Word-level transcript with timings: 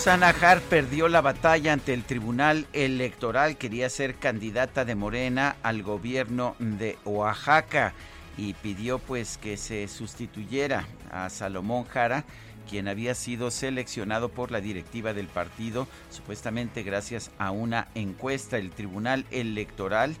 Susana 0.00 0.30
Hart 0.30 0.62
perdió 0.62 1.08
la 1.08 1.20
batalla 1.20 1.74
ante 1.74 1.92
el 1.92 2.04
Tribunal 2.04 2.66
Electoral, 2.72 3.58
quería 3.58 3.90
ser 3.90 4.14
candidata 4.14 4.86
de 4.86 4.94
Morena 4.94 5.56
al 5.62 5.82
gobierno 5.82 6.56
de 6.58 6.96
Oaxaca 7.04 7.92
y 8.38 8.54
pidió 8.54 8.98
pues 8.98 9.36
que 9.36 9.58
se 9.58 9.86
sustituyera 9.88 10.86
a 11.10 11.28
Salomón 11.28 11.84
Jara, 11.84 12.24
quien 12.66 12.88
había 12.88 13.14
sido 13.14 13.50
seleccionado 13.50 14.30
por 14.30 14.50
la 14.50 14.62
directiva 14.62 15.12
del 15.12 15.26
partido, 15.26 15.86
supuestamente 16.08 16.82
gracias 16.82 17.30
a 17.38 17.50
una 17.50 17.88
encuesta. 17.94 18.56
El 18.56 18.70
Tribunal 18.70 19.26
Electoral 19.30 20.16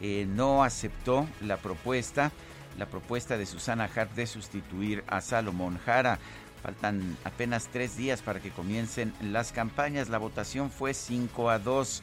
eh, 0.00 0.26
no 0.26 0.64
aceptó 0.64 1.28
la 1.42 1.58
propuesta, 1.58 2.32
la 2.78 2.86
propuesta 2.86 3.36
de 3.36 3.44
Susana 3.44 3.90
Hart 3.94 4.14
de 4.14 4.26
sustituir 4.26 5.04
a 5.06 5.20
Salomón 5.20 5.78
Jara. 5.84 6.18
Faltan 6.62 7.16
apenas 7.24 7.68
tres 7.72 7.96
días 7.96 8.22
para 8.22 8.40
que 8.40 8.50
comiencen 8.50 9.12
las 9.20 9.52
campañas. 9.52 10.08
La 10.08 10.18
votación 10.18 10.70
fue 10.70 10.94
5 10.94 11.50
a 11.50 11.58
2. 11.58 12.02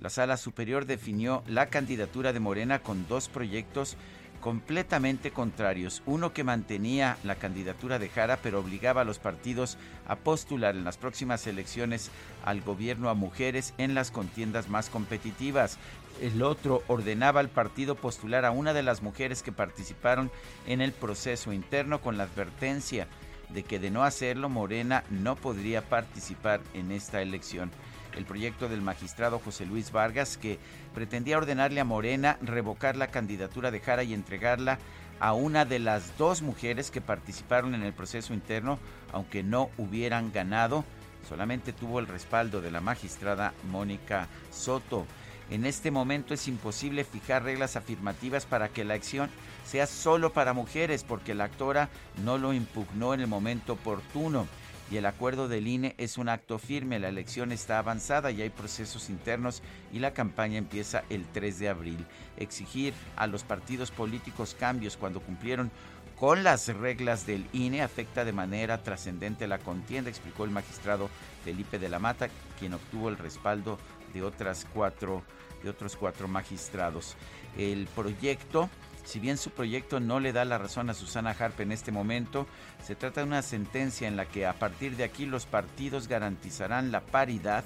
La 0.00 0.10
sala 0.10 0.36
superior 0.36 0.86
definió 0.86 1.42
la 1.46 1.66
candidatura 1.66 2.32
de 2.32 2.40
Morena 2.40 2.80
con 2.80 3.08
dos 3.08 3.28
proyectos 3.28 3.96
completamente 4.40 5.30
contrarios. 5.30 6.02
Uno 6.06 6.32
que 6.32 6.44
mantenía 6.44 7.16
la 7.24 7.34
candidatura 7.34 7.98
de 7.98 8.08
Jara, 8.08 8.38
pero 8.42 8.60
obligaba 8.60 9.00
a 9.00 9.04
los 9.04 9.18
partidos 9.18 9.76
a 10.06 10.16
postular 10.16 10.76
en 10.76 10.84
las 10.84 10.98
próximas 10.98 11.46
elecciones 11.46 12.10
al 12.44 12.60
gobierno 12.60 13.08
a 13.08 13.14
mujeres 13.14 13.74
en 13.78 13.94
las 13.94 14.10
contiendas 14.10 14.68
más 14.68 14.88
competitivas. 14.88 15.78
El 16.20 16.42
otro 16.42 16.82
ordenaba 16.86 17.40
al 17.40 17.48
partido 17.48 17.96
postular 17.96 18.44
a 18.44 18.50
una 18.50 18.72
de 18.72 18.82
las 18.82 19.02
mujeres 19.02 19.42
que 19.42 19.52
participaron 19.52 20.30
en 20.66 20.80
el 20.80 20.92
proceso 20.92 21.52
interno 21.52 22.00
con 22.00 22.16
la 22.16 22.24
advertencia 22.24 23.08
de 23.50 23.62
que 23.62 23.78
de 23.78 23.90
no 23.90 24.04
hacerlo 24.04 24.48
Morena 24.48 25.04
no 25.10 25.36
podría 25.36 25.82
participar 25.82 26.60
en 26.74 26.90
esta 26.90 27.22
elección. 27.22 27.70
El 28.16 28.24
proyecto 28.24 28.68
del 28.68 28.80
magistrado 28.80 29.38
José 29.38 29.66
Luis 29.66 29.92
Vargas 29.92 30.38
que 30.38 30.58
pretendía 30.94 31.36
ordenarle 31.36 31.80
a 31.80 31.84
Morena 31.84 32.38
revocar 32.40 32.96
la 32.96 33.08
candidatura 33.08 33.70
de 33.70 33.80
Jara 33.80 34.04
y 34.04 34.14
entregarla 34.14 34.78
a 35.20 35.32
una 35.32 35.64
de 35.64 35.78
las 35.78 36.16
dos 36.18 36.42
mujeres 36.42 36.90
que 36.90 37.00
participaron 37.00 37.74
en 37.74 37.82
el 37.82 37.92
proceso 37.92 38.34
interno, 38.34 38.78
aunque 39.12 39.42
no 39.42 39.70
hubieran 39.78 40.32
ganado, 40.32 40.84
solamente 41.28 41.72
tuvo 41.72 42.00
el 42.00 42.06
respaldo 42.06 42.60
de 42.60 42.70
la 42.70 42.80
magistrada 42.80 43.52
Mónica 43.70 44.28
Soto. 44.50 45.06
En 45.50 45.64
este 45.64 45.90
momento 45.90 46.34
es 46.34 46.48
imposible 46.48 47.04
fijar 47.04 47.44
reglas 47.44 47.76
afirmativas 47.76 48.46
para 48.46 48.68
que 48.68 48.84
la 48.84 48.94
acción 48.94 49.30
sea 49.66 49.86
solo 49.86 50.32
para 50.32 50.52
mujeres 50.52 51.04
porque 51.04 51.34
la 51.34 51.44
actora 51.44 51.88
no 52.24 52.38
lo 52.38 52.52
impugnó 52.52 53.14
en 53.14 53.20
el 53.20 53.26
momento 53.26 53.74
oportuno. 53.74 54.46
Y 54.88 54.98
el 54.98 55.06
acuerdo 55.06 55.48
del 55.48 55.66
INE 55.66 55.96
es 55.98 56.16
un 56.16 56.28
acto 56.28 56.60
firme, 56.60 57.00
la 57.00 57.08
elección 57.08 57.50
está 57.50 57.80
avanzada 57.80 58.30
y 58.30 58.40
hay 58.40 58.50
procesos 58.50 59.10
internos 59.10 59.60
y 59.92 59.98
la 59.98 60.14
campaña 60.14 60.58
empieza 60.58 61.02
el 61.10 61.26
3 61.26 61.58
de 61.58 61.68
abril. 61.68 62.06
Exigir 62.36 62.94
a 63.16 63.26
los 63.26 63.42
partidos 63.42 63.90
políticos 63.90 64.56
cambios 64.56 64.96
cuando 64.96 65.20
cumplieron 65.20 65.72
con 66.16 66.44
las 66.44 66.68
reglas 66.68 67.26
del 67.26 67.46
INE 67.52 67.82
afecta 67.82 68.24
de 68.24 68.32
manera 68.32 68.82
trascendente 68.82 69.48
la 69.48 69.58
contienda, 69.58 70.08
explicó 70.08 70.44
el 70.44 70.50
magistrado 70.50 71.10
Felipe 71.44 71.80
de 71.80 71.88
la 71.88 71.98
Mata, 71.98 72.28
quien 72.58 72.72
obtuvo 72.72 73.08
el 73.08 73.18
respaldo 73.18 73.78
de 74.14 74.22
otras 74.22 74.66
cuatro 74.72 75.24
de 75.62 75.70
otros 75.70 75.96
cuatro 75.96 76.28
magistrados. 76.28 77.16
El 77.58 77.86
proyecto 77.88 78.70
si 79.06 79.20
bien 79.20 79.38
su 79.38 79.50
proyecto 79.50 80.00
no 80.00 80.18
le 80.18 80.32
da 80.32 80.44
la 80.44 80.58
razón 80.58 80.90
a 80.90 80.94
Susana 80.94 81.30
Harp 81.30 81.60
en 81.60 81.70
este 81.70 81.92
momento, 81.92 82.46
se 82.84 82.96
trata 82.96 83.20
de 83.20 83.28
una 83.28 83.42
sentencia 83.42 84.08
en 84.08 84.16
la 84.16 84.26
que 84.26 84.46
a 84.46 84.52
partir 84.52 84.96
de 84.96 85.04
aquí 85.04 85.26
los 85.26 85.46
partidos 85.46 86.08
garantizarán 86.08 86.90
la 86.90 87.00
paridad 87.00 87.64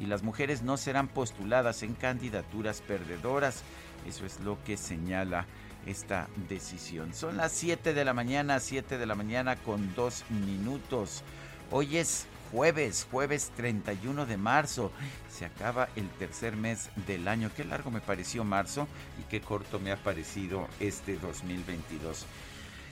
y 0.00 0.06
las 0.06 0.24
mujeres 0.24 0.62
no 0.62 0.76
serán 0.76 1.06
postuladas 1.06 1.84
en 1.84 1.94
candidaturas 1.94 2.80
perdedoras. 2.80 3.62
Eso 4.08 4.26
es 4.26 4.40
lo 4.40 4.62
que 4.64 4.76
señala 4.76 5.46
esta 5.86 6.28
decisión. 6.48 7.14
Son 7.14 7.36
las 7.36 7.52
7 7.52 7.94
de 7.94 8.04
la 8.04 8.12
mañana, 8.12 8.58
7 8.58 8.98
de 8.98 9.06
la 9.06 9.14
mañana 9.14 9.54
con 9.54 9.94
dos 9.94 10.24
minutos. 10.30 11.22
Hoy 11.70 11.96
es 11.96 12.26
jueves, 12.52 13.08
jueves 13.10 13.50
31 13.56 14.26
de 14.26 14.36
marzo. 14.36 14.92
Se 15.28 15.46
acaba 15.46 15.88
el 15.96 16.08
tercer 16.10 16.54
mes 16.54 16.90
del 17.06 17.26
año. 17.26 17.50
Qué 17.56 17.64
largo 17.64 17.90
me 17.90 18.00
pareció 18.00 18.44
marzo 18.44 18.86
y 19.18 19.24
qué 19.24 19.40
corto 19.40 19.80
me 19.80 19.90
ha 19.90 19.96
parecido 19.96 20.68
este 20.78 21.16
2022. 21.16 22.26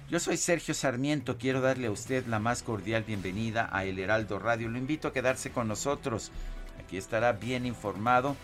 Yo 0.09 0.19
soy 0.19 0.39
Sergio 0.39 0.75
Sarmiento, 0.75 1.39
quiero 1.39 1.61
darle 1.61 1.87
a 1.87 1.93
usted 1.93 2.27
la 2.27 2.41
más 2.41 2.65
cordial 2.65 3.05
bienvenida 3.05 3.69
a 3.71 3.85
El 3.85 4.01
Heraldo 4.01 4.41
Radio. 4.41 4.69
Lo 4.69 4.79
invito 4.79 5.07
a 5.07 5.13
quedarse 5.13 5.53
con 5.53 5.69
nosotros. 5.69 6.33
Aquí 6.83 6.97
estará 6.97 7.33
bien 7.33 7.65
informado. 7.65 8.35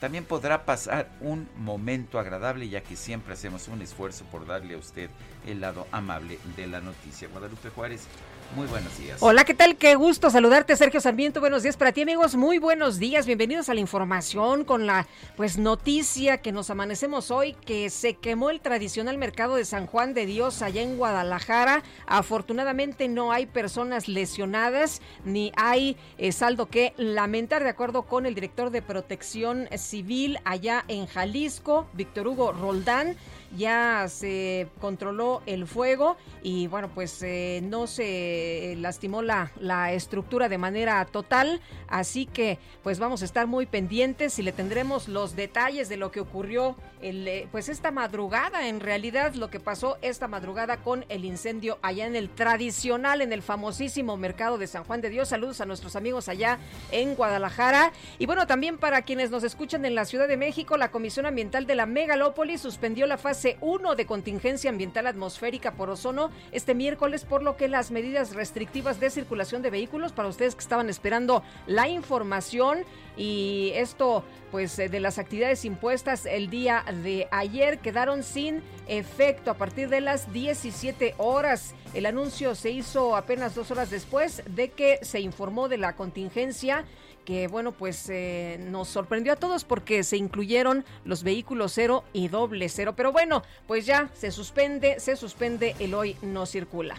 También 0.00 0.24
podrá 0.24 0.66
pasar 0.66 1.08
un 1.20 1.48
momento 1.56 2.18
agradable 2.18 2.68
ya 2.68 2.82
que 2.82 2.96
siempre 2.96 3.32
hacemos 3.32 3.68
un 3.68 3.80
esfuerzo 3.80 4.26
por 4.26 4.46
darle 4.46 4.74
a 4.74 4.78
usted 4.78 5.08
el 5.46 5.62
lado 5.62 5.86
amable 5.92 6.38
de 6.56 6.66
la 6.66 6.82
noticia. 6.82 7.28
Guadalupe 7.28 7.70
Juárez, 7.70 8.06
muy 8.54 8.66
buenos 8.66 8.96
días. 8.98 9.18
Hola, 9.20 9.44
¿qué 9.44 9.54
tal? 9.54 9.76
Qué 9.76 9.94
gusto 9.94 10.30
saludarte, 10.30 10.76
Sergio 10.76 11.00
Sarmiento. 11.00 11.40
Buenos 11.40 11.62
días 11.62 11.76
para 11.76 11.92
ti, 11.92 12.02
amigos. 12.02 12.36
Muy 12.36 12.58
buenos 12.58 12.98
días. 12.98 13.26
Bienvenidos 13.26 13.68
a 13.68 13.74
la 13.74 13.80
información 13.80 14.64
con 14.64 14.86
la 14.86 15.06
pues 15.36 15.58
noticia 15.58 16.38
que 16.38 16.52
nos 16.52 16.70
amanecemos 16.70 17.30
hoy 17.30 17.54
que 17.66 17.90
se 17.90 18.14
quemó 18.14 18.50
el 18.50 18.60
tradicional 18.60 19.18
mercado 19.18 19.56
de 19.56 19.64
San 19.64 19.86
Juan 19.86 20.14
de 20.14 20.26
Dios 20.26 20.62
allá 20.62 20.82
en 20.82 20.96
Guadalajara. 20.96 21.82
Afortunadamente 22.06 23.08
no 23.08 23.32
hay 23.32 23.46
personas 23.46 24.08
lesionadas 24.08 25.02
ni 25.24 25.52
hay 25.56 25.96
eh, 26.18 26.32
saldo 26.32 26.66
que 26.66 26.94
lamentar 26.96 27.62
de 27.62 27.70
acuerdo 27.70 28.02
con 28.02 28.26
el 28.26 28.34
director 28.34 28.70
de 28.70 28.82
Protección 28.82 29.68
Civil 29.76 30.38
allá 30.44 30.84
en 30.88 31.06
Jalisco, 31.06 31.86
Víctor 31.92 32.28
Hugo 32.28 32.52
Roldán 32.52 33.16
ya 33.56 34.06
se 34.08 34.68
controló 34.80 35.42
el 35.46 35.66
fuego 35.66 36.16
y 36.42 36.66
bueno, 36.66 36.90
pues 36.94 37.22
eh, 37.22 37.60
no 37.62 37.86
se 37.86 38.74
lastimó 38.78 39.22
la, 39.22 39.52
la 39.58 39.92
estructura 39.92 40.48
de 40.48 40.58
manera 40.58 41.04
total, 41.06 41.60
así 41.88 42.26
que 42.26 42.58
pues 42.82 42.98
vamos 42.98 43.22
a 43.22 43.24
estar 43.24 43.46
muy 43.46 43.66
pendientes 43.66 44.38
y 44.38 44.42
le 44.42 44.52
tendremos 44.52 45.08
los 45.08 45.36
detalles 45.36 45.88
de 45.88 45.96
lo 45.96 46.10
que 46.10 46.20
ocurrió 46.20 46.76
eh, 47.06 47.48
pues 47.52 47.68
esta 47.68 47.90
madrugada, 47.90 48.66
en 48.66 48.80
realidad 48.80 49.34
lo 49.34 49.50
que 49.50 49.60
pasó 49.60 49.98
esta 50.00 50.26
madrugada 50.26 50.78
con 50.78 51.04
el 51.10 51.26
incendio 51.26 51.78
allá 51.82 52.06
en 52.06 52.16
el 52.16 52.30
tradicional, 52.30 53.20
en 53.20 53.32
el 53.32 53.42
famosísimo 53.42 54.16
mercado 54.16 54.56
de 54.56 54.66
San 54.66 54.84
Juan 54.84 55.02
de 55.02 55.10
Dios. 55.10 55.28
Saludos 55.28 55.60
a 55.60 55.66
nuestros 55.66 55.96
amigos 55.96 56.30
allá 56.30 56.58
en 56.92 57.14
Guadalajara. 57.14 57.92
Y 58.18 58.24
bueno, 58.24 58.46
también 58.46 58.78
para 58.78 59.02
quienes 59.02 59.30
nos 59.30 59.44
escuchan 59.44 59.84
en 59.84 59.94
la 59.94 60.06
Ciudad 60.06 60.28
de 60.28 60.38
México, 60.38 60.78
la 60.78 60.90
Comisión 60.90 61.26
Ambiental 61.26 61.66
de 61.66 61.74
la 61.74 61.84
Megalópolis 61.84 62.62
suspendió 62.62 63.06
la 63.06 63.18
fase 63.18 63.43
1 63.60 63.94
de 63.94 64.06
contingencia 64.06 64.70
ambiental 64.70 65.06
atmosférica 65.06 65.72
por 65.72 65.90
ozono 65.90 66.30
este 66.52 66.74
miércoles, 66.74 67.24
por 67.24 67.42
lo 67.42 67.56
que 67.56 67.68
las 67.68 67.90
medidas 67.90 68.34
restrictivas 68.34 69.00
de 69.00 69.10
circulación 69.10 69.62
de 69.62 69.70
vehículos, 69.70 70.12
para 70.12 70.28
ustedes 70.28 70.54
que 70.54 70.62
estaban 70.62 70.88
esperando 70.88 71.42
la 71.66 71.88
información, 71.88 72.84
y 73.16 73.72
esto 73.74 74.24
pues 74.50 74.76
de 74.76 75.00
las 75.00 75.18
actividades 75.18 75.64
impuestas 75.64 76.26
el 76.26 76.48
día 76.48 76.84
de 77.02 77.28
ayer 77.30 77.78
quedaron 77.78 78.22
sin 78.22 78.62
efecto 78.86 79.50
a 79.50 79.54
partir 79.54 79.88
de 79.88 80.00
las 80.00 80.32
17 80.32 81.14
horas. 81.18 81.74
El 81.92 82.06
anuncio 82.06 82.54
se 82.54 82.70
hizo 82.70 83.16
apenas 83.16 83.54
dos 83.54 83.70
horas 83.70 83.90
después 83.90 84.42
de 84.46 84.70
que 84.70 84.98
se 85.02 85.20
informó 85.20 85.68
de 85.68 85.78
la 85.78 85.96
contingencia 85.96 86.84
que 87.24 87.48
bueno 87.48 87.72
pues 87.72 88.08
eh, 88.08 88.58
nos 88.60 88.88
sorprendió 88.88 89.32
a 89.32 89.36
todos 89.36 89.64
porque 89.64 90.02
se 90.02 90.16
incluyeron 90.16 90.84
los 91.04 91.22
vehículos 91.22 91.72
cero 91.74 92.04
y 92.12 92.28
doble 92.28 92.68
cero 92.68 92.94
pero 92.96 93.12
bueno 93.12 93.42
pues 93.66 93.86
ya 93.86 94.10
se 94.14 94.30
suspende 94.30 95.00
se 95.00 95.16
suspende 95.16 95.74
el 95.78 95.94
hoy 95.94 96.16
no 96.22 96.46
circula 96.46 96.96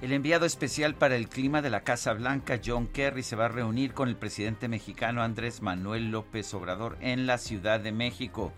el 0.00 0.12
enviado 0.12 0.46
especial 0.46 0.94
para 0.94 1.16
el 1.16 1.28
clima 1.28 1.60
de 1.60 1.70
la 1.70 1.80
Casa 1.80 2.12
Blanca, 2.12 2.60
John 2.64 2.86
Kerry, 2.86 3.24
se 3.24 3.34
va 3.34 3.46
a 3.46 3.48
reunir 3.48 3.94
con 3.94 4.08
el 4.08 4.14
presidente 4.14 4.68
mexicano 4.68 5.24
Andrés 5.24 5.60
Manuel 5.60 6.12
López 6.12 6.54
Obrador 6.54 6.96
en 7.00 7.26
la 7.26 7.36
Ciudad 7.36 7.80
de 7.80 7.90
México. 7.90 8.52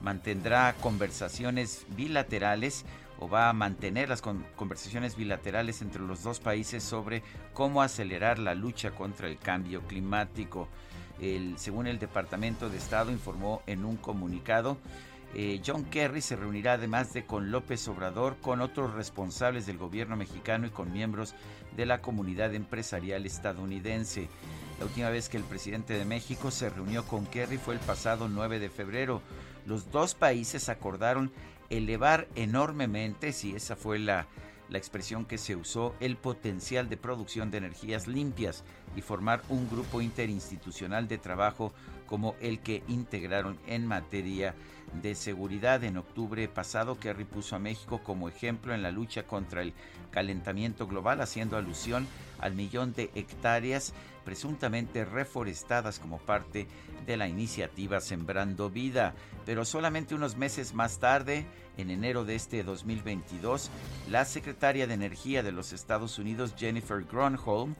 Mantendrá 0.00 0.76
conversaciones 0.80 1.86
bilaterales 1.96 2.84
o 3.18 3.28
va 3.28 3.48
a 3.48 3.52
mantener 3.52 4.08
las 4.08 4.22
conversaciones 4.22 5.16
bilaterales 5.16 5.82
entre 5.82 6.02
los 6.02 6.22
dos 6.22 6.40
países 6.40 6.82
sobre 6.82 7.22
cómo 7.54 7.82
acelerar 7.82 8.38
la 8.38 8.54
lucha 8.54 8.90
contra 8.90 9.28
el 9.28 9.38
cambio 9.38 9.82
climático. 9.82 10.68
según 11.56 11.86
el 11.86 11.98
Departamento 11.98 12.68
de 12.68 12.76
Estado 12.76 13.10
informó 13.10 13.62
en 13.66 13.84
un 13.84 13.96
comunicado, 13.96 14.76
eh, 15.34 15.60
John 15.64 15.84
Kerry 15.84 16.22
se 16.22 16.36
reunirá 16.36 16.74
además 16.74 17.12
de 17.12 17.26
con 17.26 17.50
López 17.50 17.86
Obrador, 17.88 18.36
con 18.40 18.60
otros 18.60 18.94
responsables 18.94 19.66
del 19.66 19.76
gobierno 19.76 20.16
mexicano 20.16 20.66
y 20.66 20.70
con 20.70 20.92
miembros 20.92 21.34
de 21.76 21.84
la 21.84 22.00
comunidad 22.00 22.54
empresarial 22.54 23.26
estadounidense. 23.26 24.28
La 24.78 24.86
última 24.86 25.10
vez 25.10 25.28
que 25.28 25.36
el 25.36 25.44
presidente 25.44 25.94
de 25.94 26.04
México 26.04 26.50
se 26.50 26.70
reunió 26.70 27.04
con 27.04 27.26
Kerry 27.26 27.58
fue 27.58 27.74
el 27.74 27.80
pasado 27.80 28.28
9 28.28 28.58
de 28.58 28.70
febrero. 28.70 29.20
Los 29.66 29.90
dos 29.90 30.14
países 30.14 30.68
acordaron 30.68 31.32
elevar 31.70 32.28
enormemente, 32.34 33.32
si 33.32 33.54
esa 33.54 33.76
fue 33.76 33.98
la, 33.98 34.26
la 34.68 34.78
expresión 34.78 35.24
que 35.24 35.38
se 35.38 35.56
usó, 35.56 35.94
el 36.00 36.16
potencial 36.16 36.88
de 36.88 36.96
producción 36.96 37.50
de 37.50 37.58
energías 37.58 38.06
limpias 38.06 38.64
y 38.96 39.02
formar 39.02 39.42
un 39.48 39.68
grupo 39.68 40.00
interinstitucional 40.00 41.08
de 41.08 41.18
trabajo 41.18 41.72
como 42.06 42.34
el 42.40 42.60
que 42.60 42.82
integraron 42.88 43.58
en 43.66 43.86
materia 43.86 44.54
de 45.02 45.14
seguridad. 45.14 45.84
En 45.84 45.98
octubre 45.98 46.48
pasado, 46.48 46.98
Kerry 46.98 47.24
puso 47.24 47.56
a 47.56 47.60
México 47.60 48.00
como 48.02 48.28
ejemplo 48.28 48.74
en 48.74 48.82
la 48.82 48.90
lucha 48.90 49.24
contra 49.24 49.62
el 49.62 49.74
calentamiento 50.10 50.86
global, 50.86 51.20
haciendo 51.20 51.56
alusión 51.56 52.06
al 52.38 52.54
millón 52.54 52.92
de 52.92 53.10
hectáreas 53.14 53.92
presuntamente 54.26 55.04
reforestadas 55.04 56.00
como 56.00 56.18
parte 56.18 56.66
de 57.06 57.16
la 57.16 57.28
iniciativa 57.28 58.00
Sembrando 58.00 58.68
Vida. 58.68 59.14
Pero 59.46 59.64
solamente 59.64 60.16
unos 60.16 60.36
meses 60.36 60.74
más 60.74 60.98
tarde, 60.98 61.46
en 61.78 61.90
enero 61.90 62.24
de 62.24 62.34
este 62.34 62.64
2022, 62.64 63.70
la 64.10 64.24
secretaria 64.24 64.88
de 64.88 64.94
Energía 64.94 65.44
de 65.44 65.52
los 65.52 65.72
Estados 65.72 66.18
Unidos, 66.18 66.54
Jennifer 66.58 67.04
Gronholm, 67.04 67.76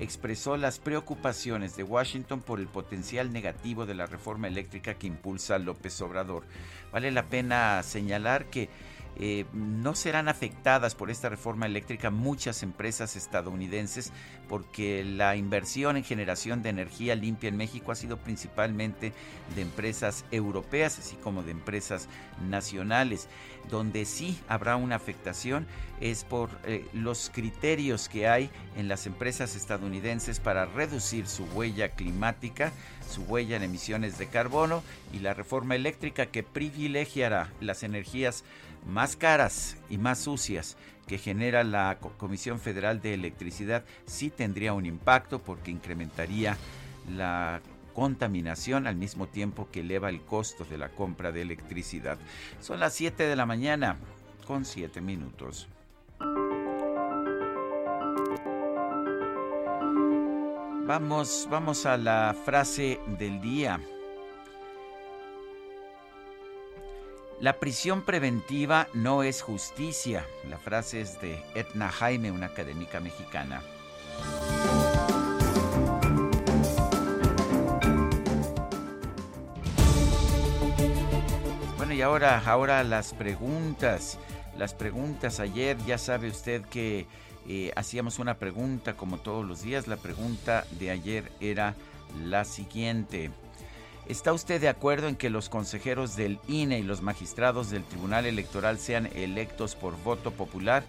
expresó 0.00 0.56
las 0.56 0.78
preocupaciones 0.78 1.76
de 1.76 1.82
Washington 1.82 2.40
por 2.40 2.58
el 2.58 2.68
potencial 2.68 3.30
negativo 3.30 3.84
de 3.84 3.94
la 3.94 4.06
reforma 4.06 4.48
eléctrica 4.48 4.94
que 4.94 5.06
impulsa 5.06 5.58
López 5.58 6.00
Obrador. 6.00 6.44
Vale 6.90 7.10
la 7.10 7.26
pena 7.26 7.82
señalar 7.82 8.46
que 8.46 8.70
eh, 9.16 9.44
no 9.52 9.94
serán 9.94 10.28
afectadas 10.28 10.94
por 10.94 11.10
esta 11.10 11.28
reforma 11.28 11.66
eléctrica 11.66 12.10
muchas 12.10 12.62
empresas 12.62 13.14
estadounidenses 13.14 14.10
porque 14.48 15.04
la 15.04 15.36
inversión 15.36 15.96
en 15.96 16.04
generación 16.04 16.62
de 16.62 16.70
energía 16.70 17.14
limpia 17.14 17.48
en 17.48 17.56
México 17.56 17.92
ha 17.92 17.94
sido 17.94 18.16
principalmente 18.16 19.12
de 19.54 19.62
empresas 19.62 20.24
europeas 20.30 20.98
así 20.98 21.16
como 21.16 21.42
de 21.42 21.52
empresas 21.52 22.08
nacionales. 22.48 23.28
Donde 23.70 24.06
sí 24.06 24.40
habrá 24.48 24.76
una 24.76 24.96
afectación 24.96 25.66
es 26.00 26.24
por 26.24 26.50
eh, 26.64 26.84
los 26.92 27.30
criterios 27.32 28.08
que 28.08 28.26
hay 28.26 28.50
en 28.76 28.88
las 28.88 29.06
empresas 29.06 29.54
estadounidenses 29.54 30.40
para 30.40 30.66
reducir 30.66 31.28
su 31.28 31.44
huella 31.44 31.90
climática, 31.90 32.72
su 33.08 33.22
huella 33.22 33.56
en 33.56 33.62
emisiones 33.62 34.18
de 34.18 34.26
carbono 34.26 34.82
y 35.12 35.20
la 35.20 35.32
reforma 35.32 35.76
eléctrica 35.76 36.26
que 36.26 36.42
privilegiará 36.42 37.50
las 37.60 37.84
energías 37.84 38.42
más 38.86 39.16
caras 39.16 39.76
y 39.88 39.98
más 39.98 40.18
sucias 40.18 40.76
que 41.06 41.18
genera 41.18 41.64
la 41.64 41.98
Comisión 42.16 42.58
Federal 42.58 43.00
de 43.00 43.14
Electricidad 43.14 43.84
sí 44.06 44.30
tendría 44.30 44.72
un 44.72 44.86
impacto 44.86 45.40
porque 45.40 45.70
incrementaría 45.70 46.56
la 47.10 47.60
contaminación 47.94 48.86
al 48.86 48.96
mismo 48.96 49.26
tiempo 49.26 49.68
que 49.70 49.80
eleva 49.80 50.08
el 50.08 50.22
costo 50.22 50.64
de 50.64 50.78
la 50.78 50.88
compra 50.88 51.32
de 51.32 51.42
electricidad. 51.42 52.18
Son 52.60 52.80
las 52.80 52.94
7 52.94 53.24
de 53.24 53.36
la 53.36 53.46
mañana 53.46 53.96
con 54.46 54.64
7 54.64 55.00
minutos. 55.00 55.68
Vamos, 60.86 61.46
vamos 61.50 61.86
a 61.86 61.96
la 61.96 62.34
frase 62.44 63.00
del 63.18 63.40
día. 63.40 63.80
La 67.42 67.54
prisión 67.54 68.02
preventiva 68.02 68.86
no 68.94 69.24
es 69.24 69.42
justicia. 69.42 70.24
La 70.48 70.58
frase 70.58 71.00
es 71.00 71.20
de 71.20 71.42
Etna 71.56 71.90
Jaime, 71.90 72.30
una 72.30 72.46
académica 72.46 73.00
mexicana. 73.00 73.60
Bueno, 81.76 81.92
y 81.94 82.00
ahora, 82.00 82.40
ahora 82.46 82.84
las 82.84 83.12
preguntas. 83.12 84.20
Las 84.56 84.72
preguntas. 84.72 85.40
Ayer 85.40 85.76
ya 85.84 85.98
sabe 85.98 86.28
usted 86.28 86.62
que 86.66 87.08
eh, 87.48 87.72
hacíamos 87.74 88.20
una 88.20 88.34
pregunta 88.34 88.94
como 88.94 89.18
todos 89.18 89.44
los 89.44 89.62
días. 89.62 89.88
La 89.88 89.96
pregunta 89.96 90.64
de 90.78 90.92
ayer 90.92 91.32
era 91.40 91.74
la 92.24 92.44
siguiente. 92.44 93.32
¿Está 94.08 94.32
usted 94.32 94.60
de 94.60 94.68
acuerdo 94.68 95.06
en 95.06 95.14
que 95.14 95.30
los 95.30 95.48
consejeros 95.48 96.16
del 96.16 96.40
INE 96.48 96.80
y 96.80 96.82
los 96.82 97.02
magistrados 97.02 97.70
del 97.70 97.84
Tribunal 97.84 98.26
Electoral 98.26 98.80
sean 98.80 99.08
electos 99.14 99.76
por 99.76 99.96
voto 100.02 100.32
popular? 100.32 100.82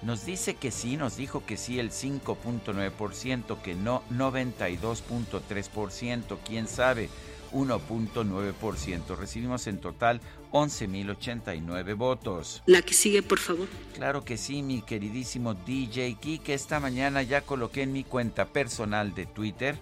Nos 0.00 0.24
dice 0.24 0.54
que 0.54 0.70
sí, 0.70 0.96
nos 0.96 1.16
dijo 1.16 1.44
que 1.44 1.58
sí 1.58 1.78
el 1.78 1.90
5.9%, 1.90 3.60
que 3.60 3.74
no 3.74 4.02
92.3%, 4.10 6.38
quién 6.44 6.66
sabe, 6.66 7.10
1.9%. 7.52 9.16
Recibimos 9.16 9.66
en 9.66 9.78
total 9.78 10.22
11.089 10.52 11.96
votos. 11.96 12.62
La 12.66 12.80
que 12.82 12.94
sigue, 12.94 13.22
por 13.22 13.38
favor. 13.38 13.68
Claro 13.94 14.24
que 14.24 14.38
sí, 14.38 14.62
mi 14.62 14.82
queridísimo 14.82 15.54
DJ 15.54 16.16
que 16.42 16.54
esta 16.54 16.80
mañana 16.80 17.22
ya 17.22 17.42
coloqué 17.42 17.82
en 17.82 17.92
mi 17.92 18.02
cuenta 18.04 18.46
personal 18.46 19.14
de 19.14 19.26
Twitter 19.26 19.78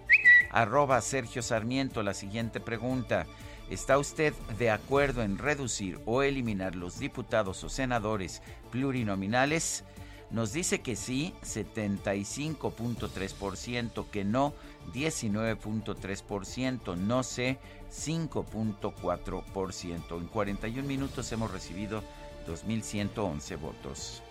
arroba 0.51 1.01
Sergio 1.01 1.43
Sarmiento 1.43 2.03
la 2.03 2.15
siguiente 2.15 2.59
pregunta. 2.61 3.27
¿Está 3.71 3.99
usted 3.99 4.35
de 4.59 4.71
acuerdo 4.71 5.23
en 5.23 5.39
reducir 5.39 6.01
o 6.05 6.23
eliminar 6.23 6.75
los 6.75 6.99
diputados 6.99 7.63
o 7.65 7.69
senadores 7.69 8.43
plurinominales? 8.71 9.85
Nos 10.31 10.53
dice 10.53 10.81
que 10.81 10.97
sí, 10.97 11.35
75.3%, 11.43 14.11
que 14.11 14.25
no, 14.25 14.53
19.3%, 14.95 16.97
no 16.97 17.23
sé, 17.23 17.59
5.4%. 17.91 20.19
En 20.19 20.27
41 20.27 20.89
minutos 20.89 21.31
hemos 21.33 21.51
recibido 21.51 22.03
2.111 22.47 23.61
votos. 23.61 24.23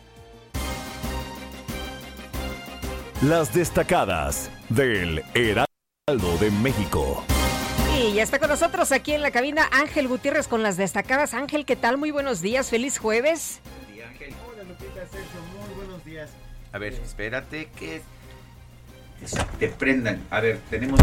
Las 3.22 3.54
destacadas 3.54 4.50
del 4.70 5.24
Heraldo 6.08 6.36
de 6.40 6.50
México. 6.50 7.24
Y 7.96 8.14
ya 8.14 8.24
está 8.24 8.40
con 8.40 8.50
nosotros 8.50 8.92
aquí 8.92 9.14
en 9.14 9.22
la 9.22 9.30
cabina 9.30 9.70
Ángel 9.72 10.08
Gutiérrez 10.08 10.48
con 10.48 10.64
las 10.64 10.76
destacadas. 10.76 11.36
Ángel, 11.36 11.64
¿qué 11.64 11.76
tal? 11.76 12.00
Muy 12.00 12.10
buenos 12.10 12.42
días, 12.42 12.72
feliz 12.72 12.98
jueves. 12.98 13.60
Ángel. 14.10 14.34
Hola 14.52 14.64
Lupita, 14.64 15.02
Sergio, 15.06 15.40
muy 15.56 15.76
buenos 15.76 16.04
días. 16.04 16.32
A 16.74 16.80
ver, 16.80 16.94
espérate 16.94 17.70
que 17.78 18.02
te 19.60 19.68
prendan. 19.68 20.26
A 20.32 20.40
ver, 20.40 20.60
tenemos 20.72 21.00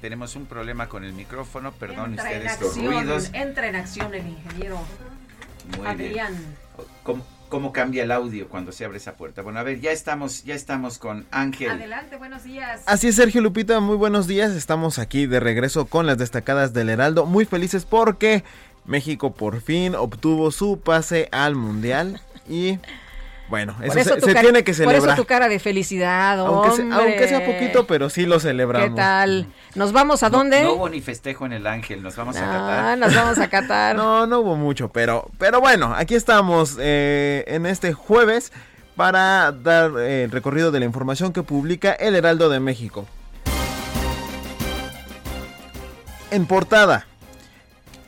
tenemos 0.00 0.36
un 0.36 0.46
problema 0.46 0.88
con 0.88 1.02
el 1.02 1.12
micrófono, 1.12 1.72
perdón 1.72 2.14
ustedes 2.14 2.60
los 2.60 2.76
ruidos. 2.76 3.30
Entra 3.32 3.66
en 3.66 3.74
acción 3.74 4.14
el 4.14 4.28
ingeniero 4.28 4.78
muy 5.76 5.88
Adrián. 5.88 6.32
Bien 6.34 6.56
cómo 7.02 7.24
cambia 7.72 8.02
el 8.02 8.10
audio 8.10 8.48
cuando 8.48 8.72
se 8.72 8.84
abre 8.84 8.98
esa 8.98 9.16
puerta. 9.16 9.42
Bueno, 9.42 9.58
a 9.58 9.62
ver, 9.62 9.80
ya 9.80 9.92
estamos, 9.92 10.44
ya 10.44 10.54
estamos 10.54 10.98
con 10.98 11.26
Ángel. 11.30 11.70
Adelante, 11.70 12.16
buenos 12.16 12.44
días. 12.44 12.82
Así 12.86 13.08
es, 13.08 13.16
Sergio 13.16 13.40
Lupita, 13.40 13.80
muy 13.80 13.96
buenos 13.96 14.26
días. 14.26 14.52
Estamos 14.52 14.98
aquí 14.98 15.26
de 15.26 15.40
regreso 15.40 15.86
con 15.86 16.06
las 16.06 16.18
destacadas 16.18 16.72
del 16.72 16.88
Heraldo, 16.88 17.26
muy 17.26 17.44
felices 17.44 17.84
porque 17.84 18.44
México 18.84 19.32
por 19.32 19.60
fin 19.60 19.94
obtuvo 19.94 20.50
su 20.50 20.80
pase 20.80 21.28
al 21.32 21.54
Mundial 21.54 22.20
y 22.48 22.78
Bueno, 23.48 23.76
eso, 23.82 24.18
se, 24.20 24.34
tiene 24.34 24.64
que 24.64 24.72
celebrar. 24.72 25.00
Por 25.00 25.08
eso 25.10 25.16
tu 25.16 25.26
cara 25.26 25.48
de 25.48 25.58
felicidad, 25.58 26.40
aunque 26.40 26.76
sea, 26.76 26.96
aunque 26.96 27.28
sea, 27.28 27.44
poquito, 27.44 27.86
pero 27.86 28.08
sí 28.08 28.24
lo 28.24 28.40
celebramos. 28.40 28.90
¿Qué 28.90 28.96
tal? 28.96 29.46
¿Nos 29.74 29.92
vamos 29.92 30.22
a 30.22 30.30
dónde? 30.30 30.62
No, 30.62 30.72
hubo 30.72 30.88
ni 30.88 31.02
festejo 31.02 31.44
en 31.44 31.52
el 31.52 31.66
Ángel, 31.66 32.02
nos 32.02 32.16
vamos 32.16 32.36
a 32.36 32.40
Qatar. 32.40 32.84
Ah, 32.84 32.96
nos 32.96 33.14
vamos 33.14 33.38
a 33.38 33.48
Qatar. 33.48 33.96
no, 33.96 34.26
no 34.26 34.40
hubo 34.40 34.56
mucho, 34.56 34.88
pero, 34.88 35.30
pero 35.38 35.60
bueno, 35.60 35.94
aquí 35.94 36.14
estamos 36.14 36.76
eh, 36.80 37.44
en 37.46 37.66
este 37.66 37.92
jueves 37.92 38.50
para 38.96 39.52
dar 39.52 39.92
eh, 39.98 40.24
el 40.24 40.30
recorrido 40.30 40.70
de 40.70 40.80
la 40.80 40.86
información 40.86 41.32
que 41.32 41.42
publica 41.42 41.92
El 41.92 42.14
Heraldo 42.14 42.48
de 42.48 42.60
México. 42.60 43.06
En 46.30 46.46
portada. 46.46 47.06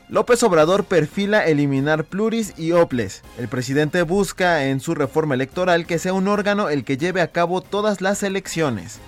López 0.08 0.40
Obrador 0.44 0.84
perfila 0.84 1.46
eliminar 1.46 2.04
pluris 2.04 2.54
y 2.56 2.70
oples. 2.70 3.22
El 3.38 3.48
presidente 3.48 4.02
busca 4.02 4.66
en 4.66 4.78
su 4.78 4.94
reforma 4.94 5.34
electoral 5.34 5.84
que 5.84 5.98
sea 5.98 6.12
un 6.12 6.28
órgano 6.28 6.68
el 6.68 6.84
que 6.84 6.96
lleve 6.96 7.20
a 7.20 7.32
cabo 7.32 7.60
todas 7.60 8.00
las 8.00 8.22
elecciones. 8.22 9.00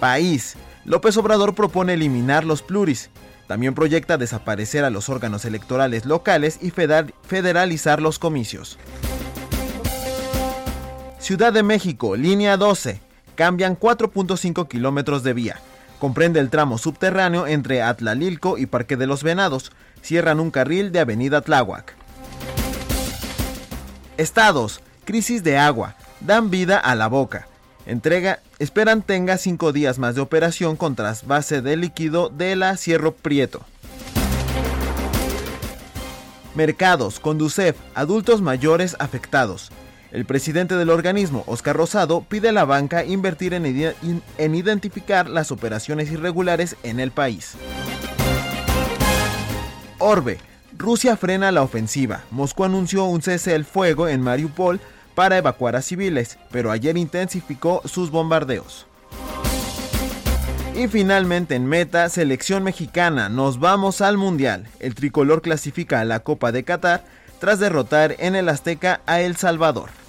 País. 0.00 0.56
López 0.86 1.18
Obrador 1.18 1.54
propone 1.54 1.92
eliminar 1.92 2.44
los 2.44 2.62
pluris. 2.62 3.10
También 3.46 3.74
proyecta 3.74 4.16
desaparecer 4.16 4.84
a 4.84 4.90
los 4.90 5.10
órganos 5.10 5.44
electorales 5.44 6.06
locales 6.06 6.58
y 6.62 6.70
federalizar 6.70 8.00
los 8.00 8.18
comicios. 8.18 8.78
Ciudad 11.18 11.52
de 11.52 11.62
México, 11.62 12.16
línea 12.16 12.56
12. 12.56 13.00
Cambian 13.34 13.78
4.5 13.78 14.66
kilómetros 14.66 15.22
de 15.22 15.34
vía. 15.34 15.60
Comprende 16.00 16.40
el 16.40 16.48
tramo 16.48 16.78
subterráneo 16.78 17.46
entre 17.46 17.82
Atlalilco 17.82 18.56
y 18.56 18.64
Parque 18.64 18.96
de 18.96 19.06
los 19.06 19.22
Venados. 19.22 19.70
Cierran 20.00 20.40
un 20.40 20.50
carril 20.50 20.92
de 20.92 21.00
Avenida 21.00 21.42
Tláhuac. 21.42 21.94
Estados. 24.16 24.80
Crisis 25.04 25.44
de 25.44 25.58
agua. 25.58 25.96
Dan 26.20 26.48
vida 26.48 26.78
a 26.78 26.94
la 26.94 27.06
boca. 27.08 27.48
Entrega. 27.84 28.40
Esperan 28.58 29.02
tenga 29.02 29.36
cinco 29.36 29.72
días 29.72 29.98
más 29.98 30.14
de 30.14 30.22
operación 30.22 30.76
con 30.76 30.96
trasvase 30.96 31.60
de 31.60 31.76
líquido 31.76 32.30
de 32.30 32.56
la 32.56 32.78
Cierro 32.78 33.12
Prieto. 33.12 33.60
Mercados. 36.54 37.20
Conducef. 37.20 37.76
Adultos 37.94 38.40
mayores 38.40 38.96
afectados. 39.00 39.70
El 40.12 40.24
presidente 40.24 40.74
del 40.74 40.90
organismo, 40.90 41.44
Oscar 41.46 41.76
Rosado, 41.76 42.24
pide 42.28 42.48
a 42.48 42.52
la 42.52 42.64
banca 42.64 43.04
invertir 43.04 43.54
en, 43.54 43.64
identificar 44.54 45.28
las 45.28 45.52
operaciones 45.52 46.10
irregulares 46.10 46.76
en 46.82 46.98
el 46.98 47.12
país. 47.12 47.54
Orbe. 49.98 50.38
Rusia 50.76 51.16
frena 51.16 51.52
la 51.52 51.62
ofensiva. 51.62 52.24
Moscú 52.30 52.64
anunció 52.64 53.04
un 53.04 53.22
cese 53.22 53.52
del 53.52 53.64
fuego 53.64 54.08
en 54.08 54.22
Mariupol 54.22 54.80
para 55.14 55.36
evacuar 55.36 55.76
a 55.76 55.82
civiles, 55.82 56.38
pero 56.50 56.70
ayer 56.70 56.96
intensificó 56.96 57.82
sus 57.84 58.10
bombardeos. 58.10 58.86
Y 60.74 60.88
finalmente 60.88 61.54
en 61.54 61.66
meta, 61.66 62.08
selección 62.08 62.64
mexicana, 62.64 63.28
nos 63.28 63.60
vamos 63.60 64.00
al 64.00 64.16
Mundial. 64.16 64.68
El 64.80 64.94
tricolor 64.94 65.42
clasifica 65.42 66.00
a 66.00 66.04
la 66.04 66.20
Copa 66.20 66.50
de 66.50 66.64
Qatar 66.64 67.04
tras 67.38 67.58
derrotar 67.58 68.16
en 68.18 68.34
el 68.34 68.48
Azteca 68.48 69.02
a 69.06 69.20
El 69.20 69.36
Salvador. 69.36 69.99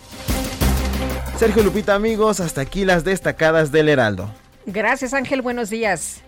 Sergio 1.42 1.64
Lupita, 1.64 1.96
amigos, 1.96 2.40
hasta 2.40 2.62
aquí 2.62 2.86
las 2.86 3.04
destacadas 3.04 3.72
del 3.72 3.90
Heraldo. 3.90 4.30
Gracias, 4.68 5.16
Ángel. 5.16 5.42
Buenos 5.42 5.72
días. 5.72 6.22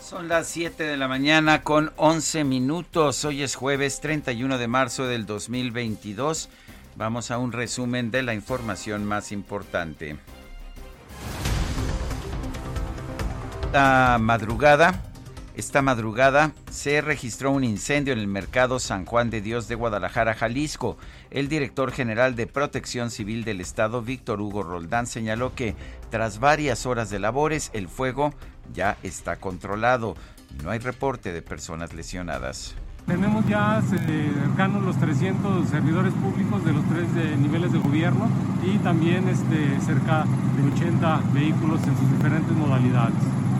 Son 0.00 0.28
las 0.28 0.46
7 0.46 0.84
de 0.84 0.96
la 0.96 1.08
mañana 1.08 1.64
con 1.64 1.92
11 1.96 2.44
minutos. 2.44 3.24
Hoy 3.24 3.42
es 3.42 3.56
jueves 3.56 4.00
31 4.00 4.58
de 4.58 4.68
marzo 4.68 5.08
del 5.08 5.26
2022. 5.26 6.50
Vamos 6.94 7.32
a 7.32 7.38
un 7.38 7.50
resumen 7.50 8.12
de 8.12 8.22
la 8.22 8.34
información 8.34 9.04
más 9.04 9.32
importante. 9.32 10.18
La 13.72 14.18
madrugada, 14.20 15.02
esta 15.56 15.82
madrugada 15.82 16.52
se 16.70 17.00
registró 17.00 17.50
un 17.50 17.64
incendio 17.64 18.12
en 18.12 18.20
el 18.20 18.28
mercado 18.28 18.78
San 18.78 19.04
Juan 19.04 19.30
de 19.30 19.40
Dios 19.40 19.66
de 19.66 19.74
Guadalajara, 19.74 20.34
Jalisco. 20.34 20.96
El 21.32 21.48
director 21.48 21.92
general 21.92 22.36
de 22.36 22.46
Protección 22.46 23.10
Civil 23.10 23.44
del 23.44 23.62
Estado, 23.62 24.02
Víctor 24.02 24.42
Hugo 24.42 24.62
Roldán, 24.62 25.06
señaló 25.06 25.54
que 25.54 25.74
tras 26.10 26.40
varias 26.40 26.84
horas 26.84 27.08
de 27.08 27.18
labores, 27.18 27.70
el 27.72 27.88
fuego 27.88 28.34
ya 28.74 28.98
está 29.02 29.36
controlado. 29.36 30.14
No 30.62 30.70
hay 30.70 30.78
reporte 30.78 31.32
de 31.32 31.40
personas 31.40 31.94
lesionadas. 31.94 32.74
Tenemos 33.06 33.46
ya 33.46 33.82
cercanos 33.82 34.82
los 34.84 34.96
300 34.96 35.68
servidores 35.68 36.12
públicos 36.14 36.64
de 36.64 36.72
los 36.72 36.84
tres 36.84 37.06
eh, 37.16 37.36
niveles 37.40 37.72
de 37.72 37.78
gobierno 37.78 38.28
y 38.64 38.78
también 38.78 39.28
este, 39.28 39.80
cerca 39.80 40.24
de 40.56 40.72
80 40.72 41.20
vehículos 41.34 41.80
en 41.86 41.96
sus 41.96 42.10
diferentes 42.12 42.56
modalidades. 42.56 43.14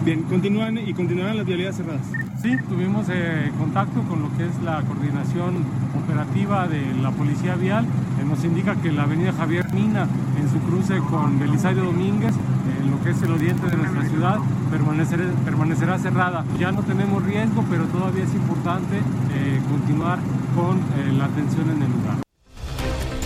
Bien, 0.04 0.22
continúan 0.22 0.78
y 0.78 0.94
continuarán 0.94 1.36
las 1.36 1.46
vialidades 1.46 1.76
cerradas. 1.76 2.06
Sí, 2.42 2.56
tuvimos 2.68 3.06
eh, 3.08 3.52
contacto 3.56 4.02
con 4.02 4.20
lo 4.20 4.36
que 4.36 4.46
es 4.46 4.62
la 4.64 4.82
coordinación 4.82 5.64
operativa 5.94 6.66
de 6.66 6.92
la 7.00 7.12
Policía 7.12 7.54
Vial. 7.54 7.84
Eh, 7.84 8.24
nos 8.28 8.42
indica 8.42 8.74
que 8.74 8.90
la 8.90 9.04
avenida 9.04 9.32
Javier 9.32 9.72
Mina, 9.72 10.08
en 10.36 10.50
su 10.50 10.58
cruce 10.66 10.98
con 11.08 11.38
Belisario 11.38 11.84
Domínguez, 11.84 12.34
en 12.82 12.90
lo 12.90 13.00
que 13.04 13.10
es 13.10 13.22
el 13.22 13.30
oriente 13.30 13.68
de 13.68 13.76
nuestra 13.76 14.02
ciudad, 14.08 14.38
permanecerá, 14.72 15.24
permanecerá 15.44 15.98
cerrada. 16.00 16.44
Ya 16.58 16.72
no 16.72 16.82
tenemos 16.82 17.22
riesgo, 17.22 17.64
pero 17.70 17.84
todavía 17.84 18.24
es 18.24 18.34
importante 18.34 18.96
eh, 18.96 19.31
continuar 19.68 20.18
con 20.54 20.80
la 21.18 21.24
atención 21.24 21.70
en 21.70 21.82
el 21.82 21.90
lugar. 21.90 22.22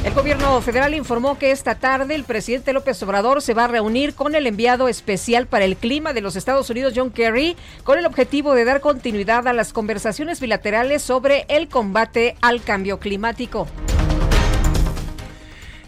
El 0.06 0.14
gobierno 0.14 0.60
federal 0.60 0.94
informó 0.94 1.36
que 1.36 1.50
esta 1.50 1.74
tarde 1.74 2.14
el 2.14 2.22
presidente 2.22 2.72
López 2.72 3.02
Obrador 3.02 3.42
se 3.42 3.54
va 3.54 3.64
a 3.64 3.68
reunir 3.68 4.14
con 4.14 4.36
el 4.36 4.46
enviado 4.46 4.86
especial 4.86 5.48
para 5.48 5.64
el 5.64 5.76
clima 5.76 6.12
de 6.12 6.20
los 6.20 6.36
Estados 6.36 6.70
Unidos, 6.70 6.92
John 6.94 7.10
Kerry, 7.10 7.56
con 7.82 7.98
el 7.98 8.06
objetivo 8.06 8.54
de 8.54 8.64
dar 8.64 8.80
continuidad 8.80 9.48
a 9.48 9.52
las 9.52 9.72
conversaciones 9.72 10.38
bilaterales 10.38 11.02
sobre 11.02 11.44
el 11.48 11.68
combate 11.68 12.36
al 12.40 12.62
cambio 12.62 13.00
climático. 13.00 13.66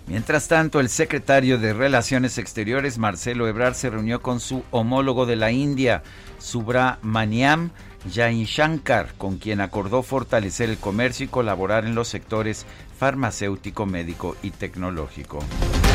Mientras 0.09 0.49
tanto, 0.49 0.81
el 0.81 0.89
secretario 0.89 1.59
de 1.59 1.73
Relaciones 1.73 2.39
Exteriores, 2.39 2.99
Marcelo 2.99 3.47
Ebrard, 3.47 3.75
se 3.75 3.89
reunió 3.89 4.21
con 4.21 4.41
su 4.41 4.65
homólogo 4.73 5.27
de 5.27 5.37
la 5.37 5.53
India, 5.53 6.03
Subramaniam 6.39 7.71
Jain 8.13 8.45
Shankar, 8.45 9.15
con 9.19 9.39
quien 9.39 9.61
acordó 9.61 10.03
fortalecer 10.03 10.71
el 10.71 10.79
comercio 10.79 11.27
y 11.27 11.29
colaborar 11.29 11.85
en 11.85 11.95
los 11.95 12.09
sectores 12.09 12.67
farmacéutico, 12.99 13.87
médico 13.87 14.37
y 14.43 14.51
tecnológico. 14.51 15.39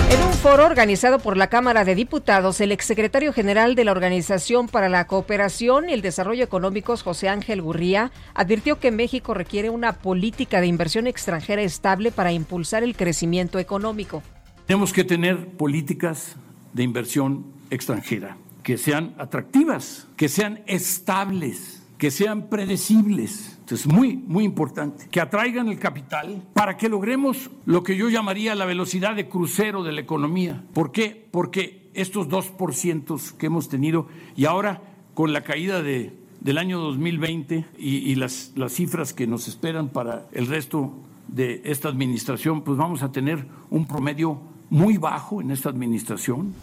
En 0.10 0.22
un 0.22 0.34
foro 0.34 0.66
organizado 0.66 1.20
por 1.20 1.38
la 1.38 1.48
Cámara 1.48 1.86
de 1.86 1.96
Diputados, 1.96 2.62
el 2.62 2.72
exsecretario 2.72 3.34
general 3.34 3.76
de 3.76 3.86
la 3.86 3.92
Organización 3.92 4.68
para 4.68 4.90
la 4.90 5.08
Cooperación 5.08 5.90
y 5.90 5.94
el 5.94 6.02
Desarrollo 6.02 6.44
Económicos, 6.44 7.04
José 7.04 7.30
Ángel 7.30 7.62
Gurría, 7.62 8.12
advirtió 8.34 8.80
que 8.80 8.92
México 8.92 9.34
requiere 9.34 9.70
una 9.70 9.94
política 9.94 10.62
de 10.62 10.68
inversión 10.68 11.08
extranjera 11.08 11.62
estable 11.62 12.12
para 12.12 12.32
impulsar 12.32 12.84
el 12.84 12.96
crecimiento 12.96 13.60
económico. 13.60 14.22
Tenemos 14.66 14.94
que 14.94 15.04
tener 15.04 15.48
políticas 15.58 16.36
de 16.74 16.84
inversión 16.84 17.46
extranjera 17.70 18.38
que 18.64 18.78
sean 18.78 19.14
atractivas, 19.18 20.08
que 20.16 20.30
sean 20.30 20.64
estables 20.68 21.83
que 22.04 22.12
sean 22.12 22.50
predecibles. 22.50 23.62
Es 23.72 23.88
muy, 23.88 24.18
muy 24.18 24.44
importante. 24.44 25.08
Que 25.10 25.22
atraigan 25.22 25.70
el 25.70 25.80
capital 25.80 26.44
para 26.54 26.76
que 26.76 26.90
logremos 26.90 27.50
lo 27.66 27.82
que 27.82 27.96
yo 27.96 28.10
llamaría 28.10 28.56
la 28.56 28.66
velocidad 28.66 29.16
de 29.16 29.30
crucero 29.30 29.86
de 29.86 29.94
la 29.94 30.02
economía. 30.02 30.66
¿Por 30.74 30.92
qué? 30.92 31.26
Porque 31.32 31.90
estos 31.94 32.28
2% 32.28 33.38
que 33.38 33.46
hemos 33.46 33.70
tenido 33.70 34.10
y 34.36 34.44
ahora 34.44 34.82
con 35.14 35.32
la 35.32 35.46
caída 35.46 35.82
de, 35.82 36.12
del 36.42 36.58
año 36.58 36.78
2020 36.80 37.68
y, 37.78 37.96
y 38.00 38.16
las, 38.16 38.52
las 38.58 38.74
cifras 38.74 39.14
que 39.14 39.26
nos 39.26 39.48
esperan 39.48 39.88
para 39.88 40.28
el 40.34 40.48
resto 40.48 40.92
de 41.30 41.62
esta 41.64 41.88
administración, 41.88 42.64
pues 42.64 42.78
vamos 42.78 43.02
a 43.02 43.14
tener 43.14 43.46
un 43.70 43.88
promedio 43.88 44.42
muy 44.70 44.98
bajo 44.98 45.40
en 45.40 45.52
esta 45.52 45.70
administración. 45.70 46.54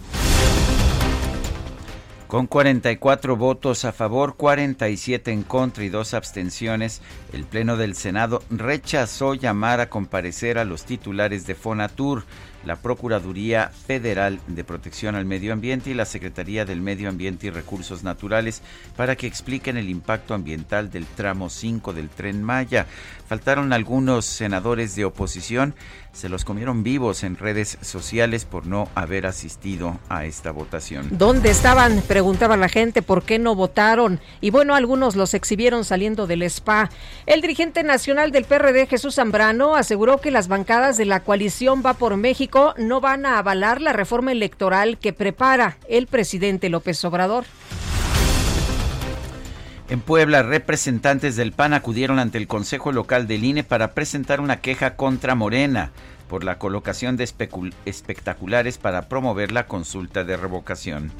Con 2.30 2.46
44 2.46 3.34
votos 3.34 3.84
a 3.84 3.90
favor, 3.90 4.36
47 4.36 5.32
en 5.32 5.42
contra 5.42 5.82
y 5.82 5.88
dos 5.88 6.14
abstenciones, 6.14 7.02
el 7.32 7.42
Pleno 7.42 7.76
del 7.76 7.96
Senado 7.96 8.44
rechazó 8.50 9.34
llamar 9.34 9.80
a 9.80 9.90
comparecer 9.90 10.56
a 10.56 10.64
los 10.64 10.84
titulares 10.84 11.48
de 11.48 11.56
Fonatur. 11.56 12.22
La 12.64 12.76
Procuraduría 12.76 13.70
Federal 13.86 14.40
de 14.46 14.64
Protección 14.64 15.14
al 15.14 15.24
Medio 15.24 15.52
Ambiente 15.52 15.90
y 15.90 15.94
la 15.94 16.04
Secretaría 16.04 16.64
del 16.64 16.80
Medio 16.80 17.08
Ambiente 17.08 17.46
y 17.46 17.50
Recursos 17.50 18.02
Naturales 18.02 18.62
para 18.96 19.16
que 19.16 19.26
expliquen 19.26 19.76
el 19.76 19.88
impacto 19.88 20.34
ambiental 20.34 20.90
del 20.90 21.06
tramo 21.06 21.50
5 21.50 21.92
del 21.92 22.08
tren 22.08 22.42
Maya. 22.42 22.86
Faltaron 23.26 23.72
algunos 23.72 24.24
senadores 24.24 24.96
de 24.96 25.04
oposición, 25.04 25.74
se 26.12 26.28
los 26.28 26.44
comieron 26.44 26.82
vivos 26.82 27.22
en 27.22 27.36
redes 27.36 27.78
sociales 27.82 28.44
por 28.44 28.66
no 28.66 28.88
haber 28.96 29.26
asistido 29.26 30.00
a 30.08 30.24
esta 30.24 30.50
votación. 30.50 31.06
¿Dónde 31.12 31.50
estaban? 31.50 32.02
Preguntaba 32.02 32.56
la 32.56 32.68
gente, 32.68 33.02
¿por 33.02 33.22
qué 33.22 33.38
no 33.38 33.54
votaron? 33.54 34.18
Y 34.40 34.50
bueno, 34.50 34.74
algunos 34.74 35.14
los 35.14 35.34
exhibieron 35.34 35.84
saliendo 35.84 36.26
del 36.26 36.42
spa. 36.42 36.90
El 37.26 37.40
dirigente 37.40 37.84
nacional 37.84 38.32
del 38.32 38.44
PRD, 38.44 38.86
Jesús 38.86 39.14
Zambrano, 39.14 39.76
aseguró 39.76 40.20
que 40.20 40.32
las 40.32 40.48
bancadas 40.48 40.96
de 40.96 41.04
la 41.04 41.20
coalición 41.20 41.82
Va 41.86 41.94
por 41.94 42.16
México 42.16 42.49
no 42.78 43.00
van 43.00 43.26
a 43.26 43.38
avalar 43.38 43.80
la 43.80 43.92
reforma 43.92 44.32
electoral 44.32 44.98
que 44.98 45.12
prepara 45.12 45.78
el 45.88 46.06
presidente 46.06 46.68
López 46.68 47.04
Obrador. 47.04 47.44
En 49.88 50.00
Puebla, 50.00 50.42
representantes 50.42 51.36
del 51.36 51.52
PAN 51.52 51.74
acudieron 51.74 52.18
ante 52.18 52.38
el 52.38 52.46
Consejo 52.46 52.92
Local 52.92 53.26
del 53.26 53.44
INE 53.44 53.64
para 53.64 53.92
presentar 53.92 54.40
una 54.40 54.60
queja 54.60 54.94
contra 54.94 55.34
Morena 55.34 55.90
por 56.28 56.44
la 56.44 56.58
colocación 56.58 57.16
de 57.16 57.28
espectaculares 57.84 58.78
para 58.78 59.08
promover 59.08 59.50
la 59.50 59.66
consulta 59.66 60.22
de 60.22 60.36
revocación. 60.36 61.12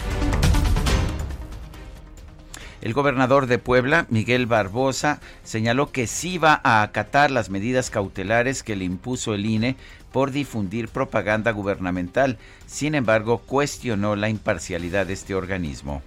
El 2.81 2.95
gobernador 2.95 3.47
de 3.47 3.59
Puebla, 3.59 4.07
Miguel 4.09 4.47
Barbosa, 4.47 5.21
señaló 5.43 5.93
que 5.93 6.07
sí 6.07 6.39
va 6.39 6.61
a 6.65 6.83
acatar 6.83 7.31
las 7.31 7.51
medidas 7.51 7.91
cautelares 7.91 8.63
que 8.63 8.75
le 8.75 8.85
impuso 8.85 9.35
el 9.35 9.45
INE 9.45 9.77
por 10.13 10.31
difundir 10.31 10.89
propaganda 10.89 11.53
gubernamental. 11.53 12.39
Sin 12.67 12.95
embargo, 12.95 13.39
cuestionó 13.39 14.17
la 14.17 14.29
imparcialidad 14.29 15.07
de 15.07 15.15
este 15.15 15.35
organismo. 15.35 16.03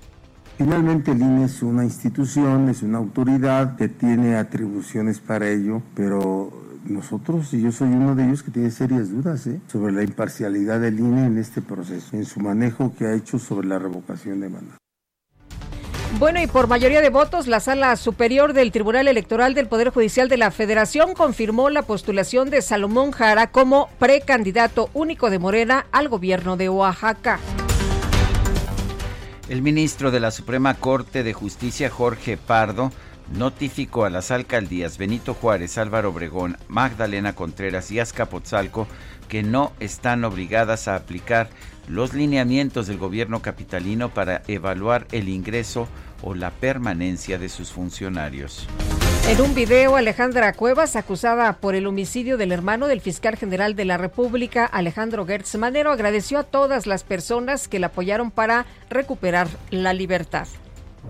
Finalmente 0.58 1.12
el 1.12 1.22
INE 1.22 1.46
es 1.46 1.64
una 1.64 1.84
institución, 1.84 2.70
es 2.70 2.84
una 2.84 3.00
autoridad 3.00 3.76
que 3.76 3.90
tiene 3.90 4.36
atribuciones 4.36 5.20
para 5.20 5.50
ello, 5.50 5.82
pero 5.96 6.52
nosotros, 6.86 7.54
y 7.54 7.62
yo 7.62 7.72
soy 7.72 7.90
uno 7.90 8.14
de 8.16 8.26
ellos 8.26 8.44
que 8.44 8.52
tiene 8.52 8.70
serias 8.70 9.10
dudas 9.10 9.48
¿eh? 9.48 9.60
sobre 9.68 9.94
la 9.94 10.04
imparcialidad 10.04 10.80
del 10.80 11.00
INE 11.00 11.26
en 11.26 11.38
este 11.38 11.62
proceso, 11.62 12.16
en 12.16 12.26
su 12.26 12.40
manejo 12.40 12.94
que 12.96 13.06
ha 13.06 13.14
hecho 13.14 13.40
sobre 13.40 13.68
la 13.68 13.80
revocación 13.80 14.42
de 14.42 14.50
mandato. 14.50 14.83
Bueno, 16.20 16.40
y 16.42 16.48
por 16.48 16.68
mayoría 16.68 17.02
de 17.02 17.10
votos, 17.10 17.48
la 17.48 17.60
Sala 17.60 17.96
Superior 17.96 18.54
del 18.54 18.72
Tribunal 18.72 19.08
Electoral 19.08 19.56
del 19.56 19.68
Poder 19.68 19.90
Judicial 19.90 20.30
de 20.30 20.38
la 20.38 20.52
Federación 20.52 21.16
confirmó 21.16 21.72
la 21.72 21.82
postulación 21.82 22.52
de 22.52 22.62
Salomón 22.62 23.12
Jara 23.12 23.52
como 23.52 23.90
precandidato 23.98 24.92
único 24.94 25.32
de 25.32 25.40
Morena 25.40 25.88
al 25.92 26.10
gobierno 26.10 26.56
de 26.56 26.70
Oaxaca. 26.70 27.40
El 29.50 29.64
ministro 29.64 30.12
de 30.12 30.20
la 30.20 30.30
Suprema 30.30 30.76
Corte 30.76 31.24
de 31.24 31.34
Justicia, 31.34 31.90
Jorge 31.90 32.38
Pardo, 32.38 32.92
notificó 33.34 34.06
a 34.06 34.10
las 34.12 34.30
alcaldías 34.30 35.00
Benito 35.00 35.34
Juárez, 35.34 35.80
Álvaro 35.80 36.10
Obregón, 36.10 36.58
Magdalena 36.68 37.34
Contreras 37.34 37.90
y 37.92 38.00
Azcapotzalco 38.00 38.88
que 39.28 39.42
no 39.42 39.72
están 39.80 40.24
obligadas 40.26 40.88
a 40.88 40.96
aplicar 40.96 41.50
los 41.88 42.14
lineamientos 42.14 42.88
del 42.88 42.98
gobierno 42.98 43.42
capitalino 43.42 44.10
para 44.10 44.42
evaluar 44.48 45.08
el 45.12 45.30
ingreso 45.30 45.88
o 46.22 46.34
la 46.34 46.52
permanencia 46.52 47.38
de 47.38 47.50
sus 47.50 47.72
funcionarios. 47.72 48.68
En 49.30 49.40
un 49.40 49.56
video, 49.56 49.96
Alejandra 49.96 50.52
Cuevas, 50.52 50.98
acusada 50.98 51.54
por 51.54 51.76
el 51.76 51.88
homicidio 51.88 52.38
del 52.38 52.52
hermano 52.52 52.88
del 52.88 53.00
fiscal 53.00 53.38
general 53.38 53.74
de 53.74 53.86
la 53.86 53.98
República, 53.98 54.66
Alejandro 54.66 55.26
Gertz 55.26 55.56
Manero, 55.56 55.92
agradeció 55.92 56.40
a 56.40 56.44
todas 56.44 56.88
las 56.88 57.06
personas 57.06 57.70
que 57.70 57.80
la 57.80 57.88
apoyaron 57.88 58.32
para 58.32 58.66
recuperar 58.90 59.48
la 59.70 59.94
libertad. 59.94 60.48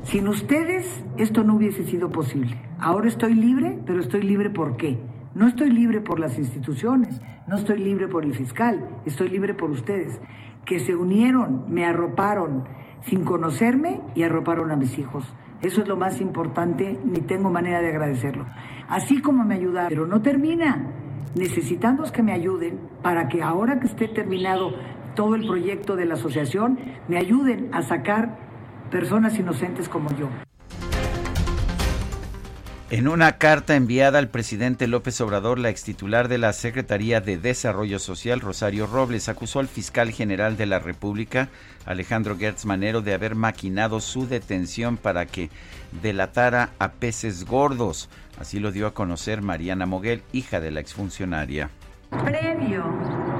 Sin 0.03 0.27
ustedes 0.27 0.85
esto 1.17 1.43
no 1.43 1.55
hubiese 1.55 1.85
sido 1.85 2.11
posible. 2.11 2.55
Ahora 2.79 3.07
estoy 3.07 3.33
libre, 3.33 3.79
pero 3.85 3.99
estoy 3.99 4.21
libre 4.21 4.49
¿por 4.49 4.77
qué? 4.77 4.97
No 5.33 5.47
estoy 5.47 5.71
libre 5.71 5.99
por 5.99 6.19
las 6.19 6.37
instituciones, 6.37 7.19
no 7.47 7.57
estoy 7.57 7.79
libre 7.79 8.07
por 8.07 8.23
el 8.23 8.35
fiscal, 8.35 8.87
estoy 9.05 9.29
libre 9.29 9.55
por 9.55 9.71
ustedes, 9.71 10.19
que 10.65 10.79
se 10.79 10.95
unieron, 10.95 11.65
me 11.69 11.85
arroparon 11.85 12.65
sin 13.01 13.23
conocerme 13.23 14.01
y 14.15 14.23
arroparon 14.23 14.71
a 14.71 14.75
mis 14.75 14.97
hijos. 14.97 15.25
Eso 15.61 15.81
es 15.81 15.87
lo 15.87 15.95
más 15.95 16.19
importante, 16.19 16.99
ni 17.05 17.21
tengo 17.21 17.49
manera 17.49 17.81
de 17.81 17.89
agradecerlo. 17.89 18.45
Así 18.87 19.21
como 19.21 19.45
me 19.45 19.55
ayudaron, 19.55 19.89
pero 19.89 20.07
no 20.07 20.21
termina. 20.21 20.91
Necesitamos 21.35 22.11
que 22.11 22.21
me 22.21 22.33
ayuden 22.33 22.79
para 23.01 23.27
que 23.27 23.41
ahora 23.41 23.79
que 23.79 23.87
esté 23.87 24.07
terminado 24.07 24.71
todo 25.15 25.35
el 25.35 25.47
proyecto 25.47 25.95
de 25.95 26.05
la 26.05 26.15
asociación, 26.15 26.79
me 27.07 27.17
ayuden 27.17 27.69
a 27.71 27.81
sacar 27.81 28.37
personas 28.91 29.37
inocentes 29.39 29.87
como 29.89 30.09
yo. 30.11 30.27
En 32.93 33.07
una 33.07 33.39
carta 33.39 33.75
enviada 33.75 34.19
al 34.19 34.27
presidente 34.27 34.85
López 34.85 35.19
Obrador, 35.19 35.57
la 35.57 35.69
extitular 35.69 36.27
de 36.27 36.37
la 36.37 36.53
Secretaría 36.53 37.21
de 37.21 37.39
Desarrollo 37.39 37.97
Social, 37.97 38.39
Rosario 38.39 38.85
Robles, 38.85 39.29
acusó 39.29 39.59
al 39.59 39.67
fiscal 39.67 40.11
general 40.11 40.57
de 40.57 40.67
la 40.67 40.77
República, 40.77 41.49
Alejandro 41.87 42.37
Gertz 42.37 42.65
Manero, 42.65 43.01
de 43.01 43.15
haber 43.15 43.33
maquinado 43.33 43.99
su 43.99 44.27
detención 44.27 44.97
para 44.97 45.25
que 45.25 45.49
delatara 46.03 46.69
a 46.77 46.91
peces 46.91 47.45
gordos. 47.45 48.09
Así 48.39 48.59
lo 48.59 48.71
dio 48.71 48.85
a 48.85 48.93
conocer 48.93 49.41
Mariana 49.41 49.87
Moguel, 49.87 50.21
hija 50.31 50.59
de 50.59 50.69
la 50.69 50.79
exfuncionaria. 50.79 51.71
Previo 52.23 52.83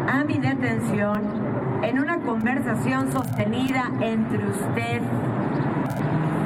a 0.09 0.23
mi 0.23 0.39
detención, 0.39 1.83
en 1.83 1.99
una 1.99 2.19
conversación 2.21 3.11
sostenida 3.11 3.91
entre 4.01 4.47
usted, 4.47 5.01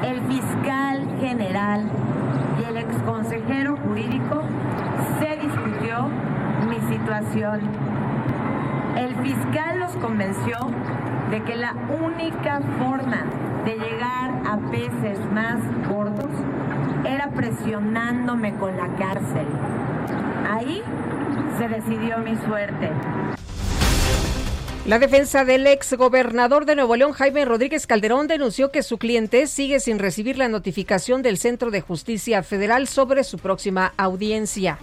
el 0.03 0.19
fiscal 0.27 1.17
general 1.21 1.89
y 2.87 2.89
el 2.89 2.95
exconsejero 2.95 3.77
jurídico, 3.77 4.43
se 5.19 5.37
discutió 5.37 6.09
mi 6.67 6.79
situación. 6.95 7.61
El 8.97 9.15
fiscal 9.15 9.79
los 9.79 9.91
convenció 9.97 10.57
de 11.29 11.41
que 11.43 11.55
la 11.55 11.73
única 12.01 12.61
forma 12.79 13.23
de 13.65 13.75
llegar 13.75 14.31
a 14.45 14.57
peces 14.71 15.19
más 15.31 15.59
gordos 15.89 16.31
era 17.05 17.29
presionándome 17.29 18.55
con 18.55 18.75
la 18.75 18.87
cárcel. 18.95 19.47
Ahí 20.49 20.81
se 21.57 21.67
decidió 21.67 22.19
mi 22.19 22.35
suerte. 22.35 22.91
La 24.87 24.99
defensa 24.99 25.43
del 25.43 25.67
ex 25.67 25.95
gobernador 25.95 26.65
de 26.65 26.73
Nuevo 26.73 26.95
León, 26.95 27.11
Jaime 27.11 27.43
Rodríguez 27.43 27.85
Calderón, 27.87 28.27
denunció 28.27 28.71
que 28.71 28.83
su 28.83 28.97
cliente 28.97 29.45
sigue 29.47 29.81
sin 29.81 29.99
recibir 29.99 30.37
la 30.37 30.47
notificación 30.47 31.21
del 31.21 31.37
Centro 31.37 31.71
de 31.71 31.81
Justicia 31.81 32.41
Federal 32.41 32.87
sobre 32.87 33.25
su 33.25 33.37
próxima 33.37 33.93
audiencia. 33.97 34.79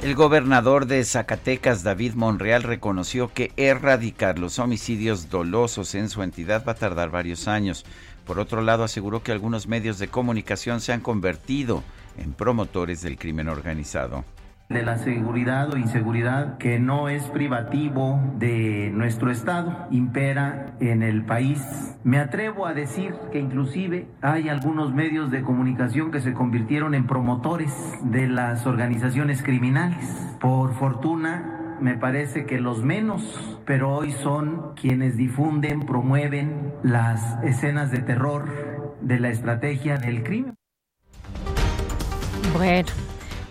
El 0.00 0.14
gobernador 0.14 0.86
de 0.86 1.04
Zacatecas, 1.04 1.82
David 1.82 2.14
Monreal, 2.14 2.62
reconoció 2.62 3.32
que 3.34 3.50
erradicar 3.56 4.38
los 4.38 4.60
homicidios 4.60 5.28
dolosos 5.28 5.96
en 5.96 6.08
su 6.08 6.22
entidad 6.22 6.64
va 6.64 6.72
a 6.72 6.76
tardar 6.76 7.10
varios 7.10 7.48
años. 7.48 7.84
Por 8.24 8.38
otro 8.38 8.62
lado, 8.62 8.84
aseguró 8.84 9.24
que 9.24 9.32
algunos 9.32 9.66
medios 9.66 9.98
de 9.98 10.06
comunicación 10.06 10.80
se 10.80 10.92
han 10.92 11.00
convertido 11.00 11.82
en 12.16 12.32
promotores 12.32 13.02
del 13.02 13.18
crimen 13.18 13.48
organizado 13.48 14.24
de 14.68 14.82
la 14.82 14.98
seguridad 14.98 15.72
o 15.72 15.76
inseguridad 15.76 16.58
que 16.58 16.78
no 16.78 17.08
es 17.08 17.22
privativo 17.30 18.20
de 18.38 18.90
nuestro 18.92 19.30
Estado, 19.30 19.86
impera 19.90 20.74
en 20.80 21.02
el 21.02 21.24
país. 21.24 21.60
Me 22.02 22.18
atrevo 22.18 22.66
a 22.66 22.74
decir 22.74 23.14
que 23.30 23.38
inclusive 23.38 24.08
hay 24.22 24.48
algunos 24.48 24.92
medios 24.92 25.30
de 25.30 25.42
comunicación 25.42 26.10
que 26.10 26.20
se 26.20 26.32
convirtieron 26.32 26.94
en 26.94 27.06
promotores 27.06 27.72
de 28.02 28.28
las 28.28 28.66
organizaciones 28.66 29.42
criminales. 29.42 30.36
Por 30.40 30.74
fortuna, 30.74 31.76
me 31.80 31.96
parece 31.96 32.46
que 32.46 32.58
los 32.58 32.82
menos, 32.82 33.60
pero 33.66 33.94
hoy 33.94 34.12
son 34.12 34.74
quienes 34.74 35.16
difunden, 35.16 35.80
promueven 35.80 36.72
las 36.82 37.42
escenas 37.44 37.90
de 37.90 37.98
terror 37.98 38.96
de 39.00 39.20
la 39.20 39.28
estrategia 39.28 39.98
del 39.98 40.22
crimen. 40.22 40.54
Bueno, 42.54 42.88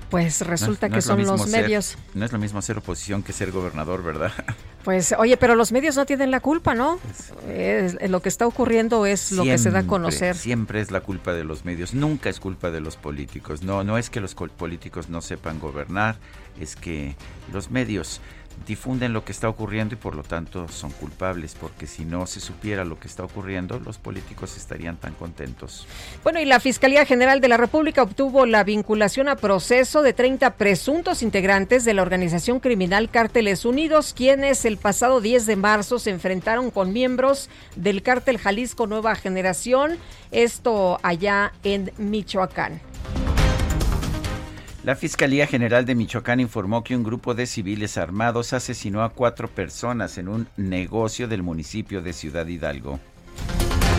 pues 0.09 0.41
resulta 0.41 0.89
que 0.89 1.01
son 1.01 1.23
los 1.23 1.47
medios. 1.47 1.97
no 2.13 2.25
es 2.25 2.31
lo 2.31 2.39
mismo 2.39 2.61
ser 2.61 2.77
oposición 2.77 3.23
que 3.23 3.33
ser 3.33 3.51
gobernador, 3.51 4.03
¿verdad? 4.03 4.31
Pues 4.85 5.15
oye, 5.17 5.35
pero 5.35 5.55
los 5.55 5.71
medios 5.71 5.95
no 5.95 6.05
tienen 6.05 6.29
la 6.29 6.41
culpa, 6.41 6.75
¿no? 6.75 6.99
lo 8.07 8.21
que 8.21 8.29
está 8.29 8.45
ocurriendo 8.45 9.07
es 9.07 9.31
lo 9.31 9.41
que 9.41 9.57
se 9.57 9.71
da 9.71 9.79
a 9.79 9.87
conocer. 9.87 10.35
Siempre 10.35 10.79
es 10.79 10.91
la 10.91 11.01
culpa 11.01 11.33
de 11.33 11.43
los 11.43 11.65
medios, 11.65 11.95
nunca 11.95 12.29
es 12.29 12.39
culpa 12.39 12.69
de 12.69 12.81
los 12.81 12.95
políticos. 12.95 13.63
No, 13.63 13.83
no 13.83 13.97
es 13.97 14.11
que 14.11 14.21
los 14.21 14.35
políticos 14.35 15.09
no 15.09 15.21
sepan 15.21 15.59
gobernar, 15.59 16.17
es 16.59 16.75
que 16.75 17.15
los 17.51 17.71
medios 17.71 18.21
difunden 18.67 19.13
lo 19.13 19.23
que 19.23 19.31
está 19.31 19.49
ocurriendo 19.49 19.93
y 19.93 19.97
por 19.97 20.15
lo 20.15 20.23
tanto 20.23 20.67
son 20.67 20.91
culpables, 20.91 21.55
porque 21.59 21.87
si 21.87 22.05
no 22.05 22.25
se 22.25 22.39
supiera 22.39 22.85
lo 22.85 22.99
que 22.99 23.07
está 23.07 23.23
ocurriendo, 23.23 23.79
los 23.79 23.97
políticos 23.97 24.57
estarían 24.57 24.97
tan 24.97 25.13
contentos. 25.13 25.87
Bueno, 26.23 26.39
y 26.39 26.45
la 26.45 26.59
Fiscalía 26.59 27.05
General 27.05 27.41
de 27.41 27.47
la 27.47 27.57
República 27.57 28.03
obtuvo 28.03 28.45
la 28.45 28.63
vinculación 28.63 29.29
a 29.29 29.35
proceso 29.35 30.01
de 30.01 30.13
30 30.13 30.55
presuntos 30.55 31.21
integrantes 31.21 31.85
de 31.85 31.93
la 31.93 32.01
organización 32.01 32.59
criminal 32.59 33.09
Cárteles 33.09 33.65
Unidos, 33.65 34.13
quienes 34.15 34.65
el 34.65 34.77
pasado 34.77 35.21
10 35.21 35.45
de 35.45 35.55
marzo 35.55 35.99
se 35.99 36.09
enfrentaron 36.09 36.71
con 36.71 36.93
miembros 36.93 37.49
del 37.75 38.01
cártel 38.01 38.37
Jalisco 38.37 38.87
Nueva 38.87 39.15
Generación, 39.15 39.97
esto 40.31 40.99
allá 41.03 41.53
en 41.63 41.91
Michoacán. 41.97 42.81
La 44.85 44.95
Fiscalía 44.95 45.47
General 45.47 45.83
de 45.83 45.95
Michoacán 45.95 46.39
informó 46.39 46.83
que 46.83 46.95
un 46.95 47.03
grupo 47.03 47.33
de 47.33 47.47
civiles 47.47 47.97
armados 47.97 48.53
asesinó 48.53 49.01
a 49.01 49.09
cuatro 49.09 49.47
personas 49.47 50.19
en 50.19 50.27
un 50.27 50.47
negocio 50.57 51.27
del 51.27 51.41
municipio 51.41 52.03
de 52.03 52.13
Ciudad 52.13 52.45
Hidalgo. 52.45 52.99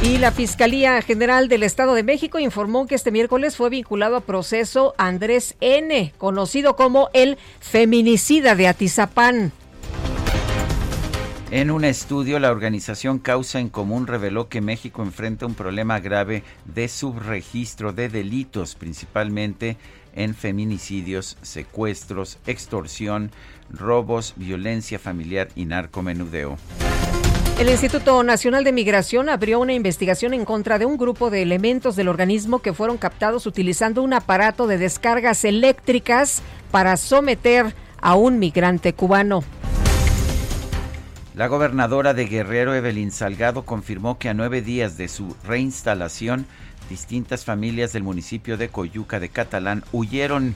Y 0.05 0.19
la 0.19 0.31
Fiscalía 0.31 1.03
General 1.03 1.49
del 1.49 1.65
Estado 1.65 1.93
de 1.95 2.05
México 2.05 2.39
informó 2.39 2.87
que 2.87 2.95
este 2.95 3.11
miércoles 3.11 3.57
fue 3.57 3.69
vinculado 3.69 4.15
a 4.15 4.21
proceso 4.21 4.95
Andrés 4.97 5.57
N., 5.61 6.13
conocido 6.19 6.77
como 6.77 7.11
el 7.15 7.37
feminicida 7.59 8.55
de 8.55 8.69
Atizapán. 8.69 9.51
En 11.53 11.71
un 11.71 11.85
estudio, 11.85 12.41
la 12.41 12.51
organización 12.51 13.21
Causa 13.21 13.61
en 13.61 13.71
Común 13.71 14.09
reveló 14.09 14.49
que 14.49 14.61
México 14.61 15.03
enfrenta 15.03 15.47
un 15.47 15.55
problema 15.55 16.01
grave 16.01 16.43
de 16.65 16.89
subregistro 16.89 17.93
de 17.93 18.09
delitos, 18.09 18.75
principalmente 18.75 19.77
en 20.17 20.35
feminicidios, 20.35 21.39
secuestros, 21.43 22.39
extorsión, 22.47 23.31
robos, 23.71 24.35
violencia 24.37 24.99
familiar 24.99 25.49
y 25.55 25.67
narcomenudeo. 25.67 26.57
El 27.59 27.71
Instituto 27.71 28.23
Nacional 28.23 28.65
de 28.65 28.73
Migración 28.73 29.31
abrió 29.31 29.61
una 29.61 29.73
investigación 29.73 30.35
en 30.35 30.45
contra 30.45 30.79
de 30.79 30.85
un 30.85 30.99
grupo 30.99 31.31
de 31.31 31.41
elementos 31.41 31.97
del 31.97 32.09
organismo 32.09 32.59
que 32.59 32.75
fueron 32.75 32.99
captados 32.99 33.47
utilizando 33.47 34.03
un 34.03 34.13
aparato 34.13 34.67
de 34.67 34.77
descargas 34.77 35.43
eléctricas 35.45 36.43
para 36.71 36.99
someter 36.99 37.75
a 38.03 38.15
un 38.15 38.39
migrante 38.39 38.93
cubano. 38.93 39.43
La 41.35 41.49
gobernadora 41.49 42.15
de 42.15 42.27
Guerrero, 42.27 42.75
Evelyn 42.75 43.11
Salgado, 43.11 43.65
confirmó 43.65 44.19
que 44.19 44.29
a 44.29 44.35
nueve 44.35 44.63
días 44.63 44.97
de 44.97 45.09
su 45.09 45.35
reinstalación, 45.45 46.47
distintas 46.89 47.45
familias 47.45 47.93
del 47.93 48.03
municipio 48.03 48.57
de 48.57 48.69
Coyuca 48.69 49.21
de 49.21 49.29
Catalán 49.29 49.85
huyeron 49.93 50.55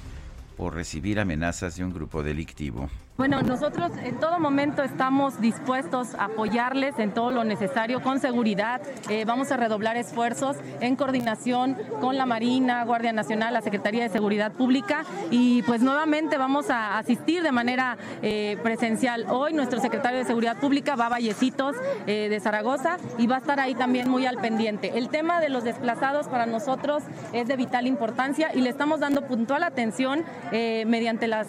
por 0.56 0.74
recibir 0.74 1.18
amenazas 1.20 1.76
de 1.76 1.84
un 1.84 1.92
grupo 1.92 2.22
delictivo. 2.22 2.90
Bueno, 3.16 3.42
nosotros 3.42 3.92
en 4.02 4.18
todo 4.18 4.40
momento 4.40 4.82
estamos 4.82 5.42
dispuestos 5.42 6.14
a 6.14 6.24
apoyarles 6.24 6.98
en 6.98 7.12
todo 7.12 7.30
lo 7.30 7.44
necesario 7.44 8.00
con 8.00 8.18
seguridad. 8.18 8.80
Eh, 9.10 9.26
vamos 9.26 9.52
a 9.52 9.58
redoblar 9.58 9.98
esfuerzos 9.98 10.56
en 10.80 10.96
coordinación 10.96 11.76
con 12.00 12.16
la 12.16 12.24
Marina, 12.24 12.82
Guardia 12.86 13.12
Nacional, 13.12 13.52
la 13.52 13.60
Secretaría 13.60 14.04
de 14.04 14.08
Seguridad 14.08 14.52
Pública 14.52 15.04
y 15.30 15.62
pues 15.64 15.82
nuevamente 15.82 16.38
vamos 16.38 16.70
a 16.70 16.96
asistir 16.96 17.42
de 17.42 17.52
manera 17.52 17.98
eh, 18.22 18.56
presencial. 18.62 19.26
Hoy 19.28 19.52
nuestro 19.52 19.80
secretario 19.80 20.18
de 20.18 20.24
Seguridad 20.24 20.56
Pública 20.56 20.96
va 20.96 21.06
a 21.06 21.10
Vallecitos 21.10 21.76
eh, 22.06 22.28
de 22.30 22.40
Zaragoza 22.40 22.96
y 23.18 23.26
va 23.26 23.36
a 23.36 23.40
estar 23.40 23.60
ahí 23.60 23.74
también 23.74 24.08
muy 24.08 24.24
al 24.24 24.38
pendiente. 24.38 24.96
El 24.96 25.10
tema 25.10 25.40
de 25.40 25.50
los 25.50 25.64
desplazados 25.64 26.28
para 26.28 26.46
nosotros 26.46 27.02
es 27.34 27.46
de 27.48 27.56
vital 27.56 27.86
importancia 27.86 28.50
y 28.54 28.62
le 28.62 28.70
estamos 28.70 29.00
dando 29.00 29.26
puntual 29.26 29.62
atención 29.62 30.24
mediante 30.50 31.26
las 31.26 31.48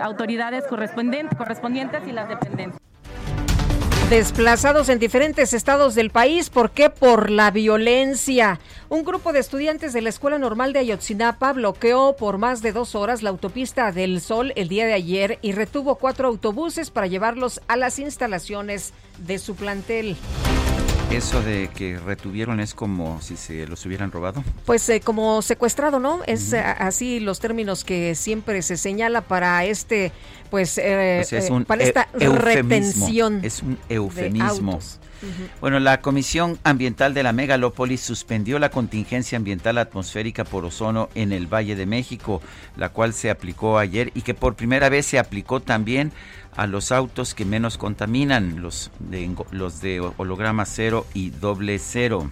autoridades 0.00 0.64
correspondientes 0.66 1.01
correspondientes 1.36 2.02
y 2.06 2.12
las 2.12 2.28
dependencias. 2.28 2.80
Desplazados 4.08 4.90
en 4.90 4.98
diferentes 4.98 5.54
estados 5.54 5.94
del 5.94 6.10
país, 6.10 6.50
¿por 6.50 6.70
qué? 6.70 6.90
Por 6.90 7.30
la 7.30 7.50
violencia. 7.50 8.60
Un 8.90 9.04
grupo 9.04 9.32
de 9.32 9.38
estudiantes 9.40 9.94
de 9.94 10.02
la 10.02 10.10
Escuela 10.10 10.38
Normal 10.38 10.74
de 10.74 10.80
Ayotzinapa 10.80 11.54
bloqueó 11.54 12.14
por 12.14 12.36
más 12.36 12.60
de 12.60 12.72
dos 12.72 12.94
horas 12.94 13.22
la 13.22 13.30
autopista 13.30 13.90
del 13.90 14.20
Sol 14.20 14.52
el 14.54 14.68
día 14.68 14.84
de 14.84 14.92
ayer 14.92 15.38
y 15.40 15.52
retuvo 15.52 15.94
cuatro 15.94 16.28
autobuses 16.28 16.90
para 16.90 17.06
llevarlos 17.06 17.62
a 17.68 17.76
las 17.76 17.98
instalaciones 17.98 18.92
de 19.18 19.38
su 19.38 19.56
plantel. 19.56 20.16
Eso 21.12 21.42
de 21.42 21.68
que 21.68 21.98
retuvieron 21.98 22.58
es 22.58 22.72
como 22.72 23.20
si 23.20 23.36
se 23.36 23.66
los 23.66 23.84
hubieran 23.84 24.10
robado. 24.10 24.42
Pues 24.64 24.88
eh, 24.88 25.00
como 25.00 25.42
secuestrado, 25.42 26.00
¿no? 26.00 26.20
Es 26.26 26.54
así 26.54 27.20
los 27.20 27.38
términos 27.38 27.84
que 27.84 28.14
siempre 28.14 28.62
se 28.62 28.78
señala 28.78 29.20
para 29.20 29.64
este, 29.66 30.10
pues, 30.50 30.78
eh, 30.78 31.20
es 31.20 31.32
eh, 31.32 31.48
un 31.50 31.66
para 31.66 31.84
esta 31.84 32.08
retención. 32.14 33.40
Es 33.44 33.62
un 33.62 33.78
eufemismo. 33.90 34.78
Bueno, 35.60 35.78
la 35.80 36.00
Comisión 36.00 36.58
Ambiental 36.64 37.14
de 37.14 37.22
la 37.22 37.32
Megalópolis 37.32 38.00
suspendió 38.00 38.58
la 38.58 38.70
contingencia 38.70 39.36
ambiental 39.36 39.78
atmosférica 39.78 40.44
por 40.44 40.64
ozono 40.64 41.08
en 41.14 41.32
el 41.32 41.46
Valle 41.46 41.76
de 41.76 41.86
México, 41.86 42.40
la 42.76 42.88
cual 42.88 43.12
se 43.12 43.30
aplicó 43.30 43.78
ayer 43.78 44.10
y 44.14 44.22
que 44.22 44.34
por 44.34 44.56
primera 44.56 44.88
vez 44.88 45.06
se 45.06 45.18
aplicó 45.18 45.60
también 45.60 46.12
a 46.56 46.66
los 46.66 46.92
autos 46.92 47.34
que 47.34 47.44
menos 47.44 47.78
contaminan, 47.78 48.60
los 48.60 48.90
de, 48.98 49.34
los 49.50 49.80
de 49.80 50.00
holograma 50.16 50.64
cero 50.66 51.06
y 51.14 51.30
doble 51.30 51.78
cero. 51.78 52.30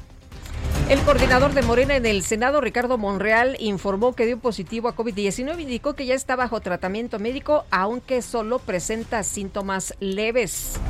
El 0.88 1.00
coordinador 1.02 1.54
de 1.54 1.62
Morena 1.62 1.96
en 1.96 2.04
el 2.04 2.22
Senado, 2.22 2.60
Ricardo 2.60 2.98
Monreal, 2.98 3.56
informó 3.60 4.14
que 4.14 4.26
dio 4.26 4.38
positivo 4.38 4.88
a 4.88 4.96
COVID-19 4.96 5.60
y 5.60 5.62
indicó 5.62 5.94
que 5.94 6.04
ya 6.04 6.14
está 6.14 6.34
bajo 6.34 6.60
tratamiento 6.60 7.18
médico, 7.18 7.64
aunque 7.70 8.22
solo 8.22 8.58
presenta 8.58 9.22
síntomas 9.22 9.94
leves. 10.00 10.80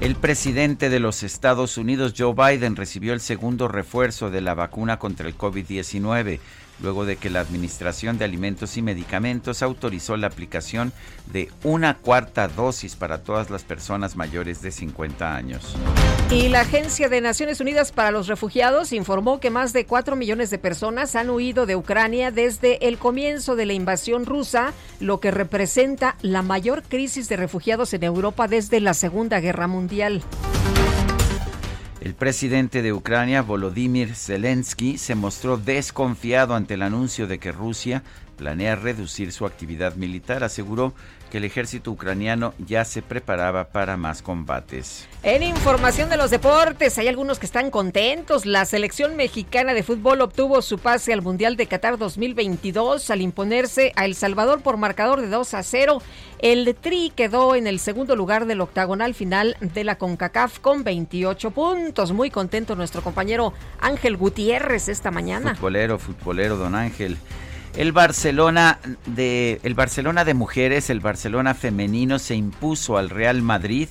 El 0.00 0.14
presidente 0.14 0.90
de 0.90 1.00
los 1.00 1.24
Estados 1.24 1.76
Unidos, 1.76 2.14
Joe 2.16 2.32
Biden, 2.32 2.76
recibió 2.76 3.14
el 3.14 3.20
segundo 3.20 3.66
refuerzo 3.66 4.30
de 4.30 4.40
la 4.40 4.54
vacuna 4.54 5.00
contra 5.00 5.26
el 5.26 5.36
COVID-19 5.36 6.38
luego 6.80 7.04
de 7.04 7.16
que 7.16 7.30
la 7.30 7.40
Administración 7.40 8.18
de 8.18 8.24
Alimentos 8.24 8.76
y 8.76 8.82
Medicamentos 8.82 9.62
autorizó 9.62 10.16
la 10.16 10.26
aplicación 10.26 10.92
de 11.32 11.50
una 11.64 11.94
cuarta 11.94 12.48
dosis 12.48 12.96
para 12.96 13.22
todas 13.22 13.50
las 13.50 13.64
personas 13.64 14.16
mayores 14.16 14.62
de 14.62 14.70
50 14.70 15.34
años. 15.34 15.76
Y 16.30 16.48
la 16.48 16.60
Agencia 16.60 17.08
de 17.08 17.20
Naciones 17.20 17.60
Unidas 17.60 17.92
para 17.92 18.10
los 18.10 18.26
Refugiados 18.26 18.92
informó 18.92 19.40
que 19.40 19.50
más 19.50 19.72
de 19.72 19.86
4 19.86 20.16
millones 20.16 20.50
de 20.50 20.58
personas 20.58 21.14
han 21.16 21.30
huido 21.30 21.66
de 21.66 21.76
Ucrania 21.76 22.30
desde 22.30 22.86
el 22.86 22.98
comienzo 22.98 23.56
de 23.56 23.66
la 23.66 23.72
invasión 23.72 24.26
rusa, 24.26 24.72
lo 25.00 25.20
que 25.20 25.30
representa 25.30 26.16
la 26.22 26.42
mayor 26.42 26.82
crisis 26.82 27.28
de 27.28 27.36
refugiados 27.36 27.94
en 27.94 28.04
Europa 28.04 28.48
desde 28.48 28.80
la 28.80 28.94
Segunda 28.94 29.40
Guerra 29.40 29.66
Mundial. 29.66 30.22
El 32.00 32.14
presidente 32.14 32.80
de 32.80 32.92
Ucrania, 32.92 33.42
Volodymyr 33.42 34.14
Zelensky, 34.14 34.98
se 34.98 35.16
mostró 35.16 35.56
desconfiado 35.56 36.54
ante 36.54 36.74
el 36.74 36.82
anuncio 36.82 37.26
de 37.26 37.40
que 37.40 37.50
Rusia 37.50 38.04
planea 38.36 38.76
reducir 38.76 39.32
su 39.32 39.44
actividad 39.44 39.96
militar. 39.96 40.44
Aseguró 40.44 40.94
que 41.30 41.38
el 41.38 41.44
ejército 41.44 41.90
ucraniano 41.90 42.54
ya 42.58 42.84
se 42.84 43.02
preparaba 43.02 43.64
para 43.68 43.96
más 43.96 44.22
combates. 44.22 45.06
En 45.22 45.42
información 45.42 46.08
de 46.08 46.16
los 46.16 46.30
deportes, 46.30 46.96
hay 46.98 47.08
algunos 47.08 47.38
que 47.38 47.46
están 47.46 47.70
contentos. 47.70 48.46
La 48.46 48.64
selección 48.64 49.16
mexicana 49.16 49.74
de 49.74 49.82
fútbol 49.82 50.20
obtuvo 50.20 50.62
su 50.62 50.78
pase 50.78 51.12
al 51.12 51.22
Mundial 51.22 51.56
de 51.56 51.66
Qatar 51.66 51.98
2022 51.98 53.10
al 53.10 53.20
imponerse 53.20 53.92
a 53.96 54.04
El 54.04 54.14
Salvador 54.14 54.62
por 54.62 54.76
marcador 54.76 55.20
de 55.20 55.28
2 55.28 55.54
a 55.54 55.62
0. 55.62 56.02
El 56.38 56.74
Tri 56.80 57.12
quedó 57.14 57.56
en 57.56 57.66
el 57.66 57.80
segundo 57.80 58.14
lugar 58.14 58.46
del 58.46 58.60
octagonal 58.60 59.14
final 59.14 59.56
de 59.60 59.84
la 59.84 59.98
CONCACAF 59.98 60.60
con 60.60 60.84
28 60.84 61.50
puntos. 61.50 62.12
Muy 62.12 62.30
contento 62.30 62.76
nuestro 62.76 63.02
compañero 63.02 63.52
Ángel 63.80 64.16
Gutiérrez 64.16 64.88
esta 64.88 65.10
mañana. 65.10 65.54
Futbolero, 65.56 65.98
futbolero, 65.98 66.56
don 66.56 66.74
Ángel. 66.74 67.18
El 67.74 67.92
Barcelona 67.92 68.80
de 69.06 69.60
el 69.62 69.74
Barcelona 69.74 70.24
de 70.24 70.34
mujeres, 70.34 70.90
el 70.90 71.00
Barcelona 71.00 71.54
femenino 71.54 72.18
se 72.18 72.34
impuso 72.34 72.98
al 72.98 73.10
Real 73.10 73.42
Madrid 73.42 73.88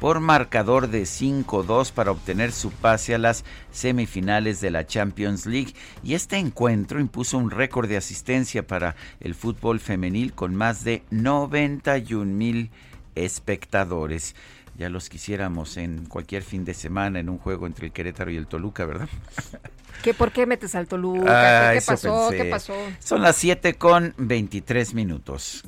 por 0.00 0.20
marcador 0.20 0.88
de 0.88 1.02
5-2 1.02 1.92
para 1.92 2.10
obtener 2.10 2.52
su 2.52 2.70
pase 2.70 3.14
a 3.14 3.18
las 3.18 3.44
semifinales 3.70 4.60
de 4.60 4.70
la 4.70 4.86
Champions 4.86 5.46
League. 5.46 5.74
Y 6.02 6.14
este 6.14 6.38
encuentro 6.38 7.00
impuso 7.00 7.36
un 7.36 7.50
récord 7.50 7.88
de 7.88 7.98
asistencia 7.98 8.66
para 8.66 8.96
el 9.20 9.34
fútbol 9.34 9.78
femenil 9.78 10.32
con 10.32 10.54
más 10.54 10.84
de 10.84 11.02
91 11.10 12.24
mil 12.24 12.70
espectadores. 13.14 14.34
Ya 14.78 14.88
los 14.88 15.10
quisiéramos 15.10 15.76
en 15.76 16.06
cualquier 16.06 16.42
fin 16.42 16.64
de 16.64 16.72
semana 16.72 17.20
en 17.20 17.28
un 17.28 17.36
juego 17.36 17.66
entre 17.66 17.86
el 17.86 17.92
Querétaro 17.92 18.30
y 18.30 18.36
el 18.36 18.46
Toluca, 18.46 18.86
¿verdad? 18.86 19.08
¿Qué, 20.02 20.14
¿Por 20.14 20.32
qué 20.32 20.46
metes 20.46 20.74
al 20.74 20.88
Toluca? 20.88 21.70
Ah, 21.70 21.74
¿Qué, 21.74 21.82
pasó? 21.82 22.28
¿Qué 22.30 22.44
pasó? 22.46 22.74
Son 22.98 23.22
las 23.22 23.36
7 23.36 23.74
con 23.74 24.14
23 24.18 24.94
minutos. 24.94 25.62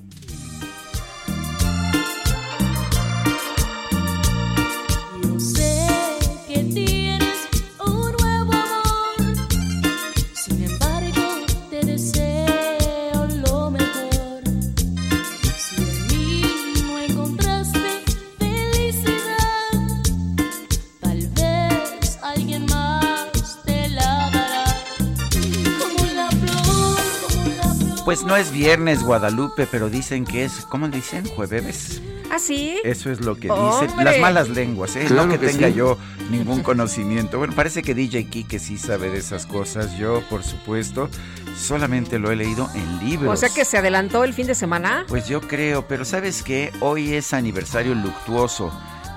No 28.32 28.38
es 28.38 28.50
viernes, 28.50 29.02
Guadalupe, 29.02 29.66
pero 29.70 29.90
dicen 29.90 30.24
que 30.24 30.46
es, 30.46 30.64
¿cómo 30.70 30.88
dicen? 30.88 31.26
Jueves. 31.26 32.00
¿Ah, 32.30 32.38
sí? 32.38 32.80
Eso 32.82 33.10
es 33.10 33.20
lo 33.20 33.36
que 33.36 33.50
¡Hombre! 33.50 33.88
dicen 33.88 34.04
las 34.06 34.18
malas 34.20 34.48
lenguas, 34.48 34.96
¿eh? 34.96 35.04
Claro 35.06 35.26
no 35.26 35.32
que, 35.34 35.38
que 35.38 35.48
tenga 35.48 35.68
sí. 35.68 35.74
yo 35.74 35.98
ningún 36.30 36.62
conocimiento. 36.62 37.36
Bueno, 37.36 37.52
parece 37.54 37.82
que 37.82 37.94
DJ 37.94 38.28
Kike 38.28 38.58
sí 38.58 38.78
sabe 38.78 39.10
de 39.10 39.18
esas 39.18 39.44
cosas. 39.44 39.98
Yo, 39.98 40.22
por 40.30 40.44
supuesto, 40.44 41.10
solamente 41.58 42.18
lo 42.18 42.30
he 42.30 42.36
leído 42.36 42.70
en 42.74 43.06
libros. 43.06 43.34
O 43.34 43.36
sea 43.36 43.50
que 43.50 43.66
se 43.66 43.76
adelantó 43.76 44.24
el 44.24 44.32
fin 44.32 44.46
de 44.46 44.54
semana. 44.54 45.04
Pues 45.08 45.28
yo 45.28 45.42
creo, 45.42 45.86
pero 45.86 46.06
¿sabes 46.06 46.42
qué? 46.42 46.72
Hoy 46.80 47.12
es 47.12 47.34
aniversario 47.34 47.94
luctuoso 47.94 48.72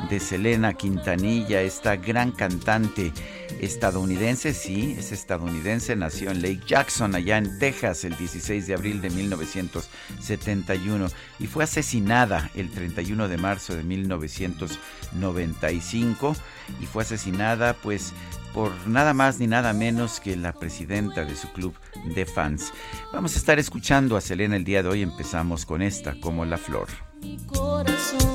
de 0.10 0.19
Selena 0.19 0.73
Quintanilla, 0.73 1.62
esta 1.62 1.95
gran 1.95 2.31
cantante 2.31 3.13
estadounidense, 3.60 4.53
sí, 4.53 4.95
es 4.97 5.12
estadounidense, 5.12 5.95
nació 5.95 6.31
en 6.31 6.41
Lake 6.41 6.62
Jackson, 6.67 7.13
allá 7.15 7.38
en 7.38 7.60
Texas, 7.60 8.03
el 8.03 8.17
16 8.17 8.65
de 8.67 8.73
abril 8.73 9.01
de 9.01 9.10
1971 9.10 11.08
y 11.39 11.47
fue 11.47 11.63
asesinada 11.63 12.51
el 12.55 12.69
31 12.69 13.27
de 13.27 13.38
marzo 13.38 13.75
de 13.75 13.81
1995 13.84 16.36
y 16.81 16.86
fue 16.86 17.03
asesinada 17.03 17.73
pues 17.73 18.13
por 18.53 18.71
nada 18.88 19.13
más 19.13 19.39
ni 19.39 19.47
nada 19.47 19.73
menos 19.73 20.21
que 20.21 20.38
la 20.38 20.53
presidenta 20.53 21.25
de 21.25 21.36
su 21.36 21.51
club 21.51 21.75
de 22.15 22.25
fans. 22.25 22.71
Vamos 23.12 23.36
a 23.36 23.39
estar 23.39 23.60
escuchando 23.60 24.15
a 24.15 24.21
Selena 24.21 24.55
el 24.55 24.63
día 24.63 24.81
de 24.81 24.88
hoy, 24.89 25.01
empezamos 25.01 25.65
con 25.65 25.81
esta, 25.81 26.15
como 26.21 26.45
la 26.45 26.58
flor. 26.58 26.88
mi 27.21 27.38
corazón. 27.47 28.35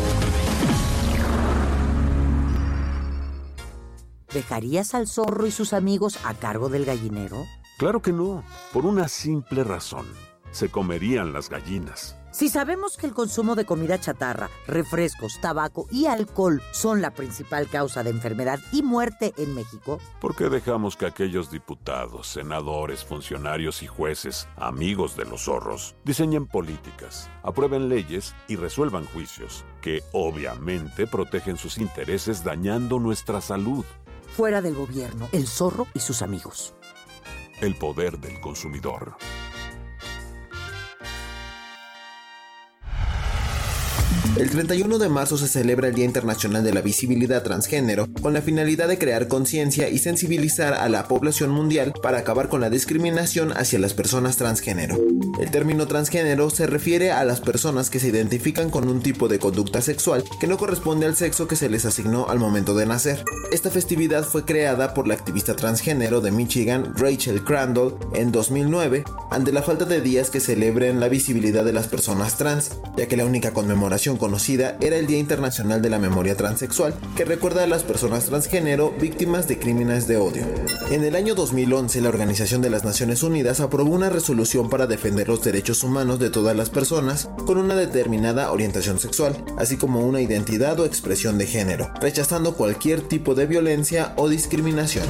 ¿Dejarías 4.33 4.95
al 4.95 5.07
zorro 5.07 5.45
y 5.45 5.51
sus 5.51 5.73
amigos 5.73 6.17
a 6.23 6.33
cargo 6.33 6.69
del 6.69 6.85
gallinero? 6.85 7.45
Claro 7.77 8.01
que 8.01 8.13
no, 8.13 8.43
por 8.71 8.85
una 8.85 9.09
simple 9.09 9.63
razón. 9.63 10.05
Se 10.51 10.69
comerían 10.69 11.33
las 11.33 11.49
gallinas. 11.49 12.15
Si 12.31 12.47
sabemos 12.47 12.95
que 12.95 13.07
el 13.07 13.13
consumo 13.13 13.55
de 13.55 13.65
comida 13.65 13.99
chatarra, 13.99 14.49
refrescos, 14.65 15.41
tabaco 15.41 15.87
y 15.91 16.05
alcohol 16.05 16.61
son 16.71 17.01
la 17.01 17.11
principal 17.11 17.67
causa 17.67 18.03
de 18.03 18.09
enfermedad 18.09 18.57
y 18.71 18.83
muerte 18.83 19.33
en 19.37 19.53
México, 19.53 19.99
¿Por 20.21 20.33
qué 20.37 20.47
dejamos 20.47 20.95
que 20.95 21.05
aquellos 21.05 21.51
diputados, 21.51 22.27
senadores, 22.27 23.03
funcionarios 23.03 23.83
y 23.83 23.87
jueces, 23.87 24.47
amigos 24.55 25.17
de 25.17 25.25
los 25.25 25.43
zorros, 25.43 25.93
diseñen 26.05 26.47
políticas, 26.47 27.29
aprueben 27.43 27.89
leyes 27.89 28.33
y 28.47 28.55
resuelvan 28.55 29.05
juicios 29.07 29.65
que 29.81 30.01
obviamente 30.13 31.07
protegen 31.07 31.57
sus 31.57 31.77
intereses 31.77 32.45
dañando 32.45 32.97
nuestra 32.99 33.41
salud? 33.41 33.83
Fuera 34.35 34.61
del 34.61 34.75
gobierno, 34.75 35.29
el 35.31 35.47
zorro 35.47 35.87
y 35.93 35.99
sus 35.99 36.21
amigos. 36.21 36.73
El 37.61 37.75
poder 37.75 38.19
del 38.19 38.39
consumidor. 38.41 39.15
El 44.37 44.49
31 44.49 44.97
de 44.97 45.09
marzo 45.09 45.37
se 45.37 45.47
celebra 45.47 45.89
el 45.89 45.93
Día 45.93 46.05
Internacional 46.05 46.63
de 46.63 46.73
la 46.73 46.81
Visibilidad 46.81 47.43
Transgénero 47.43 48.07
con 48.21 48.33
la 48.33 48.41
finalidad 48.41 48.87
de 48.87 48.97
crear 48.97 49.27
conciencia 49.27 49.89
y 49.89 49.97
sensibilizar 49.97 50.73
a 50.73 50.87
la 50.87 51.07
población 51.07 51.51
mundial 51.51 51.93
para 52.01 52.19
acabar 52.19 52.47
con 52.47 52.61
la 52.61 52.69
discriminación 52.69 53.51
hacia 53.51 53.77
las 53.77 53.93
personas 53.93 54.37
transgénero. 54.37 54.97
El 55.39 55.51
término 55.51 55.85
transgénero 55.85 56.49
se 56.49 56.65
refiere 56.65 57.11
a 57.11 57.25
las 57.25 57.41
personas 57.41 57.89
que 57.89 57.99
se 57.99 58.07
identifican 58.07 58.69
con 58.69 58.87
un 58.87 59.01
tipo 59.01 59.27
de 59.27 59.37
conducta 59.37 59.81
sexual 59.81 60.23
que 60.39 60.47
no 60.47 60.57
corresponde 60.57 61.05
al 61.05 61.15
sexo 61.15 61.47
que 61.47 61.57
se 61.57 61.69
les 61.69 61.85
asignó 61.85 62.29
al 62.29 62.39
momento 62.39 62.73
de 62.73 62.85
nacer. 62.85 63.25
Esta 63.51 63.69
festividad 63.69 64.23
fue 64.23 64.45
creada 64.45 64.93
por 64.93 65.07
la 65.07 65.13
activista 65.13 65.55
transgénero 65.57 66.21
de 66.21 66.31
Michigan 66.31 66.93
Rachel 66.95 67.43
Crandall 67.43 67.95
en 68.13 68.31
2009 68.31 69.03
ante 69.29 69.51
la 69.51 69.61
falta 69.61 69.85
de 69.85 69.99
días 69.99 70.29
que 70.29 70.39
celebren 70.39 70.99
la 70.99 71.09
visibilidad 71.09 71.65
de 71.65 71.73
las 71.73 71.87
personas 71.87 72.37
trans, 72.37 72.71
ya 72.95 73.07
que 73.07 73.17
la 73.17 73.25
única 73.25 73.51
conmemoración 73.51 74.17
conocida 74.21 74.77
era 74.81 74.97
el 74.97 75.07
Día 75.07 75.17
Internacional 75.17 75.81
de 75.81 75.89
la 75.89 75.97
Memoria 75.97 76.37
Transexual, 76.37 76.93
que 77.17 77.25
recuerda 77.25 77.63
a 77.63 77.67
las 77.67 77.81
personas 77.81 78.25
transgénero 78.25 78.93
víctimas 79.01 79.47
de 79.47 79.57
crímenes 79.57 80.07
de 80.07 80.17
odio. 80.17 80.45
En 80.91 81.03
el 81.03 81.15
año 81.15 81.33
2011, 81.33 82.01
la 82.01 82.09
Organización 82.09 82.61
de 82.61 82.69
las 82.69 82.85
Naciones 82.85 83.23
Unidas 83.23 83.61
aprobó 83.61 83.89
una 83.89 84.11
resolución 84.11 84.69
para 84.69 84.85
defender 84.85 85.27
los 85.27 85.43
derechos 85.43 85.83
humanos 85.83 86.19
de 86.19 86.29
todas 86.29 86.55
las 86.55 86.69
personas 86.69 87.29
con 87.47 87.57
una 87.57 87.73
determinada 87.73 88.51
orientación 88.51 88.99
sexual, 88.99 89.43
así 89.57 89.77
como 89.77 90.01
una 90.01 90.21
identidad 90.21 90.79
o 90.79 90.85
expresión 90.85 91.39
de 91.39 91.47
género, 91.47 91.91
rechazando 91.99 92.53
cualquier 92.53 93.01
tipo 93.01 93.33
de 93.33 93.47
violencia 93.47 94.13
o 94.17 94.29
discriminación. 94.29 95.07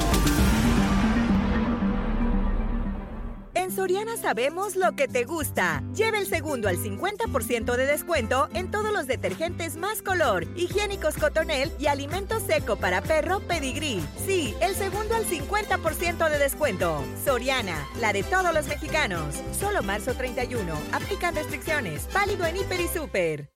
Soriana 3.74 4.16
sabemos 4.16 4.76
lo 4.76 4.92
que 4.92 5.08
te 5.08 5.24
gusta. 5.24 5.82
Lleva 5.94 6.18
el 6.18 6.26
segundo 6.26 6.68
al 6.68 6.76
50% 6.76 7.76
de 7.76 7.86
descuento 7.86 8.48
en 8.52 8.70
todos 8.70 8.92
los 8.92 9.06
detergentes 9.06 9.76
más 9.76 10.02
color, 10.02 10.46
higiénicos 10.56 11.16
Cotonel 11.16 11.72
y 11.78 11.86
alimento 11.86 12.38
seco 12.40 12.76
para 12.76 13.00
perro 13.00 13.40
Pedigree. 13.40 14.00
Sí, 14.26 14.54
el 14.60 14.74
segundo 14.74 15.14
al 15.14 15.24
50% 15.24 16.28
de 16.28 16.38
descuento. 16.38 17.02
Soriana, 17.24 17.88
la 17.98 18.12
de 18.12 18.22
todos 18.22 18.52
los 18.52 18.66
mexicanos. 18.66 19.36
Solo 19.58 19.82
marzo 19.82 20.14
31. 20.14 20.74
Aplican 20.92 21.34
restricciones. 21.34 22.06
Válido 22.12 22.44
en 22.44 22.56
Hiper 22.56 22.80
y 22.80 22.88
Super. 22.88 23.51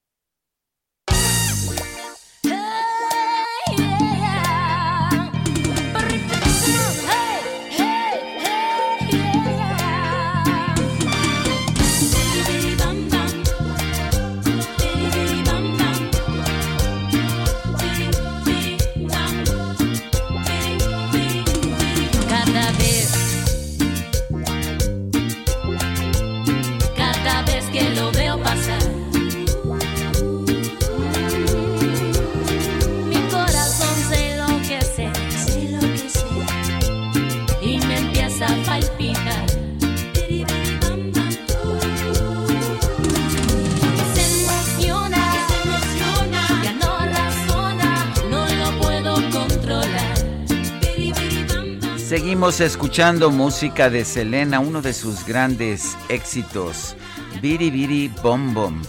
Seguimos 52.36 52.60
escuchando 52.60 53.30
música 53.30 53.88
de 53.88 54.04
Selena, 54.04 54.60
uno 54.60 54.82
de 54.82 54.92
sus 54.92 55.24
grandes 55.24 55.96
éxitos, 56.10 56.94
Biri 57.40 57.70
Biri 57.70 58.12
Bom 58.22 58.52
Bom. 58.52 58.82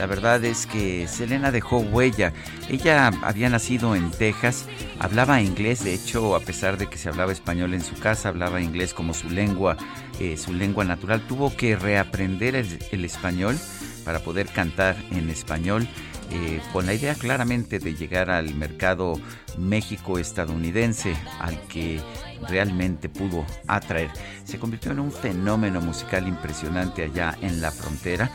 La 0.00 0.06
verdad 0.06 0.44
es 0.44 0.66
que 0.66 1.06
Selena 1.06 1.52
dejó 1.52 1.78
huella. 1.78 2.32
Ella 2.68 3.12
había 3.22 3.50
nacido 3.50 3.94
en 3.94 4.10
Texas, 4.10 4.64
hablaba 4.98 5.40
inglés, 5.40 5.84
de 5.84 5.94
hecho, 5.94 6.34
a 6.34 6.40
pesar 6.40 6.76
de 6.76 6.88
que 6.88 6.98
se 6.98 7.08
hablaba 7.08 7.30
español 7.30 7.72
en 7.72 7.82
su 7.82 7.94
casa, 7.94 8.30
hablaba 8.30 8.60
inglés 8.60 8.94
como 8.94 9.14
su 9.14 9.30
lengua, 9.30 9.76
eh, 10.18 10.36
su 10.36 10.52
lengua 10.52 10.84
natural. 10.84 11.24
Tuvo 11.28 11.54
que 11.56 11.76
reaprender 11.76 12.56
el, 12.56 13.04
español 13.04 13.56
para 14.04 14.18
poder 14.18 14.48
cantar 14.48 14.96
en 15.12 15.30
español 15.30 15.86
eh, 16.32 16.60
con 16.72 16.84
la 16.84 16.94
idea 16.94 17.14
claramente 17.14 17.78
de 17.78 17.94
llegar 17.94 18.28
al 18.28 18.56
mercado 18.56 19.20
México-estadounidense, 19.56 21.16
al 21.38 21.60
que 21.68 22.00
realmente 22.48 23.08
pudo 23.08 23.46
atraer. 23.66 24.10
Se 24.44 24.58
convirtió 24.58 24.92
en 24.92 25.00
un 25.00 25.10
fenómeno 25.12 25.80
musical 25.80 26.28
impresionante 26.28 27.04
allá 27.04 27.36
en 27.40 27.60
la 27.60 27.70
frontera. 27.70 28.30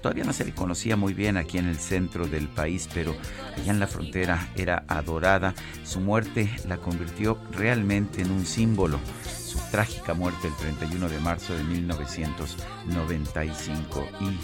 todavía 0.00 0.24
no 0.24 0.32
se 0.32 0.44
le 0.44 0.54
conocía 0.54 0.96
muy 0.96 1.14
bien 1.14 1.36
aquí 1.36 1.58
en 1.58 1.68
el 1.68 1.78
centro 1.78 2.26
del 2.26 2.48
país, 2.48 2.88
pero 2.92 3.14
allá 3.56 3.72
en 3.72 3.80
la 3.80 3.86
frontera 3.86 4.48
era 4.56 4.84
adorada. 4.88 5.54
Su 5.84 6.00
muerte 6.00 6.50
la 6.66 6.78
convirtió 6.78 7.38
realmente 7.52 8.22
en 8.22 8.30
un 8.30 8.46
símbolo 8.46 8.98
su 9.24 9.58
trágica 9.70 10.14
muerte 10.14 10.48
el 10.48 10.54
31 10.54 11.08
de 11.08 11.20
marzo 11.20 11.54
de 11.54 11.62
1995 11.64 14.06
y 14.20 14.38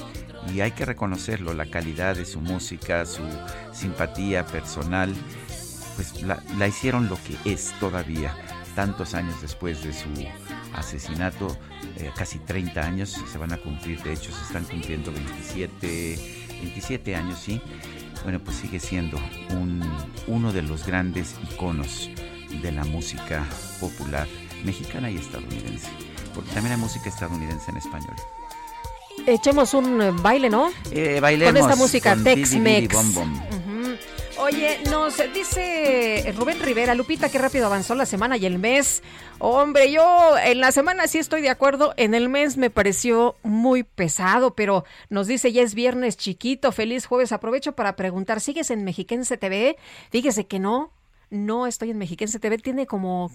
y 0.51 0.61
hay 0.61 0.73
que 0.73 0.85
reconocerlo, 0.85 1.55
la 1.55 1.67
calidad 1.67 2.17
de 2.17 2.25
su 2.25 2.41
música, 2.41 3.07
su 3.07 3.23
simpatía 3.73 4.45
personal, 4.45 5.15
pues 5.97 6.23
la, 6.23 6.67
hicieron 6.67 7.09
lo 7.09 7.17
que 7.17 7.53
es 7.53 7.73
todavía, 7.79 8.35
tantos 8.75 9.15
años 9.15 9.41
después 9.41 9.83
de 9.83 9.93
su 9.93 10.09
asesinato, 10.75 11.57
eh, 11.97 12.11
casi 12.17 12.39
30 12.39 12.81
años 12.81 13.21
se 13.31 13.39
van 13.39 13.53
a 13.53 13.59
cumplir, 13.59 14.03
de 14.03 14.13
hecho 14.13 14.33
se 14.33 14.43
están 14.43 14.65
cumpliendo 14.65 15.13
27, 15.13 16.19
27 16.61 17.17
años, 17.17 17.39
sí. 17.39 17.61
Bueno, 18.23 18.39
pues 18.41 18.57
sigue 18.57 18.79
siendo 18.79 19.19
un, 19.51 19.83
uno 20.27 20.53
de 20.53 20.63
los 20.63 20.87
grandes 20.87 21.35
iconos 21.53 22.09
de 22.63 22.73
la 22.73 22.85
música 22.85 23.45
popular 23.81 24.29
mexicana 24.65 25.11
y 25.11 25.17
estadounidense, 25.17 25.89
porque 26.35 26.51
también 26.53 26.75
hay 26.75 26.81
música 26.81 27.09
estadounidense 27.09 27.71
en 27.71 27.79
español 27.79 28.17
echemos 29.27 29.75
un 29.75 30.01
eh, 30.01 30.11
baile, 30.11 30.51
¿no? 30.51 30.71
Eh, 30.91 31.21
bailemos 31.21 31.61
con 31.61 31.71
esta 31.71 31.77
música 31.77 32.17
Tex-Mex. 32.17 32.95
Oye, 34.39 34.81
nos 34.91 35.19
dice 35.35 36.33
Rubén 36.37 36.59
Rivera, 36.61 36.95
Lupita, 36.95 37.29
qué 37.29 37.39
rápido 37.39 37.67
avanzó 37.67 37.95
la 37.95 38.07
semana 38.07 38.37
y 38.37 38.47
el 38.47 38.59
mes. 38.59 39.03
Hombre, 39.39 39.93
yo 39.93 40.37
en 40.39 40.61
la 40.61 40.73
semana 40.73 41.07
sí 41.07 41.19
estoy 41.19 41.43
de 41.43 41.51
acuerdo, 41.51 41.93
en 41.97 42.15
el 42.15 42.29
mes 42.29 42.57
me 42.57 42.71
pareció 42.71 43.37
muy 43.43 43.83
pesado, 43.83 44.55
pero 44.55 44.85
nos 45.11 45.27
dice 45.27 45.53
ya 45.53 45.63
es 45.63 45.75
viernes 45.75 46.17
chiquito, 46.17 46.73
feliz 46.73 47.07
jueves. 47.07 47.33
Aprovecho 47.33 47.73
para 47.73 47.95
preguntar, 47.95 48.41
¿sigues 48.41 48.71
en 48.71 48.85
Mexiquense 48.85 49.37
TV? 49.37 49.77
Fíjese 50.11 50.47
que 50.47 50.59
no, 50.59 50.93
no 51.31 51.67
estoy 51.67 51.91
en 51.91 51.99
Mexiquense 51.99 52.39
TV, 52.39 52.59
tiene 52.59 52.87
como 52.87 53.31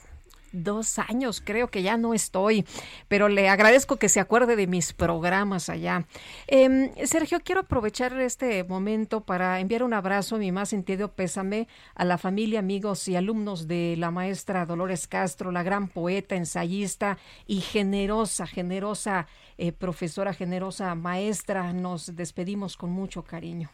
dos 0.63 0.99
años, 0.99 1.41
creo 1.43 1.69
que 1.69 1.83
ya 1.83 1.97
no 1.97 2.13
estoy, 2.13 2.65
pero 3.07 3.29
le 3.29 3.49
agradezco 3.49 3.97
que 3.97 4.09
se 4.09 4.19
acuerde 4.19 4.55
de 4.55 4.67
mis 4.67 4.93
programas 4.93 5.69
allá. 5.69 6.05
Em, 6.47 6.91
Sergio, 7.05 7.39
quiero 7.43 7.61
aprovechar 7.61 8.19
este 8.19 8.63
momento 8.63 9.21
para 9.21 9.59
enviar 9.59 9.83
un 9.83 9.93
abrazo, 9.93 10.37
mi 10.37 10.51
más 10.51 10.69
sentido 10.69 11.09
pésame 11.13 11.67
a 11.95 12.05
la 12.05 12.17
familia, 12.17 12.59
amigos 12.59 13.07
y 13.07 13.15
alumnos 13.15 13.67
de 13.67 13.95
la 13.97 14.11
maestra 14.11 14.65
Dolores 14.65 15.07
Castro, 15.07 15.51
la 15.51 15.63
gran 15.63 15.87
poeta, 15.87 16.35
ensayista 16.35 17.17
y 17.45 17.61
generosa, 17.61 18.47
generosa 18.47 19.27
eh, 19.57 19.71
profesora, 19.71 20.33
generosa 20.33 20.93
maestra. 20.95 21.73
Nos 21.73 22.15
despedimos 22.15 22.77
con 22.77 22.91
mucho 22.91 23.23
cariño 23.23 23.69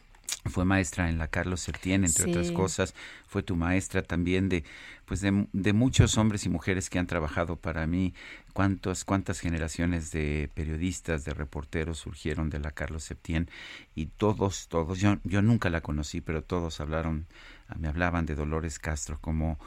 fue 0.46 0.64
maestra 0.64 1.08
en 1.08 1.18
la 1.18 1.28
Carlos 1.28 1.60
Septién, 1.60 2.04
entre 2.04 2.30
otras 2.30 2.50
cosas, 2.50 2.94
fue 3.26 3.42
tu 3.42 3.56
maestra 3.56 4.02
también 4.02 4.48
de 4.48 4.64
pues 5.04 5.20
de, 5.20 5.46
de, 5.52 5.72
muchos 5.72 6.18
hombres 6.18 6.46
y 6.46 6.48
mujeres 6.48 6.90
que 6.90 6.98
han 6.98 7.06
trabajado 7.06 7.56
para 7.56 7.86
mí, 7.86 8.14
cuántas 8.52 9.04
cuántas 9.04 9.40
generaciones 9.40 10.10
de 10.12 10.50
periodistas, 10.54 11.24
de 11.24 11.34
reporteros 11.34 11.98
surgieron 11.98 12.50
de 12.50 12.60
la 12.60 12.70
Carlos 12.70 13.04
Septién 13.04 13.48
y 13.94 14.06
todos 14.06 14.68
todos 14.68 14.98
yo 15.00 15.18
yo 15.24 15.42
nunca 15.42 15.70
la 15.70 15.80
conocí, 15.80 16.20
pero 16.20 16.42
todos 16.42 16.80
hablaron 16.80 17.26
me 17.78 17.88
hablaban 17.88 18.26
de 18.26 18.34
Dolores 18.34 18.78
Castro 18.78 19.18
como 19.20 19.58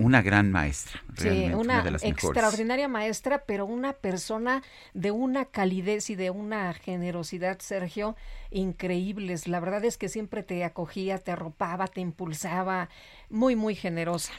una 0.00 0.22
gran 0.22 0.50
maestra, 0.50 1.02
realmente, 1.14 1.56
una, 1.56 1.82
de 1.82 1.90
las 1.90 2.02
extraordinaria 2.02 2.88
maestra, 2.88 3.44
pero 3.46 3.66
una 3.66 3.92
persona 3.92 4.62
de 4.94 5.10
una 5.10 5.44
calidez 5.44 6.08
y 6.08 6.14
de 6.14 6.30
una 6.30 6.72
generosidad, 6.72 7.58
Sergio, 7.60 8.16
increíbles. 8.50 9.46
La 9.46 9.60
verdad 9.60 9.84
es 9.84 9.98
que 9.98 10.08
siempre 10.08 10.42
te 10.42 10.64
acogía, 10.64 11.18
te 11.18 11.32
arropaba, 11.32 11.86
te 11.86 12.00
impulsaba, 12.00 12.88
muy, 13.28 13.56
muy 13.56 13.74
generosa. 13.74 14.32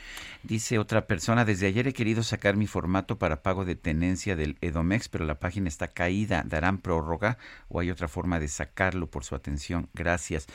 Dice 0.43 0.80
otra 0.80 1.06
persona, 1.06 1.45
desde 1.45 1.67
ayer 1.67 1.88
he 1.88 1.93
querido 1.93 2.24
sacar 2.24 2.58
mi 2.58 2.67
formato 2.67 3.17
para 3.17 3.41
pago 3.41 3.63
de 3.63 3.76
tenencia 3.76 4.36
del 4.36 4.58
Edomex, 4.62 5.10
pero 5.10 5.26
la 5.26 5.39
página 5.39 5.69
está 5.69 5.88
caída. 5.88 6.43
¿Darán 6.45 6.80
prórroga 6.80 7.38
o 7.69 7.80
hay 7.80 7.91
otra 7.91 8.08
forma 8.08 8.39
de 8.39 8.47
sacarlo 8.47 9.08
por 9.08 9.24
su 9.24 9.36
atención? 9.36 9.89
Gracias. 9.93 10.47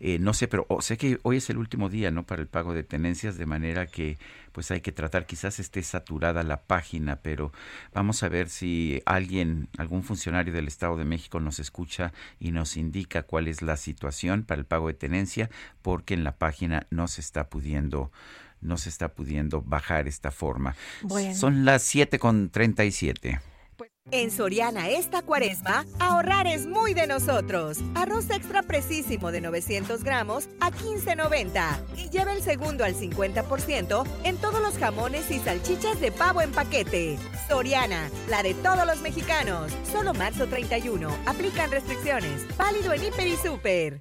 Eh, 0.00 0.18
no 0.18 0.34
sé, 0.34 0.48
pero 0.48 0.66
sé 0.80 0.96
que 0.96 1.18
hoy 1.22 1.38
es 1.38 1.50
el 1.50 1.58
último 1.58 1.88
día, 1.88 2.10
¿no? 2.10 2.24
Para 2.24 2.42
el 2.42 2.48
pago 2.48 2.74
de 2.74 2.82
tenencias, 2.82 3.38
de 3.38 3.46
manera 3.46 3.86
que 3.86 4.18
pues 4.52 4.70
hay 4.70 4.80
que 4.80 4.92
tratar, 4.92 5.26
quizás 5.26 5.58
esté 5.58 5.82
saturada 5.82 6.42
la 6.42 6.62
página, 6.62 7.16
pero 7.16 7.52
vamos 7.92 8.22
a 8.22 8.28
ver 8.28 8.48
si 8.48 9.02
alguien, 9.04 9.68
algún 9.76 10.02
funcionario 10.02 10.52
del 10.52 10.66
Estado 10.66 10.96
de 10.96 11.04
México 11.04 11.40
nos 11.40 11.58
escucha 11.58 12.12
y 12.40 12.52
nos 12.52 12.76
indica 12.76 13.22
cuál 13.22 13.48
es 13.48 13.60
la 13.60 13.76
situación 13.76 14.44
para 14.44 14.60
el 14.60 14.66
pago 14.66 14.88
de 14.88 14.94
tenencia, 14.94 15.50
porque 15.82 16.14
en 16.14 16.24
la 16.24 16.36
página 16.36 16.86
no 16.90 17.08
se 17.08 17.20
está 17.20 17.48
pudiendo 17.48 18.10
no 18.62 18.78
se 18.78 18.88
está 18.88 19.12
pudiendo 19.12 19.60
bajar 19.62 20.08
esta 20.08 20.30
forma. 20.30 20.74
Son 21.34 21.64
las 21.64 21.82
7 21.82 22.18
con 22.18 22.48
37. 22.48 23.38
En 24.12 24.30
Soriana 24.30 24.88
esta 24.88 25.20
cuaresma, 25.22 25.84
ahorrar 25.98 26.46
es 26.46 26.64
muy 26.64 26.94
de 26.94 27.08
nosotros. 27.08 27.78
Arroz 27.96 28.30
extra 28.30 28.62
precisísimo 28.62 29.32
de 29.32 29.40
900 29.40 30.04
gramos 30.04 30.48
a 30.60 30.70
15.90 30.70 31.80
y 31.96 32.08
lleva 32.10 32.32
el 32.32 32.40
segundo 32.40 32.84
al 32.84 32.94
50% 32.94 34.06
en 34.22 34.36
todos 34.36 34.60
los 34.60 34.78
jamones 34.78 35.28
y 35.32 35.40
salchichas 35.40 36.00
de 36.00 36.12
pavo 36.12 36.40
en 36.40 36.52
paquete. 36.52 37.18
Soriana, 37.48 38.08
la 38.30 38.44
de 38.44 38.54
todos 38.54 38.86
los 38.86 39.00
mexicanos. 39.00 39.72
Solo 39.90 40.14
marzo 40.14 40.46
31. 40.46 41.08
Aplican 41.26 41.72
restricciones. 41.72 42.46
Válido 42.56 42.92
en 42.92 43.02
Hiper 43.02 43.26
y 43.26 43.36
Super. 43.36 44.00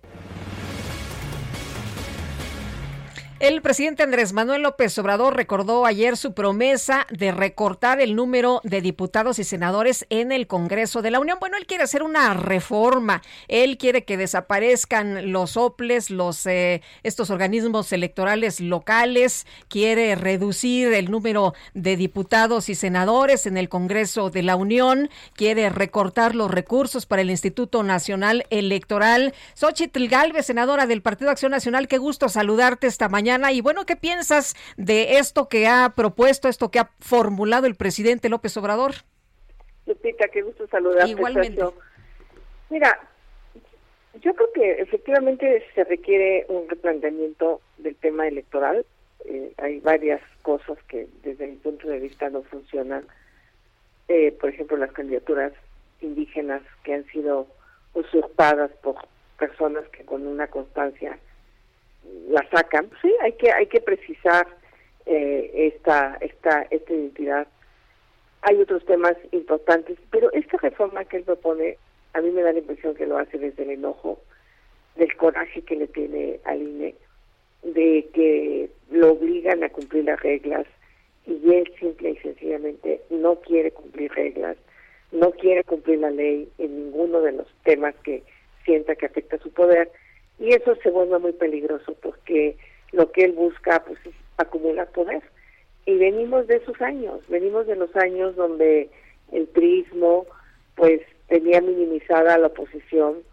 El 3.41 3.61
presidente 3.61 4.01
Andrés 4.01 4.31
Manuel 4.31 4.61
López 4.61 4.97
Obrador 4.97 5.35
recordó 5.35 5.85
ayer 5.85 6.15
su 6.15 6.33
promesa 6.33 7.05
de 7.09 7.33
recortar 7.33 7.99
el 7.99 8.15
número 8.15 8.61
de 8.63 8.79
diputados 8.79 9.39
y 9.39 9.43
senadores 9.43 10.05
en 10.09 10.31
el 10.31 10.47
Congreso 10.47 11.01
de 11.01 11.11
la 11.11 11.19
Unión. 11.19 11.37
Bueno, 11.41 11.57
él 11.57 11.65
quiere 11.65 11.83
hacer 11.83 12.01
una 12.01 12.33
reforma. 12.33 13.21
Él 13.49 13.77
quiere 13.77 14.05
que 14.05 14.15
desaparezcan 14.15 15.33
los 15.33 15.57
OPLES, 15.57 16.11
los 16.11 16.45
eh, 16.45 16.81
estos 17.03 17.29
organismos 17.29 17.91
electorales 17.91 18.61
locales. 18.61 19.45
Quiere 19.67 20.15
reducir 20.15 20.93
el 20.93 21.11
número 21.11 21.55
de 21.73 21.97
diputados 21.97 22.69
y 22.69 22.75
senadores 22.75 23.47
en 23.47 23.57
el 23.57 23.67
Congreso 23.67 24.29
de 24.29 24.43
la 24.43 24.55
Unión. 24.55 25.09
Quiere 25.33 25.69
recortar 25.69 26.35
los 26.35 26.49
recursos 26.49 27.05
para 27.05 27.21
el 27.21 27.29
Instituto 27.29 27.83
Nacional 27.83 28.45
Electoral. 28.49 29.33
Xochitl 29.55 30.07
Galvez, 30.07 30.45
senadora 30.45 30.87
del 30.87 31.01
Partido 31.01 31.31
Acción 31.31 31.51
Nacional, 31.51 31.89
qué 31.89 31.97
gusto 31.97 32.29
saludarte 32.29 32.87
esta 32.87 33.09
mañana 33.09 33.24
y 33.51 33.61
bueno, 33.61 33.85
¿qué 33.85 33.95
piensas 33.95 34.55
de 34.77 35.17
esto 35.17 35.49
que 35.49 35.67
ha 35.67 35.93
propuesto, 35.95 36.47
esto 36.47 36.69
que 36.69 36.79
ha 36.79 36.91
formulado 36.99 37.65
el 37.65 37.75
presidente 37.75 38.29
López 38.29 38.55
Obrador? 38.57 38.93
Lupita, 39.85 40.27
qué 40.27 40.41
gusto 40.41 40.67
saludarte. 40.67 41.11
Igualmente. 41.11 41.63
Mira, 42.69 42.99
yo 44.21 44.33
creo 44.33 44.51
que 44.53 44.71
efectivamente 44.81 45.63
se 45.73 45.83
requiere 45.83 46.45
un 46.49 46.69
replanteamiento 46.69 47.61
del 47.77 47.95
tema 47.95 48.27
electoral. 48.27 48.85
Eh, 49.25 49.53
hay 49.57 49.79
varias 49.79 50.21
cosas 50.41 50.77
que 50.87 51.07
desde 51.23 51.47
mi 51.47 51.55
punto 51.57 51.87
de 51.87 51.99
vista 51.99 52.29
no 52.29 52.43
funcionan. 52.43 53.05
Eh, 54.07 54.31
por 54.39 54.49
ejemplo, 54.49 54.77
las 54.77 54.91
candidaturas 54.91 55.51
indígenas 56.01 56.61
que 56.83 56.93
han 56.93 57.05
sido 57.07 57.47
usurpadas 57.93 58.71
por 58.83 58.95
personas 59.39 59.87
que 59.89 60.05
con 60.05 60.27
una 60.27 60.47
constancia 60.47 61.17
la 62.29 62.47
sacan. 62.49 62.89
Sí, 63.01 63.13
hay 63.21 63.33
que 63.33 63.51
hay 63.51 63.67
que 63.67 63.81
precisar 63.81 64.47
eh, 65.05 65.71
esta 65.73 66.17
esta 66.21 66.67
esta 66.69 66.93
identidad. 66.93 67.47
Hay 68.41 68.61
otros 68.61 68.85
temas 68.85 69.15
importantes, 69.31 69.97
pero 70.11 70.31
esta 70.33 70.57
reforma 70.57 71.05
que 71.05 71.17
él 71.17 71.23
propone, 71.23 71.77
a 72.13 72.21
mí 72.21 72.29
me 72.31 72.43
da 72.43 72.53
la 72.53 72.59
impresión 72.59 72.93
que 72.95 73.07
lo 73.07 73.17
hace 73.17 73.39
desde 73.39 73.63
el 73.63 73.71
enojo, 73.71 74.19
del 74.95 75.15
coraje 75.15 75.63
que 75.63 75.75
le 75.75 75.87
tiene 75.87 76.39
al 76.43 76.61
INE, 76.61 76.95
de 77.63 78.07
que 78.13 78.69
lo 78.91 79.13
obligan 79.13 79.63
a 79.63 79.69
cumplir 79.69 80.05
las 80.05 80.21
reglas 80.21 80.67
y 81.25 81.53
él 81.53 81.71
simple 81.79 82.11
y 82.11 82.17
sencillamente 82.17 83.01
no 83.09 83.35
quiere 83.41 83.71
cumplir 83.71 84.11
reglas, 84.13 84.57
no 85.11 85.31
quiere 85.31 85.63
cumplir 85.63 85.99
la 85.99 86.11
ley 86.11 86.47
en 86.59 86.85
ninguno 86.85 87.21
de 87.21 87.31
los 87.31 87.47
temas 87.63 87.95
que 88.03 88.23
sienta 88.63 88.95
que 88.95 89.07
afecta 89.07 89.37
su 89.39 89.51
poder 89.51 89.91
y 90.39 90.53
eso 90.53 90.75
se 90.83 90.89
vuelve 90.89 91.19
muy 91.19 91.33
peligroso 91.33 91.95
porque 92.01 92.57
lo 92.91 93.11
que 93.11 93.25
él 93.25 93.33
busca 93.33 93.83
pues 93.83 93.99
es 94.05 94.13
acumular 94.37 94.89
poder 94.91 95.23
y 95.85 95.97
venimos 95.97 96.47
de 96.47 96.57
esos 96.57 96.81
años 96.81 97.21
venimos 97.27 97.67
de 97.67 97.75
los 97.75 97.95
años 97.95 98.35
donde 98.35 98.89
el 99.31 99.47
prismo 99.47 100.25
pues 100.75 101.01
tenía 101.27 101.61
minimizada 101.61 102.37
la 102.37 102.47
oposición 102.47 103.23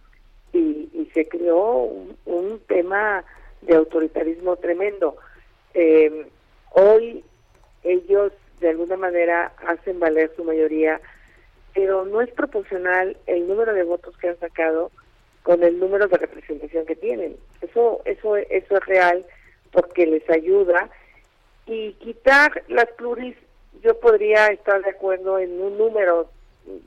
y, 0.53 0.89
y 0.93 1.11
se 1.14 1.29
creó 1.29 1.85
un, 1.85 2.16
un 2.26 2.61
tema 2.66 3.24
de 3.62 3.76
autoritarismo 3.76 4.57
tremendo. 4.57 5.16
Eh, 5.74 6.26
hoy 6.70 7.24
ellos 7.83 8.33
de 8.61 8.70
alguna 8.70 8.97
manera 8.97 9.53
hacen 9.66 9.99
valer 9.99 10.31
su 10.37 10.45
mayoría, 10.45 11.01
pero 11.74 12.05
no 12.05 12.20
es 12.20 12.31
proporcional 12.33 13.16
el 13.26 13.47
número 13.49 13.72
de 13.72 13.83
votos 13.83 14.16
que 14.18 14.29
han 14.29 14.39
sacado 14.39 14.91
con 15.43 15.62
el 15.62 15.78
número 15.78 16.09
de 16.09 16.18
representación 16.18 16.86
que 16.86 16.97
tienen. 16.97 17.36
Eso, 17.61 18.01
eso, 18.05 18.36
eso 18.36 18.76
es 18.76 18.86
real 18.86 19.24
porque 19.72 20.07
les 20.07 20.28
ayuda 20.30 20.88
y 21.66 21.93
quitar 21.95 22.62
las 22.68 22.90
pluris, 22.93 23.36
yo 23.82 23.99
podría 23.99 24.49
estar 24.49 24.82
de 24.82 24.90
acuerdo 24.90 25.38
en 25.38 25.61
un 25.61 25.78
número 25.78 26.30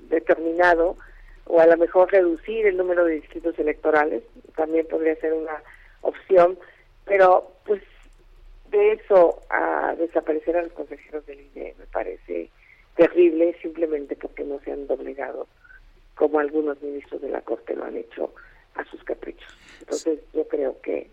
determinado 0.10 0.97
o 1.45 1.60
a 1.60 1.68
lo 1.68 1.78
mejor 1.78 2.12
reducir 2.12 2.66
el 2.66 2.78
número 2.78 3.06
de 3.06 3.16
distritos 3.16 3.58
electorales, 3.60 4.24
también 4.56 4.88
podría 4.88 5.16
ser 5.18 5.34
una 5.34 5.62
opción, 6.01 6.58
pero 7.06 7.51
pues 7.66 7.82
de 8.72 8.93
eso 8.93 9.41
a 9.49 9.95
desaparecer 9.97 10.58
a 10.58 10.64
los 10.64 10.74
consejeros 10.74 11.26
del 11.26 11.41
INE 11.56 11.76
me 11.78 11.86
parece 11.86 12.49
terrible 12.95 13.56
simplemente 13.62 14.16
porque 14.16 14.43
no 14.43 14.60
se 14.62 14.72
han 14.72 14.88
doblegado 14.88 15.47
como 16.16 16.39
algunos 16.39 16.82
ministros 16.82 17.22
de 17.22 17.30
la 17.30 17.41
Corte 17.41 17.76
lo 17.76 17.86
han 17.86 17.97
hecho 17.97 18.34
a 18.76 18.86
sus 18.86 19.03
caprichos. 19.03 19.51
Entonces 19.80 20.20
yo 20.34 20.47
creo 20.47 20.80
que 20.82 21.09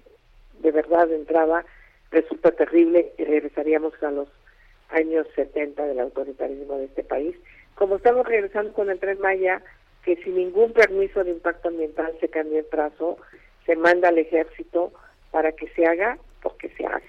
de 0.61 0.71
verdad 0.71 1.09
de 1.09 1.17
entrada 1.17 1.65
resulta 2.11 2.53
terrible 2.53 3.13
y 3.19 3.25
regresaríamos 3.25 3.95
a 4.03 4.11
los 4.11 4.29
años 4.91 5.27
70 5.35 5.85
del 5.87 6.01
autoritarismo 6.01 6.77
de 6.77 6.85
este 6.85 7.03
país, 7.03 7.35
como 7.75 7.97
estamos 7.97 8.27
regresando 8.27 8.73
con 8.73 8.91
el 8.91 8.99
Tren 8.99 9.19
Maya, 9.21 9.63
que 10.05 10.17
sin 10.17 10.37
ningún 10.37 10.73
permiso 10.73 11.25
de 11.25 11.31
impacto 11.31 11.69
ambiental 11.69 12.13
se 12.21 12.29
cambia 12.29 12.61
el 12.61 12.67
trazo, 12.67 13.17
se 13.65 13.77
manda 13.77 14.09
al 14.09 14.19
ejército 14.19 14.93
para 15.31 15.53
que 15.53 15.69
se 15.69 15.87
haga 15.87 16.19
porque 16.43 16.69
se 16.71 16.85
hace. 16.85 17.07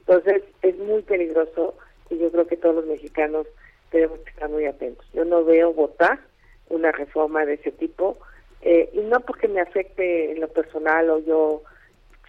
Entonces 0.00 0.42
es 0.62 0.76
muy 0.78 1.02
peligroso 1.02 1.74
y 2.10 2.18
yo 2.18 2.30
creo 2.30 2.46
que 2.46 2.56
todos 2.56 2.76
los 2.76 2.86
mexicanos 2.86 3.46
tenemos 3.90 4.20
que 4.20 4.30
estar 4.30 4.48
muy 4.48 4.66
atentos. 4.66 5.06
Yo 5.12 5.24
no 5.24 5.44
veo 5.44 5.72
votar 5.72 6.20
una 6.68 6.92
reforma 6.92 7.44
de 7.44 7.54
ese 7.54 7.70
tipo 7.72 8.18
eh, 8.62 8.88
y 8.94 9.00
no 9.00 9.20
porque 9.20 9.46
me 9.46 9.60
afecte 9.60 10.32
en 10.32 10.40
lo 10.40 10.48
personal 10.48 11.10
o 11.10 11.18
yo 11.18 11.62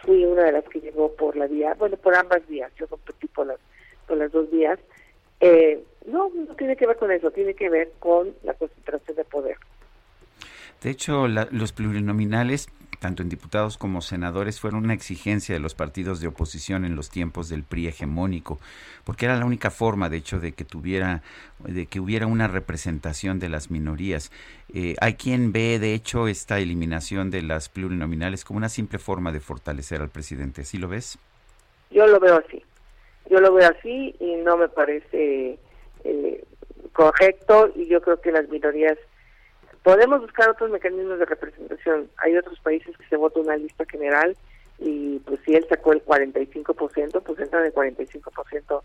fui 0.04 0.26
una 0.26 0.44
de 0.44 0.52
las 0.52 0.66
que 0.66 0.82
llegó 0.82 1.14
por 1.16 1.36
la 1.38 1.48
vía, 1.48 1.74
bueno, 1.76 1.96
por 1.98 2.14
ambas 2.14 2.46
vías, 2.48 2.72
yo 2.78 2.88
competí 2.88 3.28
por 3.28 3.48
las, 3.48 3.60
por 4.06 4.18
las 4.18 4.32
dos 4.32 4.52
vías. 4.52 4.78
Eh, 5.40 5.82
no, 6.06 6.30
no 6.30 6.56
tiene 6.56 6.76
que 6.76 6.88
ver 6.88 6.98
con 6.98 7.12
eso, 7.12 7.32
tiene 7.32 7.54
que 7.54 7.70
ver 7.70 7.92
con 8.00 8.34
la 8.44 8.54
concentración 8.54 9.16
de 9.16 9.24
poder. 9.24 9.58
De 10.82 10.90
hecho, 10.90 11.28
la, 11.28 11.48
los 11.52 11.72
plurinominales, 11.72 12.68
tanto 13.00 13.24
en 13.24 13.30
diputados 13.30 13.78
como 13.78 14.02
senadores, 14.02 14.60
fueron 14.60 14.84
una 14.84 14.94
exigencia 14.94 15.56
de 15.56 15.60
los 15.60 15.76
partidos 15.76 16.20
de 16.20 16.28
oposición 16.28 16.86
en 16.86 16.96
los 16.96 17.10
tiempos 17.10 17.50
del 17.50 17.64
PRI 17.64 17.88
hegemónico, 17.88 18.60
porque 19.04 19.26
era 19.26 19.38
la 19.38 19.46
única 19.46 19.72
forma, 19.72 20.10
de 20.10 20.18
hecho, 20.18 20.40
de 20.40 20.54
que 20.54 20.66
tuviera, 20.66 21.22
de 21.60 21.86
que 21.86 22.00
hubiera 22.00 22.28
una 22.28 22.48
representación 22.48 23.40
de 23.40 23.50
las 23.50 23.72
minorías. 23.72 24.32
Eh, 24.74 24.96
hay 25.02 25.16
quien 25.16 25.52
ve, 25.52 25.80
de 25.80 25.94
hecho, 25.94 26.28
esta 26.28 26.60
eliminación 26.60 27.32
de 27.32 27.42
las 27.42 27.70
plurinominales 27.70 28.44
como 28.44 28.58
una 28.58 28.70
simple 28.70 29.00
forma 29.00 29.32
de 29.32 29.40
fortalecer 29.40 30.02
al 30.02 30.10
presidente. 30.10 30.66
¿Sí 30.66 30.78
lo 30.78 30.88
ves? 30.88 31.18
Yo 31.92 32.08
lo 32.08 32.20
veo 32.20 32.38
así. 32.38 32.64
Yo 33.30 33.40
lo 33.40 33.54
veo 33.54 33.70
así 33.70 34.16
y 34.20 34.36
no 34.38 34.58
me 34.58 34.70
parece 34.70 35.58
eh, 36.04 36.44
correcto 36.94 37.72
y 37.76 37.88
yo 37.88 38.02
creo 38.02 38.22
que 38.22 38.32
las 38.32 38.48
minorías 38.50 38.98
Podemos 39.86 40.20
buscar 40.20 40.50
otros 40.50 40.72
mecanismos 40.72 41.20
de 41.20 41.26
representación. 41.26 42.10
Hay 42.18 42.36
otros 42.36 42.60
países 42.62 42.98
que 42.98 43.06
se 43.06 43.18
vota 43.18 43.40
una 43.40 43.56
lista 43.56 43.86
general 43.86 44.36
y 44.80 45.20
pues 45.20 45.40
si 45.46 45.54
él 45.54 45.64
sacó 45.70 45.94
el 45.94 46.04
45%, 46.04 47.22
pues 47.22 47.40
entra 47.40 47.64
el 47.64 47.72
45% 47.72 48.82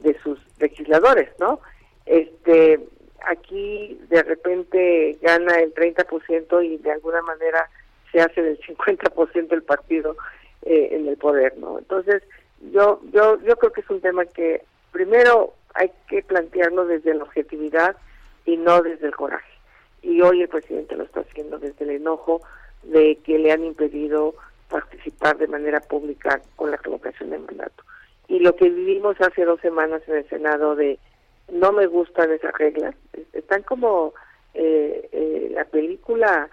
de 0.00 0.18
sus 0.24 0.40
legisladores, 0.58 1.28
¿no? 1.38 1.60
Este, 2.04 2.80
aquí 3.28 4.00
de 4.08 4.24
repente 4.24 5.18
gana 5.22 5.54
el 5.60 5.72
30% 5.72 6.64
y 6.64 6.78
de 6.78 6.90
alguna 6.90 7.22
manera 7.22 7.70
se 8.10 8.20
hace 8.20 8.42
del 8.42 8.58
50% 8.58 9.52
el 9.52 9.62
partido 9.62 10.16
eh, 10.62 10.88
en 10.90 11.06
el 11.06 11.16
poder, 11.16 11.56
¿no? 11.58 11.78
Entonces, 11.78 12.24
yo 12.72 13.00
yo 13.12 13.40
yo 13.42 13.54
creo 13.54 13.72
que 13.72 13.82
es 13.82 13.90
un 13.90 14.00
tema 14.00 14.24
que 14.24 14.64
primero 14.90 15.54
hay 15.74 15.92
que 16.08 16.24
plantearlo 16.24 16.86
desde 16.86 17.14
la 17.14 17.22
objetividad 17.22 17.94
y 18.46 18.56
no 18.56 18.82
desde 18.82 19.06
el 19.06 19.14
coraje 19.14 19.49
y 20.02 20.20
hoy 20.22 20.42
el 20.42 20.48
presidente 20.48 20.96
lo 20.96 21.04
está 21.04 21.20
haciendo 21.20 21.58
desde 21.58 21.84
el 21.84 21.90
enojo 21.90 22.42
de 22.82 23.16
que 23.24 23.38
le 23.38 23.52
han 23.52 23.64
impedido 23.64 24.34
participar 24.68 25.36
de 25.38 25.48
manera 25.48 25.80
pública 25.80 26.40
con 26.56 26.70
la 26.70 26.76
revocación 26.76 27.30
de 27.30 27.38
mandato. 27.38 27.84
Y 28.28 28.38
lo 28.38 28.54
que 28.54 28.68
vivimos 28.68 29.20
hace 29.20 29.44
dos 29.44 29.60
semanas 29.60 30.02
en 30.06 30.16
el 30.16 30.28
Senado 30.28 30.76
de 30.76 30.98
no 31.52 31.72
me 31.72 31.86
gustan 31.86 32.30
esas 32.30 32.54
reglas, 32.54 32.94
están 33.32 33.62
como 33.62 34.14
eh, 34.54 35.08
eh, 35.12 35.50
la 35.52 35.64
película 35.64 36.48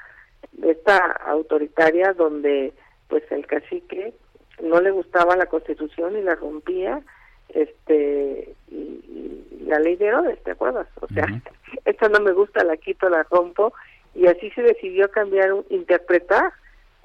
de 0.53 0.71
esta 0.71 0.97
autoritaria 0.97 2.13
donde 2.13 2.73
pues 3.07 3.23
el 3.31 3.45
cacique 3.45 4.13
no 4.61 4.81
le 4.81 4.91
gustaba 4.91 5.35
la 5.35 5.45
constitución 5.45 6.17
y 6.17 6.21
la 6.21 6.35
rompía 6.35 7.01
este 7.49 8.55
y, 8.69 9.37
la 9.65 9.79
ley 9.79 9.97
de 9.97 10.07
Herodes, 10.07 10.41
¿te 10.43 10.51
acuerdas? 10.51 10.87
O 11.01 11.07
sea, 11.07 11.25
esta 11.85 12.09
no 12.09 12.19
me 12.19 12.31
gusta, 12.31 12.63
la 12.63 12.77
quito, 12.77 13.09
la 13.09 13.23
rompo, 13.23 13.73
y 14.15 14.27
así 14.27 14.49
se 14.51 14.63
decidió 14.63 15.11
cambiar, 15.11 15.51
interpretar 15.69 16.53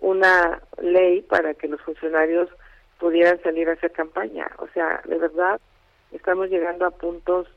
una 0.01 0.61
ley 0.81 1.23
para 1.23 1.55
que 1.55 1.69
los 1.69 1.81
funcionarios 1.83 2.49
pudieran 2.99 3.41
salir 3.43 3.69
a 3.69 3.73
hacer 3.73 3.93
campaña. 3.93 4.51
O 4.59 4.69
sea, 4.69 5.03
de 5.07 5.19
verdad, 5.19 5.61
estamos 6.13 6.51
llegando 6.51 6.87
a 6.87 6.91
puntos 6.91 7.49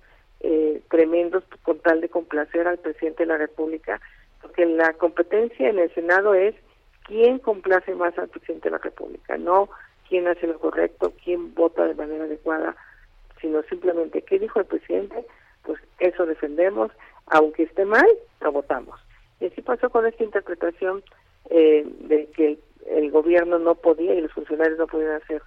eh, 0.42 0.82
tremendos 0.90 1.44
con 1.64 1.80
tal 1.80 2.02
de 2.02 2.10
complacer 2.10 2.68
al 2.68 2.78
presidente 2.78 3.24
de 3.24 3.28
la 3.28 3.38
República, 3.38 4.02
porque 4.42 4.66
la 4.66 4.94
competencia 4.94 5.70
en 5.70 5.80
el 5.80 5.94
Senado 5.94 6.34
es 6.34 6.56
quién 7.04 7.40
complace 7.40 7.94
más 7.96 8.18
al 8.18 8.30
presidente 8.30 8.70
de 8.70 8.78
la 8.78 8.82
República, 8.82 9.38
no 9.38 9.70
quién 10.08 10.28
hace 10.28 10.48
lo 10.48 10.60
correcto, 10.60 11.14
quién 11.24 11.54
vota 11.54 11.86
de 11.86 11.96
manera 11.96 12.26
adecuada, 12.26 12.76
sino 13.42 13.64
simplemente 13.64 14.22
qué 14.22 14.40
dijo 14.40 14.60
el 14.60 14.66
presidente, 14.66 15.26
pues 15.64 15.80
eso 16.00 16.26
defendemos 16.26 16.92
aunque 17.28 17.64
esté 17.64 17.86
mal, 17.86 18.06
lo 18.42 18.52
votamos. 18.52 19.00
Y 19.40 19.48
así 19.48 19.62
pasó 19.62 19.90
con 19.90 20.06
esta 20.06 20.24
interpretación 20.24 21.04
eh, 21.50 21.86
de 22.02 22.28
que 22.28 22.60
el, 22.88 23.12
gobierno 23.12 23.60
no 23.60 23.76
podía 23.76 24.14
y 24.14 24.22
los 24.22 24.32
funcionarios 24.32 24.78
no 24.78 24.88
podían 24.88 25.14
hacer 25.14 25.42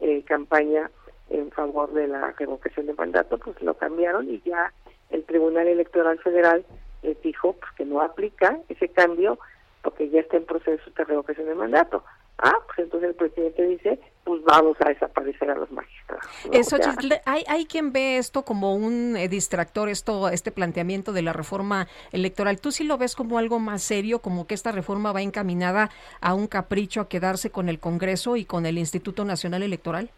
eh, 0.00 0.22
campaña 0.24 0.90
en 1.30 1.50
favor 1.50 1.92
de 1.92 2.08
la 2.08 2.32
revocación 2.32 2.86
de 2.86 2.94
mandato, 2.94 3.38
pues 3.38 3.60
lo 3.62 3.74
cambiaron 3.74 4.28
y 4.28 4.40
ya 4.44 4.72
el 5.10 5.24
Tribunal 5.24 5.68
Electoral 5.68 6.18
Federal 6.18 6.64
les 7.02 7.20
dijo 7.22 7.54
pues, 7.54 7.72
que 7.72 7.84
no 7.84 8.00
aplica 8.00 8.58
ese 8.68 8.88
cambio 8.88 9.38
porque 9.82 10.08
ya 10.10 10.20
está 10.20 10.36
en 10.36 10.44
proceso 10.44 10.90
de 10.96 11.04
revocación 11.04 11.46
de 11.46 11.54
mandato. 11.54 12.04
Ah, 12.38 12.58
pues 12.66 12.80
entonces 12.80 13.10
el 13.10 13.14
presidente 13.14 13.66
dice, 13.66 14.00
pues 14.24 14.42
vamos 14.44 14.76
a 14.80 14.88
desaparecer 14.88 15.50
a 15.50 15.54
los 15.54 15.70
magistrados. 15.70 16.24
Eso, 16.50 16.76
hay, 17.24 17.44
hay 17.46 17.66
quien 17.66 17.92
ve 17.92 18.18
esto 18.18 18.44
como 18.44 18.74
un 18.74 19.16
eh, 19.16 19.28
distractor, 19.28 19.88
esto, 19.88 20.28
este 20.28 20.50
planteamiento 20.50 21.12
de 21.12 21.22
la 21.22 21.32
reforma 21.32 21.88
electoral. 22.10 22.60
¿Tú 22.60 22.72
sí 22.72 22.84
lo 22.84 22.98
ves 22.98 23.14
como 23.14 23.38
algo 23.38 23.58
más 23.58 23.82
serio, 23.82 24.20
como 24.20 24.46
que 24.46 24.54
esta 24.54 24.72
reforma 24.72 25.12
va 25.12 25.22
encaminada 25.22 25.90
a 26.20 26.34
un 26.34 26.46
capricho, 26.46 27.00
a 27.00 27.08
quedarse 27.08 27.50
con 27.50 27.68
el 27.68 27.78
Congreso 27.78 28.36
y 28.36 28.44
con 28.44 28.66
el 28.66 28.78
Instituto 28.78 29.24
Nacional 29.24 29.62
Electoral? 29.62 30.10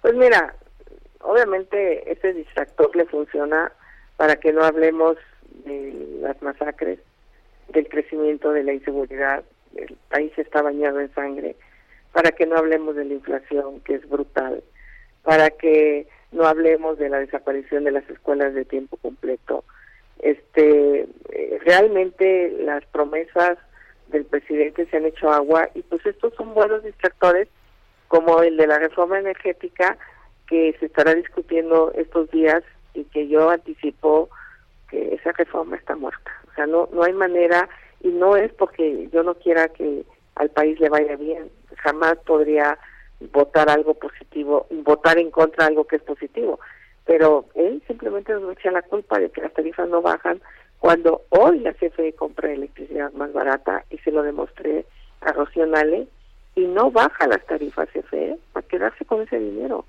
Pues 0.00 0.14
mira, 0.14 0.54
obviamente 1.20 2.10
ese 2.10 2.32
distractor 2.32 2.94
le 2.96 3.06
funciona 3.06 3.72
para 4.16 4.36
que 4.36 4.52
no 4.52 4.64
hablemos 4.64 5.16
de 5.64 6.18
las 6.20 6.40
masacres, 6.42 6.98
del 7.68 7.88
crecimiento 7.88 8.52
de 8.52 8.64
la 8.64 8.72
inseguridad, 8.72 9.44
el 9.76 9.96
país 10.08 10.32
está 10.36 10.62
bañado 10.62 11.00
en 11.00 11.12
sangre, 11.14 11.56
para 12.12 12.30
que 12.32 12.46
no 12.46 12.56
hablemos 12.56 12.94
de 12.96 13.04
la 13.04 13.14
inflación, 13.14 13.80
que 13.80 13.94
es 13.94 14.08
brutal, 14.08 14.62
para 15.22 15.50
que 15.50 16.06
no 16.32 16.46
hablemos 16.46 16.98
de 16.98 17.08
la 17.08 17.18
desaparición 17.18 17.84
de 17.84 17.92
las 17.92 18.08
escuelas 18.08 18.54
de 18.54 18.64
tiempo 18.64 18.96
completo. 18.96 19.64
Este, 20.18 21.06
eh, 21.30 21.58
realmente 21.64 22.54
las 22.60 22.84
promesas 22.86 23.58
del 24.08 24.24
presidente 24.24 24.86
se 24.86 24.96
han 24.96 25.06
hecho 25.06 25.30
agua 25.30 25.68
y 25.74 25.82
pues 25.82 26.04
estos 26.06 26.34
son 26.34 26.54
buenos 26.54 26.84
distractores 26.84 27.48
como 28.08 28.42
el 28.42 28.56
de 28.56 28.66
la 28.66 28.78
reforma 28.78 29.18
energética 29.18 29.96
que 30.46 30.76
se 30.78 30.86
estará 30.86 31.14
discutiendo 31.14 31.92
estos 31.96 32.30
días 32.30 32.62
y 32.94 33.04
que 33.04 33.26
yo 33.28 33.50
anticipo 33.50 34.28
que 34.90 35.14
esa 35.14 35.32
reforma 35.32 35.76
está 35.76 35.96
muerta. 35.96 36.30
O 36.50 36.54
sea, 36.54 36.66
no 36.66 36.88
no 36.92 37.02
hay 37.02 37.14
manera 37.14 37.68
y 38.02 38.08
no 38.08 38.36
es 38.36 38.52
porque 38.52 39.08
yo 39.12 39.22
no 39.22 39.34
quiera 39.34 39.68
que 39.68 40.04
al 40.34 40.50
país 40.50 40.78
le 40.80 40.88
vaya 40.88 41.16
bien, 41.16 41.50
jamás 41.76 42.16
podría 42.26 42.78
votar 43.32 43.70
algo 43.70 43.94
positivo, 43.94 44.66
votar 44.70 45.18
en 45.18 45.30
contra 45.30 45.64
de 45.64 45.70
algo 45.70 45.84
que 45.84 45.96
es 45.96 46.02
positivo, 46.02 46.58
pero 47.06 47.46
él 47.54 47.82
simplemente 47.86 48.32
nos 48.32 48.52
echa 48.52 48.70
la 48.70 48.82
culpa 48.82 49.18
de 49.18 49.30
que 49.30 49.42
las 49.42 49.52
tarifas 49.52 49.88
no 49.88 50.02
bajan 50.02 50.40
Cuando 50.78 51.22
hoy 51.30 51.60
la 51.60 51.72
CFE 51.74 52.14
compra 52.14 52.52
electricidad 52.52 53.12
más 53.12 53.32
barata 53.32 53.84
y 53.90 53.98
se 53.98 54.10
lo 54.10 54.22
demostré 54.22 54.84
a 55.20 55.32
Rocío 55.32 55.66
Nale, 55.66 56.08
y 56.54 56.66
no 56.66 56.90
baja 56.90 57.26
las 57.28 57.44
tarifas 57.46 57.88
CFE 57.90 58.36
para 58.52 58.66
quedarse 58.66 59.04
con 59.04 59.22
ese 59.22 59.38
dinero. 59.38 59.84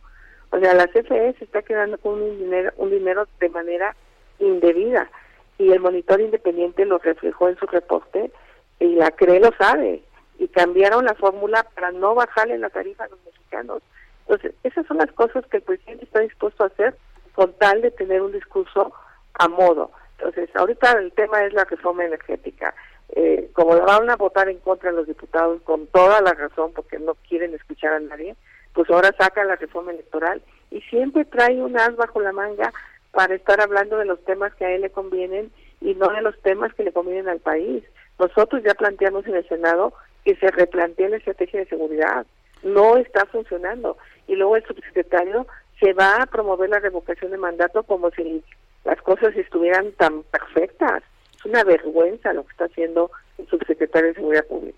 O 0.51 0.59
sea, 0.59 0.74
la 0.76 0.88
CFE 0.88 1.34
se 1.39 1.45
está 1.45 1.61
quedando 1.64 1.97
con 1.97 2.22
un 2.22 2.38
dinero, 2.38 2.72
un 2.78 2.91
dinero 2.91 3.28
de 3.39 3.49
manera 3.49 3.95
indebida 4.39 5.09
y 5.57 5.71
el 5.71 5.79
monitor 5.79 6.21
independiente 6.21 6.85
lo 6.85 6.97
reflejó 6.97 7.49
en 7.49 7.57
su 7.57 7.65
reporte 7.67 8.31
y 8.79 8.95
la 8.95 9.11
CRE 9.11 9.39
lo 9.39 9.51
sabe 9.57 10.03
y 10.39 10.47
cambiaron 10.47 11.05
la 11.05 11.15
fórmula 11.15 11.63
para 11.75 11.91
no 11.91 12.15
bajarle 12.15 12.57
la 12.57 12.69
tarifa 12.69 13.05
a 13.05 13.09
los 13.09 13.19
mexicanos. 13.25 13.81
Entonces, 14.21 14.53
esas 14.63 14.85
son 14.87 14.97
las 14.97 15.11
cosas 15.11 15.45
que 15.47 15.57
el 15.57 15.63
presidente 15.63 16.05
está 16.05 16.19
dispuesto 16.19 16.63
a 16.63 16.67
hacer 16.67 16.95
con 17.33 17.53
tal 17.53 17.81
de 17.81 17.91
tener 17.91 18.21
un 18.21 18.31
discurso 18.31 18.93
a 19.35 19.47
modo. 19.47 19.91
Entonces, 20.17 20.49
ahorita 20.55 20.91
el 20.93 21.11
tema 21.11 21.43
es 21.43 21.53
la 21.53 21.65
reforma 21.65 22.05
energética. 22.05 22.73
Eh, 23.15 23.51
como 23.53 23.75
la 23.75 23.83
van 23.83 24.09
a 24.09 24.15
votar 24.15 24.49
en 24.49 24.59
contra 24.59 24.91
los 24.91 25.05
diputados 25.07 25.61
con 25.63 25.85
toda 25.87 26.21
la 26.21 26.33
razón 26.33 26.71
porque 26.73 26.97
no 26.97 27.15
quieren 27.27 27.53
escuchar 27.53 27.93
a 27.93 27.99
nadie, 27.99 28.35
pues 28.73 28.89
ahora 28.89 29.13
saca 29.17 29.43
la 29.43 29.55
reforma 29.55 29.91
electoral 29.91 30.41
y 30.71 30.81
siempre 30.81 31.25
trae 31.25 31.61
un 31.61 31.77
as 31.77 31.95
bajo 31.95 32.19
la 32.21 32.31
manga 32.31 32.73
para 33.14 33.36
estar 33.36 33.61
hablando 33.61 33.97
de 33.97 34.05
los 34.05 34.22
temas 34.26 34.53
que 34.55 34.66
a 34.66 34.72
él 34.72 34.82
le 34.82 34.89
convienen 34.89 35.51
y 35.80 35.93
no 35.93 36.09
de 36.09 36.22
los 36.22 36.38
temas 36.41 36.74
que 36.74 36.84
le 36.84 36.91
convienen 36.91 37.30
al 37.30 37.39
país. 37.39 37.84
Nosotros 38.20 38.64
ya 38.64 38.74
planteamos 38.74 39.26
en 39.28 39.36
el 39.36 39.47
Senado 39.47 39.93
que 40.26 40.36
se 40.36 40.49
replantee 40.49 41.09
la 41.09 41.18
estrategia 41.18 41.59
de 41.59 41.68
seguridad. 41.68 42.26
No 42.64 42.97
está 42.97 43.26
funcionando. 43.28 43.97
Y 44.28 44.36
luego 44.36 44.55
el 44.55 44.66
subsecretario 44.66 45.45
se 45.80 45.93
va 45.93 46.18
a 46.18 46.26
promover 46.26 46.70
la 46.70 46.80
revocación 46.80 47.32
de 47.32 47.38
mandato 47.38 47.84
como 47.84 48.09
si 48.11 48.43
las 48.84 48.99
cosas 49.01 49.36
estuvieran 49.36 49.91
tan 49.93 50.24
perfectas. 50.24 51.03
Es 51.38 51.45
una 51.45 51.64
vergüenza 51.64 52.34
lo 52.34 52.43
que 52.45 52.51
está 52.51 52.66
haciendo 52.66 53.11
el 53.38 53.47
subsecretario 53.47 54.09
de 54.09 54.16
Seguridad 54.16 54.47
Pública. 54.47 54.78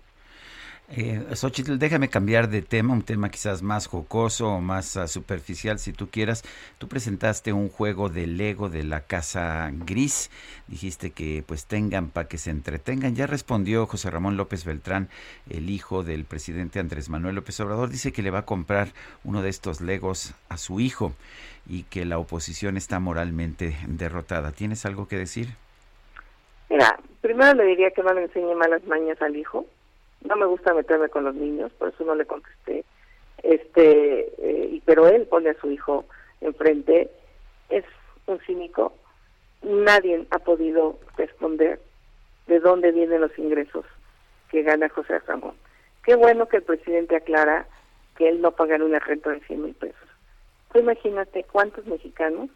Eh, 0.88 1.34
Xochitl, 1.34 1.78
déjame 1.78 2.08
cambiar 2.08 2.48
de 2.48 2.62
tema, 2.62 2.92
un 2.92 3.02
tema 3.02 3.28
quizás 3.28 3.60
más 3.60 3.88
jocoso 3.88 4.50
o 4.50 4.60
más 4.60 4.94
uh, 4.94 5.08
superficial 5.08 5.80
si 5.80 5.92
tú 5.92 6.08
quieras. 6.10 6.44
Tú 6.78 6.86
presentaste 6.86 7.52
un 7.52 7.68
juego 7.68 8.08
de 8.08 8.28
Lego 8.28 8.68
de 8.68 8.84
la 8.84 9.00
Casa 9.00 9.68
Gris, 9.72 10.30
dijiste 10.68 11.10
que 11.10 11.42
pues 11.44 11.66
tengan 11.66 12.10
para 12.10 12.28
que 12.28 12.38
se 12.38 12.50
entretengan. 12.50 13.16
Ya 13.16 13.26
respondió 13.26 13.86
José 13.86 14.10
Ramón 14.10 14.36
López 14.36 14.64
Beltrán, 14.64 15.08
el 15.50 15.70
hijo 15.70 16.04
del 16.04 16.24
presidente 16.24 16.78
Andrés 16.78 17.08
Manuel 17.08 17.34
López 17.34 17.58
Obrador, 17.58 17.88
dice 17.88 18.12
que 18.12 18.22
le 18.22 18.30
va 18.30 18.40
a 18.40 18.46
comprar 18.46 18.88
uno 19.24 19.42
de 19.42 19.48
estos 19.48 19.80
Legos 19.80 20.34
a 20.48 20.56
su 20.56 20.78
hijo 20.78 21.14
y 21.68 21.82
que 21.82 22.04
la 22.04 22.18
oposición 22.18 22.76
está 22.76 23.00
moralmente 23.00 23.76
derrotada. 23.88 24.52
¿Tienes 24.52 24.86
algo 24.86 25.08
que 25.08 25.16
decir? 25.16 25.48
Mira, 26.70 26.96
primero 27.20 27.54
le 27.54 27.64
diría 27.64 27.90
que 27.90 28.04
no 28.04 28.14
le 28.14 28.22
enseñe 28.22 28.54
malas 28.54 28.84
mañas 28.86 29.20
al 29.20 29.34
hijo 29.34 29.66
no 30.26 30.36
me 30.36 30.46
gusta 30.46 30.74
meterme 30.74 31.08
con 31.08 31.24
los 31.24 31.34
niños, 31.34 31.72
por 31.78 31.88
eso 31.88 32.04
no 32.04 32.14
le 32.14 32.26
contesté. 32.26 32.84
Este, 33.42 34.32
eh, 34.38 34.80
pero 34.84 35.06
él 35.08 35.26
pone 35.26 35.50
a 35.50 35.60
su 35.60 35.70
hijo 35.70 36.04
enfrente, 36.40 37.10
es 37.68 37.84
un 38.26 38.38
cínico. 38.40 38.94
Nadie 39.62 40.26
ha 40.30 40.38
podido 40.38 40.98
responder 41.16 41.80
de 42.46 42.60
dónde 42.60 42.92
vienen 42.92 43.20
los 43.20 43.36
ingresos 43.38 43.84
que 44.50 44.62
gana 44.62 44.88
José 44.88 45.18
Ramón. 45.20 45.54
Qué 46.04 46.14
bueno 46.14 46.46
que 46.46 46.58
el 46.58 46.62
presidente 46.62 47.16
aclara 47.16 47.66
que 48.16 48.28
él 48.28 48.40
no 48.40 48.52
pagará 48.52 48.84
una 48.84 48.98
renta 48.98 49.30
de 49.30 49.40
100 49.40 49.62
mil 49.62 49.74
pesos. 49.74 50.08
Tú 50.72 50.78
imagínate 50.78 51.44
cuántos 51.44 51.86
mexicanos, 51.86 52.48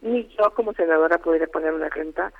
ni 0.00 0.26
yo 0.38 0.52
como 0.54 0.72
senadora 0.72 1.18
podría 1.18 1.46
pagar 1.46 1.74
una 1.74 1.88
renta 1.88 2.32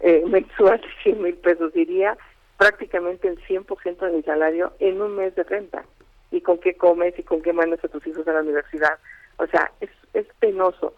eh, 0.00 0.24
mensual 0.28 0.80
de 0.80 0.88
100 1.02 1.22
mil 1.22 1.34
pesos, 1.36 1.72
diría 1.72 2.16
prácticamente 2.56 3.28
el 3.28 3.38
100% 3.44 3.98
de 3.98 4.12
mi 4.12 4.22
salario 4.22 4.72
en 4.78 5.00
un 5.00 5.16
mes 5.16 5.34
de 5.34 5.42
renta. 5.44 5.84
¿Y 6.30 6.40
con 6.40 6.58
qué 6.58 6.74
comes 6.74 7.18
y 7.18 7.22
con 7.22 7.42
qué 7.42 7.52
mandas 7.52 7.84
a 7.84 7.88
tus 7.88 8.06
hijos 8.06 8.26
a 8.26 8.32
la 8.32 8.40
universidad? 8.40 8.98
O 9.36 9.46
sea, 9.46 9.70
es, 9.80 9.90
es 10.14 10.26
penoso. 10.38 10.94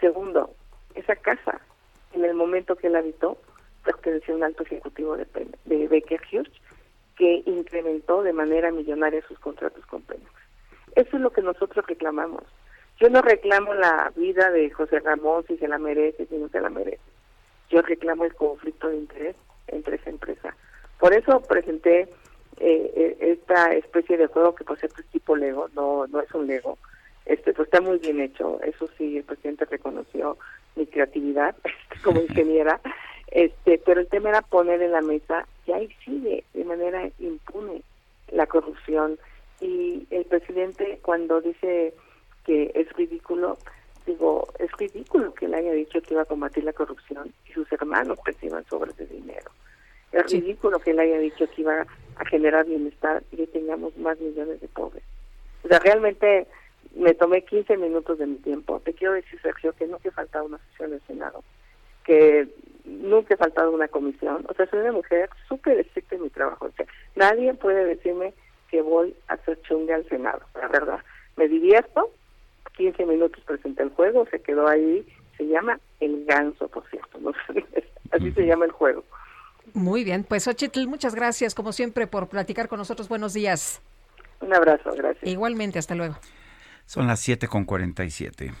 Segundo, 0.00 0.50
esa 0.94 1.16
casa, 1.16 1.60
en 2.12 2.24
el 2.24 2.34
momento 2.34 2.76
que 2.76 2.88
él 2.88 2.96
habitó, 2.96 3.38
pertenecía 3.84 4.34
a 4.34 4.36
un 4.36 4.44
alto 4.44 4.62
ejecutivo 4.64 5.16
de, 5.16 5.26
de 5.64 5.88
Baker 5.88 6.20
Hughes, 6.30 6.52
que 7.16 7.42
incrementó 7.46 8.22
de 8.22 8.32
manera 8.32 8.70
millonaria 8.72 9.22
sus 9.26 9.38
contratos 9.38 9.86
con 9.86 10.02
Pemex. 10.02 10.30
Eso 10.96 11.16
es 11.16 11.22
lo 11.22 11.30
que 11.30 11.42
nosotros 11.42 11.86
reclamamos. 11.86 12.42
Yo 13.00 13.08
no 13.08 13.22
reclamo 13.22 13.74
la 13.74 14.12
vida 14.16 14.50
de 14.50 14.70
José 14.70 15.00
Ramón 15.00 15.44
si 15.46 15.56
se 15.58 15.68
la 15.68 15.78
merece, 15.78 16.26
si 16.26 16.36
no 16.36 16.48
se 16.48 16.60
la 16.60 16.70
merece. 16.70 17.00
Yo 17.70 17.82
reclamo 17.82 18.24
el 18.24 18.34
conflicto 18.34 18.88
de 18.88 18.96
interés 18.96 19.36
entre 19.68 19.96
esa 19.96 20.10
empresa 20.10 20.54
por 20.98 21.12
eso 21.12 21.40
presenté 21.40 22.08
eh, 22.60 22.92
eh, 22.96 23.16
esta 23.20 23.72
especie 23.72 24.16
de 24.16 24.26
juego 24.26 24.54
que 24.54 24.64
por 24.64 24.78
cierto 24.78 25.00
es 25.00 25.06
tipo 25.08 25.36
Lego, 25.36 25.68
no 25.74 26.06
no 26.06 26.20
es 26.20 26.32
un 26.34 26.46
Lego. 26.46 26.78
Este, 27.26 27.54
pues 27.54 27.66
está 27.66 27.80
muy 27.80 27.98
bien 27.98 28.20
hecho. 28.20 28.60
Eso 28.62 28.88
sí, 28.98 29.16
el 29.16 29.24
presidente 29.24 29.64
reconoció 29.64 30.36
mi 30.76 30.86
creatividad 30.86 31.56
este, 31.64 32.02
como 32.02 32.20
ingeniera. 32.28 32.80
Este, 33.28 33.80
pero 33.84 34.00
el 34.00 34.06
tema 34.08 34.28
era 34.28 34.42
poner 34.42 34.82
en 34.82 34.92
la 34.92 35.00
mesa 35.00 35.46
y 35.66 35.72
ahí 35.72 35.88
sigue 36.04 36.44
de 36.52 36.64
manera 36.64 37.08
impune 37.18 37.82
la 38.30 38.46
corrupción. 38.46 39.18
Y 39.60 40.06
el 40.10 40.24
presidente 40.26 40.98
cuando 41.02 41.40
dice 41.40 41.94
que 42.44 42.70
es 42.74 42.92
ridículo, 42.92 43.56
digo, 44.06 44.46
es 44.58 44.70
ridículo 44.72 45.32
que 45.34 45.46
él 45.46 45.54
haya 45.54 45.72
dicho 45.72 46.02
que 46.02 46.14
iba 46.14 46.22
a 46.22 46.26
combatir 46.26 46.64
la 46.64 46.72
corrupción 46.72 47.32
y 47.48 47.52
sus 47.52 47.70
hermanos 47.72 48.18
perciban 48.24 48.64
sobres 48.66 48.96
de 48.96 49.06
dinero. 49.06 49.50
Es 50.14 50.32
ridículo 50.32 50.78
que 50.78 50.92
él 50.92 51.00
haya 51.00 51.18
dicho 51.18 51.46
que 51.50 51.62
iba 51.62 51.86
a 52.16 52.24
generar 52.26 52.66
bienestar 52.66 53.22
y 53.32 53.36
que 53.36 53.46
tengamos 53.48 53.96
más 53.96 54.18
millones 54.20 54.60
de 54.60 54.68
pobres. 54.68 55.02
O 55.64 55.68
sea, 55.68 55.80
realmente 55.80 56.46
me 56.94 57.14
tomé 57.14 57.42
15 57.42 57.76
minutos 57.76 58.18
de 58.18 58.26
mi 58.26 58.36
tiempo. 58.36 58.80
Te 58.84 58.92
quiero 58.92 59.14
decir, 59.14 59.40
Sergio, 59.40 59.72
que 59.72 59.86
nunca 59.86 60.08
he 60.08 60.12
faltado 60.12 60.44
una 60.44 60.58
sesión 60.70 60.90
del 60.90 61.02
Senado, 61.06 61.42
que 62.04 62.48
nunca 62.84 63.34
he 63.34 63.36
faltado 63.36 63.72
una 63.72 63.88
comisión. 63.88 64.44
O 64.48 64.54
sea, 64.54 64.66
soy 64.66 64.80
una 64.80 64.92
mujer 64.92 65.30
súper 65.48 65.80
estricta 65.80 66.14
en 66.14 66.22
mi 66.22 66.30
trabajo. 66.30 66.66
O 66.66 66.72
sea, 66.72 66.86
nadie 67.16 67.52
puede 67.54 67.84
decirme 67.84 68.34
que 68.70 68.82
voy 68.82 69.14
a 69.28 69.34
hacer 69.34 69.60
chunga 69.62 69.96
al 69.96 70.08
Senado, 70.08 70.40
la 70.54 70.68
verdad. 70.68 71.00
Me 71.36 71.48
divierto, 71.48 72.10
15 72.76 73.06
minutos 73.06 73.42
presenté 73.44 73.82
el 73.82 73.90
juego, 73.90 74.26
se 74.30 74.40
quedó 74.40 74.68
ahí, 74.68 75.04
se 75.36 75.46
llama 75.46 75.80
El 76.00 76.24
Ganso, 76.24 76.68
por 76.68 76.88
cierto, 76.90 77.18
¿no? 77.18 77.32
así 78.12 78.32
se 78.32 78.46
llama 78.46 78.66
el 78.66 78.72
juego. 78.72 79.02
Muy 79.72 80.04
bien, 80.04 80.24
pues 80.24 80.46
Ochitl, 80.46 80.86
muchas 80.86 81.14
gracias 81.14 81.54
como 81.54 81.72
siempre 81.72 82.06
por 82.06 82.28
platicar 82.28 82.68
con 82.68 82.78
nosotros. 82.78 83.08
Buenos 83.08 83.32
días. 83.32 83.80
Un 84.40 84.54
abrazo, 84.54 84.90
gracias. 84.92 85.24
Igualmente, 85.24 85.78
hasta 85.78 85.94
luego. 85.94 86.18
Son 86.86 87.06
las 87.06 87.20
7 87.20 87.48
con 87.48 87.64
47. 87.64 88.52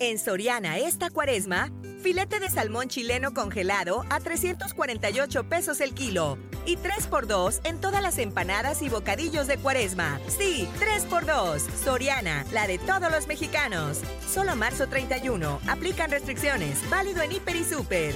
En 0.00 0.18
Soriana 0.18 0.78
esta 0.78 1.10
cuaresma, 1.10 1.72
filete 2.00 2.38
de 2.38 2.48
salmón 2.50 2.86
chileno 2.86 3.34
congelado 3.34 4.04
a 4.10 4.20
348 4.20 5.48
pesos 5.48 5.80
el 5.80 5.92
kilo 5.92 6.38
y 6.66 6.76
3x2 6.76 7.60
en 7.64 7.80
todas 7.80 8.00
las 8.00 8.18
empanadas 8.18 8.80
y 8.82 8.88
bocadillos 8.88 9.48
de 9.48 9.56
cuaresma. 9.56 10.20
Sí, 10.28 10.68
3x2. 10.78 11.58
Soriana, 11.58 12.44
la 12.52 12.68
de 12.68 12.78
todos 12.78 13.10
los 13.10 13.26
mexicanos. 13.26 14.00
Solo 14.24 14.54
marzo 14.54 14.86
31. 14.86 15.60
Aplican 15.66 16.12
restricciones. 16.12 16.78
Válido 16.88 17.22
en 17.22 17.32
Hiper 17.32 17.56
y 17.56 17.64
Super. 17.64 18.14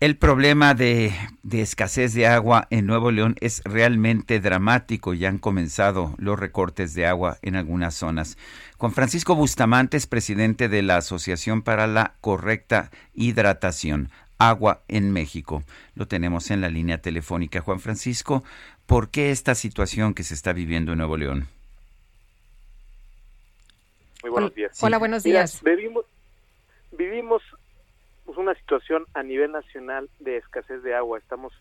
El 0.00 0.16
problema 0.16 0.72
de, 0.72 1.12
escasez 1.52 2.14
de 2.14 2.26
agua 2.26 2.66
en 2.70 2.86
Nuevo 2.86 3.10
León 3.10 3.36
es 3.42 3.60
realmente 3.64 4.40
dramático 4.40 5.12
y 5.12 5.26
han 5.26 5.36
comenzado 5.36 6.14
los 6.16 6.38
recortes 6.38 6.94
de 6.94 7.04
agua 7.04 7.36
en 7.42 7.54
algunas 7.54 7.96
zonas. 7.96 8.38
Juan 8.78 8.92
Francisco 8.92 9.34
Bustamante 9.34 9.98
es 9.98 10.06
presidente 10.06 10.70
de 10.70 10.80
la 10.80 10.96
Asociación 10.96 11.60
para 11.60 11.86
la 11.86 12.14
Correcta 12.22 12.90
Hidratación, 13.12 14.08
Agua 14.38 14.80
en 14.88 15.12
México. 15.12 15.64
Lo 15.94 16.08
tenemos 16.08 16.50
en 16.50 16.62
la 16.62 16.70
línea 16.70 17.02
telefónica. 17.02 17.60
Juan 17.60 17.78
Francisco, 17.78 18.42
¿por 18.86 19.10
qué 19.10 19.30
esta 19.30 19.54
situación 19.54 20.14
que 20.14 20.22
se 20.22 20.32
está 20.32 20.54
viviendo 20.54 20.92
en 20.92 20.98
Nuevo 20.98 21.18
León? 21.18 21.46
Muy 24.22 24.30
buenos 24.30 24.54
días. 24.54 24.82
Hola, 24.82 24.96
buenos 24.96 25.24
días. 25.24 25.62
vivimos, 25.62 26.06
vivimos 26.90 27.42
pues, 28.30 28.38
una 28.38 28.54
situación 28.54 29.06
a 29.12 29.24
nivel 29.24 29.50
nacional 29.50 30.08
de 30.20 30.36
escasez 30.36 30.84
de 30.84 30.94
agua. 30.94 31.18
Estamos 31.18 31.52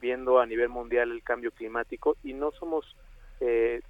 viendo 0.00 0.40
a 0.40 0.46
nivel 0.46 0.68
mundial 0.68 1.12
el 1.12 1.22
cambio 1.22 1.52
climático 1.52 2.16
y 2.24 2.32
no 2.32 2.50
somos 2.50 2.96
eh, 3.38 3.80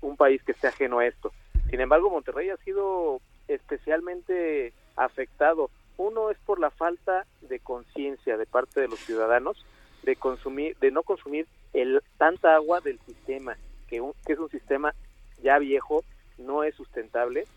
un 0.00 0.16
país 0.16 0.40
que 0.44 0.52
esté 0.52 0.68
ajeno 0.68 1.00
a 1.00 1.06
esto. 1.08 1.32
Sin 1.68 1.80
embargo, 1.80 2.08
Monterrey 2.08 2.48
ha 2.50 2.56
sido 2.58 3.20
especialmente 3.48 4.72
afectado. 4.94 5.68
Uno 5.96 6.30
es 6.30 6.38
por 6.46 6.60
la 6.60 6.70
falta 6.70 7.26
de 7.40 7.58
conciencia 7.58 8.36
de 8.36 8.46
parte 8.46 8.80
de 8.80 8.86
los 8.86 9.00
ciudadanos 9.00 9.66
de 10.04 10.14
consumir, 10.14 10.76
de 10.76 10.92
no 10.92 11.02
consumir 11.02 11.48
el 11.72 12.00
tanta 12.18 12.54
agua 12.54 12.80
del 12.80 13.00
sistema, 13.00 13.56
que, 13.88 14.00
que 14.24 14.34
es 14.34 14.38
un 14.38 14.50
sistema 14.50 14.94
ya 15.42 15.58
viejo, 15.58 16.04
no 16.38 16.62
es 16.62 16.76
sustentable 16.76 17.48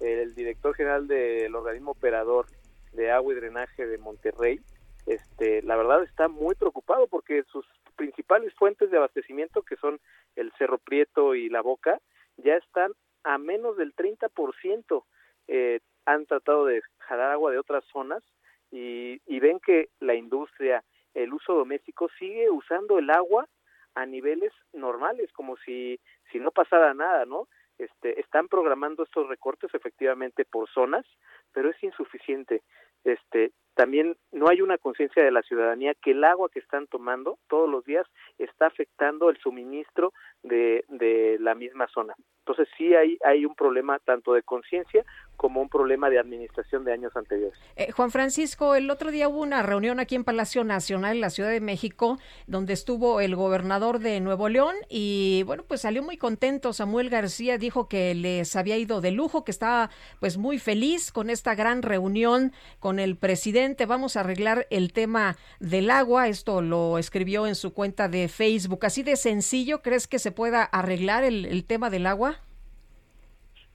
el 0.00 0.34
director 0.34 0.74
general 0.74 1.08
del 1.08 1.54
organismo 1.54 1.92
operador 1.92 2.46
de 2.92 3.10
agua 3.10 3.32
y 3.32 3.36
drenaje 3.36 3.86
de 3.86 3.98
Monterrey, 3.98 4.60
este, 5.06 5.62
la 5.62 5.76
verdad 5.76 6.02
está 6.02 6.28
muy 6.28 6.54
preocupado 6.54 7.06
porque 7.06 7.42
sus 7.44 7.66
principales 7.96 8.54
fuentes 8.54 8.90
de 8.90 8.98
abastecimiento, 8.98 9.62
que 9.62 9.76
son 9.76 9.98
el 10.36 10.52
Cerro 10.58 10.78
Prieto 10.78 11.34
y 11.34 11.48
la 11.48 11.62
Boca, 11.62 12.00
ya 12.36 12.56
están 12.56 12.92
a 13.24 13.38
menos 13.38 13.76
del 13.76 13.94
30%. 13.94 15.04
Eh, 15.48 15.80
han 16.04 16.26
tratado 16.26 16.66
de 16.66 16.82
jalar 16.98 17.32
agua 17.32 17.52
de 17.52 17.58
otras 17.58 17.84
zonas 17.92 18.22
y, 18.70 19.20
y 19.26 19.40
ven 19.40 19.60
que 19.60 19.88
la 20.00 20.14
industria, 20.14 20.84
el 21.14 21.32
uso 21.32 21.54
doméstico 21.54 22.08
sigue 22.18 22.50
usando 22.50 22.98
el 22.98 23.10
agua 23.10 23.48
a 23.94 24.06
niveles 24.06 24.52
normales, 24.72 25.32
como 25.32 25.56
si, 25.56 25.98
si 26.30 26.38
no 26.38 26.50
pasara 26.50 26.94
nada, 26.94 27.24
¿no? 27.24 27.48
Este, 27.78 28.20
están 28.20 28.48
programando 28.48 29.04
estos 29.04 29.28
recortes 29.28 29.72
efectivamente 29.72 30.44
por 30.44 30.68
zonas, 30.68 31.06
pero 31.52 31.70
es 31.70 31.82
insuficiente. 31.82 32.62
Este, 33.04 33.52
también 33.78 34.16
no 34.32 34.48
hay 34.48 34.60
una 34.60 34.76
conciencia 34.76 35.22
de 35.22 35.30
la 35.30 35.42
ciudadanía 35.42 35.94
que 35.94 36.10
el 36.10 36.24
agua 36.24 36.48
que 36.52 36.58
están 36.58 36.88
tomando 36.88 37.38
todos 37.48 37.70
los 37.70 37.84
días 37.84 38.04
está 38.36 38.66
afectando 38.66 39.30
el 39.30 39.38
suministro 39.38 40.12
de, 40.42 40.84
de 40.88 41.36
la 41.38 41.54
misma 41.54 41.86
zona. 41.86 42.16
Entonces 42.40 42.66
sí 42.76 42.94
hay, 42.94 43.18
hay 43.24 43.44
un 43.44 43.54
problema 43.54 44.00
tanto 44.00 44.32
de 44.32 44.42
conciencia 44.42 45.04
como 45.36 45.60
un 45.60 45.68
problema 45.68 46.10
de 46.10 46.18
administración 46.18 46.82
de 46.84 46.92
años 46.92 47.14
anteriores. 47.14 47.56
Eh, 47.76 47.92
Juan 47.92 48.10
Francisco, 48.10 48.74
el 48.74 48.90
otro 48.90 49.12
día 49.12 49.28
hubo 49.28 49.42
una 49.42 49.62
reunión 49.62 50.00
aquí 50.00 50.16
en 50.16 50.24
Palacio 50.24 50.64
Nacional, 50.64 51.16
en 51.16 51.20
la 51.20 51.30
Ciudad 51.30 51.50
de 51.50 51.60
México, 51.60 52.18
donde 52.48 52.72
estuvo 52.72 53.20
el 53.20 53.36
gobernador 53.36 54.00
de 54.00 54.18
Nuevo 54.18 54.48
León 54.48 54.74
y 54.88 55.44
bueno, 55.46 55.62
pues 55.68 55.82
salió 55.82 56.02
muy 56.02 56.16
contento. 56.16 56.72
Samuel 56.72 57.10
García 57.10 57.58
dijo 57.58 57.86
que 57.86 58.14
les 58.14 58.56
había 58.56 58.76
ido 58.76 59.00
de 59.00 59.12
lujo, 59.12 59.44
que 59.44 59.52
estaba 59.52 59.90
pues 60.18 60.38
muy 60.38 60.58
feliz 60.58 61.12
con 61.12 61.30
esta 61.30 61.54
gran 61.54 61.82
reunión 61.82 62.52
con 62.80 62.98
el 62.98 63.16
presidente. 63.16 63.67
Vamos 63.86 64.16
a 64.16 64.20
arreglar 64.20 64.66
el 64.70 64.92
tema 64.92 65.36
del 65.60 65.90
agua. 65.90 66.28
Esto 66.28 66.62
lo 66.62 66.98
escribió 66.98 67.46
en 67.46 67.54
su 67.54 67.74
cuenta 67.74 68.08
de 68.08 68.28
Facebook. 68.28 68.86
Así 68.86 69.02
de 69.02 69.16
sencillo, 69.16 69.82
¿crees 69.82 70.08
que 70.08 70.18
se 70.18 70.32
pueda 70.32 70.62
arreglar 70.64 71.24
el, 71.24 71.64
tema 71.66 71.90
del 71.90 72.06
agua? 72.06 72.36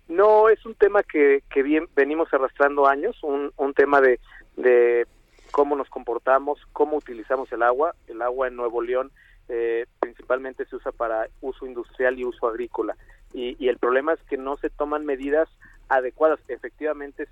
No, 0.07 0.49
es 0.49 0.65
un 0.65 0.73
tema 0.75 1.03
que, 1.03 1.43
que 1.51 1.61
bien 1.61 1.87
venimos 1.95 2.33
arrastrando 2.33 2.87
años, 2.87 3.21
un, 3.23 3.51
un 3.55 3.73
tema 3.73 4.01
de, 4.01 4.19
de 4.57 5.05
cómo 5.51 5.75
nos 5.75 5.89
comportamos, 5.89 6.59
cómo 6.73 6.97
utilizamos 6.97 7.51
el 7.51 7.61
agua. 7.61 7.93
El 8.07 8.21
agua 8.21 8.47
en 8.47 8.55
Nuevo 8.55 8.81
León 8.81 9.11
eh, 9.49 9.85
principalmente 9.99 10.65
se 10.65 10.75
usa 10.75 10.91
para 10.91 11.27
uso 11.41 11.67
industrial 11.67 12.17
y 12.17 12.25
uso 12.25 12.47
agrícola. 12.47 12.95
Y, 13.33 13.55
y 13.63 13.69
el 13.69 13.77
problema 13.77 14.13
es 14.13 14.21
que 14.23 14.37
no 14.37 14.57
se 14.57 14.69
toman 14.69 15.05
medidas 15.05 15.49
adecuadas. 15.89 16.39
Efectivamente, 16.47 17.27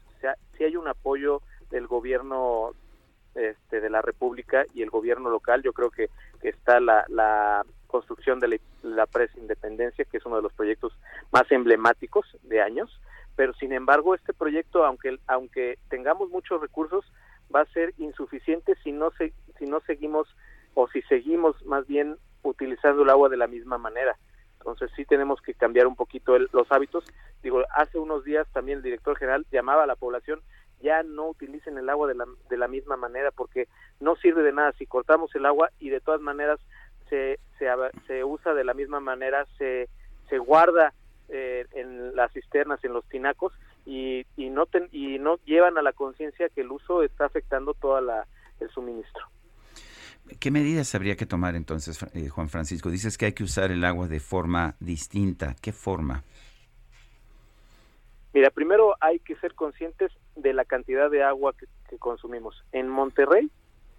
si 0.57 0.63
hay 0.63 0.75
un 0.75 0.87
apoyo 0.87 1.41
del 1.71 1.87
gobierno 1.87 2.73
este, 3.33 3.79
de 3.79 3.89
la 3.89 4.01
República 4.01 4.65
y 4.73 4.81
el 4.81 4.89
gobierno 4.89 5.29
local. 5.29 5.63
Yo 5.63 5.73
creo 5.73 5.89
que, 5.89 6.09
que 6.41 6.49
está 6.49 6.79
la, 6.79 7.05
la 7.07 7.65
construcción 7.87 8.39
de 8.39 8.47
la, 8.49 8.57
la, 8.83 9.05
presa 9.05 9.39
Independencia, 9.39 10.05
que 10.05 10.17
es 10.17 10.25
uno 10.25 10.35
de 10.35 10.41
los 10.41 10.53
proyectos 10.53 10.93
más 11.31 11.49
emblemáticos 11.51 12.25
de 12.43 12.61
años. 12.61 12.99
Pero 13.35 13.53
sin 13.53 13.71
embargo, 13.71 14.13
este 14.13 14.33
proyecto, 14.33 14.85
aunque 14.85 15.17
aunque 15.27 15.79
tengamos 15.89 16.29
muchos 16.29 16.59
recursos, 16.61 17.05
va 17.53 17.61
a 17.61 17.73
ser 17.73 17.93
insuficiente 17.97 18.75
si 18.83 18.91
no 18.91 19.11
se, 19.11 19.33
si 19.57 19.65
no 19.65 19.79
seguimos 19.81 20.27
o 20.73 20.87
si 20.89 21.01
seguimos 21.03 21.63
más 21.65 21.87
bien 21.87 22.17
utilizando 22.43 23.03
el 23.03 23.09
agua 23.09 23.29
de 23.29 23.37
la 23.37 23.47
misma 23.47 23.77
manera. 23.77 24.17
Entonces 24.59 24.91
sí 24.95 25.05
tenemos 25.05 25.41
que 25.41 25.53
cambiar 25.53 25.87
un 25.87 25.95
poquito 25.95 26.35
el, 26.35 26.49
los 26.51 26.71
hábitos. 26.71 27.03
Digo, 27.41 27.63
hace 27.73 27.97
unos 27.97 28.23
días 28.23 28.47
también 28.53 28.77
el 28.77 28.83
director 28.83 29.17
general 29.17 29.45
llamaba 29.51 29.83
a 29.83 29.87
la 29.87 29.95
población 29.95 30.41
ya 30.81 31.03
no 31.03 31.29
utilicen 31.29 31.77
el 31.77 31.89
agua 31.89 32.07
de 32.07 32.15
la, 32.15 32.25
de 32.49 32.57
la 32.57 32.67
misma 32.67 32.97
manera 32.97 33.31
porque 33.31 33.67
no 33.99 34.15
sirve 34.15 34.43
de 34.43 34.53
nada 34.53 34.73
si 34.73 34.85
cortamos 34.85 35.33
el 35.35 35.45
agua 35.45 35.71
y 35.79 35.89
de 35.89 36.01
todas 36.01 36.21
maneras 36.21 36.59
se, 37.09 37.39
se, 37.59 37.67
se 38.07 38.23
usa 38.23 38.53
de 38.53 38.63
la 38.63 38.73
misma 38.73 38.99
manera, 38.99 39.45
se, 39.57 39.89
se 40.29 40.37
guarda 40.37 40.93
eh, 41.29 41.65
en 41.73 42.15
las 42.15 42.31
cisternas, 42.33 42.83
en 42.83 42.93
los 42.93 43.07
tinacos 43.07 43.53
y, 43.85 44.25
y, 44.35 44.49
no, 44.49 44.65
ten, 44.65 44.89
y 44.91 45.19
no 45.19 45.37
llevan 45.45 45.77
a 45.77 45.81
la 45.81 45.93
conciencia 45.93 46.49
que 46.49 46.61
el 46.61 46.71
uso 46.71 47.03
está 47.03 47.25
afectando 47.25 47.73
toda 47.73 48.01
la, 48.01 48.27
el 48.59 48.69
suministro. 48.69 49.25
¿Qué 50.39 50.51
medidas 50.51 50.95
habría 50.95 51.15
que 51.15 51.25
tomar 51.25 51.55
entonces, 51.55 52.01
eh, 52.13 52.29
Juan 52.29 52.49
Francisco? 52.49 52.89
Dices 52.89 53.17
que 53.17 53.25
hay 53.25 53.33
que 53.33 53.43
usar 53.43 53.71
el 53.71 53.83
agua 53.83 54.07
de 54.07 54.19
forma 54.19 54.75
distinta. 54.79 55.55
¿Qué 55.61 55.73
forma? 55.73 56.23
Mira, 58.33 58.49
primero 58.49 58.95
hay 59.01 59.19
que 59.19 59.35
ser 59.37 59.55
conscientes 59.55 60.11
de 60.35 60.53
la 60.53 60.65
cantidad 60.65 61.09
de 61.09 61.23
agua 61.23 61.53
que, 61.57 61.67
consumimos. 61.99 62.63
En 62.71 62.87
Monterrey, 62.87 63.51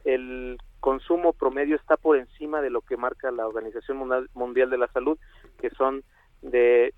el 0.04 0.56
consumo 0.80 1.34
promedio 1.34 1.76
está 1.76 1.98
por 1.98 2.16
encima 2.16 2.62
de 2.62 2.70
lo 2.70 2.80
que 2.80 2.96
marca 2.96 3.30
la 3.30 3.46
Organización 3.46 3.98
Mundial 4.32 4.70
de 4.70 4.78
la 4.78 4.88
Salud, 4.88 5.18
que 5.60 5.68
son 5.70 6.02
de 6.40 6.94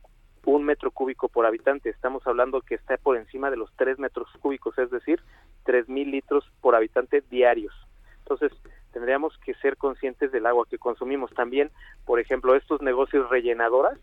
un 0.47 0.64
metro 0.64 0.93
cúbico 0.93 1.28
por 1.28 1.47
habitante. 1.47 1.91
Estamos 1.91 2.24
hablando 2.28 2.61
que 2.61 2.76
está 2.76 2.97
por 2.97 3.16
encima 3.16 3.51
de 3.51 3.57
los 3.57 3.72
tres 3.76 3.99
metros 3.99 4.28
cúbicos, 4.41 4.78
es 4.78 4.91
decir, 4.91 5.20
tres 5.64 5.89
mil 5.89 6.12
litros 6.12 6.49
por 6.61 6.76
habitante 6.76 7.22
diarios. 7.28 7.74
Entonces, 8.18 8.53
tendríamos 8.93 9.37
que 9.39 9.55
ser 9.55 9.76
conscientes 9.76 10.30
del 10.30 10.47
agua 10.47 10.66
que 10.70 10.78
consumimos. 10.78 11.32
También, 11.35 11.70
por 12.07 12.20
ejemplo, 12.20 12.55
estos 12.55 12.80
negocios 12.82 13.28
rellenadoras 13.28 13.99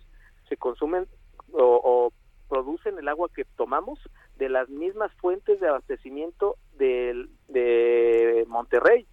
se 0.50 0.58
consumen 0.58 1.08
o, 1.54 1.82
o 1.84 2.12
producen 2.50 3.00
el 3.00 3.08
agua 3.08 3.30
que 3.34 3.46
tomamos 3.56 4.00
de 4.42 4.50
las 4.50 4.70
mismas 4.70 5.14
fuentes 5.22 5.60
de 5.60 5.68
abastecimiento 5.68 6.58
de, 6.74 7.28
de 7.48 8.44
Monterrey. 8.48 9.06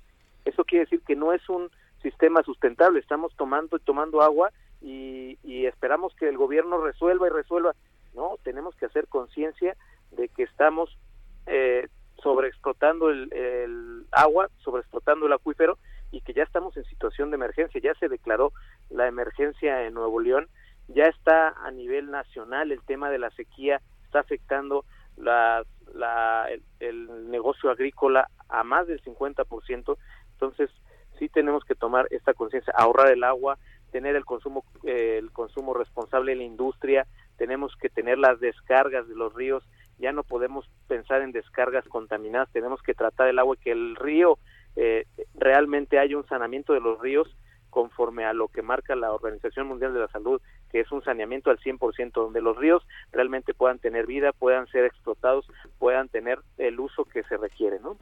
Eso 0.47 0.65
quiere 0.65 0.87
decir 0.87 1.03
que 1.07 1.17
no 1.17 1.35
es 1.35 1.47
un 1.51 1.71
sistema 2.03 2.43
sustentable. 2.43 2.99
Estamos 2.99 3.37
tomando 3.37 3.77
y 3.77 3.81
tomando 3.81 4.23
agua 4.23 4.51
y, 4.81 5.37
y 5.45 5.67
esperamos 5.67 6.15
que 6.15 6.31
el 6.31 6.39
gobierno 6.39 6.81
resuelva 6.81 7.27
y 7.27 7.31
resuelva. 7.31 7.75
No, 8.15 8.39
tenemos 8.43 8.75
que 8.77 8.87
hacer 8.87 9.07
conciencia 9.07 9.77
de 10.13 10.31
que 10.31 10.45
estamos 10.45 10.97
eh, 11.45 11.89
sobreexplotando 12.23 13.11
el, 13.11 13.31
el 13.35 14.07
agua, 14.13 14.49
sobreexplotando 14.65 15.27
el 15.27 15.35
acuífero 15.35 15.77
y 16.11 16.23
que 16.23 16.33
ya 16.33 16.45
estamos 16.45 16.75
en 16.79 16.87
situación 16.87 17.29
de 17.31 17.37
emergencia. 17.37 17.83
Ya 17.83 17.93
se 17.97 18.09
declaró 18.09 18.55
la 18.89 19.07
emergencia 19.09 19.85
en 19.85 19.93
Nuevo 19.93 20.21
León 20.21 20.49
ya 20.89 21.05
está 21.05 21.51
a 21.51 21.71
nivel 21.71 22.11
nacional 22.11 22.73
el 22.73 22.83
tema 22.83 23.11
de 23.11 23.19
la 23.19 23.31
sequía, 23.33 23.81
está 24.05 24.21
afectando 24.21 24.87
la, 25.19 25.65
la, 25.95 26.47
el, 26.51 26.63
el, 26.81 27.31
negocio 27.31 27.71
agrícola 27.71 28.29
a 28.49 28.65
más 28.65 28.87
del 28.87 29.03
50%, 29.03 29.97
entonces 30.33 30.71
sí 31.19 31.29
tenemos 31.29 31.65
que 31.65 31.75
tomar 31.75 32.07
esta 32.11 32.35
conciencia, 32.35 32.73
ahorrar 32.77 33.13
el 33.13 33.25
agua, 33.25 33.59
tener 33.91 34.17
el 34.17 34.25
consumo, 34.25 34.65
eh, 34.85 35.19
el 35.19 35.31
consumo 35.33 35.75
responsable 35.75 36.33
en 36.33 36.39
la 36.39 36.45
industria, 36.45 37.07
tenemos 37.37 37.75
que 37.77 37.89
tener 37.89 38.19
las 38.19 38.41
descargas 38.41 39.09
de 39.09 39.15
los 39.15 39.35
ríos, 39.35 39.65
ya 39.99 40.13
no 40.13 40.23
podemos 40.23 40.69
pensar 40.87 41.23
en 41.23 41.33
descargas 41.33 41.87
contaminadas, 41.89 42.51
tenemos 42.53 42.83
que 42.83 42.95
tratar 42.95 43.29
el 43.29 43.39
agua 43.39 43.57
que 43.57 43.73
el 43.73 43.97
río 43.97 44.39
eh, 44.77 45.07
realmente 45.35 45.99
haya 45.99 46.17
un 46.17 46.27
sanamiento 46.27 46.73
de 46.73 46.81
los 46.81 47.01
ríos 47.01 47.29
conforme 47.71 48.25
a 48.25 48.33
lo 48.33 48.49
que 48.49 48.63
marca 48.63 48.97
la 48.97 49.13
Organización 49.13 49.67
Mundial 49.67 49.93
de 49.93 50.01
la 50.01 50.09
Salud, 50.09 50.41
que 50.71 50.81
es 50.81 50.93
un 50.93 51.03
saneamiento 51.03 51.51
al 51.51 51.59
100%, 51.59 52.13
donde 52.13 52.41
los 52.41 52.57
ríos 52.57 52.87
realmente 53.13 53.55
puedan 53.55 53.79
tener 53.79 54.07
vida, 54.07 54.33
puedan 54.33 54.67
ser 54.69 54.85
explotados, 54.85 55.47
puedan 55.79 56.09
tener 56.09 56.39
el 56.59 56.79
uso 56.81 57.05
que 57.05 57.23
se 57.25 57.37
requiere, 57.37 57.81
¿no? 57.81 57.97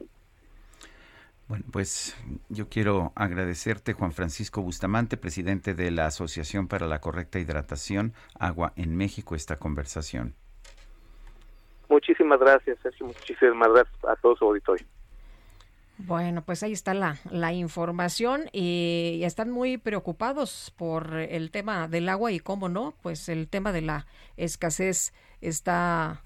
Bueno, 1.47 1.63
pues 1.71 2.17
yo 2.49 2.67
quiero 2.67 3.13
agradecerte, 3.15 3.93
Juan 3.93 4.11
Francisco 4.11 4.61
Bustamante, 4.61 5.15
presidente 5.15 5.73
de 5.73 5.91
la 5.91 6.07
Asociación 6.07 6.67
para 6.67 6.87
la 6.87 6.99
Correcta 6.99 7.39
Hidratación 7.39 8.13
Agua 8.37 8.73
en 8.75 8.97
México, 8.97 9.33
esta 9.33 9.57
conversación. 9.57 10.35
Muchísimas 11.87 12.39
gracias, 12.39 12.77
Sergio. 12.83 13.05
Muchísimas 13.05 13.69
gracias 13.71 14.05
a 14.05 14.17
todos 14.17 14.39
su 14.39 14.45
auditorio. 14.45 14.85
Bueno, 15.99 16.45
pues 16.45 16.61
ahí 16.61 16.73
está 16.73 16.93
la, 16.93 17.17
la 17.31 17.53
información 17.53 18.49
y 18.53 19.21
están 19.23 19.49
muy 19.49 19.77
preocupados 19.77 20.71
por 20.77 21.15
el 21.15 21.49
tema 21.49 21.87
del 21.87 22.07
agua 22.07 22.31
y 22.31 22.39
cómo 22.39 22.69
no, 22.69 22.93
pues 23.01 23.29
el 23.29 23.47
tema 23.47 23.71
de 23.71 23.81
la 23.81 24.05
escasez 24.37 25.11
está 25.41 26.23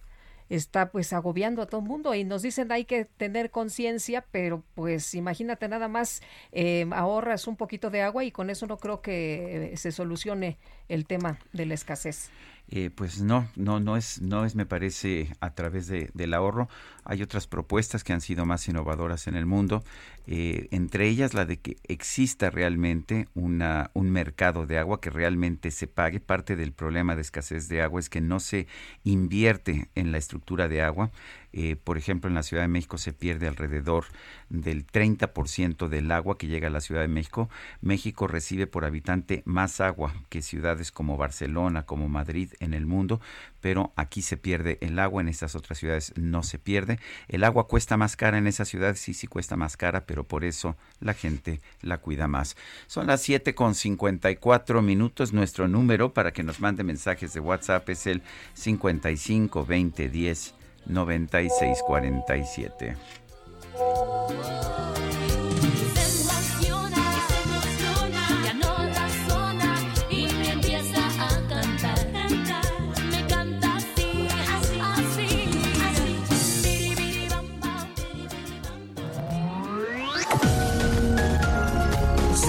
está 0.50 0.92
pues 0.92 1.14
agobiando 1.14 1.62
a 1.62 1.66
todo 1.66 1.80
el 1.80 1.88
mundo 1.88 2.14
y 2.14 2.26
nos 2.26 2.42
dicen 2.42 2.74
hay 2.74 2.84
que 2.84 3.06
tener 3.06 3.52
conciencia, 3.52 4.26
pero 4.32 4.64
pues 4.76 5.16
imagínate 5.16 5.70
nada 5.70 5.88
más 5.88 6.22
eh, 6.52 6.86
ahorras 6.92 7.48
un 7.48 7.56
poquito 7.56 7.90
de 7.90 8.02
agua 8.02 8.26
y 8.26 8.32
con 8.32 8.50
eso 8.50 8.68
no 8.68 8.78
creo 8.78 9.02
que 9.02 9.72
se 9.78 9.94
solucione 9.94 10.58
el 10.90 11.06
tema 11.06 11.40
de 11.54 11.66
la 11.66 11.76
escasez. 11.76 12.30
Eh, 12.74 12.90
pues 12.90 13.22
no, 13.22 13.50
no, 13.58 13.82
no 13.82 13.98
es, 13.98 14.22
no 14.22 14.46
es, 14.46 14.56
me 14.56 14.66
parece, 14.66 15.36
a 15.42 15.54
través 15.54 15.88
de, 15.88 16.10
del 16.14 16.34
ahorro. 16.34 16.70
Hay 17.04 17.22
otras 17.22 17.46
propuestas 17.46 18.06
que 18.06 18.14
han 18.14 18.22
sido 18.22 18.46
más 18.46 18.68
innovadoras 18.70 19.28
en 19.28 19.36
el 19.36 19.46
mundo, 19.46 19.84
eh, 20.26 20.70
entre 20.72 21.10
ellas 21.10 21.34
la 21.34 21.46
de 21.46 21.58
que 21.58 21.78
exista 21.84 22.50
realmente 22.50 23.28
una, 23.34 23.92
un 23.94 24.10
mercado 24.12 24.66
de 24.68 24.78
agua 24.78 25.02
que 25.02 25.10
realmente 25.10 25.70
se 25.70 25.88
pague. 25.88 26.22
Parte 26.22 26.56
del 26.56 26.72
problema 26.72 27.16
de 27.16 27.22
escasez 27.22 27.68
de 27.68 27.82
agua 27.82 28.00
es 28.00 28.10
que 28.10 28.22
no 28.22 28.40
se 28.40 28.68
invierte 29.04 29.90
en 29.96 30.14
la 30.14 30.18
estructura 30.18 30.70
de 30.70 30.82
agua. 30.82 31.12
Eh, 31.54 31.76
por 31.76 31.98
ejemplo, 31.98 32.30
en 32.30 32.36
la 32.36 32.44
Ciudad 32.44 32.64
de 32.64 32.70
México 32.70 32.98
se 32.98 33.14
pierde 33.14 33.48
alrededor 33.48 34.06
del 34.50 34.86
30% 34.86 35.88
del 35.88 36.12
agua 36.12 36.38
que 36.38 36.48
llega 36.48 36.68
a 36.68 36.72
la 36.72 36.82
Ciudad 36.82 37.02
de 37.02 37.08
México. 37.08 37.50
México 37.82 38.28
recibe 38.28 38.68
por 38.68 38.86
habitante 38.86 39.44
más 39.46 39.82
agua 39.82 40.14
que 40.30 40.42
ciudades 40.42 40.92
como 40.92 41.18
Barcelona, 41.18 41.86
como 41.86 42.10
Madrid 42.10 42.52
en 42.60 42.74
el 42.74 42.86
mundo, 42.86 43.20
pero 43.60 43.94
aquí 43.96 44.22
se 44.22 44.38
pierde 44.38 44.78
el 44.82 45.00
agua, 45.00 45.22
en 45.22 45.28
estas 45.28 45.56
otras 45.56 45.78
ciudades 45.78 46.14
no 46.16 46.44
se 46.44 46.58
pierde. 46.58 47.00
El 47.28 47.44
agua 47.44 47.68
cuesta 47.68 47.98
más 47.98 48.16
cara 48.16 48.38
en 48.38 48.48
esas 48.48 48.68
ciudades, 48.68 49.00
sí, 49.00 49.14
sí 49.14 49.28
cuesta 49.28 49.56
más 49.56 49.78
cara, 49.78 50.06
pero 50.06 50.24
por 50.24 50.44
eso 50.44 50.76
la 51.00 51.14
gente 51.14 51.62
la 51.82 51.98
cuida 51.98 52.28
más. 52.28 52.56
Son 52.88 53.08
las 53.08 53.22
7 53.22 53.56
con 53.56 53.76
54 53.76 54.82
minutos. 54.82 55.34
Nuestro 55.34 55.68
número 55.68 56.14
para 56.14 56.32
que 56.32 56.44
nos 56.44 56.60
mande 56.60 56.84
mensajes 56.84 57.34
de 57.34 57.40
WhatsApp 57.40 57.88
es 57.90 58.08
el 58.08 58.22
55 58.54 59.66
20 59.66 60.10
10 60.10 60.61
9647. 60.88 62.98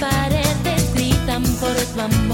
Paredes 0.00 0.94
gritan 0.94 1.42
por 1.60 1.74
tu 1.74 2.00
amor, 2.00 2.29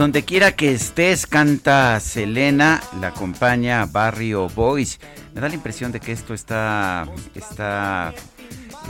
Donde 0.00 0.24
quiera 0.24 0.52
que 0.56 0.72
estés, 0.72 1.26
canta 1.26 2.00
Selena, 2.00 2.82
la 3.02 3.08
acompaña 3.08 3.84
Barrio 3.84 4.48
Boys. 4.48 4.98
Me 5.34 5.42
da 5.42 5.48
la 5.50 5.54
impresión 5.54 5.92
de 5.92 6.00
que 6.00 6.10
esto 6.12 6.32
está, 6.32 7.06
está 7.34 8.14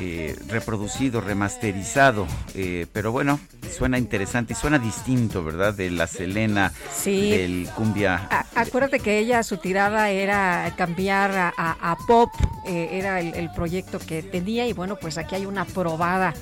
eh, 0.00 0.36
reproducido, 0.46 1.20
remasterizado, 1.20 2.28
eh, 2.54 2.86
pero 2.92 3.10
bueno, 3.10 3.40
suena 3.76 3.98
interesante 3.98 4.52
y 4.52 4.56
suena 4.56 4.78
distinto, 4.78 5.42
¿verdad? 5.42 5.74
De 5.74 5.90
la 5.90 6.06
Selena, 6.06 6.72
Sí. 6.94 7.28
del 7.32 7.68
cumbia. 7.74 8.28
A- 8.30 8.46
acuérdate 8.54 9.00
que 9.00 9.18
ella, 9.18 9.42
su 9.42 9.56
tirada 9.56 10.10
era 10.10 10.72
cambiar 10.76 11.32
a, 11.32 11.52
a- 11.56 11.90
a 11.90 11.96
pop, 12.06 12.30
eh, 12.68 12.90
era 12.92 13.18
el, 13.18 13.34
el 13.34 13.50
proyecto 13.50 13.98
que 13.98 14.22
tenía 14.22 14.64
y 14.68 14.72
bueno, 14.74 14.94
pues 14.94 15.18
aquí 15.18 15.34
hay 15.34 15.44
una 15.44 15.64
probada 15.64 16.34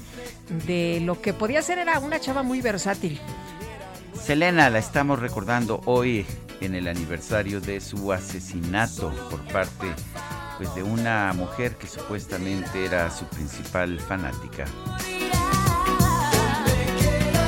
de 0.66 1.00
lo 1.02 1.22
que 1.22 1.32
podía 1.32 1.62
ser, 1.62 1.78
era 1.78 1.98
una 2.00 2.20
chava 2.20 2.42
muy 2.42 2.60
versátil. 2.60 3.18
Selena 4.22 4.68
la 4.70 4.78
estamos 4.78 5.18
recordando 5.18 5.80
hoy 5.86 6.26
en 6.60 6.74
el 6.74 6.88
aniversario 6.88 7.60
de 7.60 7.80
su 7.80 8.12
asesinato 8.12 9.10
por 9.30 9.40
parte 9.52 9.86
pues 10.58 10.74
de 10.74 10.82
una 10.82 11.32
mujer 11.34 11.76
que 11.76 11.86
supuestamente 11.86 12.84
era 12.84 13.10
su 13.10 13.24
principal 13.26 14.00
fanática. 14.00 14.64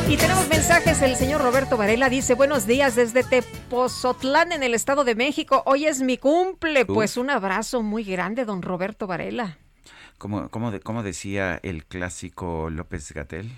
Y 0.08 0.16
tenemos 0.16 0.48
mensajes, 0.48 1.02
el 1.02 1.16
señor 1.16 1.40
Roberto 1.42 1.76
Varela 1.76 2.08
dice, 2.08 2.34
buenos 2.34 2.66
días 2.66 2.94
desde 2.96 3.22
Tepozotlán 3.24 4.52
en 4.52 4.62
el 4.62 4.74
Estado 4.74 5.04
de 5.04 5.14
México, 5.16 5.62
hoy 5.66 5.86
es 5.86 6.00
mi 6.02 6.18
cumple, 6.18 6.84
pues 6.86 7.16
un 7.16 7.30
abrazo 7.30 7.82
muy 7.82 8.04
grande, 8.04 8.44
don 8.44 8.62
Roberto 8.62 9.06
Varela. 9.06 9.58
Como, 10.18 10.48
como, 10.48 10.70
de- 10.70 10.80
como 10.80 11.02
decía 11.02 11.58
el 11.62 11.84
clásico 11.86 12.70
López 12.70 13.12
Gatel, 13.12 13.50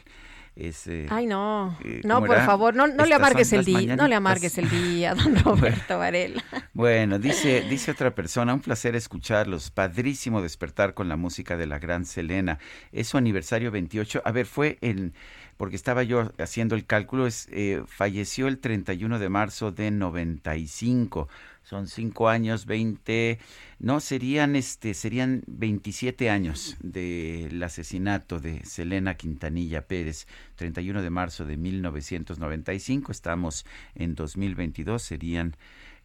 es, 0.55 0.87
eh, 0.87 1.07
Ay, 1.09 1.27
no, 1.27 1.79
eh, 1.83 2.03
no, 2.05 2.17
¿cómo 2.17 2.27
por 2.27 2.37
era? 2.37 2.45
favor, 2.45 2.75
no, 2.75 2.87
no 2.87 3.07
le 3.07 3.15
amargues 3.15 3.53
el 3.55 3.65
día, 3.65 3.97
no 3.97 4.07
le 4.07 4.15
amargues 4.15 4.59
el 4.59 4.69
día, 4.69 5.15
don 5.15 5.35
Roberto 5.45 5.99
Varela. 5.99 6.45
Bueno, 6.75 7.19
dice, 7.19 7.63
dice 7.63 7.91
otra 7.91 8.15
persona, 8.15 8.53
un 8.53 8.61
placer 8.61 8.95
escucharlos, 8.95 9.71
padrísimo 9.71 10.43
despertar 10.43 10.93
con 10.93 11.09
la 11.09 11.17
música 11.17 11.57
de 11.57 11.67
la 11.67 11.79
gran 11.79 12.05
Selena. 12.05 12.59
Es 12.93 13.09
su 13.09 13.17
aniversario 13.17 13.71
28. 13.71 14.23
A 14.25 14.33
ver, 14.33 14.45
fue 14.45 14.77
en, 14.83 15.15
porque 15.57 15.77
estaba 15.77 16.03
yo 16.03 16.33
haciendo 16.39 16.75
el 16.75 16.85
cálculo, 16.85 17.27
es, 17.27 17.49
eh, 17.51 17.83
falleció 17.87 18.47
el 18.47 18.59
31 18.59 19.19
de 19.19 19.29
marzo 19.31 19.73
de 19.73 19.91
95. 19.91 21.29
Son 21.63 21.87
cinco 21.87 22.29
años, 22.29 22.67
20, 22.67 23.39
no, 23.79 24.01
serían, 24.01 24.57
este, 24.57 24.95
serían 24.95 25.43
27 25.47 26.29
años 26.29 26.77
del 26.81 27.63
asesinato 27.63 28.41
de 28.41 28.65
Selena 28.65 29.15
Quintanilla 29.17 29.87
Pérez, 29.87 30.27
31 30.57 31.03
de 31.03 31.11
marzo 31.11 31.45
de 31.45 31.57
1995. 31.57 33.13
Estamos 33.13 33.65
en 33.95 34.15
2022, 34.17 35.03
serían 35.03 35.57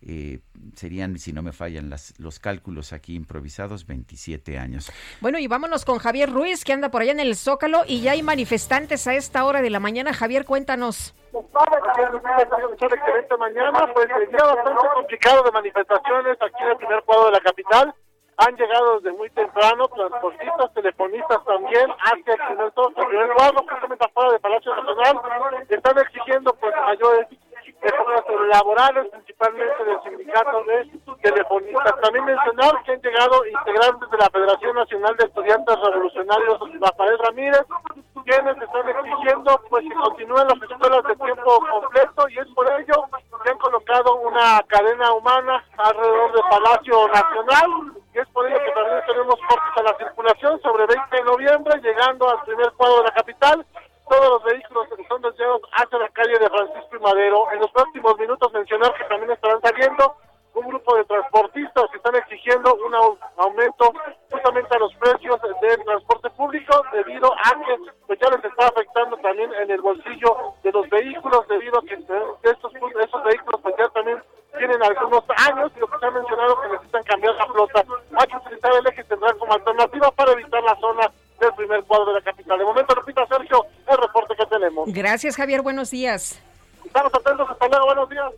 eh, 0.01 0.39
serían, 0.75 1.17
si 1.17 1.33
no 1.33 1.41
me 1.41 1.51
fallan 1.51 1.89
las, 1.89 2.13
los 2.19 2.39
cálculos 2.39 2.93
aquí 2.93 3.15
improvisados, 3.15 3.87
27 3.87 4.59
años. 4.59 4.91
Bueno, 5.21 5.39
y 5.39 5.47
vámonos 5.47 5.85
con 5.85 5.97
Javier 5.97 6.31
Ruiz, 6.31 6.63
que 6.63 6.73
anda 6.73 6.89
por 6.89 7.01
allá 7.01 7.11
en 7.11 7.19
el 7.19 7.35
Zócalo, 7.35 7.83
y 7.87 8.01
ya 8.01 8.11
hay 8.11 8.21
manifestantes 8.21 9.07
a 9.07 9.15
esta 9.15 9.43
hora 9.45 9.61
de 9.61 9.69
la 9.69 9.79
mañana. 9.79 10.13
Javier, 10.13 10.45
cuéntanos. 10.45 11.15
excelente 11.33 13.37
mañana, 13.37 13.93
pues 13.93 14.07
el 14.21 14.29
día 14.29 14.43
bastante 14.43 14.87
complicado 14.93 15.43
de 15.43 15.51
manifestaciones 15.51 16.37
aquí 16.41 16.63
en 16.63 16.69
el 16.69 16.77
primer 16.77 17.03
cuadro 17.03 17.25
de 17.25 17.31
la 17.31 17.39
capital. 17.39 17.93
Han 18.39 18.55
llegado 18.55 18.99
desde 18.99 19.17
muy 19.17 19.31
temprano 19.31 19.87
transportistas, 19.87 20.71
telefonistas 20.75 21.43
también 21.43 21.89
hacia 21.89 22.33
el 22.33 22.39
primer, 22.47 22.67
el 22.67 23.07
primer 23.07 23.29
cuadro, 23.35 23.65
justamente 23.67 24.05
afuera 24.05 24.31
del 24.31 24.41
Palacio 24.41 24.75
Nacional. 24.75 25.21
Están 25.67 25.97
exigiendo 25.97 26.53
pues 26.53 26.71
mayores 26.85 27.27
mejoras 27.81 28.23
laborales, 28.49 29.07
principalmente 29.09 29.83
del 29.83 30.01
sindicato 30.01 30.63
de 30.63 30.89
telefonistas. 31.21 32.01
También 32.01 32.25
mencionar 32.25 32.83
que 32.83 32.93
han 32.93 33.01
llegado 33.01 33.45
integrantes 33.45 34.09
de 34.09 34.17
la 34.17 34.29
Federación 34.29 34.75
Nacional 34.75 35.17
de 35.17 35.25
Estudiantes 35.25 35.75
Revolucionarios 35.79 36.59
Rafael 36.79 37.19
Ramírez, 37.19 37.65
quienes 38.23 38.57
están 38.57 38.89
exigiendo 38.89 39.61
pues 39.69 39.85
que 39.87 39.95
continúen 39.95 40.47
las 40.47 40.61
escuelas 40.61 41.03
de 41.03 41.15
tiempo 41.15 41.59
completo 41.71 42.29
y 42.29 42.39
es 42.39 42.47
por 42.53 42.67
ello 42.79 43.05
que 43.43 43.49
han 43.49 43.57
colocado 43.57 44.15
una 44.17 44.61
cadena 44.67 45.13
humana 45.13 45.63
alrededor 45.77 46.33
del 46.33 46.43
Palacio 46.49 47.07
Nacional 47.07 47.93
y 48.13 48.19
es 48.19 48.27
por 48.29 48.45
ello 48.47 48.59
que 48.59 48.71
también 48.71 49.01
tenemos 49.07 49.35
cortes 49.35 49.77
a 49.77 49.83
la 49.83 49.97
circulación 49.97 50.61
sobre 50.61 50.87
20 50.87 51.15
de 51.15 51.23
noviembre 51.23 51.81
llegando 51.81 52.29
al 52.29 52.41
primer 52.43 52.71
cuadro 52.73 52.97
de 52.97 53.03
la 53.03 53.11
capital 53.11 53.65
todos 54.09 54.29
los 54.29 54.43
vehículos 54.43 54.87
que 54.95 55.07
son 55.07 55.21
desviados 55.21 55.61
hacia 55.71 55.99
la 55.99 56.09
calle 56.09 56.39
de 56.39 56.49
Francisco 56.49 56.95
y 56.95 56.99
Madero. 56.99 57.51
En 57.51 57.59
los 57.59 57.71
próximos 57.71 58.17
minutos 58.17 58.53
mencionar 58.53 58.93
que 58.93 59.03
también 59.05 59.31
estarán 59.31 59.61
saliendo 59.61 60.15
un 60.53 60.67
grupo 60.67 60.95
de 60.95 61.05
transportistas 61.05 61.85
que 61.91 61.97
están 61.97 62.15
exigiendo 62.15 62.73
un 62.75 62.93
aumento 63.37 63.93
justamente 64.31 64.75
a 64.75 64.79
los 64.79 64.93
precios 64.95 65.39
del 65.61 65.83
transporte 65.83 66.29
público 66.31 66.83
debido 66.91 67.31
a 67.31 67.51
que 67.63 67.91
pues 68.07 68.19
ya 68.19 68.29
les 68.29 68.43
está 68.43 68.67
afectando 68.67 69.17
también 69.17 69.53
en 69.53 69.69
el 69.69 69.81
bolsillo 69.81 70.55
de 70.63 70.71
los 70.71 70.89
vehículos 70.89 71.47
debido 71.47 71.77
a 71.77 71.81
que 71.83 71.93
estos, 71.93 72.73
estos 72.73 73.23
vehículos 73.23 73.61
pues 73.61 73.75
ya 73.77 73.87
también 73.89 74.21
tienen 74.57 74.81
algunos 74.81 75.23
años 75.47 75.71
y 75.75 75.79
lo 75.79 75.87
que 75.87 75.99
se 75.99 76.05
ha 76.05 76.11
mencionado 76.11 76.61
que 76.61 76.69
necesitan 76.69 77.03
cambiar 77.03 77.35
la 77.35 77.45
flota. 77.45 77.83
Hay 78.17 78.27
que 78.27 78.37
utilizar 78.37 78.71
el 78.73 78.87
eje 78.87 79.03
central 79.03 79.37
como 79.37 79.53
alternativa 79.53 80.11
para 80.11 80.31
evitar 80.31 80.63
la 80.63 80.75
zona 80.77 81.11
del 81.39 81.53
primer 81.53 81.83
cuadro 81.83 82.07
de 82.07 82.13
la 82.13 82.21
capital. 82.21 82.57
De 82.57 82.65
momento, 82.65 82.95
repita 82.95 83.27
Sergio, 83.27 83.65
el 83.89 83.97
reporte 83.97 84.35
que 84.37 84.45
tenemos. 84.45 84.91
Gracias, 84.91 85.35
Javier. 85.35 85.61
Buenos 85.61 85.91
días. 85.91 86.39
Estamos 86.85 87.13
atentos. 87.13 87.49
Hasta 87.49 87.67
luego. 87.67 87.85
Buenos 87.85 88.09
días. 88.09 88.31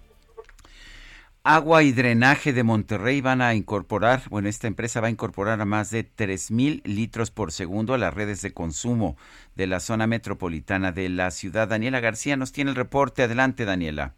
Agua 1.43 1.83
y 1.83 1.93
Drenaje 1.93 2.51
de 2.51 2.63
Monterrey 2.63 3.21
van 3.21 3.41
a 3.41 3.55
incorporar, 3.55 4.23
bueno, 4.29 4.49
esta 4.49 4.67
empresa 4.67 4.99
va 4.99 5.07
a 5.07 5.09
incorporar 5.09 5.61
a 5.61 5.65
más 5.65 5.89
de 5.89 6.05
mil 6.49 6.81
litros 6.83 7.31
por 7.31 7.53
segundo 7.53 7.93
a 7.93 7.97
las 7.97 8.13
redes 8.13 8.41
de 8.41 8.53
consumo 8.53 9.15
de 9.55 9.65
la 9.65 9.79
zona 9.79 10.05
metropolitana 10.05 10.91
de 10.91 11.07
la 11.07 11.31
ciudad. 11.31 11.69
Daniela 11.69 12.01
García 12.01 12.35
nos 12.35 12.51
tiene 12.51 12.71
el 12.71 12.75
reporte. 12.75 13.23
Adelante, 13.23 13.63
Daniela. 13.63 14.15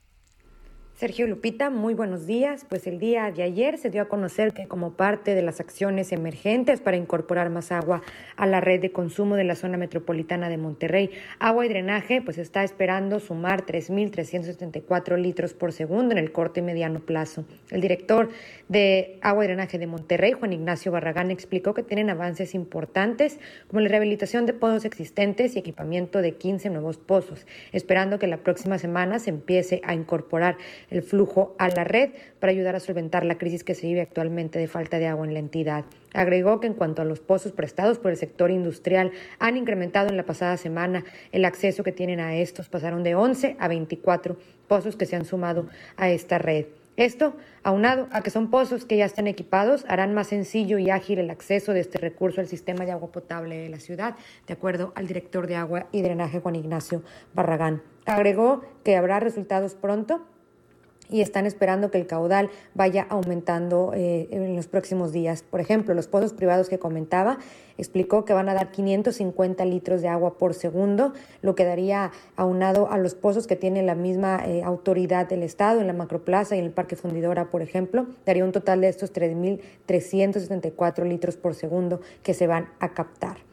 Sergio 1.01 1.25
Lupita, 1.25 1.71
muy 1.71 1.95
buenos 1.95 2.27
días. 2.27 2.63
Pues 2.69 2.85
el 2.85 2.99
día 2.99 3.31
de 3.31 3.41
ayer 3.41 3.79
se 3.79 3.89
dio 3.89 4.03
a 4.03 4.07
conocer 4.07 4.53
que 4.53 4.67
como 4.67 4.93
parte 4.93 5.33
de 5.33 5.41
las 5.41 5.59
acciones 5.59 6.11
emergentes 6.11 6.79
para 6.79 6.95
incorporar 6.95 7.49
más 7.49 7.71
agua 7.71 8.03
a 8.35 8.45
la 8.45 8.61
red 8.61 8.79
de 8.79 8.91
consumo 8.91 9.35
de 9.35 9.43
la 9.43 9.55
zona 9.55 9.79
metropolitana 9.79 10.47
de 10.47 10.57
Monterrey, 10.57 11.09
agua 11.39 11.65
y 11.65 11.69
drenaje, 11.69 12.21
pues 12.21 12.37
está 12.37 12.63
esperando 12.63 13.19
sumar 13.19 13.65
3.374 13.65 15.17
litros 15.17 15.55
por 15.55 15.71
segundo 15.71 16.11
en 16.11 16.19
el 16.19 16.31
corto 16.31 16.59
y 16.59 16.61
mediano 16.61 16.99
plazo. 16.99 17.45
El 17.71 17.81
director 17.81 18.29
de 18.69 19.17
agua 19.23 19.43
y 19.43 19.47
drenaje 19.47 19.79
de 19.79 19.87
Monterrey, 19.87 20.33
Juan 20.33 20.53
Ignacio 20.53 20.91
Barragán, 20.91 21.31
explicó 21.31 21.73
que 21.73 21.81
tienen 21.81 22.11
avances 22.11 22.53
importantes 22.53 23.39
como 23.69 23.79
la 23.79 23.89
rehabilitación 23.89 24.45
de 24.45 24.53
pozos 24.53 24.85
existentes 24.85 25.55
y 25.55 25.59
equipamiento 25.59 26.21
de 26.21 26.33
15 26.33 26.69
nuevos 26.69 26.99
pozos, 26.99 27.47
esperando 27.71 28.19
que 28.19 28.27
la 28.27 28.37
próxima 28.37 28.77
semana 28.77 29.17
se 29.17 29.31
empiece 29.31 29.81
a 29.83 29.95
incorporar 29.95 30.57
el 30.91 31.01
flujo 31.01 31.55
a 31.57 31.69
la 31.69 31.83
red 31.83 32.11
para 32.39 32.51
ayudar 32.51 32.75
a 32.75 32.79
solventar 32.79 33.25
la 33.25 33.39
crisis 33.39 33.63
que 33.63 33.73
se 33.73 33.87
vive 33.87 34.01
actualmente 34.01 34.59
de 34.59 34.67
falta 34.67 34.99
de 34.99 35.07
agua 35.07 35.25
en 35.25 35.33
la 35.33 35.39
entidad. 35.39 35.85
Agregó 36.13 36.59
que 36.59 36.67
en 36.67 36.75
cuanto 36.75 37.01
a 37.01 37.05
los 37.05 37.19
pozos 37.19 37.53
prestados 37.53 37.97
por 37.97 38.11
el 38.11 38.17
sector 38.17 38.51
industrial, 38.51 39.11
han 39.39 39.57
incrementado 39.57 40.09
en 40.09 40.17
la 40.17 40.25
pasada 40.25 40.57
semana 40.57 41.03
el 41.31 41.45
acceso 41.45 41.83
que 41.83 41.91
tienen 41.91 42.19
a 42.19 42.35
estos, 42.35 42.69
pasaron 42.69 43.03
de 43.03 43.15
11 43.15 43.55
a 43.59 43.67
24 43.67 44.37
pozos 44.67 44.95
que 44.95 45.05
se 45.05 45.15
han 45.15 45.25
sumado 45.25 45.67
a 45.97 46.09
esta 46.09 46.37
red. 46.37 46.65
Esto, 46.97 47.33
aunado 47.63 48.07
a 48.11 48.21
que 48.21 48.29
son 48.29 48.49
pozos 48.51 48.85
que 48.85 48.97
ya 48.97 49.05
están 49.05 49.25
equipados, 49.25 49.85
harán 49.87 50.13
más 50.13 50.27
sencillo 50.27 50.77
y 50.77 50.89
ágil 50.89 51.19
el 51.19 51.29
acceso 51.29 51.73
de 51.73 51.79
este 51.79 51.97
recurso 51.97 52.41
al 52.41 52.47
sistema 52.47 52.85
de 52.85 52.91
agua 52.91 53.11
potable 53.11 53.57
de 53.57 53.69
la 53.69 53.79
ciudad, 53.79 54.15
de 54.45 54.53
acuerdo 54.53 54.91
al 54.95 55.07
director 55.07 55.47
de 55.47 55.55
agua 55.55 55.87
y 55.93 56.01
drenaje 56.01 56.41
Juan 56.41 56.57
Ignacio 56.57 57.01
Barragán. 57.33 57.81
Agregó 58.05 58.61
que 58.83 58.97
habrá 58.97 59.19
resultados 59.21 59.73
pronto 59.73 60.27
y 61.11 61.21
están 61.21 61.45
esperando 61.45 61.91
que 61.91 61.99
el 61.99 62.07
caudal 62.07 62.49
vaya 62.73 63.05
aumentando 63.09 63.91
eh, 63.93 64.29
en 64.31 64.55
los 64.55 64.67
próximos 64.67 65.11
días. 65.11 65.43
Por 65.43 65.59
ejemplo, 65.59 65.93
los 65.93 66.07
pozos 66.07 66.33
privados 66.33 66.69
que 66.69 66.79
comentaba, 66.79 67.37
explicó 67.77 68.25
que 68.25 68.33
van 68.33 68.49
a 68.49 68.53
dar 68.53 68.71
550 68.71 69.65
litros 69.65 70.01
de 70.01 70.07
agua 70.07 70.37
por 70.37 70.53
segundo, 70.53 71.13
lo 71.41 71.53
que 71.53 71.65
daría 71.65 72.11
aunado 72.35 72.89
a 72.91 72.97
los 72.97 73.13
pozos 73.13 73.45
que 73.45 73.55
tiene 73.55 73.83
la 73.83 73.95
misma 73.95 74.41
eh, 74.45 74.63
autoridad 74.63 75.27
del 75.27 75.43
Estado 75.43 75.81
en 75.81 75.87
la 75.87 75.93
Macroplaza 75.93 76.55
y 76.55 76.59
en 76.59 76.65
el 76.65 76.71
Parque 76.71 76.95
Fundidora, 76.95 77.49
por 77.49 77.61
ejemplo, 77.61 78.07
daría 78.25 78.45
un 78.45 78.51
total 78.51 78.81
de 78.81 78.89
estos 78.89 79.13
3.374 79.13 81.05
litros 81.05 81.37
por 81.37 81.55
segundo 81.55 82.01
que 82.23 82.33
se 82.33 82.47
van 82.47 82.69
a 82.79 82.93
captar. 82.93 83.50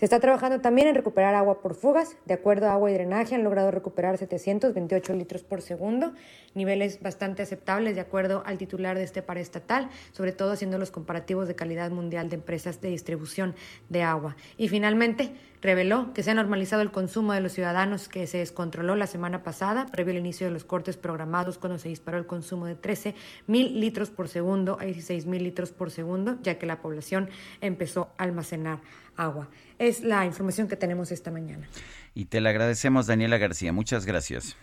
Se 0.00 0.06
está 0.06 0.18
trabajando 0.18 0.62
también 0.62 0.88
en 0.88 0.94
recuperar 0.94 1.34
agua 1.34 1.60
por 1.60 1.74
fugas. 1.74 2.16
De 2.24 2.32
acuerdo 2.32 2.66
a 2.66 2.72
agua 2.72 2.90
y 2.90 2.94
drenaje, 2.94 3.34
han 3.34 3.44
logrado 3.44 3.70
recuperar 3.70 4.16
728 4.16 5.12
litros 5.12 5.42
por 5.42 5.60
segundo, 5.60 6.14
niveles 6.54 7.02
bastante 7.02 7.42
aceptables 7.42 7.96
de 7.96 8.00
acuerdo 8.00 8.42
al 8.46 8.56
titular 8.56 8.96
de 8.96 9.04
este 9.04 9.20
paraestatal, 9.20 9.90
sobre 10.12 10.32
todo 10.32 10.52
haciendo 10.52 10.78
los 10.78 10.90
comparativos 10.90 11.48
de 11.48 11.54
calidad 11.54 11.90
mundial 11.90 12.30
de 12.30 12.36
empresas 12.36 12.80
de 12.80 12.88
distribución 12.88 13.54
de 13.90 14.02
agua. 14.02 14.36
Y 14.56 14.68
finalmente, 14.68 15.34
reveló 15.60 16.14
que 16.14 16.22
se 16.22 16.30
ha 16.30 16.34
normalizado 16.34 16.80
el 16.80 16.90
consumo 16.90 17.34
de 17.34 17.42
los 17.42 17.52
ciudadanos 17.52 18.08
que 18.08 18.26
se 18.26 18.38
descontroló 18.38 18.96
la 18.96 19.06
semana 19.06 19.42
pasada, 19.42 19.84
previo 19.92 20.12
al 20.12 20.18
inicio 20.18 20.46
de 20.46 20.52
los 20.54 20.64
cortes 20.64 20.96
programados 20.96 21.58
cuando 21.58 21.78
se 21.78 21.90
disparó 21.90 22.16
el 22.16 22.26
consumo 22.26 22.64
de 22.64 22.74
13 22.74 23.14
mil 23.46 23.78
litros 23.78 24.08
por 24.08 24.28
segundo 24.28 24.78
a 24.80 24.84
16 24.84 25.26
mil 25.26 25.44
litros 25.44 25.72
por 25.72 25.90
segundo, 25.90 26.38
ya 26.42 26.58
que 26.58 26.64
la 26.64 26.80
población 26.80 27.28
empezó 27.60 28.08
a 28.16 28.22
almacenar 28.24 28.80
agua. 29.16 29.48
Es 29.80 30.02
la 30.02 30.26
información 30.26 30.68
que 30.68 30.76
tenemos 30.76 31.10
esta 31.10 31.30
mañana. 31.30 31.66
Y 32.14 32.26
te 32.26 32.42
la 32.42 32.50
agradecemos, 32.50 33.06
Daniela 33.06 33.38
García. 33.38 33.72
Muchas 33.72 34.04
gracias. 34.04 34.54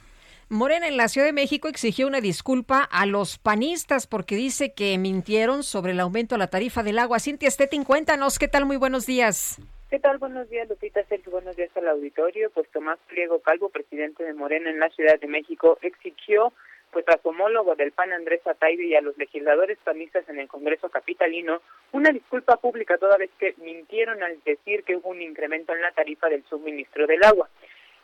Morena 0.48 0.88
en 0.88 0.96
la 0.96 1.08
Ciudad 1.08 1.26
de 1.26 1.34
México 1.34 1.68
exigió 1.68 2.06
una 2.06 2.22
disculpa 2.22 2.84
a 2.84 3.08
los 3.08 3.40
panistas 3.40 4.06
porque 4.06 4.36
dice 4.36 4.76
que 4.76 4.96
mintieron 5.00 5.64
sobre 5.64 5.94
el 5.94 6.00
aumento 6.02 6.36
a 6.36 6.38
la 6.38 6.52
tarifa 6.52 6.84
del 6.84 7.00
agua. 7.00 7.20
Cintia 7.20 7.50
Stettin, 7.50 7.84
cuéntanos, 7.84 8.38
¿qué 8.38 8.48
tal? 8.48 8.66
Muy 8.66 8.78
buenos 8.78 9.08
días. 9.08 9.60
¿Qué 9.90 9.98
tal? 9.98 10.20
Buenos 10.20 10.48
días, 10.52 10.70
Lupita 10.70 11.04
Sergio. 11.10 11.32
Buenos 11.32 11.56
días 11.56 11.72
al 11.76 11.88
auditorio. 11.88 12.52
Pues 12.52 12.70
Tomás 12.72 13.00
Pliego 13.10 13.42
Calvo, 13.42 13.70
presidente 13.70 14.24
de 14.24 14.36
Morena 14.36 14.70
en 14.70 14.80
la 14.80 14.90
Ciudad 14.92 15.20
de 15.20 15.28
México, 15.28 15.80
exigió 15.82 16.54
pues 17.04 17.08
a 17.10 17.20
homólogo 17.22 17.76
del 17.76 17.92
PAN 17.92 18.12
Andrés 18.12 18.42
Ataide 18.48 18.86
y 18.86 18.96
a 18.96 19.02
los 19.02 19.16
legisladores 19.20 19.78
panistas 19.84 20.28
en 20.30 20.40
el 20.40 20.48
Congreso 20.48 20.90
capitalino 20.90 21.62
una 21.92 22.10
disculpa 22.10 22.58
pública 22.58 22.98
toda 22.98 23.18
vez 23.18 23.30
que 23.38 23.54
mintieron 23.58 24.24
al 24.24 24.42
decir 24.44 24.84
que 24.84 24.96
hubo 24.96 25.10
un 25.10 25.22
incremento 25.22 25.76
en 25.76 25.82
la 25.84 25.92
tarifa 25.92 26.28
del 26.28 26.44
suministro 26.46 27.06
del 27.06 27.24
agua. 27.24 27.50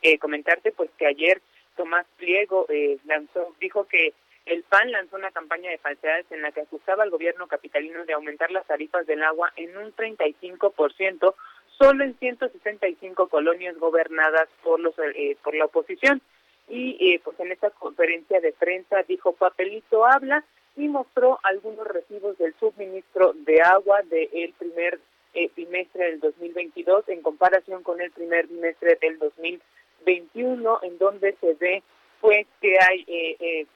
Eh, 0.00 0.18
comentarte 0.18 0.70
pues 0.70 0.90
que 0.96 1.08
ayer 1.08 1.42
Tomás 1.76 2.06
Pliego 2.18 2.66
eh, 2.68 2.98
lanzó 3.04 3.56
dijo 3.58 3.88
que 3.88 4.14
el 4.46 4.62
PAN 4.62 4.92
lanzó 4.92 5.16
una 5.16 5.32
campaña 5.32 5.70
de 5.70 5.78
falsedades 5.78 6.30
en 6.30 6.42
la 6.42 6.52
que 6.52 6.60
acusaba 6.60 7.02
al 7.02 7.10
gobierno 7.10 7.48
capitalino 7.48 8.04
de 8.04 8.12
aumentar 8.12 8.52
las 8.52 8.66
tarifas 8.66 9.08
del 9.08 9.24
agua 9.24 9.52
en 9.56 9.76
un 9.76 9.92
35% 9.92 11.34
solo 11.78 12.04
en 12.04 12.16
165 12.16 13.26
colonias 13.26 13.76
gobernadas 13.76 14.48
por 14.62 14.78
los 14.78 14.94
eh, 15.00 15.36
por 15.42 15.56
la 15.56 15.64
oposición 15.64 16.22
y 16.68 16.96
eh, 17.00 17.20
pues 17.22 17.38
en 17.40 17.52
esta 17.52 17.70
conferencia 17.70 18.40
de 18.40 18.52
prensa 18.52 19.02
dijo 19.02 19.32
papelito 19.32 20.06
habla 20.06 20.44
y 20.76 20.88
mostró 20.88 21.38
algunos 21.42 21.86
recibos 21.86 22.36
del 22.38 22.54
suministro 22.58 23.32
de 23.34 23.60
agua 23.62 24.02
del 24.02 24.52
primer 24.58 24.98
eh, 25.34 25.50
bimestre 25.54 26.06
del 26.06 26.20
2022 26.20 27.08
en 27.08 27.22
comparación 27.22 27.82
con 27.82 28.00
el 28.00 28.10
primer 28.10 28.46
bimestre 28.46 28.98
del 29.00 29.18
2021 29.18 30.80
en 30.82 30.98
donde 30.98 31.36
se 31.40 31.54
ve 31.54 31.82
pues 32.20 32.46
que 32.60 32.76
hay 32.80 33.04
eh, 33.06 33.36
eh, 33.40 33.66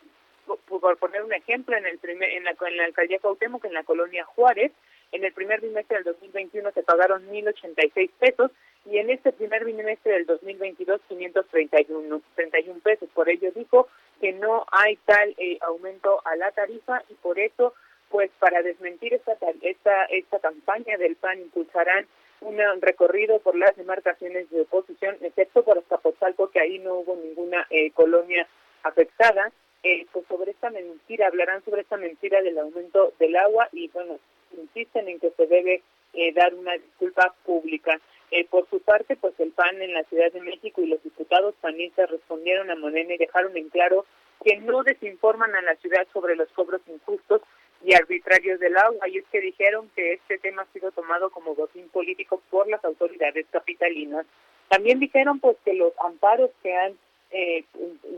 por 0.66 0.96
poner 0.96 1.22
un 1.22 1.32
ejemplo 1.32 1.76
en 1.76 1.86
el 1.86 1.98
primer 1.98 2.30
en 2.30 2.44
la, 2.44 2.56
en 2.66 2.76
la 2.76 2.84
alcaldía 2.84 3.18
Cuauhtémoc 3.18 3.64
en 3.64 3.74
la 3.74 3.84
colonia 3.84 4.24
Juárez 4.24 4.72
en 5.12 5.24
el 5.24 5.32
primer 5.32 5.60
bimestre 5.60 5.96
del 5.96 6.04
2021 6.04 6.70
se 6.72 6.82
pagaron 6.82 7.26
1.086 7.28 8.10
pesos 8.18 8.50
y 8.90 8.98
en 8.98 9.10
este 9.10 9.32
primer 9.32 9.64
bimestre 9.64 10.12
del 10.12 10.26
2022 10.26 11.00
531 11.08 12.22
31 12.34 12.80
pesos. 12.80 13.08
Por 13.14 13.28
ello 13.28 13.50
dijo 13.52 13.88
que 14.20 14.32
no 14.32 14.64
hay 14.72 14.96
tal 15.04 15.34
eh, 15.36 15.58
aumento 15.60 16.22
a 16.24 16.36
la 16.36 16.50
tarifa 16.52 17.02
y 17.10 17.14
por 17.14 17.38
eso, 17.38 17.74
pues 18.08 18.30
para 18.38 18.62
desmentir 18.62 19.14
esta 19.14 19.36
esta 19.62 20.04
esta 20.04 20.38
campaña 20.40 20.96
del 20.96 21.16
PAN 21.16 21.40
impulsarán 21.40 22.06
un 22.40 22.58
recorrido 22.80 23.40
por 23.40 23.56
las 23.56 23.76
demarcaciones 23.76 24.48
de 24.50 24.62
oposición, 24.62 25.16
excepto 25.22 25.64
por 25.64 25.78
Azcapotzalco, 25.78 26.50
que 26.50 26.60
ahí 26.60 26.78
no 26.78 26.94
hubo 26.94 27.16
ninguna 27.16 27.66
eh, 27.70 27.90
colonia 27.92 28.46
afectada. 28.84 29.52
Eh, 29.82 30.06
pues 30.12 30.26
sobre 30.26 30.50
esta 30.52 30.70
mentira, 30.70 31.28
hablarán 31.28 31.64
sobre 31.64 31.82
esta 31.82 31.96
mentira 31.96 32.42
del 32.42 32.58
aumento 32.58 33.12
del 33.18 33.36
agua 33.36 33.68
y 33.72 33.88
bueno, 33.88 34.18
insisten 34.56 35.08
en 35.08 35.20
que 35.20 35.30
se 35.30 35.46
debe 35.46 35.82
eh, 36.14 36.32
dar 36.32 36.54
una 36.54 36.72
disculpa 36.72 37.34
pública. 37.44 38.00
Eh, 38.38 38.46
por 38.48 38.70
su 38.70 38.80
parte, 38.80 39.16
pues 39.16 39.34
el 39.40 39.50
PAN 39.50 39.82
en 39.82 39.94
la 39.94 40.04
Ciudad 40.04 40.30
de 40.30 40.40
México 40.40 40.80
y 40.80 40.86
los 40.86 41.02
diputados 41.02 41.56
panistas 41.60 42.08
respondieron 42.08 42.70
a 42.70 42.76
Morena 42.76 43.14
y 43.14 43.18
dejaron 43.18 43.56
en 43.56 43.68
claro 43.68 44.06
que 44.44 44.56
no 44.58 44.84
desinforman 44.84 45.56
a 45.56 45.62
la 45.62 45.74
ciudad 45.76 46.06
sobre 46.12 46.36
los 46.36 46.48
cobros 46.50 46.80
injustos 46.86 47.42
y 47.84 47.94
arbitrarios 47.94 48.60
del 48.60 48.76
agua. 48.76 49.08
Y 49.08 49.18
es 49.18 49.24
que 49.32 49.40
dijeron 49.40 49.90
que 49.96 50.12
este 50.12 50.38
tema 50.38 50.62
ha 50.62 50.72
sido 50.72 50.92
tomado 50.92 51.30
como 51.30 51.56
botín 51.56 51.88
político 51.88 52.40
por 52.48 52.68
las 52.68 52.84
autoridades 52.84 53.44
capitalinas. 53.50 54.24
También 54.68 55.00
dijeron 55.00 55.40
pues 55.40 55.56
que 55.64 55.74
los 55.74 55.92
amparos 55.98 56.50
que 56.62 56.72
han 56.76 56.96
eh, 57.30 57.64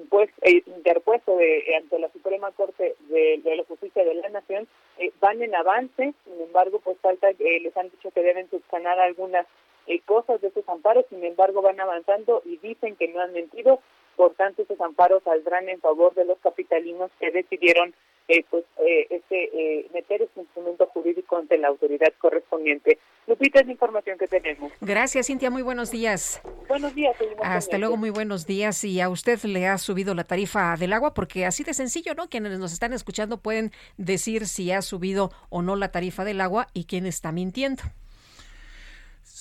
pues, 0.09 0.31
eh, 0.43 0.63
interpuesto 0.67 1.37
de, 1.37 1.77
ante 1.77 1.99
la 1.99 2.11
Suprema 2.13 2.51
Corte 2.53 2.95
de, 3.09 3.41
la 3.57 3.65
Justicia 3.65 4.05
de 4.05 4.15
la 4.15 4.29
Nación 4.29 4.69
eh, 4.99 5.13
van 5.21 5.43
en 5.43 5.55
avance, 5.55 6.15
sin 6.25 6.41
embargo, 6.41 6.81
pues 6.81 6.99
falta, 6.99 7.31
eh, 7.31 7.61
les 7.61 7.77
han 7.77 7.91
dicho 7.91 8.11
que 8.11 8.23
deben 8.23 8.49
subsanar 8.51 9.01
algunas 9.01 9.47
eh, 9.91 10.01
cosas 10.07 10.41
de 10.41 10.49
esos 10.49 10.69
amparos, 10.69 11.05
sin 11.11 11.25
embargo, 11.25 11.63
van 11.63 11.81
avanzando 11.81 12.43
y 12.45 12.57
dicen 12.59 12.97
que 12.97 13.09
no 13.09 13.21
han 13.21 13.33
mentido, 13.33 13.81
por 14.17 14.35
tanto, 14.35 14.63
esos 14.63 14.81
amparos 14.81 15.23
saldrán 15.23 15.69
en 15.69 15.81
favor 15.81 16.15
de 16.15 16.25
los 16.25 16.39
capitalinos 16.39 17.11
que 17.19 17.31
decidieron 17.31 17.95
eh, 18.29 18.45
pues 18.49 18.65
eh, 18.79 19.07
este, 19.11 19.45
eh, 19.53 19.91
meter 19.93 20.23
este 20.23 20.43
instrumento 20.43 20.87
jurídico 20.87 21.37
ante 21.37 21.59
la 21.59 21.67
autoridad 21.67 22.13
correspondiente. 22.19 22.99
Lupita, 23.27 23.61
es 23.61 23.67
la 23.67 23.73
información 23.73 24.19
que 24.19 24.29
tenemos. 24.29 24.71
Gracias, 24.81 25.27
Cintia. 25.27 25.51
Muy 25.51 25.63
buenos 25.63 25.91
días. 25.91 26.41
Buenos 26.69 26.95
días. 26.95 27.17
Hasta 27.43 27.79
luego, 27.79 27.97
muy 27.97 28.11
buenos 28.11 28.47
días. 28.47 28.85
Y 28.85 29.01
a 29.01 29.09
usted 29.09 29.43
le 29.45 29.67
ha 29.67 29.79
subido 29.79 30.15
la 30.15 30.25
tarifa 30.25 30.77
del 30.77 30.93
agua, 30.93 31.13
porque 31.13 31.45
así 31.45 31.65
de 31.65 31.75
sencillo, 31.75 32.15
¿no? 32.15 32.29
Quienes 32.29 32.57
nos 32.59 32.73
están 32.73 32.93
escuchando 32.93 33.39
pueden 33.39 33.73
decir 33.97 34.47
si 34.47 34.71
ha 34.71 34.83
subido 34.83 35.31
o 35.49 35.63
no 35.63 35.75
la 35.75 35.91
tarifa 35.91 36.25
del 36.25 36.41
agua 36.41 36.69
y 36.73 36.85
quién 36.85 37.07
está 37.07 37.33
mintiendo. 37.33 37.83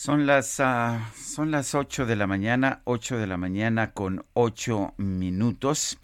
Son 0.01 0.25
las, 0.25 0.61
ah, 0.61 1.11
son 1.13 1.51
las 1.51 1.75
8 1.75 2.05
de 2.05 2.15
la 2.15 2.25
mañana, 2.25 2.79
8 2.85 3.17
de 3.17 3.27
la 3.27 3.35
mañana 3.35 3.91
con 3.91 4.23
8 4.31 4.93
minutos. 4.95 5.99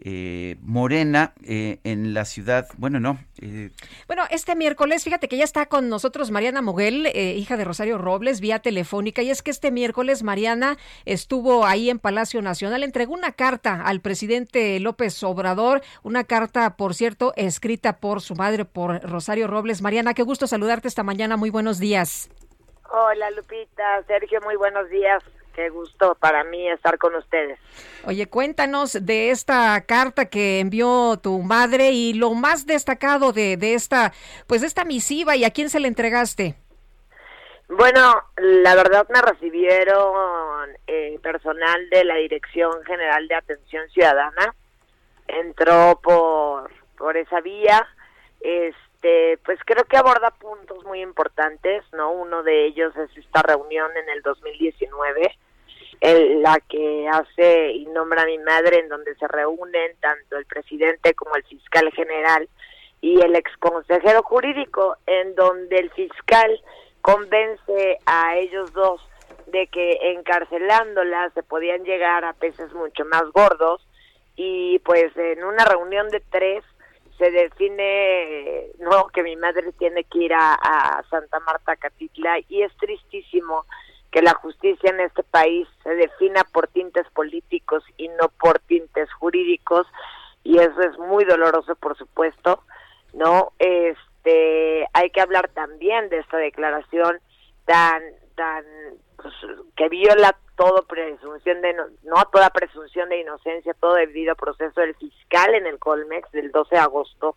Eh, 0.00 0.56
Morena 0.62 1.32
eh, 1.44 1.78
en 1.84 2.12
la 2.12 2.24
ciudad, 2.24 2.66
bueno, 2.76 2.98
no. 2.98 3.20
Eh, 3.40 3.70
bueno, 4.08 4.24
este 4.30 4.56
miércoles, 4.56 5.04
fíjate 5.04 5.28
que 5.28 5.36
ya 5.36 5.44
está 5.44 5.66
con 5.66 5.88
nosotros 5.88 6.32
Mariana 6.32 6.60
Moguel, 6.60 7.06
hija 7.06 7.56
de 7.56 7.62
Rosario 7.62 7.98
Robles, 7.98 8.40
vía 8.40 8.58
telefónica, 8.58 9.22
y 9.22 9.30
es 9.30 9.42
que 9.42 9.52
este 9.52 9.70
miércoles 9.70 10.24
Mariana 10.24 10.76
estuvo 11.04 11.66
ahí 11.66 11.88
en 11.88 12.00
Palacio 12.00 12.42
Nacional, 12.42 12.82
entregó 12.82 13.14
una 13.14 13.30
carta 13.30 13.80
al 13.82 14.00
presidente 14.00 14.80
López 14.80 15.22
Obrador, 15.22 15.82
una 16.02 16.24
carta, 16.24 16.76
por 16.76 16.96
cierto, 16.96 17.32
escrita 17.36 17.98
por 17.98 18.22
su 18.22 18.34
madre, 18.34 18.64
por 18.64 19.08
Rosario 19.08 19.46
Robles. 19.46 19.82
Mariana, 19.82 20.14
qué 20.14 20.24
gusto 20.24 20.48
saludarte 20.48 20.88
esta 20.88 21.04
mañana, 21.04 21.36
muy 21.36 21.50
buenos 21.50 21.78
días. 21.78 22.28
Hola 22.90 23.30
Lupita, 23.30 24.02
Sergio, 24.06 24.40
muy 24.42 24.56
buenos 24.56 24.88
días. 24.88 25.22
Qué 25.54 25.70
gusto 25.70 26.14
para 26.16 26.44
mí 26.44 26.68
estar 26.68 26.98
con 26.98 27.14
ustedes. 27.14 27.58
Oye, 28.04 28.26
cuéntanos 28.26 29.06
de 29.06 29.30
esta 29.30 29.80
carta 29.86 30.26
que 30.26 30.60
envió 30.60 31.16
tu 31.16 31.38
madre 31.40 31.92
y 31.92 32.12
lo 32.12 32.34
más 32.34 32.66
destacado 32.66 33.32
de, 33.32 33.56
de 33.56 33.74
esta, 33.74 34.12
pues 34.46 34.62
esta 34.62 34.84
misiva 34.84 35.34
y 35.34 35.44
a 35.44 35.50
quién 35.50 35.70
se 35.70 35.80
la 35.80 35.88
entregaste. 35.88 36.56
Bueno, 37.68 38.22
la 38.36 38.74
verdad 38.76 39.08
me 39.08 39.20
recibieron 39.22 40.70
eh, 40.86 41.18
personal 41.22 41.88
de 41.90 42.04
la 42.04 42.16
Dirección 42.16 42.84
General 42.84 43.26
de 43.26 43.34
Atención 43.34 43.88
Ciudadana. 43.90 44.54
Entró 45.26 45.98
por, 46.02 46.70
por 46.96 47.16
esa 47.16 47.40
vía. 47.40 47.88
Este, 49.06 49.38
pues 49.44 49.58
creo 49.64 49.84
que 49.84 49.96
aborda 49.96 50.32
puntos 50.32 50.84
muy 50.84 51.00
importantes, 51.00 51.84
¿no? 51.92 52.10
Uno 52.10 52.42
de 52.42 52.66
ellos 52.66 52.92
es 52.96 53.16
esta 53.16 53.42
reunión 53.42 53.90
en 53.96 54.08
el 54.08 54.22
2019 54.22 55.38
la 56.02 56.60
que 56.68 57.08
hace 57.08 57.72
y 57.72 57.86
nombra 57.86 58.22
a 58.22 58.26
mi 58.26 58.38
madre, 58.38 58.80
en 58.80 58.88
donde 58.88 59.14
se 59.14 59.26
reúnen 59.28 59.92
tanto 60.00 60.36
el 60.36 60.44
presidente 60.44 61.14
como 61.14 61.36
el 61.36 61.44
fiscal 61.44 61.90
general 61.92 62.48
y 63.00 63.20
el 63.22 63.34
exconsejero 63.34 64.22
jurídico, 64.22 64.96
en 65.06 65.34
donde 65.34 65.78
el 65.78 65.90
fiscal 65.92 66.60
convence 67.00 67.98
a 68.04 68.36
ellos 68.36 68.72
dos 68.72 69.00
de 69.46 69.68
que 69.68 70.12
encarcelándola 70.12 71.30
se 71.30 71.42
podían 71.42 71.84
llegar 71.84 72.24
a 72.24 72.34
peces 72.34 72.72
mucho 72.74 73.04
más 73.06 73.24
gordos 73.32 73.86
y 74.36 74.78
pues 74.80 75.16
en 75.16 75.44
una 75.44 75.64
reunión 75.64 76.08
de 76.10 76.20
tres 76.30 76.62
se 77.18 77.30
define 77.30 78.70
no 78.78 79.08
que 79.08 79.22
mi 79.22 79.36
madre 79.36 79.72
tiene 79.72 80.04
que 80.04 80.18
ir 80.18 80.34
a, 80.34 81.02
Santa 81.10 81.40
Marta 81.40 81.76
Catitla 81.76 82.38
y 82.48 82.62
es 82.62 82.76
tristísimo 82.76 83.64
que 84.10 84.22
la 84.22 84.34
justicia 84.34 84.90
en 84.90 85.00
este 85.00 85.22
país 85.22 85.68
se 85.82 85.94
defina 85.94 86.44
por 86.44 86.68
tintes 86.68 87.06
políticos 87.10 87.84
y 87.96 88.08
no 88.08 88.28
por 88.40 88.58
tintes 88.60 89.12
jurídicos 89.14 89.86
y 90.44 90.58
eso 90.58 90.80
es 90.80 90.98
muy 90.98 91.24
doloroso 91.24 91.74
por 91.76 91.96
supuesto 91.96 92.62
no 93.12 93.52
este 93.58 94.86
hay 94.92 95.10
que 95.10 95.20
hablar 95.20 95.48
también 95.48 96.08
de 96.08 96.18
esta 96.18 96.36
declaración 96.38 97.20
tan 97.64 98.02
tan 98.34 98.64
pues, 99.16 99.34
que 99.76 99.88
viola 99.88 100.36
todo 100.56 100.82
presunción 100.82 101.60
de 101.60 101.74
no, 101.74 101.84
no 102.04 102.24
toda 102.32 102.50
presunción 102.50 103.08
de 103.08 103.20
inocencia 103.20 103.74
todo 103.74 103.94
debido 103.94 104.32
a 104.32 104.36
proceso 104.36 104.80
del 104.80 104.94
fiscal 104.96 105.54
en 105.54 105.66
el 105.66 105.78
Colmex 105.78 106.30
del 106.32 106.50
12 106.50 106.74
de 106.74 106.80
agosto 106.80 107.36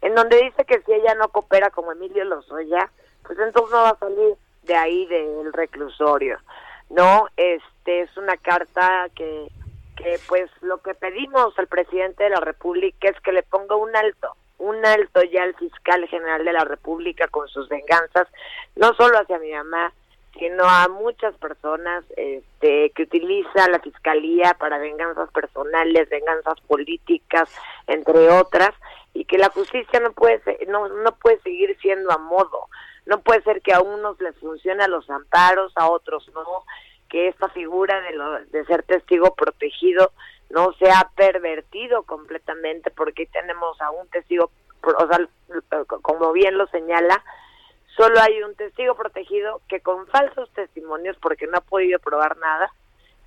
en 0.00 0.14
donde 0.14 0.42
dice 0.42 0.64
que 0.64 0.80
si 0.82 0.92
ella 0.92 1.14
no 1.14 1.28
coopera 1.28 1.70
como 1.70 1.92
Emilio 1.92 2.24
Lozoya 2.24 2.90
pues 3.22 3.38
entonces 3.38 3.72
no 3.72 3.82
va 3.82 3.90
a 3.90 3.98
salir 3.98 4.34
de 4.62 4.76
ahí 4.76 5.06
del 5.06 5.52
reclusorio. 5.52 6.38
No, 6.90 7.26
este 7.36 8.02
es 8.02 8.16
una 8.16 8.36
carta 8.36 9.08
que 9.14 9.48
que 9.98 10.18
pues 10.28 10.48
lo 10.60 10.78
que 10.78 10.94
pedimos 10.94 11.58
al 11.58 11.66
presidente 11.66 12.22
de 12.22 12.30
la 12.30 12.40
República 12.40 13.08
es 13.08 13.20
que 13.20 13.32
le 13.32 13.42
ponga 13.42 13.74
un 13.74 13.94
alto, 13.96 14.36
un 14.58 14.86
alto 14.86 15.22
ya 15.24 15.42
al 15.42 15.54
fiscal 15.56 16.06
general 16.06 16.44
de 16.44 16.52
la 16.52 16.64
República 16.64 17.26
con 17.26 17.48
sus 17.48 17.68
venganzas, 17.68 18.28
no 18.76 18.94
solo 18.94 19.18
hacia 19.18 19.40
mi 19.40 19.50
mamá, 19.52 19.92
sino 20.38 20.64
a 20.64 20.88
muchas 20.88 21.34
personas 21.36 22.04
este, 22.16 22.90
que 22.90 23.02
utiliza 23.02 23.68
la 23.68 23.80
fiscalía 23.80 24.54
para 24.58 24.78
venganzas 24.78 25.30
personales, 25.32 26.08
venganzas 26.08 26.60
políticas, 26.62 27.50
entre 27.86 28.30
otras, 28.30 28.74
y 29.14 29.24
que 29.24 29.38
la 29.38 29.48
justicia 29.50 30.00
no 30.00 30.12
puede 30.12 30.40
no 30.68 30.88
no 30.88 31.12
puede 31.16 31.40
seguir 31.40 31.76
siendo 31.80 32.12
a 32.12 32.18
modo. 32.18 32.68
No 33.06 33.20
puede 33.20 33.42
ser 33.42 33.62
que 33.62 33.72
a 33.72 33.80
unos 33.80 34.20
les 34.20 34.36
funcione 34.36 34.84
a 34.84 34.88
los 34.88 35.08
amparos, 35.08 35.72
a 35.76 35.88
otros 35.88 36.30
no, 36.34 36.44
que 37.08 37.28
esta 37.28 37.48
figura 37.48 38.00
de, 38.02 38.12
lo, 38.12 38.44
de 38.44 38.64
ser 38.66 38.82
testigo 38.82 39.34
protegido 39.34 40.12
no 40.50 40.72
se 40.74 40.90
ha 40.90 41.10
pervertido 41.16 42.02
completamente 42.02 42.90
porque 42.90 43.26
tenemos 43.26 43.80
a 43.80 43.90
un 43.90 44.08
testigo, 44.08 44.50
o 44.82 45.06
sea, 45.06 45.84
como 46.02 46.32
bien 46.32 46.56
lo 46.58 46.66
señala, 46.68 47.22
solo 47.98 48.20
hay 48.20 48.42
un 48.42 48.54
testigo 48.54 48.94
protegido 48.94 49.60
que 49.68 49.80
con 49.80 50.06
falsos 50.06 50.48
testimonios, 50.54 51.16
porque 51.20 51.46
no 51.48 51.58
ha 51.58 51.60
podido 51.60 51.98
probar 51.98 52.36
nada, 52.38 52.72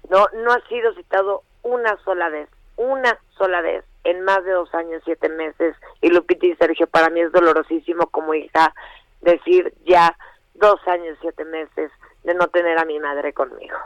no, 0.09 0.25
no 0.43 0.51
ha 0.53 0.67
sido 0.67 0.93
citado 0.95 1.43
una 1.61 1.97
sola 2.03 2.29
vez, 2.29 2.49
una 2.77 3.19
sola 3.37 3.61
vez 3.61 3.83
en 4.05 4.21
más 4.21 4.43
de 4.45 4.51
dos 4.51 4.73
años, 4.73 5.01
siete 5.05 5.29
meses. 5.29 5.75
Y 6.01 6.09
Lupita 6.09 6.45
y 6.45 6.55
Sergio, 6.55 6.87
para 6.87 7.09
mí 7.09 7.19
es 7.19 7.31
dolorosísimo 7.31 8.07
como 8.07 8.33
hija 8.33 8.73
decir 9.21 9.73
ya 9.85 10.17
dos 10.55 10.79
años, 10.87 11.17
siete 11.21 11.45
meses 11.45 11.91
de 12.23 12.33
no 12.33 12.47
tener 12.47 12.77
a 12.79 12.85
mi 12.85 12.99
madre 12.99 13.33
conmigo. 13.33 13.77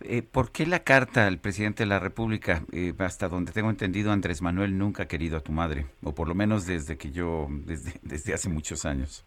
Eh, 0.00 0.22
¿Por 0.22 0.52
qué 0.52 0.66
la 0.66 0.84
carta 0.84 1.26
al 1.26 1.38
presidente 1.38 1.82
de 1.82 1.88
la 1.88 1.98
República? 1.98 2.62
Eh, 2.72 2.92
hasta 2.98 3.28
donde 3.28 3.52
tengo 3.52 3.70
entendido, 3.70 4.12
Andrés 4.12 4.42
Manuel 4.42 4.78
nunca 4.78 5.04
ha 5.04 5.08
querido 5.08 5.38
a 5.38 5.40
tu 5.40 5.52
madre, 5.52 5.86
o 6.02 6.14
por 6.14 6.28
lo 6.28 6.34
menos 6.34 6.66
desde 6.66 6.96
que 6.96 7.10
yo, 7.10 7.46
desde, 7.48 7.98
desde 8.02 8.34
hace 8.34 8.48
muchos 8.48 8.84
años. 8.84 9.24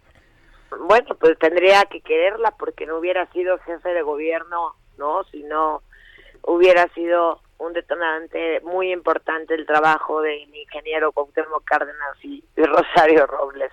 Bueno, 0.77 1.15
pues 1.19 1.37
tendría 1.39 1.85
que 1.85 2.01
quererla 2.01 2.51
porque 2.51 2.85
no 2.85 2.97
hubiera 2.97 3.25
sido 3.31 3.57
jefe 3.59 3.89
de 3.89 4.01
gobierno, 4.01 4.75
¿no? 4.97 5.23
Si 5.25 5.43
no 5.43 5.81
hubiera 6.43 6.87
sido 6.93 7.41
un 7.57 7.73
detonante 7.73 8.61
muy 8.61 8.91
importante 8.91 9.53
el 9.53 9.65
trabajo 9.65 10.21
de 10.21 10.45
mi 10.51 10.61
ingeniero 10.61 11.11
Cuauhtémoc 11.11 11.63
Cárdenas 11.65 12.17
y, 12.23 12.43
y 12.55 12.63
Rosario 12.63 13.27
Robles. 13.27 13.71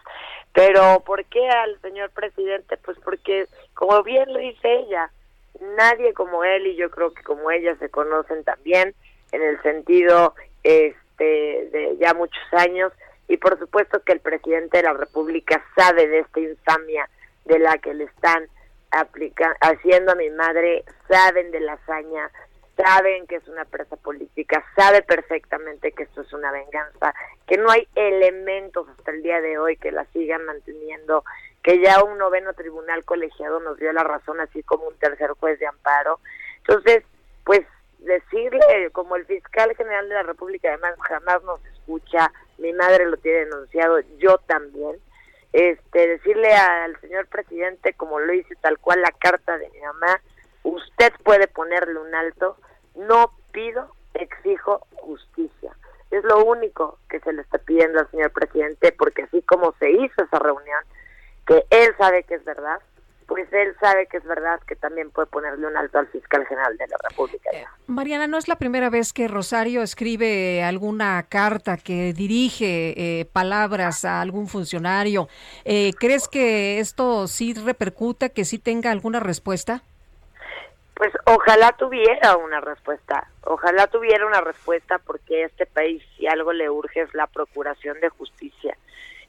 Pero 0.53 1.03
¿por 1.05 1.25
qué 1.27 1.49
al 1.49 1.81
señor 1.83 2.11
presidente? 2.11 2.77
Pues 2.79 2.99
porque, 3.05 3.47
como 3.75 4.03
bien 4.03 4.33
lo 4.33 4.39
dice 4.39 4.81
ella, 4.81 5.11
nadie 5.77 6.15
como 6.15 6.45
él 6.45 6.67
y 6.67 6.77
yo 6.77 6.91
creo 6.91 7.13
que 7.13 7.23
como 7.23 7.51
ella 7.51 7.77
se 7.77 7.91
conocen 7.91 8.43
también 8.45 8.95
en 9.33 9.43
el 9.43 9.61
sentido 9.63 10.35
este 10.63 11.69
de 11.73 11.97
ya 12.01 12.15
muchos 12.15 12.43
años 12.53 12.93
y 13.29 13.37
por 13.37 13.59
supuesto 13.59 14.03
que 14.03 14.13
el 14.13 14.21
presidente 14.21 14.79
de 14.79 14.85
la 14.85 14.93
República 14.93 15.65
sabe 15.75 16.07
de 16.09 16.21
esta 16.21 16.41
infamia 16.41 17.09
de 17.45 17.59
la 17.59 17.79
que 17.79 17.95
le 17.95 18.05
están 18.05 18.49
aplica 18.91 19.55
haciendo 19.61 20.13
a 20.13 20.15
mi 20.15 20.31
madre, 20.31 20.85
saben 21.09 21.51
de 21.51 21.61
la 21.61 21.75
hazaña, 21.75 22.31
saben 22.77 23.27
que 23.27 23.37
es 23.37 23.49
una 23.49 23.65
presa 23.65 23.97
política, 23.97 24.65
sabe 24.77 25.03
perfectamente 25.03 25.93
que 25.93 26.05
esto 26.05 26.23
es 26.23 26.33
una 26.33 26.53
venganza, 26.53 27.15
que 27.47 27.57
no 27.57 27.71
hay 27.71 27.89
elementos 27.95 28.89
hasta 28.89 29.11
el 29.11 29.23
día 29.23 29.41
de 29.41 29.59
hoy 29.59 29.77
que 29.77 29.93
la 29.93 30.05
sigan 30.07 30.45
manteniendo, 30.45 31.25
que 31.63 31.81
ya 31.81 32.03
un 32.05 32.19
noveno 32.19 32.53
tribunal 32.55 33.05
colegiado 33.05 33.61
nos 33.61 33.79
dio 33.79 33.93
la 33.93 34.05
razón, 34.05 34.41
así 34.41 34.63
como 34.63 34.87
un 34.89 34.99
tercer 34.99 35.31
juez 35.33 35.59
de 35.59 35.67
amparo. 35.67 36.21
Entonces, 36.59 37.03
pues 37.45 37.63
decirle, 37.99 38.91
como 38.93 39.17
el 39.17 39.27
fiscal 39.27 39.75
general 39.75 40.09
de 40.09 40.15
la 40.15 40.23
República 40.23 40.69
además 40.69 40.95
jamás 41.01 41.43
nos 41.45 41.65
escucha, 41.67 42.31
mi 42.59 42.73
madre 42.73 43.07
lo 43.07 43.17
tiene 43.17 43.47
denunciado, 43.47 44.01
yo 44.19 44.39
también, 44.47 44.97
este 45.53 46.09
decirle 46.09 46.53
al 46.55 47.01
señor 47.01 47.27
presidente, 47.29 47.95
como 47.95 48.19
lo 48.19 48.33
hice 48.33 48.55
tal 48.57 48.79
cual 48.79 49.01
la 49.03 49.13
carta 49.13 49.59
de 49.59 49.69
mi 49.71 49.81
mamá, 49.81 50.21
usted 50.63 51.13
puede 51.25 51.49
ponerle 51.49 51.99
un 51.99 52.15
alto, 52.15 52.57
no 52.95 53.33
pido, 53.53 53.95
exijo 54.15 54.87
justicia. 54.95 55.73
Es 56.11 56.25
lo 56.25 56.45
único 56.45 56.99
que 57.09 57.21
se 57.21 57.33
le 57.33 57.43
está 57.43 57.59
pidiendo 57.59 58.01
al 58.01 58.11
señor 58.11 58.31
presidente, 58.33 58.93
porque 58.93 59.23
así 59.23 59.43
como 59.43 59.75
se 59.79 59.91
hizo 59.91 60.25
esa 60.25 60.39
reunión, 60.39 60.83
que 61.47 61.65
él 61.71 61.95
sabe 61.99 62.25
que 62.25 62.35
es 62.35 62.45
verdad, 62.45 62.81
pues 63.27 63.53
él 63.53 63.75
sabe 63.81 64.07
que 64.07 64.19
es 64.19 64.25
verdad 64.25 64.61
que 64.67 64.77
también 64.77 65.11
puede 65.11 65.27
ponerle 65.27 65.67
un 65.67 65.77
alto 65.77 65.99
al 65.99 66.07
fiscal 66.09 66.47
general 66.47 66.77
de 66.77 66.87
la 66.87 66.97
República. 67.09 67.51
Mariana, 67.87 68.27
no 68.27 68.39
es 68.39 68.47
la 68.47 68.57
primera 68.57 68.89
vez 68.89 69.13
que 69.13 69.27
Rosario 69.27 69.83
escribe 69.83 70.63
alguna 70.63 71.25
carta 71.29 71.77
que 71.77 72.13
dirige 72.13 73.21
eh, 73.21 73.25
palabras 73.25 74.05
a 74.05 74.21
algún 74.21 74.47
funcionario. 74.47 75.29
Eh, 75.65 75.93
¿Crees 75.99 76.29
que 76.29 76.79
esto 76.79 77.27
sí 77.27 77.55
repercuta, 77.55 78.29
que 78.29 78.45
sí 78.45 78.59
tenga 78.59 78.91
alguna 78.93 79.19
respuesta? 79.19 79.83
Pues 80.95 81.13
ojalá 81.27 81.73
tuviera 81.73 82.37
una 82.39 82.61
respuesta, 82.61 83.29
ojalá 83.43 83.87
tuviera 83.89 84.25
una 84.27 84.41
respuesta 84.41 84.99
porque 84.99 85.43
este 85.43 85.67
país 85.67 86.03
si 86.17 86.27
algo 86.27 86.55
le 86.55 86.71
urge 86.71 87.03
es 87.03 87.15
la 87.15 87.27
procuración 87.27 88.01
de 88.01 88.09
justicia 88.09 88.79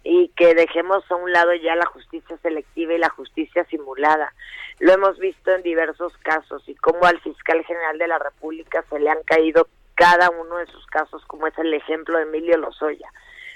y 0.09 0.29
que 0.37 0.55
dejemos 0.55 1.03
a 1.11 1.15
un 1.15 1.33
lado 1.33 1.53
ya 1.55 1.75
la 1.75 1.85
justicia 1.85 2.37
selectiva 2.37 2.93
y 2.93 2.97
la 2.97 3.09
justicia 3.09 3.65
simulada. 3.65 4.33
Lo 4.79 4.93
hemos 4.93 5.19
visto 5.19 5.51
en 5.51 5.63
diversos 5.63 6.17
casos 6.19 6.63
y 6.69 6.75
como 6.75 7.03
al 7.03 7.19
fiscal 7.19 7.61
general 7.65 7.97
de 7.97 8.07
la 8.07 8.17
República 8.17 8.85
se 8.89 8.99
le 8.99 9.09
han 9.09 9.21
caído 9.23 9.67
cada 9.95 10.29
uno 10.29 10.59
de 10.59 10.67
sus 10.67 10.85
casos, 10.85 11.25
como 11.25 11.45
es 11.47 11.57
el 11.57 11.73
ejemplo 11.73 12.17
de 12.17 12.23
Emilio 12.23 12.55
Lozoya, 12.55 13.09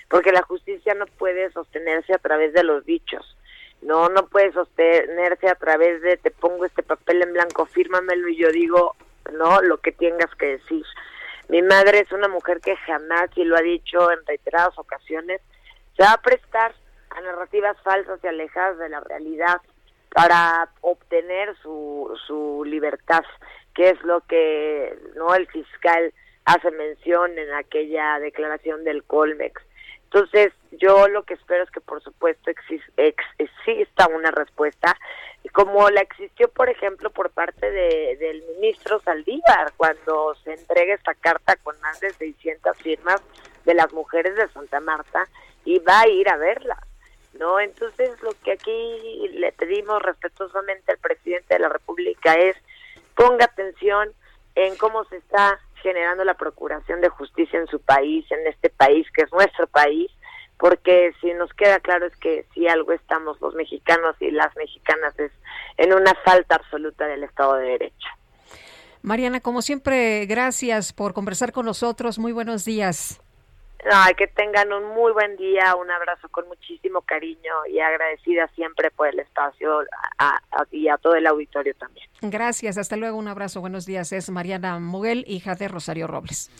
porque 0.09 0.33
la 0.33 0.41
justicia 0.41 0.93
no 0.93 1.05
puede 1.05 1.49
sostenerse 1.51 2.13
a 2.13 2.17
través 2.17 2.51
de 2.51 2.65
los 2.65 2.83
dichos. 2.83 3.37
No, 3.81 4.09
no 4.09 4.27
puede 4.27 4.51
sostenerse 4.51 5.47
a 5.47 5.55
través 5.55 6.01
de 6.01 6.17
te 6.17 6.31
pongo 6.31 6.65
este 6.65 6.83
papel 6.83 7.21
en 7.21 7.31
blanco, 7.31 7.65
fírmamelo 7.65 8.27
y 8.27 8.35
yo 8.35 8.51
digo, 8.51 8.97
no, 9.31 9.61
lo 9.61 9.77
que 9.77 9.93
tengas 9.93 10.35
que 10.35 10.57
decir. 10.57 10.85
Mi 11.47 11.61
madre 11.61 11.99
es 11.99 12.11
una 12.11 12.27
mujer 12.27 12.59
que 12.59 12.75
jamás, 12.75 13.29
y 13.35 13.45
lo 13.45 13.55
ha 13.55 13.61
dicho 13.61 14.11
en 14.11 14.19
reiteradas 14.25 14.77
ocasiones, 14.77 15.41
se 15.97 16.03
va 16.03 16.13
a 16.13 16.21
prestar 16.21 16.73
a 17.09 17.21
narrativas 17.21 17.77
falsas 17.83 18.19
y 18.23 18.27
alejadas 18.27 18.77
de 18.77 18.89
la 18.89 18.99
realidad 19.01 19.61
para 20.13 20.69
obtener 20.81 21.55
su, 21.61 22.17
su 22.27 22.63
libertad, 22.65 23.23
que 23.73 23.89
es 23.89 24.01
lo 24.03 24.21
que 24.21 24.97
no 25.15 25.33
el 25.35 25.47
fiscal 25.47 26.13
hace 26.45 26.71
mención 26.71 27.37
en 27.37 27.53
aquella 27.53 28.19
declaración 28.19 28.83
del 28.83 29.03
Colmex. 29.03 29.61
Entonces, 30.13 30.51
yo 30.71 31.07
lo 31.07 31.23
que 31.23 31.35
espero 31.35 31.63
es 31.63 31.71
que, 31.71 31.79
por 31.79 32.03
supuesto, 32.03 32.51
exista 32.97 34.07
una 34.09 34.29
respuesta, 34.29 34.97
como 35.53 35.89
la 35.89 36.01
existió, 36.01 36.49
por 36.49 36.69
ejemplo, 36.69 37.11
por 37.11 37.29
parte 37.29 37.71
de, 37.71 38.17
del 38.17 38.43
ministro 38.55 38.99
Saldívar, 38.99 39.71
cuando 39.77 40.35
se 40.43 40.53
entrega 40.53 40.95
esta 40.95 41.13
carta 41.13 41.55
con 41.63 41.79
más 41.79 42.01
de 42.01 42.09
600 42.09 42.77
firmas 42.79 43.23
de 43.63 43.73
las 43.73 43.93
mujeres 43.93 44.35
de 44.35 44.49
Santa 44.49 44.81
Marta, 44.81 45.29
y 45.65 45.79
va 45.79 46.01
a 46.01 46.07
ir 46.07 46.29
a 46.29 46.37
verla, 46.37 46.77
¿no? 47.39 47.59
Entonces 47.59 48.21
lo 48.21 48.31
que 48.43 48.53
aquí 48.53 49.29
le 49.33 49.51
pedimos 49.51 50.01
respetuosamente 50.01 50.91
al 50.91 50.97
presidente 50.97 51.53
de 51.53 51.59
la 51.59 51.69
República 51.69 52.33
es 52.33 52.55
ponga 53.15 53.45
atención 53.45 54.11
en 54.55 54.75
cómo 54.77 55.05
se 55.05 55.17
está 55.17 55.59
generando 55.81 56.23
la 56.23 56.35
procuración 56.35 57.01
de 57.01 57.09
justicia 57.09 57.59
en 57.59 57.67
su 57.67 57.79
país, 57.79 58.25
en 58.31 58.45
este 58.47 58.69
país 58.69 59.07
que 59.13 59.23
es 59.23 59.31
nuestro 59.31 59.67
país, 59.67 60.11
porque 60.57 61.13
si 61.21 61.33
nos 61.33 61.51
queda 61.53 61.79
claro 61.79 62.05
es 62.05 62.15
que 62.17 62.45
si 62.53 62.67
algo 62.67 62.91
estamos 62.91 63.39
los 63.41 63.55
mexicanos 63.55 64.15
y 64.19 64.31
las 64.31 64.55
mexicanas 64.55 65.17
es 65.19 65.31
en 65.77 65.93
una 65.93 66.13
falta 66.23 66.55
absoluta 66.55 67.07
del 67.07 67.23
Estado 67.23 67.55
de 67.55 67.65
Derecho. 67.65 68.07
Mariana, 69.01 69.39
como 69.39 69.63
siempre, 69.63 70.25
gracias 70.27 70.93
por 70.93 71.13
conversar 71.13 71.51
con 71.51 71.65
nosotros. 71.65 72.19
Muy 72.19 72.31
buenos 72.31 72.65
días. 72.65 73.20
Ay, 73.89 74.13
que 74.15 74.27
tengan 74.27 74.71
un 74.73 74.93
muy 74.93 75.11
buen 75.11 75.37
día, 75.37 75.75
un 75.75 75.89
abrazo 75.89 76.29
con 76.29 76.47
muchísimo 76.47 77.01
cariño 77.01 77.65
y 77.69 77.79
agradecida 77.79 78.47
siempre 78.55 78.91
por 78.91 79.07
el 79.07 79.19
espacio 79.19 79.83
y 80.71 80.87
a 80.87 80.97
todo 80.97 81.15
el 81.15 81.25
auditorio 81.25 81.73
también. 81.75 82.07
Gracias, 82.21 82.77
hasta 82.77 82.95
luego, 82.95 83.17
un 83.17 83.27
abrazo, 83.27 83.59
buenos 83.61 83.85
días. 83.85 84.11
Es 84.11 84.29
Mariana 84.29 84.77
Muguel, 84.79 85.23
hija 85.27 85.55
de 85.55 85.67
Rosario 85.67 86.07
Robles. 86.07 86.51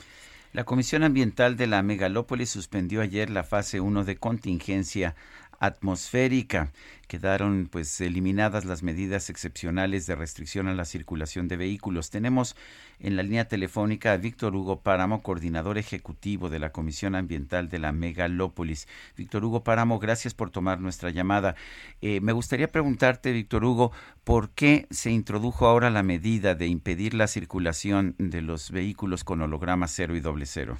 La 0.53 0.65
Comisión 0.65 1.03
Ambiental 1.03 1.55
de 1.55 1.67
la 1.67 1.82
Megalópolis 1.82 2.49
suspendió 2.49 3.01
ayer 3.01 3.30
la 3.30 3.43
fase 3.43 3.80
1 3.80 4.03
de 4.03 4.17
contingencia 4.17 5.15
atmosférica. 5.62 6.72
Quedaron 7.07 7.70
pues 7.72 8.01
eliminadas 8.01 8.66
las 8.66 8.84
medidas 8.84 9.30
excepcionales 9.30 10.07
de 10.07 10.16
restricción 10.16 10.68
a 10.68 10.74
la 10.74 10.86
circulación 10.86 11.47
de 11.47 11.57
vehículos. 11.57 12.09
Tenemos 12.09 12.55
en 12.99 13.16
la 13.16 13.24
línea 13.24 13.47
telefónica 13.47 14.14
a 14.14 14.18
Víctor 14.18 14.55
Hugo 14.55 14.80
Páramo, 14.80 15.22
coordinador 15.22 15.78
ejecutivo 15.78 16.49
de 16.49 16.59
la 16.59 16.72
Comisión 16.72 17.16
Ambiental 17.16 17.70
de 17.70 17.80
la 17.80 17.91
Megalópolis. 17.91 18.88
Víctor 19.16 19.45
Hugo 19.45 19.64
Páramo, 19.64 19.99
gracias 19.99 20.34
por 20.34 20.49
tomar 20.49 20.80
nuestra 20.80 21.12
llamada. 21.12 21.55
Eh, 22.01 22.22
me 22.22 22.32
gustaría 22.32 22.68
preguntarte, 22.68 23.32
Víctor 23.32 23.66
Hugo, 23.66 23.91
¿por 24.24 24.49
qué 24.49 24.88
se 24.89 25.12
introdujo 25.12 25.68
ahora 25.68 25.89
la 25.89 26.01
medida 26.01 26.55
de 26.55 26.68
impedir 26.68 27.14
la 27.14 27.28
circulación 27.28 28.16
de 28.18 28.41
los 28.41 28.72
vehículos 28.72 29.24
con 29.24 29.41
holograma 29.41 29.88
cero 29.88 30.16
y 30.16 30.22
doble 30.22 30.45
cero? 30.47 30.78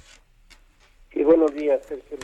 Sí, 1.12 1.22
buenos 1.22 1.54
días, 1.54 1.80
Sergio 1.86 2.16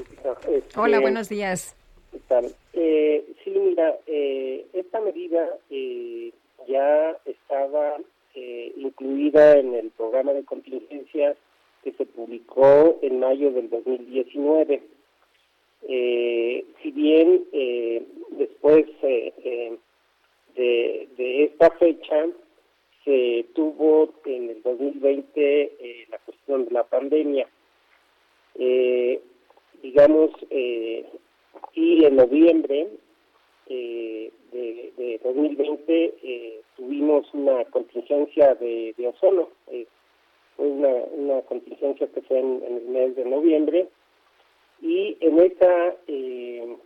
Hola, 0.77 0.97
este, 0.97 1.01
buenos 1.01 1.29
días. 1.29 1.78
¿Qué 2.11 2.21
tal? 2.27 2.47
Eh, 2.73 3.25
sí, 3.45 3.51
mira, 3.51 3.99
eh, 4.07 4.67
esta 4.73 5.01
medida 5.01 5.47
eh, 5.69 6.33
ya 6.67 7.17
estaba 7.27 7.97
eh, 8.35 8.73
incluida 8.77 9.59
en 9.59 9.75
el 9.75 9.91
programa 9.91 10.33
de 10.33 10.45
contingencias 10.45 11.37
que 11.85 11.93
se 11.93 12.07
publicó 12.07 12.99
en 13.03 13.21
mayo 13.21 13.51
del 13.53 13.69
2019. 13.69 14.83
Eh, 15.83 16.65
si 16.83 16.91
bien 16.93 17.45
eh, 17.53 18.03
después 18.31 18.87
de, 19.03 19.79
de, 20.55 21.45
esta 21.45 21.71
fecha 21.73 22.27
se 23.05 23.47
tuvo 23.55 24.13
en 24.25 24.51
el 24.51 24.63
2020 24.63 26.07
la 26.11 26.19
cuestión 26.19 26.65
de 26.65 26.71
la 26.71 26.85
pandemia, 26.85 27.49
digamos, 29.83 30.31
y 31.75 32.05
en 32.05 32.17
noviembre 32.17 32.89
eh, 33.69 34.33
de, 34.53 34.93
de, 34.97 35.21
2020 35.23 36.15
eh, 36.23 36.61
tuvimos 36.77 37.33
una 37.35 37.65
contingencia 37.67 38.55
de, 38.55 38.95
ozono. 39.07 39.49
Eh, 39.69 39.87
fue 40.57 40.67
una, 40.67 40.89
una 40.89 41.43
contingencia 41.43 42.07
que 42.09 42.23
fue 42.23 42.39
en, 42.39 42.63
el 42.65 42.83
mes 42.89 43.17
de 43.17 43.25
noviembre 43.25 43.89
y 44.81 45.17
en 45.21 45.39
esa 45.39 45.97
eh, 46.07 46.77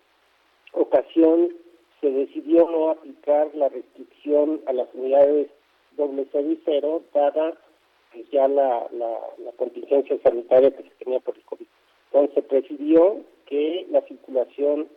ocasión 0.72 1.54
se 2.00 2.10
decidió 2.10 2.68
no 2.68 2.90
aplicar 2.90 3.54
la 3.54 3.68
restricción 3.68 4.60
a 4.66 4.72
las 4.72 4.88
unidades 4.94 5.48
doble 5.96 6.26
cero 6.32 6.50
y 6.50 6.60
cero 6.64 7.02
dada 7.14 7.54
pues, 8.12 8.28
ya 8.30 8.48
la, 8.48 8.88
contingencia 9.56 10.18
sanitaria 10.22 10.70
que 10.70 10.82
se 10.82 10.90
tenía 10.98 11.20
por 11.20 11.36
el 11.36 11.44
COVID. 11.44 11.66
Entonces 12.06 12.34
se 12.34 12.42
prefirió 12.42 13.20
que 13.52 13.86
la 13.90 14.00
circulación 14.08 14.88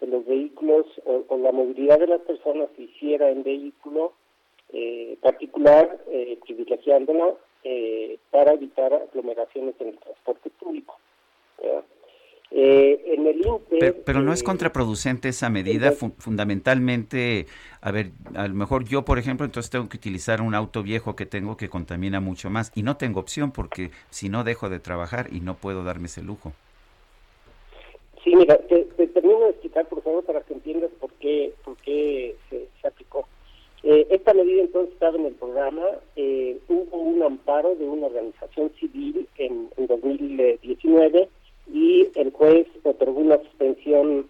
de 0.00 0.06
los 0.06 0.24
vehículos 0.24 0.86
o, 1.04 1.36
la 1.36 1.50
movilidad 1.50 1.98
de 1.98 2.06
las 2.06 2.20
personas 2.20 2.68
se 2.76 2.82
hiciera 2.82 3.28
en 3.28 3.42
vehículo 3.42 4.12
eh, 4.72 5.16
particular, 5.20 5.98
eh, 6.06 6.38
privilegiándola 6.44 7.34
eh, 7.64 8.18
para 8.30 8.52
evitar 8.52 8.94
aglomeraciones 8.94 9.74
en 9.80 9.88
el 9.88 9.98
transporte 9.98 10.50
público. 10.50 10.96
Eh, 12.52 13.14
en 13.16 13.26
el 13.26 13.42
pero, 14.04 14.20
no 14.20 14.32
es 14.32 14.44
contraproducente 14.44 15.30
esa 15.30 15.50
medida, 15.50 15.90
fundamentalmente, 15.90 17.46
a 17.80 17.90
ver, 17.90 18.10
a 18.36 18.46
lo 18.46 18.54
mejor 18.54 18.84
yo, 18.84 19.04
por 19.04 19.18
ejemplo, 19.18 19.44
entonces 19.44 19.70
tengo 19.70 19.88
que 19.88 19.96
utilizar 19.96 20.40
un 20.40 20.54
auto 20.54 20.84
viejo 20.84 21.16
que 21.16 21.26
tengo 21.26 21.56
que 21.56 21.68
contamina 21.68 22.20
mucho 22.20 22.48
más 22.48 22.70
y 22.76 22.84
no 22.84 22.96
tengo 22.96 23.18
opción 23.18 23.50
porque 23.50 23.90
si 24.10 24.28
no 24.28 24.44
dejo 24.44 24.68
de 24.68 24.78
trabajar 24.78 25.26
y 25.32 25.40
no 25.40 25.56
puedo 25.56 25.82
darme 25.82 26.06
ese 26.06 26.22
lujo. 26.22 26.52
Sí, 28.24 28.36
mira, 28.36 28.56
te, 28.58 28.84
termino 28.84 29.40
de 29.40 29.50
explicar, 29.50 29.86
por 29.86 30.02
favor, 30.02 30.24
para 30.24 30.42
que 30.42 30.54
entiendas 30.54 30.90
por 31.00 31.10
qué, 31.14 31.52
por 31.64 31.76
qué 31.78 32.36
se, 32.50 32.68
aplicó. 32.86 33.26
Eh, 33.82 34.06
esta 34.10 34.32
medida 34.32 34.62
entonces 34.62 34.92
estaba 34.92 35.16
en 35.16 35.26
el 35.26 35.34
programa. 35.34 35.82
Eh, 36.14 36.58
hubo 36.68 36.98
un 36.98 37.22
amparo 37.22 37.74
de 37.74 37.88
una 37.88 38.06
organización 38.06 38.70
civil 38.78 39.28
en, 39.38 39.68
en 39.76 39.86
2019 39.88 41.28
y 41.72 42.08
el 42.14 42.32
juez 42.32 42.68
otorgó 42.84 43.20
una 43.20 43.38
suspensión 43.38 44.28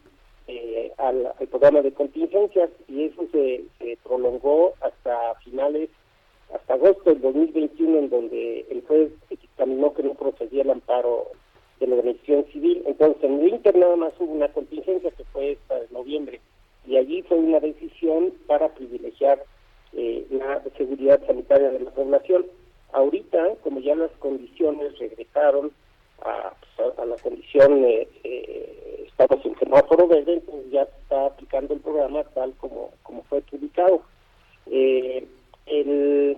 eh, 0.49 0.93
al, 0.97 1.33
programa 1.51 1.83
de 1.83 1.93
contingencias 1.93 2.71
y 2.89 3.05
eso 3.05 3.27
se, 3.31 3.65
se, 3.79 3.99
prolongó 4.03 4.73
hasta 4.81 5.35
finales, 5.45 5.91
hasta 6.55 6.75
agosto 6.75 7.11
del 7.11 7.21
2021, 7.21 7.99
en 7.99 8.11
donde 8.11 8.67
el 8.71 8.83
juez 8.87 9.13
dictaminó 9.29 9.93
que 9.93 10.03
no 10.03 10.15
procedía 10.15 10.63
el 10.63 10.71
amparo 10.71 11.29
de 11.83 11.89
la 11.89 11.97
organización 11.97 12.47
civil. 12.53 12.83
Entonces, 12.87 13.23
en 13.25 13.41
el 13.41 13.49
Inter 13.49 13.77
nada 13.77 13.97
más 13.97 14.13
hubo 14.21 14.33
una 14.33 14.49
contingencia 14.49 15.11
que 15.11 15.25
fue 15.25 15.53
esta 15.53 15.81
de 15.81 15.89
noviembre, 15.91 16.41
y 16.87 16.97
allí 16.97 17.23
fue 17.23 17.39
una 17.39 17.61
decisión 17.61 18.33
para 18.47 18.69
privilegiar 18.69 19.43
eh, 19.93 20.25
la 20.31 20.63
seguridad 20.77 21.21
sanitaria 21.27 21.71
de 21.71 21.81
la 21.81 21.91
población. 21.91 22.47
Ahorita, 22.93 23.57
como 23.63 23.81
ya 23.81 23.95
las 23.97 24.11
condiciones 24.19 24.99
regresaron 24.99 25.73
a, 26.25 26.55
pues, 26.77 26.99
a, 26.99 27.05
la 27.05 27.17
condición, 27.17 27.85
eh, 27.85 28.09
eh, 28.23 29.05
estamos 29.09 29.45
en 29.45 29.59
semáforo 29.59 30.07
verde, 30.07 30.35
entonces 30.35 30.71
ya 30.71 30.85
se 30.87 31.01
está 31.03 31.27
aplicando 31.27 31.75
el 31.75 31.81
programa 31.81 32.23
tal 32.35 32.53
como, 32.55 32.91
como 33.03 33.23
fue 33.25 33.41
publicado. 33.43 34.03
Eh, 34.67 35.27
el, 35.67 36.37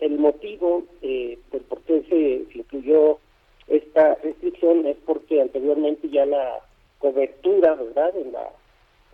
el 0.00 0.18
motivo 0.18 0.84
eh, 1.00 1.38
por 1.68 1.80
qué 1.82 2.02
se 2.08 2.58
incluyó 2.58 3.18
esta 3.66 4.14
restricción 4.16 4.86
es 4.86 4.96
porque 5.06 5.40
anteriormente 5.40 6.08
ya 6.08 6.26
la 6.26 6.58
cobertura, 6.98 7.74
¿verdad?, 7.74 8.16
en 8.16 8.32
la 8.32 8.48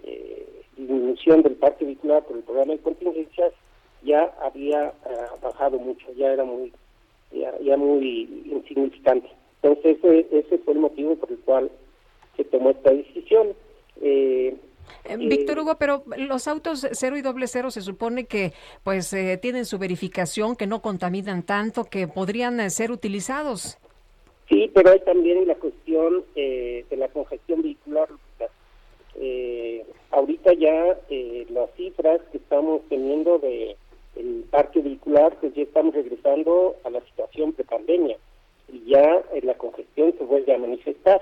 eh, 0.05 0.63
disminución 0.77 1.43
del 1.43 1.55
parque 1.55 1.85
vehicular 1.85 2.25
por 2.25 2.37
el 2.37 2.43
programa 2.43 2.73
de 2.73 2.81
contingencias 2.81 3.53
ya 4.03 4.33
había 4.41 4.93
ah, 5.05 5.35
bajado 5.43 5.79
mucho, 5.79 6.07
ya 6.17 6.33
era 6.33 6.45
muy 6.45 6.73
ya, 7.33 7.59
ya 7.61 7.77
muy 7.77 8.43
insignificante. 8.47 9.29
Entonces 9.61 9.99
ese, 9.99 10.27
ese 10.31 10.59
fue 10.59 10.75
el 10.75 10.81
motivo 10.81 11.17
por 11.17 11.31
el 11.31 11.39
cual 11.39 11.71
se 12.37 12.45
tomó 12.45 12.71
esta 12.71 12.93
decisión. 12.93 13.49
Eh, 14.01 14.57
Eh, 15.05 15.17
Víctor 15.17 15.59
Hugo, 15.59 15.77
pero 15.77 16.05
los 16.17 16.49
autos 16.49 16.87
cero 16.93 17.17
y 17.17 17.23
doble 17.23 17.47
cero 17.47 17.71
se 17.71 17.83
supone 17.83 18.27
que 18.27 18.53
pues 18.83 19.13
eh, 19.13 19.39
tienen 19.41 19.65
su 19.65 19.79
verificación, 19.79 20.57
que 20.57 20.67
no 20.67 20.83
contaminan 20.83 21.43
tanto, 21.43 21.85
que 21.85 22.09
podrían 22.09 22.61
eh, 22.61 22.71
ser 22.71 22.91
utilizados. 22.91 23.79
Sí, 24.49 24.71
pero 24.75 24.91
hay 24.91 25.01
también 25.01 25.47
la 25.47 25.57
cuestión 25.57 26.25
eh, 26.35 26.85
de 26.89 26.97
la 26.97 27.09
congestión 27.09 27.63
vehicular. 27.63 28.09
Eh, 29.21 29.85
ahorita 30.11 30.53
ya 30.53 30.97
eh, 31.11 31.45
las 31.51 31.71
cifras 31.77 32.21
que 32.31 32.39
estamos 32.39 32.83
teniendo 32.89 33.39
de 33.39 33.77
el 34.17 34.45
parque 34.51 34.81
vehicular, 34.81 35.37
pues 35.41 35.55
ya 35.55 35.63
estamos 35.63 35.95
regresando 35.95 36.77
a 36.85 36.91
la 36.91 37.01
situación 37.03 37.53
prepandemia 37.53 38.17
y 38.73 38.91
ya 38.91 39.23
eh, 39.33 39.41
la 39.43 39.55
congestión 39.55 40.15
se 40.17 40.25
vuelve 40.25 40.55
a 40.55 40.59
manifestar. 40.59 41.21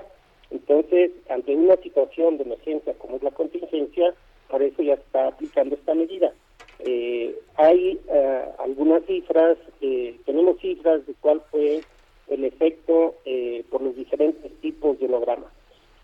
Entonces, 0.49 1.11
ante 1.29 1.55
una 1.55 1.75
situación 1.77 2.37
de 2.37 2.43
emergencia 2.43 2.93
como 2.93 3.17
es 3.17 3.23
la 3.23 3.31
contingencia, 3.31 4.13
por 4.49 4.61
eso 4.61 4.81
ya 4.81 4.93
está 4.93 5.27
aplicando 5.27 5.75
esta 5.75 5.93
medida. 5.93 6.33
Eh, 6.79 7.35
hay 7.55 7.99
eh, 8.09 8.45
algunas 8.59 9.03
cifras, 9.05 9.57
eh, 9.81 10.15
tenemos 10.25 10.59
cifras 10.59 11.05
de 11.05 11.13
cuál 11.19 11.41
fue 11.51 11.81
el 12.29 12.43
efecto 12.43 13.15
eh, 13.25 13.63
por 13.69 13.81
los 13.81 13.95
diferentes 13.95 14.51
tipos 14.61 14.99
de 14.99 15.05
holograma. 15.05 15.51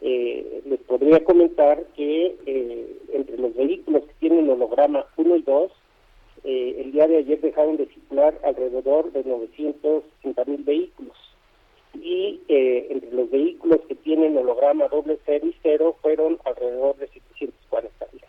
Eh, 0.01 0.61
les 0.65 0.79
podría 0.81 1.23
comentar 1.23 1.81
que 1.95 2.35
eh, 2.45 2.97
entre 3.13 3.37
los 3.37 3.55
vehículos 3.55 4.03
que 4.03 4.13
tienen 4.19 4.49
holograma 4.49 5.05
1 5.15 5.35
y 5.37 5.41
2, 5.43 5.71
eh, 6.43 6.81
el 6.83 6.91
día 6.91 7.07
de 7.07 7.17
ayer 7.19 7.39
dejaron 7.39 7.77
de 7.77 7.85
circular 7.87 8.37
alrededor 8.43 9.11
de 9.13 9.23
950 9.23 10.45
mil 10.45 10.63
vehículos. 10.63 11.15
Y 11.93 12.41
eh, 12.49 12.87
entre 12.89 13.11
los 13.11 13.31
vehículos 13.31 13.79
que 13.87 13.95
tienen 13.95 14.35
holograma 14.35 14.87
doble 14.89 15.19
cero 15.25 15.47
y 15.47 15.55
cero 15.61 15.95
fueron 16.01 16.37
alrededor 16.43 16.97
de 16.97 17.07
740 17.07 18.07
mil. 18.11 18.21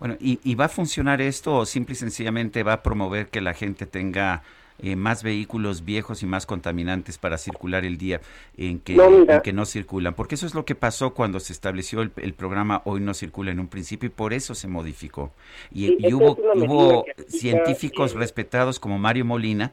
Bueno, 0.00 0.16
¿y, 0.18 0.40
y 0.42 0.56
va 0.56 0.64
a 0.64 0.68
funcionar 0.68 1.20
esto 1.20 1.58
o 1.58 1.66
simple 1.66 1.92
y 1.92 1.96
sencillamente 1.96 2.64
va 2.64 2.72
a 2.72 2.82
promover 2.82 3.28
que 3.28 3.40
la 3.40 3.54
gente 3.54 3.86
tenga 3.86 4.42
eh, 4.78 4.96
más 4.96 5.22
vehículos 5.22 5.84
viejos 5.84 6.22
y 6.22 6.26
más 6.26 6.46
contaminantes 6.46 7.18
para 7.18 7.38
circular 7.38 7.84
el 7.84 7.98
día 7.98 8.20
en 8.56 8.78
que, 8.80 8.96
No, 8.96 9.10
mira. 9.10 9.36
en 9.36 9.40
que 9.42 9.52
no 9.52 9.64
circulan? 9.66 10.14
Porque 10.14 10.34
eso 10.34 10.46
es 10.46 10.54
lo 10.54 10.64
que 10.64 10.74
pasó 10.74 11.14
cuando 11.14 11.40
se 11.40 11.52
estableció 11.52 12.02
el, 12.02 12.12
el 12.16 12.34
programa 12.34 12.82
Hoy 12.84 13.00
no 13.00 13.14
circula 13.14 13.50
en 13.50 13.60
un 13.60 13.68
principio 13.68 14.06
y 14.06 14.10
por 14.10 14.32
eso 14.32 14.54
se 14.54 14.68
modificó. 14.68 15.32
Y, 15.72 15.86
Sí, 15.88 15.96
y 15.98 16.06
esta 16.06 16.16
hubo, 16.16 16.38
hubo 16.54 17.04
científicos 17.28 18.14
respetados 18.14 18.78
como 18.80 18.98
Mario 18.98 19.24
Molina 19.24 19.72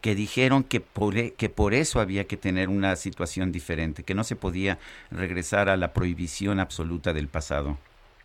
que 0.00 0.14
dijeron 0.14 0.64
que 0.64 0.80
por, 0.80 1.16
e- 1.16 1.32
que 1.34 1.48
por 1.50 1.74
eso 1.74 2.00
había 2.00 2.24
que 2.24 2.36
tener 2.36 2.68
una 2.68 2.96
situación 2.96 3.52
diferente, 3.52 4.02
que 4.02 4.14
no 4.14 4.24
se 4.24 4.34
podía 4.36 4.78
regresar 5.10 5.68
a 5.68 5.76
la 5.76 5.92
prohibición 5.92 6.58
absoluta 6.58 7.12
del 7.12 7.28
pasado. 7.28 7.76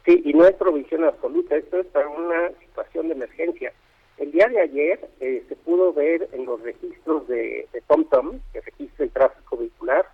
Sí, 0.06 0.22
y 0.24 0.34
no 0.34 0.46
es 0.46 0.54
provisión 0.56 1.04
absoluta, 1.04 1.56
esto 1.56 1.80
es 1.80 1.88
para 1.88 2.08
una 2.08 2.50
situación 2.60 3.08
de 3.08 3.16
emergencia. 3.16 3.74
El 4.18 4.32
día 4.32 4.48
de 4.48 4.62
ayer 4.62 5.10
eh, 5.20 5.44
se 5.50 5.56
pudo 5.58 5.92
ver 5.94 6.30
en 6.34 6.46
los 6.46 6.62
registros 6.62 7.28
de, 7.28 7.68
de 7.74 7.82
TomTom, 7.88 8.40
que 8.54 8.62
registra 8.62 9.06
el 9.06 9.12
tráfico 9.12 9.58
vehicular, 9.58 10.06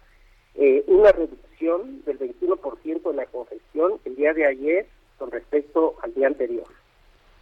eh, 0.56 0.84
una 0.88 1.12
reducción 1.12 2.04
del 2.06 2.18
21% 2.20 3.10
de 3.12 3.16
la 3.16 3.26
congestión 3.28 4.00
el 4.06 4.16
día 4.16 4.34
de 4.34 4.46
ayer 4.46 4.88
con 5.18 5.30
respecto 5.32 5.96
al 6.02 6.14
día 6.14 6.28
anterior. 6.28 6.66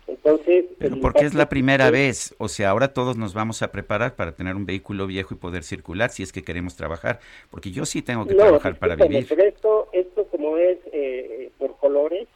Entonces, 0.08 0.66
Pero 0.80 1.00
porque 1.00 1.26
es 1.26 1.36
la 1.36 1.48
primera 1.50 1.86
es- 1.86 1.92
vez, 1.92 2.36
o 2.40 2.48
sea, 2.48 2.72
ahora 2.72 2.94
todos 2.94 3.16
nos 3.16 3.34
vamos 3.36 3.62
a 3.62 3.72
preparar 3.72 4.16
para 4.16 4.32
tener 4.34 4.56
un 4.56 4.66
vehículo 4.66 5.06
viejo 5.08 5.36
y 5.36 5.38
poder 5.38 5.64
circular 5.64 6.10
si 6.10 6.24
es 6.24 6.34
que 6.34 6.44
queremos 6.44 6.76
trabajar, 6.76 7.20
porque 7.52 7.70
yo 7.72 7.86
sí 7.86 8.02
tengo 8.02 8.26
que 8.26 8.34
No, 8.34 8.40
trabajar 8.44 8.78
para 8.80 8.96
vivir. 8.96 9.26
pero 9.30 9.44
esto, 9.44 9.88
esto 9.94 10.26
como 10.26 10.58
es 10.58 10.80
eh, 10.92 11.52
por 11.60 11.78
colores, 11.78 12.28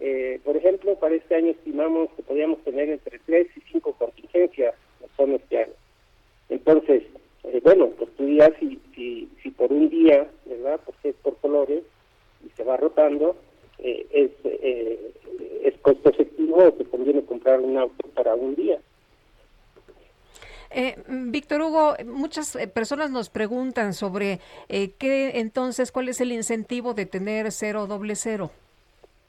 eh, 0.00 0.40
por 0.44 0.56
ejemplo, 0.56 0.94
para 0.96 1.14
este 1.14 1.34
año 1.34 1.50
estimamos 1.50 2.10
que 2.16 2.22
podríamos 2.22 2.62
tener 2.64 2.88
entre 2.90 3.18
3 3.20 3.48
y 3.56 3.60
5 3.72 3.92
contingencias 3.94 4.74
son 5.16 5.32
este 5.32 5.58
año. 5.58 5.72
Entonces, 6.48 7.02
eh, 7.44 7.60
bueno, 7.62 7.88
pues 7.98 8.10
tú 8.16 8.24
dirás 8.24 8.52
si, 8.60 8.80
si, 8.94 9.28
si 9.42 9.50
por 9.50 9.72
un 9.72 9.88
día, 9.88 10.28
¿verdad? 10.44 10.80
Porque 10.84 11.10
es 11.10 11.14
por 11.16 11.36
colores 11.38 11.82
y 12.44 12.50
se 12.50 12.64
va 12.64 12.76
rotando, 12.76 13.36
eh, 13.78 14.06
es, 14.10 14.30
eh, 14.44 15.12
es 15.64 15.74
costo 15.78 16.10
efectivo 16.10 16.56
o 16.56 16.72
te 16.72 16.84
conviene 16.84 17.22
comprar 17.22 17.60
un 17.60 17.76
auto 17.76 18.08
para 18.14 18.34
un 18.34 18.54
día. 18.54 18.78
Eh, 20.70 20.96
Víctor 21.08 21.62
Hugo, 21.62 21.94
muchas 22.04 22.54
eh, 22.56 22.66
personas 22.66 23.10
nos 23.10 23.30
preguntan 23.30 23.94
sobre 23.94 24.40
qué 24.68 25.38
entonces, 25.38 25.92
cuál 25.92 26.08
es 26.08 26.20
el 26.20 26.32
incentivo 26.32 26.92
de 26.92 27.06
tener 27.06 27.50
cero 27.52 27.86
doble 27.86 28.14
cero. 28.16 28.50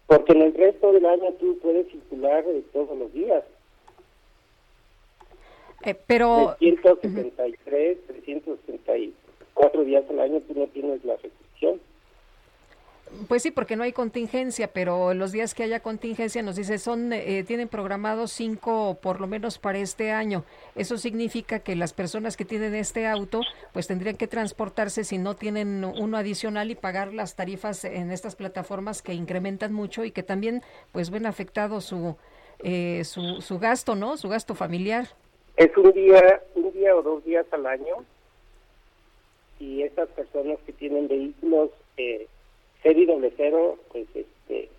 Porque 0.07 0.31
en 0.31 0.41
el 0.41 0.53
resto 0.53 0.91
del 0.93 1.05
año 1.05 1.33
tú 1.39 1.57
puedes 1.59 1.87
circular 1.89 2.43
eh, 2.47 2.63
todos 2.73 2.97
los 2.97 3.13
días. 3.13 3.43
Eh, 5.83 5.95
pero 6.07 6.55
373, 6.59 7.97
364 8.07 9.83
días 9.83 10.03
al 10.09 10.19
año 10.19 10.41
tú 10.47 10.53
no 10.59 10.67
tienes 10.67 11.03
la 11.05 11.17
restricción. 11.17 11.79
Pues 13.27 13.43
sí, 13.43 13.51
porque 13.51 13.75
no 13.75 13.83
hay 13.83 13.93
contingencia, 13.93 14.67
pero 14.67 15.13
los 15.13 15.31
días 15.31 15.53
que 15.53 15.63
haya 15.63 15.79
contingencia 15.79 16.41
nos 16.43 16.55
dice 16.55 16.77
son 16.77 17.13
eh, 17.13 17.43
tienen 17.47 17.67
programados 17.67 18.31
cinco 18.31 18.97
por 19.01 19.21
lo 19.21 19.27
menos 19.27 19.59
para 19.59 19.79
este 19.79 20.11
año. 20.11 20.43
Eso 20.75 20.97
significa 20.97 21.59
que 21.59 21.75
las 21.75 21.93
personas 21.93 22.35
que 22.35 22.45
tienen 22.45 22.75
este 22.75 23.07
auto 23.07 23.41
pues 23.73 23.87
tendrían 23.87 24.17
que 24.17 24.27
transportarse 24.27 25.03
si 25.03 25.17
no 25.17 25.35
tienen 25.35 25.85
uno 25.85 26.17
adicional 26.17 26.69
y 26.69 26.75
pagar 26.75 27.13
las 27.13 27.35
tarifas 27.35 27.85
en 27.85 28.11
estas 28.11 28.35
plataformas 28.35 29.01
que 29.01 29.13
incrementan 29.13 29.73
mucho 29.73 30.03
y 30.03 30.11
que 30.11 30.23
también 30.23 30.61
pues 30.91 31.09
ven 31.09 31.25
afectado 31.25 31.81
su 31.81 32.17
eh, 32.59 33.03
su, 33.03 33.41
su 33.41 33.59
gasto, 33.59 33.95
¿no? 33.95 34.17
Su 34.17 34.29
gasto 34.29 34.55
familiar. 34.55 35.07
Es 35.55 35.75
un 35.77 35.91
día, 35.91 36.41
un 36.55 36.71
día 36.73 36.95
o 36.95 37.01
dos 37.01 37.23
días 37.23 37.45
al 37.51 37.65
año 37.65 38.03
y 39.59 39.83
esas 39.83 40.09
personas 40.09 40.59
que 40.65 40.73
tienen 40.73 41.07
vehículos 41.07 41.71
eh, 41.97 42.27
y 42.83 43.05
doble 43.05 43.33
cero, 43.35 43.77
pues 43.91 44.07
este, 44.13 44.69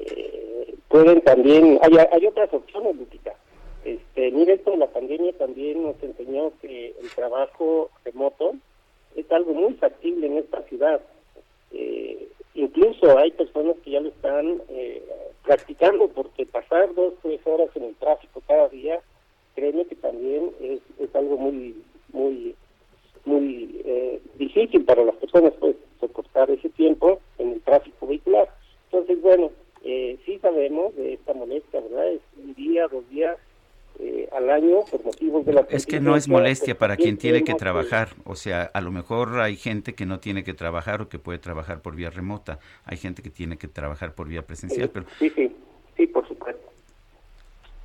eh, 0.00 0.74
pueden 0.88 1.20
también, 1.20 1.78
hay, 1.82 1.92
hay 2.10 2.26
otras 2.26 2.52
opciones, 2.52 2.96
Lupita. 2.96 3.34
Este, 3.84 4.30
mira, 4.30 4.54
esto 4.54 4.72
de 4.72 4.78
la 4.78 4.86
pandemia 4.88 5.32
también 5.34 5.82
nos 5.82 6.02
enseñó 6.02 6.52
que 6.60 6.94
el 7.00 7.10
trabajo 7.14 7.90
remoto 8.04 8.54
es 9.14 9.30
algo 9.30 9.52
muy 9.54 9.74
factible 9.74 10.26
en 10.26 10.38
esta 10.38 10.62
ciudad. 10.62 11.00
Eh, 11.72 12.28
incluso 12.54 13.18
hay 13.18 13.30
personas 13.32 13.76
que 13.84 13.90
ya 13.92 14.00
lo 14.00 14.08
están 14.08 14.62
eh, 14.68 15.02
practicando 15.44 16.08
porque 16.08 16.46
pasar 16.46 16.94
dos, 16.94 17.14
tres 17.22 17.40
horas 17.44 17.68
en 17.74 17.84
el 17.84 17.94
tráfico 17.96 18.42
cada 18.46 18.68
día, 18.68 19.00
créeme 19.54 19.84
que 19.86 19.96
también 19.96 20.50
es, 20.60 20.80
es 20.98 21.14
algo 21.14 21.36
muy, 21.36 21.76
muy, 22.12 22.54
muy 23.24 23.80
eh, 23.84 24.20
difícil 24.36 24.84
para 24.84 25.04
las 25.04 25.16
personas, 25.16 25.52
pues, 25.60 25.76
soportar 26.00 26.50
ese 26.50 26.68
tiempo 26.70 27.20
en 27.38 27.52
el 27.52 27.60
tráfico 27.62 28.06
vehicular. 28.06 28.48
Entonces, 28.90 29.20
bueno, 29.20 29.50
eh, 29.84 30.18
sí 30.24 30.38
sabemos 30.40 30.94
de 30.96 31.14
esta 31.14 31.34
molestia, 31.34 31.80
¿verdad? 31.80 32.12
Es 32.12 32.20
un 32.36 32.54
día, 32.54 32.88
dos 32.88 33.08
días 33.10 33.36
eh, 34.00 34.28
al 34.32 34.48
año 34.50 34.84
por 34.90 35.04
motivos 35.04 35.44
de 35.44 35.52
la 35.52 35.66
Es 35.70 35.86
que 35.86 36.00
no 36.00 36.14
es 36.14 36.28
molestia 36.28 36.74
pues, 36.74 36.78
para 36.78 36.96
quien 36.96 37.16
también 37.16 37.18
tiene 37.18 37.44
que 37.44 37.54
trabajar. 37.54 38.10
O 38.24 38.36
sea, 38.36 38.62
a 38.62 38.80
lo 38.80 38.90
mejor 38.90 39.40
hay 39.40 39.56
gente 39.56 39.94
que 39.94 40.06
no 40.06 40.20
tiene 40.20 40.44
que 40.44 40.54
trabajar 40.54 41.02
o 41.02 41.08
que 41.08 41.18
puede 41.18 41.38
trabajar 41.38 41.82
por 41.82 41.96
vía 41.96 42.10
remota. 42.10 42.58
Hay 42.84 42.96
gente 42.96 43.22
que 43.22 43.30
tiene 43.30 43.56
que 43.56 43.68
trabajar 43.68 44.14
por 44.14 44.28
vía 44.28 44.42
presencial, 44.42 44.90
pero 44.90 45.06
Sí, 45.18 45.30
sí, 45.30 45.50
sí, 45.96 46.06
por 46.06 46.26
supuesto. 46.28 46.68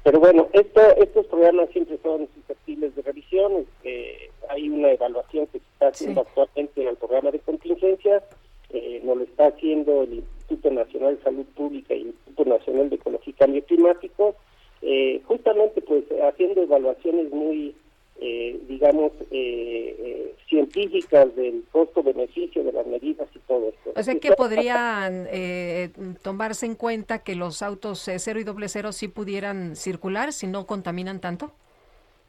Pero 0.04 0.20
bueno, 0.20 0.50
esto, 0.52 0.82
estos 0.98 1.26
programas 1.28 1.70
siempre 1.70 1.98
son 2.04 2.28
susceptibles 2.36 2.96
de 2.96 3.02
revisión. 3.02 3.54
este, 3.54 4.33
hay 4.50 4.70
una 4.70 4.92
evaluación 4.92 5.48
que 5.48 5.60
se 5.60 5.66
está 5.74 5.88
haciendo 5.88 6.22
actualmente 6.22 6.88
al 6.88 6.98
programa 6.98 7.32
de 7.32 7.40
contingencias. 7.40 8.24
Eh, 8.70 9.02
nos 9.04 9.18
lo 9.18 9.24
está 9.24 9.48
haciendo 9.48 10.04
el 10.04 10.16
Instituto 10.16 10.72
Nacional 10.72 11.18
de 11.18 11.24
Salud 11.24 11.46
Pública 11.56 11.94
y 11.94 12.02
el 12.02 12.08
Instituto 12.08 12.46
Nacional 12.46 12.90
de 12.90 12.96
Ecología 12.96 13.32
y 13.32 13.34
Cambio 13.34 13.64
Climático. 13.66 14.36
eh, 14.82 15.22
justamente, 15.26 15.82
pues, 15.82 16.04
haciendo 16.22 16.62
evaluaciones 16.62 17.32
muy 17.32 17.74
eh, 18.20 18.60
digamos, 18.70 19.12
eh, 19.32 19.96
eh, 20.00 20.36
científicas 20.48 21.36
del 21.36 21.64
costo-beneficio 21.72 22.64
de 22.64 22.72
las 22.72 22.86
medidas 22.88 23.28
y 23.36 23.40
todo 23.40 23.70
esto. 23.70 23.92
O 23.96 24.04
sea 24.04 24.16
que 24.16 24.32
podrían 24.32 25.28
eh, 25.30 25.90
tomarse 26.22 26.66
en 26.66 26.76
cuenta 26.76 27.20
que 27.20 27.36
los 27.36 27.62
autos 27.62 28.10
cero 28.18 28.40
y 28.40 28.44
doble 28.44 28.70
cero 28.70 28.92
sí 28.92 29.08
pudieran 29.08 29.76
circular 29.76 30.32
si 30.32 30.48
no 30.48 30.66
contaminan 30.66 31.20
tanto. 31.20 31.52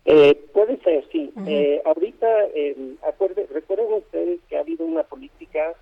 Eh, 0.07 0.35
puede 0.53 0.77
ser, 0.83 1.05
sí. 1.11 1.33
Eh, 1.47 1.81
ahorita, 1.85 2.27
eh, 2.55 2.77
acuerde- 3.03 3.47
recuerden 3.53 3.93
ustedes 3.95 4.41
que 4.49 4.57
ha 4.57 4.61
habido 4.61 4.85
una 4.85 5.03
política 5.03 5.73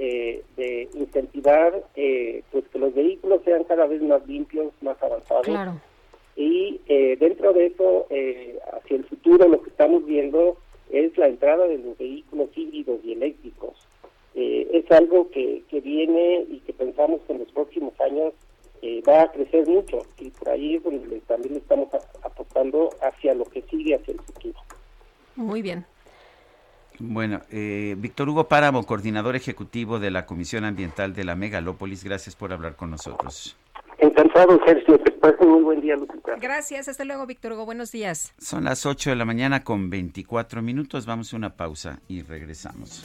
eh, 0.00 0.42
de 0.56 0.88
incentivar 0.94 1.82
eh, 1.96 2.42
pues 2.52 2.64
que 2.68 2.78
los 2.78 2.94
vehículos 2.94 3.40
sean 3.44 3.64
cada 3.64 3.86
vez 3.86 4.00
más 4.02 4.24
limpios, 4.28 4.72
más 4.80 5.00
avanzados. 5.02 5.46
Claro. 5.46 5.72
Y 6.36 6.80
eh, 6.86 7.16
dentro 7.18 7.52
de 7.52 7.66
eso, 7.66 8.06
eh, 8.10 8.58
hacia 8.72 8.96
el 8.96 9.04
futuro, 9.04 9.48
lo 9.48 9.60
que 9.62 9.70
estamos 9.70 10.04
viendo 10.06 10.56
es 10.90 11.16
la 11.18 11.26
entrada 11.28 11.66
de 11.66 11.78
los 11.78 11.98
vehículos 11.98 12.48
híbridos 12.56 13.00
y 13.04 13.12
eléctricos. 13.12 13.74
Es 14.34 14.88
algo 14.92 15.28
que, 15.30 15.62
que 15.68 15.80
viene 15.80 16.46
y 16.48 16.60
que 16.60 16.72
pensamos 16.72 17.20
que 17.26 17.32
en 17.32 17.40
los 17.40 17.50
próximos 17.50 17.92
años 18.00 18.32
eh, 18.82 19.02
va 19.08 19.22
a 19.22 19.32
crecer 19.32 19.66
mucho. 19.66 19.98
Y 20.18 20.30
por 20.30 20.48
ahí 20.50 20.76
es 20.76 20.82
donde 20.82 21.06
le- 21.06 21.20
también 21.20 21.56
estamos 21.56 21.88
a- 21.94 22.26
apostando 22.26 22.90
hacia 23.02 23.34
lo 23.34 23.44
que 23.44 23.62
sigue 23.62 23.94
hacia 23.94 24.12
el 24.14 24.20
futuro. 24.20 24.58
Muy 25.36 25.62
bien. 25.62 25.84
Bueno, 27.00 27.42
eh, 27.52 27.94
Víctor 27.96 28.28
Hugo 28.28 28.48
Páramo, 28.48 28.84
coordinador 28.84 29.36
ejecutivo 29.36 30.00
de 30.00 30.10
la 30.10 30.26
Comisión 30.26 30.64
Ambiental 30.64 31.14
de 31.14 31.22
la 31.24 31.36
Megalópolis, 31.36 32.02
gracias 32.02 32.34
por 32.34 32.52
hablar 32.52 32.74
con 32.74 32.90
nosotros. 32.90 33.56
Encantado, 33.98 34.58
Sergio. 34.64 35.00
Que 35.02 35.10
pasen 35.12 35.48
muy 35.48 35.62
buen 35.62 35.80
día, 35.80 35.94
Lupita. 35.96 36.34
Gracias, 36.40 36.88
hasta 36.88 37.04
luego, 37.04 37.26
Víctor 37.26 37.52
Hugo. 37.52 37.64
Buenos 37.66 37.92
días. 37.92 38.32
Son 38.38 38.64
las 38.64 38.84
8 38.86 39.10
de 39.10 39.16
la 39.16 39.24
mañana 39.24 39.62
con 39.64 39.90
24 39.90 40.60
minutos. 40.62 41.06
Vamos 41.06 41.32
a 41.32 41.36
una 41.36 41.54
pausa 41.56 42.00
y 42.08 42.22
regresamos. 42.22 43.04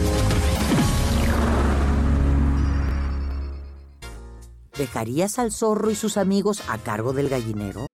¿Dejarías 4.81 5.37
al 5.37 5.51
zorro 5.51 5.91
y 5.91 5.95
sus 5.95 6.17
amigos 6.17 6.63
a 6.67 6.79
cargo 6.79 7.13
del 7.13 7.29
gallinero? 7.29 7.85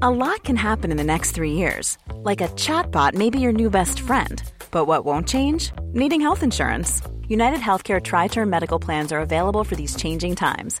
A 0.00 0.08
lot 0.08 0.44
can 0.44 0.54
happen 0.54 0.92
in 0.92 0.96
the 0.96 1.02
next 1.02 1.32
three 1.32 1.54
years. 1.54 1.98
Like 2.22 2.40
a 2.40 2.46
chatbot 2.54 3.14
may 3.14 3.30
be 3.30 3.40
your 3.40 3.52
new 3.52 3.68
best 3.68 3.98
friend. 3.98 4.40
But 4.70 4.86
what 4.86 5.04
won't 5.04 5.26
change? 5.26 5.72
Needing 5.92 6.20
health 6.20 6.44
insurance. 6.44 7.02
United 7.26 7.58
Healthcare 7.58 8.00
Tri 8.00 8.28
Term 8.28 8.48
Medical 8.48 8.78
Plans 8.78 9.10
are 9.10 9.20
available 9.20 9.64
for 9.64 9.74
these 9.74 9.96
changing 9.96 10.36
times. 10.36 10.80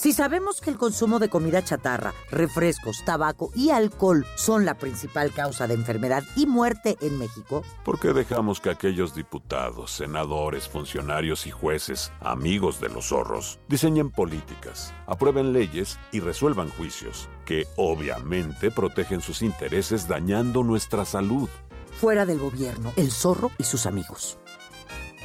Si 0.00 0.14
sabemos 0.14 0.62
que 0.62 0.70
el 0.70 0.78
consumo 0.78 1.18
de 1.18 1.28
comida 1.28 1.62
chatarra, 1.62 2.14
refrescos, 2.30 3.04
tabaco 3.04 3.50
y 3.54 3.68
alcohol 3.68 4.24
son 4.34 4.64
la 4.64 4.78
principal 4.78 5.30
causa 5.30 5.66
de 5.66 5.74
enfermedad 5.74 6.24
y 6.36 6.46
muerte 6.46 6.96
en 7.02 7.18
México, 7.18 7.64
¿Por 7.84 8.00
qué 8.00 8.14
dejamos 8.14 8.62
que 8.62 8.70
aquellos 8.70 9.14
diputados, 9.14 9.90
senadores, 9.90 10.70
funcionarios 10.70 11.46
y 11.46 11.50
jueces, 11.50 12.12
amigos 12.20 12.80
de 12.80 12.88
los 12.88 13.08
zorros, 13.08 13.60
diseñen 13.68 14.10
políticas, 14.10 14.94
aprueben 15.06 15.52
leyes 15.52 15.98
y 16.12 16.20
resuelvan 16.20 16.70
juicios 16.70 17.28
que 17.44 17.66
obviamente 17.76 18.70
protegen 18.70 19.20
sus 19.20 19.42
intereses 19.42 20.08
dañando 20.08 20.62
nuestra 20.62 21.04
salud? 21.04 21.50
fuera 21.92 22.24
del 22.24 22.38
gobierno, 22.38 22.94
el 22.96 23.10
zorro 23.10 23.50
y 23.58 23.64
sus 23.64 23.84
amigos. 23.84 24.38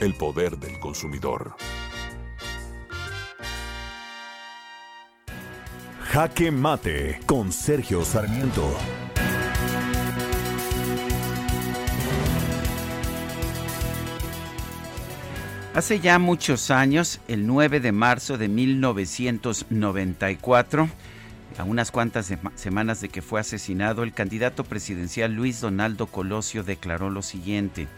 El 0.02 0.14
poder 0.16 0.58
del 0.58 0.78
consumidor. 0.82 1.56
Jaque 6.16 6.50
Mate 6.50 7.20
con 7.26 7.52
Sergio 7.52 8.06
Sarmiento. 8.06 8.74
Hace 15.74 16.00
ya 16.00 16.18
muchos 16.18 16.72
años, 16.72 17.20
el 17.28 17.46
9 17.46 17.82
de 17.82 17.92
marzo 17.92 18.38
de 18.38 18.48
1994, 18.48 20.88
a 21.58 21.64
unas 21.66 21.92
cuantas 21.92 22.28
sema- 22.28 22.54
semanas 22.56 23.02
de 23.02 23.10
que 23.10 23.22
fue 23.22 23.42
asesinado, 23.42 24.04
el 24.04 24.14
candidato 24.14 24.64
presidencial 24.64 25.34
Luis 25.34 25.60
Donaldo 25.60 26.08
Colosio 26.08 26.64
declaró 26.64 27.10
lo 27.10 27.24
siguiente. 27.24 27.90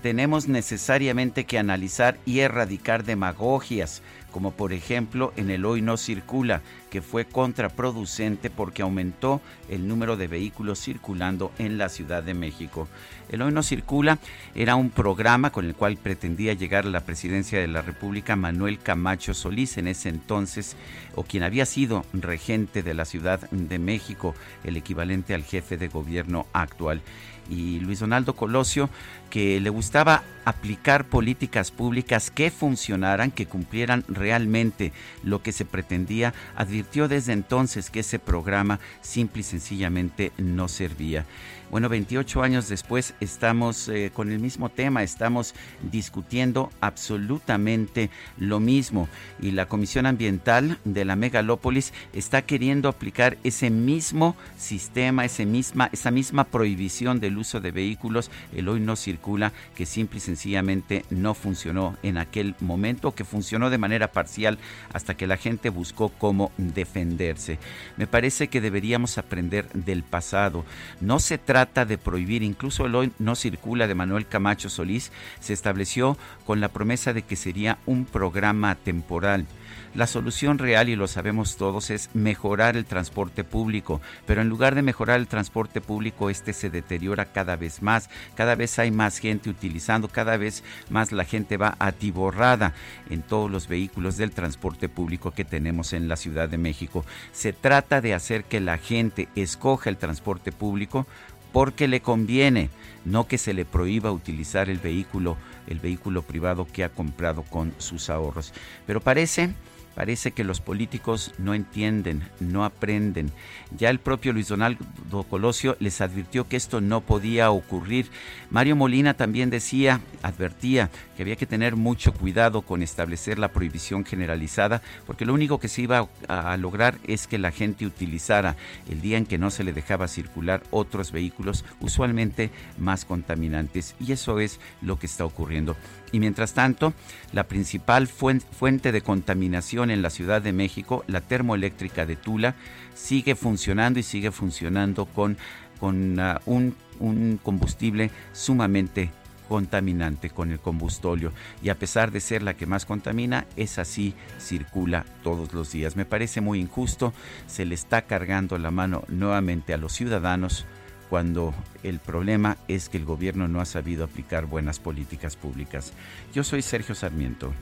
Tenemos 0.00 0.46
necesariamente 0.46 1.44
que 1.44 1.58
analizar 1.58 2.20
y 2.24 2.38
erradicar 2.38 3.02
demagogias, 3.02 4.00
como 4.30 4.52
por 4.52 4.72
ejemplo 4.72 5.32
en 5.36 5.50
el 5.50 5.64
Hoy 5.64 5.82
no 5.82 5.96
circula, 5.96 6.62
que 6.90 7.02
fue 7.02 7.24
contraproducente 7.24 8.50
porque 8.50 8.82
aumentó 8.82 9.40
el 9.68 9.86
número 9.88 10.16
de 10.16 10.26
vehículos 10.26 10.80
circulando 10.80 11.52
en 11.58 11.78
la 11.78 11.88
Ciudad 11.88 12.22
de 12.22 12.34
México. 12.34 12.88
El 13.30 13.42
Hoy 13.42 13.52
no 13.52 13.62
circula 13.62 14.18
era 14.54 14.74
un 14.74 14.90
programa 14.90 15.50
con 15.50 15.64
el 15.64 15.74
cual 15.74 15.96
pretendía 15.96 16.54
llegar 16.54 16.86
a 16.86 16.90
la 16.90 17.04
presidencia 17.04 17.58
de 17.58 17.68
la 17.68 17.82
República 17.82 18.36
Manuel 18.36 18.78
Camacho 18.78 19.34
Solís, 19.34 19.76
en 19.78 19.88
ese 19.88 20.08
entonces, 20.08 20.76
o 21.14 21.24
quien 21.24 21.42
había 21.42 21.66
sido 21.66 22.04
regente 22.12 22.82
de 22.82 22.94
la 22.94 23.04
Ciudad 23.04 23.50
de 23.50 23.78
México, 23.78 24.34
el 24.64 24.76
equivalente 24.76 25.34
al 25.34 25.44
jefe 25.44 25.76
de 25.76 25.88
gobierno 25.88 26.46
actual 26.52 27.02
y 27.48 27.80
Luis 27.80 28.00
Donaldo 28.00 28.34
Colosio, 28.34 28.90
que 29.30 29.60
le 29.60 29.70
gustaba 29.70 30.22
aplicar 30.44 31.04
políticas 31.04 31.70
públicas 31.70 32.30
que 32.30 32.50
funcionaran, 32.50 33.30
que 33.30 33.46
cumplieran 33.46 34.04
realmente 34.08 34.92
lo 35.22 35.42
que 35.42 35.52
se 35.52 35.64
pretendía, 35.64 36.32
advirtió 36.56 37.08
desde 37.08 37.32
entonces 37.32 37.90
que 37.90 38.00
ese 38.00 38.18
programa 38.18 38.80
simple 39.02 39.40
y 39.40 39.44
sencillamente 39.44 40.32
no 40.38 40.68
servía. 40.68 41.26
Bueno, 41.70 41.90
28 41.90 42.42
años 42.42 42.70
después 42.70 43.12
estamos 43.20 43.90
eh, 43.90 44.10
con 44.14 44.32
el 44.32 44.38
mismo 44.38 44.70
tema, 44.70 45.02
estamos 45.02 45.54
discutiendo 45.82 46.70
absolutamente 46.80 48.08
lo 48.38 48.58
mismo 48.58 49.06
y 49.38 49.50
la 49.50 49.66
Comisión 49.66 50.06
Ambiental 50.06 50.78
de 50.84 51.04
la 51.04 51.14
Megalópolis 51.14 51.92
está 52.14 52.40
queriendo 52.40 52.88
aplicar 52.88 53.36
ese 53.44 53.68
mismo 53.68 54.34
sistema, 54.56 55.26
ese 55.26 55.44
misma, 55.44 55.90
esa 55.92 56.10
misma 56.10 56.44
prohibición 56.44 57.20
del 57.20 57.36
uso 57.36 57.60
de 57.60 57.70
vehículos, 57.70 58.30
el 58.56 58.66
hoy 58.70 58.80
no 58.80 58.96
circula, 58.96 59.52
que 59.76 59.84
simple 59.84 60.18
y 60.18 60.22
sencillamente 60.22 61.04
no 61.10 61.34
funcionó 61.34 61.98
en 62.02 62.16
aquel 62.16 62.54
momento, 62.60 63.14
que 63.14 63.26
funcionó 63.26 63.68
de 63.68 63.76
manera 63.76 64.10
parcial 64.10 64.58
hasta 64.94 65.18
que 65.18 65.26
la 65.26 65.36
gente 65.36 65.68
buscó 65.68 66.08
cómo 66.08 66.50
defenderse. 66.56 67.58
Me 67.98 68.06
parece 68.06 68.48
que 68.48 68.62
deberíamos 68.62 69.18
aprender 69.18 69.68
del 69.74 70.02
pasado. 70.02 70.64
No 71.02 71.18
se 71.18 71.36
trata 71.36 71.57
de 71.66 71.98
prohibir, 71.98 72.44
incluso 72.44 72.86
el 72.86 72.94
hoy 72.94 73.12
no 73.18 73.34
circula 73.34 73.88
de 73.88 73.94
Manuel 73.96 74.26
Camacho 74.26 74.70
Solís, 74.70 75.10
se 75.40 75.52
estableció 75.52 76.16
con 76.46 76.60
la 76.60 76.68
promesa 76.68 77.12
de 77.12 77.22
que 77.22 77.34
sería 77.34 77.78
un 77.84 78.04
programa 78.04 78.76
temporal. 78.76 79.46
La 79.94 80.06
solución 80.06 80.58
real, 80.58 80.88
y 80.88 80.96
lo 80.96 81.08
sabemos 81.08 81.56
todos, 81.56 81.90
es 81.90 82.10
mejorar 82.14 82.76
el 82.76 82.84
transporte 82.84 83.42
público, 83.42 84.00
pero 84.26 84.42
en 84.42 84.48
lugar 84.48 84.74
de 84.74 84.82
mejorar 84.82 85.18
el 85.18 85.26
transporte 85.26 85.80
público, 85.80 86.30
este 86.30 86.52
se 86.52 86.70
deteriora 86.70 87.24
cada 87.24 87.56
vez 87.56 87.82
más, 87.82 88.08
cada 88.34 88.54
vez 88.54 88.78
hay 88.78 88.90
más 88.90 89.18
gente 89.18 89.50
utilizando, 89.50 90.08
cada 90.08 90.36
vez 90.36 90.62
más 90.90 91.10
la 91.10 91.24
gente 91.24 91.56
va 91.56 91.74
atiborrada 91.78 92.74
en 93.10 93.22
todos 93.22 93.50
los 93.50 93.66
vehículos 93.66 94.16
del 94.16 94.30
transporte 94.30 94.88
público 94.88 95.32
que 95.32 95.44
tenemos 95.44 95.92
en 95.92 96.06
la 96.06 96.16
Ciudad 96.16 96.48
de 96.48 96.58
México. 96.58 97.04
Se 97.32 97.52
trata 97.52 98.00
de 98.00 98.14
hacer 98.14 98.44
que 98.44 98.60
la 98.60 98.78
gente 98.78 99.28
escoja 99.34 99.90
el 99.90 99.96
transporte 99.96 100.52
público 100.52 101.06
porque 101.52 101.88
le 101.88 102.00
conviene, 102.00 102.70
no 103.04 103.26
que 103.26 103.38
se 103.38 103.54
le 103.54 103.64
prohíba 103.64 104.12
utilizar 104.12 104.68
el 104.68 104.78
vehículo, 104.78 105.36
el 105.66 105.80
vehículo 105.80 106.22
privado 106.22 106.66
que 106.66 106.84
ha 106.84 106.88
comprado 106.88 107.42
con 107.42 107.74
sus 107.78 108.10
ahorros. 108.10 108.52
Pero 108.86 109.00
parece 109.00 109.54
Parece 109.98 110.30
que 110.30 110.44
los 110.44 110.60
políticos 110.60 111.32
no 111.38 111.54
entienden, 111.54 112.22
no 112.38 112.64
aprenden. 112.64 113.32
Ya 113.76 113.90
el 113.90 113.98
propio 113.98 114.32
Luis 114.32 114.46
Donaldo 114.46 115.24
Colosio 115.28 115.76
les 115.80 116.00
advirtió 116.00 116.46
que 116.46 116.56
esto 116.56 116.80
no 116.80 117.00
podía 117.00 117.50
ocurrir. 117.50 118.08
Mario 118.48 118.76
Molina 118.76 119.14
también 119.14 119.50
decía, 119.50 120.00
advertía 120.22 120.88
que 121.16 121.22
había 121.22 121.34
que 121.34 121.46
tener 121.46 121.74
mucho 121.74 122.12
cuidado 122.12 122.62
con 122.62 122.84
establecer 122.84 123.40
la 123.40 123.48
prohibición 123.48 124.04
generalizada, 124.04 124.82
porque 125.04 125.26
lo 125.26 125.34
único 125.34 125.58
que 125.58 125.66
se 125.66 125.82
iba 125.82 126.08
a, 126.28 126.56
lograr 126.58 126.98
es 127.04 127.26
que 127.26 127.38
la 127.38 127.50
gente 127.50 127.84
utilizara 127.84 128.54
el 128.88 129.00
día 129.00 129.18
en 129.18 129.26
que 129.26 129.36
no 129.36 129.50
se 129.50 129.64
le 129.64 129.72
dejaba 129.72 130.06
circular 130.06 130.62
otros 130.70 131.10
vehículos, 131.10 131.64
usualmente 131.80 132.52
más 132.78 133.04
contaminantes. 133.04 133.96
Y 133.98 134.12
eso 134.12 134.38
es 134.38 134.60
lo 134.80 134.96
que 134.96 135.06
está 135.06 135.24
ocurriendo. 135.24 135.76
Y 136.12 136.20
mientras 136.20 136.54
tanto, 136.54 136.94
la 137.32 137.44
principal 137.44 138.06
fuente 138.06 138.92
de 138.92 139.00
contaminación 139.02 139.90
en 139.90 140.02
la 140.02 140.10
Ciudad 140.10 140.40
de 140.40 140.52
México, 140.52 141.04
la 141.06 141.20
termoeléctrica 141.20 142.06
de 142.06 142.16
Tula, 142.16 142.54
sigue 142.94 143.34
funcionando 143.34 143.98
y 143.98 144.02
sigue 144.02 144.30
funcionando 144.30 145.06
con, 145.06 145.36
con 145.78 146.18
uh, 146.18 146.38
un, 146.46 146.74
un 146.98 147.38
combustible 147.42 148.10
sumamente 148.32 149.10
contaminante 149.48 150.28
con 150.28 150.52
el 150.52 150.60
combustóleo 150.60 151.32
y 151.62 151.70
a 151.70 151.78
pesar 151.78 152.12
de 152.12 152.20
ser 152.20 152.42
la 152.42 152.54
que 152.54 152.66
más 152.66 152.84
contamina, 152.84 153.46
es 153.56 153.78
así, 153.78 154.14
circula 154.38 155.06
todos 155.22 155.54
los 155.54 155.72
días. 155.72 155.96
Me 155.96 156.04
parece 156.04 156.40
muy 156.42 156.60
injusto, 156.60 157.14
se 157.46 157.64
le 157.64 157.74
está 157.74 158.02
cargando 158.02 158.58
la 158.58 158.70
mano 158.70 159.04
nuevamente 159.08 159.72
a 159.72 159.78
los 159.78 159.94
ciudadanos 159.94 160.66
cuando 161.08 161.54
el 161.82 161.98
problema 161.98 162.56
es 162.68 162.88
que 162.88 162.98
el 162.98 163.04
gobierno 163.04 163.48
no 163.48 163.60
ha 163.60 163.64
sabido 163.64 164.04
aplicar 164.04 164.46
buenas 164.46 164.78
políticas 164.78 165.36
públicas. 165.36 165.92
Yo 166.34 166.44
soy 166.44 166.62
Sergio 166.62 166.94
Sarmiento 166.94 167.52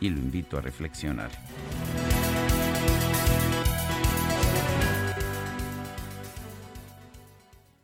y 0.00 0.10
lo 0.10 0.18
invito 0.18 0.58
a 0.58 0.60
reflexionar. 0.60 1.30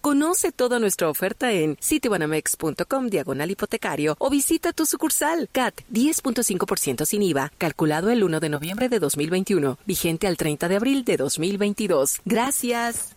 Conoce 0.00 0.52
toda 0.52 0.78
nuestra 0.78 1.08
oferta 1.08 1.52
en 1.52 1.76
citibanamex.com 1.80 3.06
diagonal 3.08 3.50
hipotecario 3.50 4.16
o 4.18 4.30
visita 4.30 4.72
tu 4.72 4.84
sucursal. 4.86 5.48
CAT 5.52 5.80
10.5% 5.92 7.06
sin 7.06 7.22
IVA, 7.22 7.52
calculado 7.58 8.10
el 8.10 8.22
1 8.24 8.40
de 8.40 8.48
noviembre 8.48 8.88
de 8.88 8.98
2021, 8.98 9.78
vigente 9.86 10.26
al 10.26 10.36
30 10.36 10.68
de 10.68 10.76
abril 10.76 11.04
de 11.04 11.16
2022. 11.16 12.20
Gracias. 12.24 13.13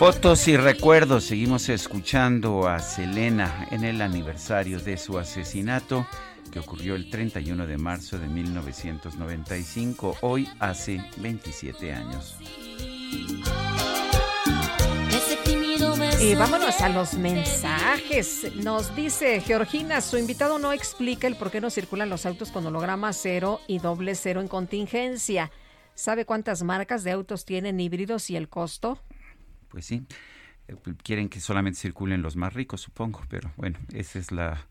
Fotos 0.00 0.48
y 0.48 0.56
recuerdos. 0.56 1.24
Seguimos 1.24 1.68
escuchando 1.68 2.66
a 2.66 2.78
Selena 2.78 3.68
en 3.70 3.84
el 3.84 4.00
aniversario 4.00 4.80
de 4.80 4.96
su 4.96 5.18
asesinato 5.18 6.06
que 6.50 6.58
ocurrió 6.58 6.94
el 6.94 7.10
31 7.10 7.66
de 7.66 7.76
marzo 7.76 8.18
de 8.18 8.26
1995, 8.26 10.16
hoy 10.22 10.48
hace 10.58 11.04
27 11.18 11.92
años. 11.92 12.34
Y 16.18 16.34
vámonos 16.34 16.80
a 16.80 16.88
los 16.88 17.12
mensajes. 17.18 18.56
Nos 18.56 18.96
dice 18.96 19.42
Georgina, 19.42 20.00
su 20.00 20.16
invitado 20.16 20.58
no 20.58 20.72
explica 20.72 21.26
el 21.26 21.36
por 21.36 21.50
qué 21.50 21.60
no 21.60 21.68
circulan 21.68 22.08
los 22.08 22.24
autos 22.24 22.50
con 22.50 22.64
holograma 22.64 23.12
cero 23.12 23.60
y 23.66 23.80
doble 23.80 24.14
cero 24.14 24.40
en 24.40 24.48
contingencia. 24.48 25.50
¿Sabe 25.94 26.24
cuántas 26.24 26.62
marcas 26.62 27.04
de 27.04 27.10
autos 27.10 27.44
tienen 27.44 27.78
híbridos 27.78 28.30
y 28.30 28.36
el 28.36 28.48
costo? 28.48 28.98
Pues 29.70 29.86
sí, 29.86 30.04
eh, 30.68 30.76
quieren 31.02 31.28
que 31.28 31.40
solamente 31.40 31.78
circulen 31.78 32.22
los 32.22 32.36
más 32.36 32.52
ricos, 32.52 32.80
supongo, 32.82 33.22
pero 33.28 33.52
bueno, 33.56 33.78
esa 33.92 34.18
es 34.18 34.32
la 34.32 34.66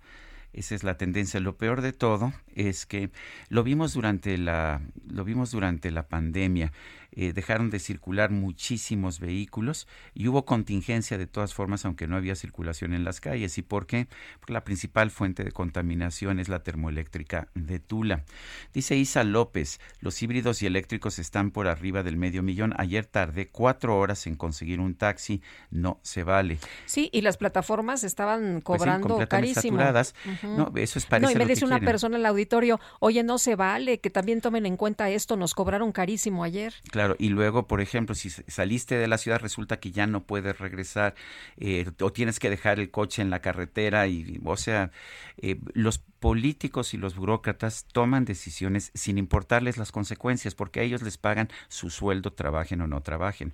esa 0.52 0.76
es 0.76 0.84
la 0.84 0.98
tendencia. 0.98 1.40
Lo 1.40 1.58
peor 1.58 1.82
de 1.82 1.94
todo 1.94 2.34
es 2.56 2.86
que 2.86 3.12
lo 3.50 3.64
vimos 3.64 3.94
durante 3.94 4.38
la 4.38 4.82
lo 5.08 5.24
vimos 5.24 5.52
durante 5.52 5.92
la 5.92 6.08
pandemia. 6.08 6.72
Eh, 7.12 7.34
dejaron 7.34 7.70
de 7.70 7.80
circular 7.80 8.30
muchísimos 8.32 9.20
vehículos 9.20 9.88
y 10.14 10.28
hubo 10.28 10.46
contingencia 10.46 11.18
de 11.18 11.28
todas 11.28 11.54
formas, 11.54 11.86
aunque 11.86 12.08
no 12.08 12.16
había 12.16 12.36
circulación 12.36 12.94
en 12.94 13.04
las 13.04 13.20
calles. 13.20 13.58
¿Y 13.58 13.62
por 13.62 13.88
qué? 13.88 14.08
Porque 14.40 14.54
la 14.54 14.64
principal 14.64 15.10
fuente 15.10 15.44
de 15.44 15.52
contaminación 15.52 16.40
es 16.40 16.50
la 16.50 16.62
termoeléctrica 16.64 17.48
de 17.56 17.80
Tula. 17.80 18.26
Dice 18.74 18.96
Isa 18.96 19.24
López, 19.24 19.80
los 20.02 20.22
híbridos 20.22 20.62
y 20.62 20.66
eléctricos 20.68 21.20
están 21.20 21.52
por 21.52 21.68
arriba 21.68 22.04
del 22.04 22.18
medio 22.18 22.44
millón. 22.44 22.74
Ayer 22.78 23.06
tardé 23.06 23.48
cuatro 23.48 23.98
horas 23.98 24.28
en 24.28 24.36
conseguir 24.36 24.80
un 24.80 24.94
taxi, 24.96 25.42
no 25.72 26.00
se 26.04 26.24
vale. 26.24 26.60
Sí, 26.86 27.10
y 27.12 27.22
las 27.22 27.38
plataformas 27.38 28.04
estaban 28.04 28.62
Pues 28.64 28.82
sí, 28.82 28.88
cobrando 28.88 29.28
carísimo. 29.28 29.78
saturadas. 29.78 30.14
No, 30.44 30.72
eso 30.76 31.00
es 31.00 31.06
parece 31.06 31.26
No, 31.26 31.32
y 31.32 31.36
me 31.44 31.46
dice 31.50 31.66
una 31.66 31.76
quieren. 31.78 31.88
persona 31.88 32.16
en 32.18 32.22
el 32.22 32.26
auditorio, 32.28 32.80
oye, 33.00 33.24
no 33.24 33.38
se 33.40 33.56
vale, 33.56 34.00
que 34.00 34.10
también 34.10 34.42
tomen 34.42 34.66
en 34.66 34.78
cuenta 34.78 35.10
esto, 35.10 35.38
nos 35.38 35.56
cobraron 35.56 35.92
carísimo 35.92 36.44
ayer. 36.44 36.74
Claro, 36.92 36.99
y 37.18 37.30
luego, 37.30 37.68
por 37.68 37.82
ejemplo, 37.82 38.16
si 38.16 38.30
saliste 38.30 38.96
de 38.96 39.08
la 39.08 39.18
ciudad, 39.18 39.40
resulta 39.40 39.80
que 39.80 39.92
ya 39.92 40.08
no 40.08 40.24
puedes 40.24 40.58
regresar 40.60 41.16
eh, 41.58 41.90
o 42.00 42.12
tienes 42.12 42.40
que 42.40 42.50
dejar 42.50 42.80
el 42.80 42.92
coche 42.92 43.22
en 43.22 43.30
la 43.30 43.42
carretera 43.42 44.08
y, 44.08 44.40
o 44.44 44.58
sea, 44.58 44.92
eh, 45.38 45.60
los 45.74 46.00
políticos 46.00 46.94
y 46.94 46.98
los 46.98 47.16
burócratas 47.16 47.86
toman 47.92 48.26
decisiones 48.26 48.92
sin 48.94 49.18
importarles 49.18 49.78
las 49.78 49.92
consecuencias, 49.92 50.56
porque 50.56 50.80
a 50.82 50.84
ellos 50.84 51.02
les 51.02 51.18
pagan 51.18 51.50
su 51.68 51.90
sueldo, 51.90 52.34
trabajen 52.34 52.82
o 52.82 52.88
no 52.88 53.02
trabajen. 53.02 53.54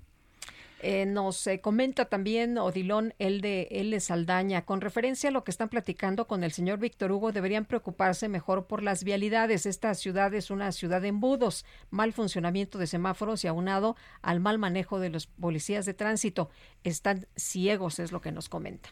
Eh, 0.87 1.07
nos 1.07 1.47
eh, 1.47 1.61
comenta 1.61 2.05
también 2.05 2.59
Odilón, 2.59 3.15
el 3.17 3.41
de 3.41 3.67
L. 3.71 3.99
Saldaña, 3.99 4.65
con 4.65 4.81
referencia 4.81 5.29
a 5.29 5.31
lo 5.31 5.43
que 5.43 5.49
están 5.49 5.67
platicando 5.67 6.27
con 6.27 6.43
el 6.43 6.51
señor 6.51 6.77
Víctor 6.77 7.11
Hugo, 7.11 7.31
deberían 7.31 7.65
preocuparse 7.65 8.29
mejor 8.29 8.67
por 8.67 8.83
las 8.83 9.03
vialidades. 9.03 9.65
Esta 9.65 9.95
ciudad 9.95 10.31
es 10.35 10.51
una 10.51 10.71
ciudad 10.71 11.01
de 11.01 11.07
embudos, 11.07 11.65
mal 11.89 12.13
funcionamiento 12.13 12.77
de 12.77 12.85
semáforos 12.85 13.43
y 13.43 13.47
aunado 13.47 13.95
al 14.21 14.39
mal 14.39 14.59
manejo 14.59 14.99
de 14.99 15.09
los 15.09 15.25
policías 15.25 15.87
de 15.87 15.95
tránsito. 15.95 16.51
Están 16.83 17.25
ciegos, 17.35 17.97
es 17.97 18.11
lo 18.11 18.21
que 18.21 18.31
nos 18.31 18.47
comenta. 18.47 18.87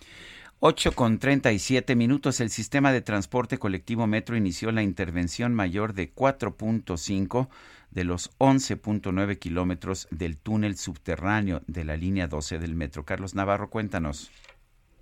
8 0.61 0.94
con 0.94 1.20
37 1.20 1.95
minutos. 1.95 2.40
El 2.40 2.49
sistema 2.49 2.91
de 2.91 3.02
transporte 3.02 3.60
colectivo 3.60 4.07
Metro 4.07 4.36
inició 4.36 4.72
la 4.72 4.82
intervención 4.82 5.53
mayor 5.53 5.94
de 5.94 6.11
4.5 6.11 7.49
de 7.94 8.03
los 8.03 8.38
11.9 8.40 9.38
kilómetros 9.38 10.07
del 10.11 10.38
túnel 10.38 10.76
subterráneo 10.76 11.61
de 11.68 11.84
la 11.84 11.95
línea 11.95 12.28
12 12.28 12.60
del 12.60 12.76
metro. 12.76 13.03
Carlos 13.06 13.36
Navarro, 13.36 13.70
cuéntanos. 13.70 14.32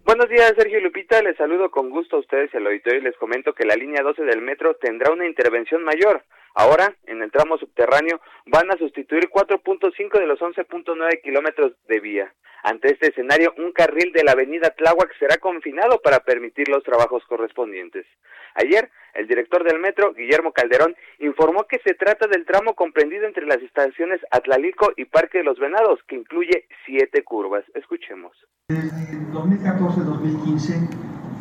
Buenos 0.03 0.27
días, 0.29 0.53
Sergio 0.57 0.81
Lupita. 0.81 1.21
Les 1.21 1.37
saludo 1.37 1.69
con 1.69 1.89
gusto 1.89 2.17
a 2.17 2.19
ustedes 2.19 2.53
al 2.55 2.65
auditorio 2.65 2.99
y 2.99 3.03
les 3.03 3.15
comento 3.17 3.53
que 3.53 3.65
la 3.65 3.75
línea 3.75 4.01
12 4.03 4.23
del 4.23 4.41
metro 4.41 4.75
tendrá 4.75 5.13
una 5.13 5.25
intervención 5.25 5.83
mayor. 5.83 6.23
Ahora, 6.55 6.95
en 7.05 7.21
el 7.21 7.31
tramo 7.31 7.57
subterráneo, 7.57 8.19
van 8.45 8.71
a 8.71 8.77
sustituir 8.77 9.29
4.5 9.29 10.19
de 10.19 10.27
los 10.27 10.39
11.9 10.39 11.21
kilómetros 11.21 11.73
de 11.87 11.99
vía. 11.99 12.33
Ante 12.63 12.93
este 12.93 13.09
escenario, 13.09 13.53
un 13.57 13.71
carril 13.71 14.11
de 14.13 14.23
la 14.23 14.33
avenida 14.33 14.69
Tláhuac 14.69 15.17
será 15.17 15.37
confinado 15.37 15.99
para 16.01 16.19
permitir 16.19 16.69
los 16.69 16.83
trabajos 16.83 17.23
correspondientes. 17.27 18.05
Ayer, 18.53 18.91
el 19.15 19.27
director 19.27 19.63
del 19.63 19.79
metro, 19.79 20.13
Guillermo 20.13 20.51
Calderón, 20.51 20.95
informó 21.19 21.65
que 21.65 21.79
se 21.83 21.95
trata 21.95 22.27
del 22.27 22.45
tramo 22.45 22.75
comprendido 22.75 23.25
entre 23.25 23.47
las 23.47 23.61
estaciones 23.61 24.19
Atlalico 24.29 24.91
y 24.95 25.05
Parque 25.05 25.39
de 25.39 25.43
los 25.43 25.57
Venados, 25.57 25.99
que 26.07 26.15
incluye 26.15 26.67
siete 26.85 27.23
curvas. 27.23 27.63
Escuchemos. 27.73 28.37
En 28.69 29.33
2014-2015, 29.33 30.89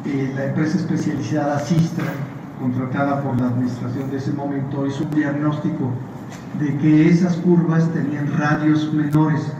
eh, 0.07 0.33
la 0.35 0.45
empresa 0.47 0.79
especializada 0.79 1.59
Sistra, 1.59 2.13
contratada 2.61 3.23
por 3.23 3.41
la 3.41 3.49
administración 3.49 4.11
de 4.11 4.19
ese 4.19 4.33
momento, 4.33 4.87
hizo 4.87 5.05
un 5.05 5.11
diagnóstico 5.11 5.91
de 6.61 6.77
que 6.77 7.09
esas 7.09 7.37
curvas 7.37 7.89
tenían 7.93 8.33
radios 8.37 8.93
menores 8.93 9.53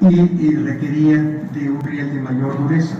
y, 0.00 0.54
requerían 0.54 1.50
de 1.52 1.70
un 1.70 1.80
riel 1.82 2.14
de 2.14 2.20
mayor 2.20 2.58
dureza. 2.58 2.96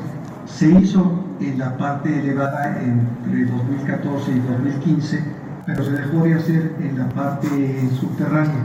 Se 0.46 0.68
hizo 0.70 1.24
en 1.40 1.58
la 1.58 1.76
parte 1.76 2.18
elevada 2.18 2.78
entre 2.82 3.46
2014 3.46 4.32
y 4.32 4.40
2015, 4.40 5.24
pero 5.66 5.84
se 5.84 5.92
dejó 5.92 6.24
de 6.24 6.34
hacer 6.34 6.72
en 6.80 6.98
la 6.98 7.08
parte 7.10 7.88
subterránea. 8.00 8.62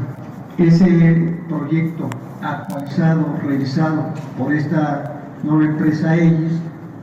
Ese 0.58 1.38
proyecto 1.48 2.10
actualizado, 2.42 3.38
realizado 3.44 4.06
por 4.38 4.54
esta 4.54 5.22
nueva 5.44 5.66
empresa 5.66 6.16
ELIS, 6.16 6.54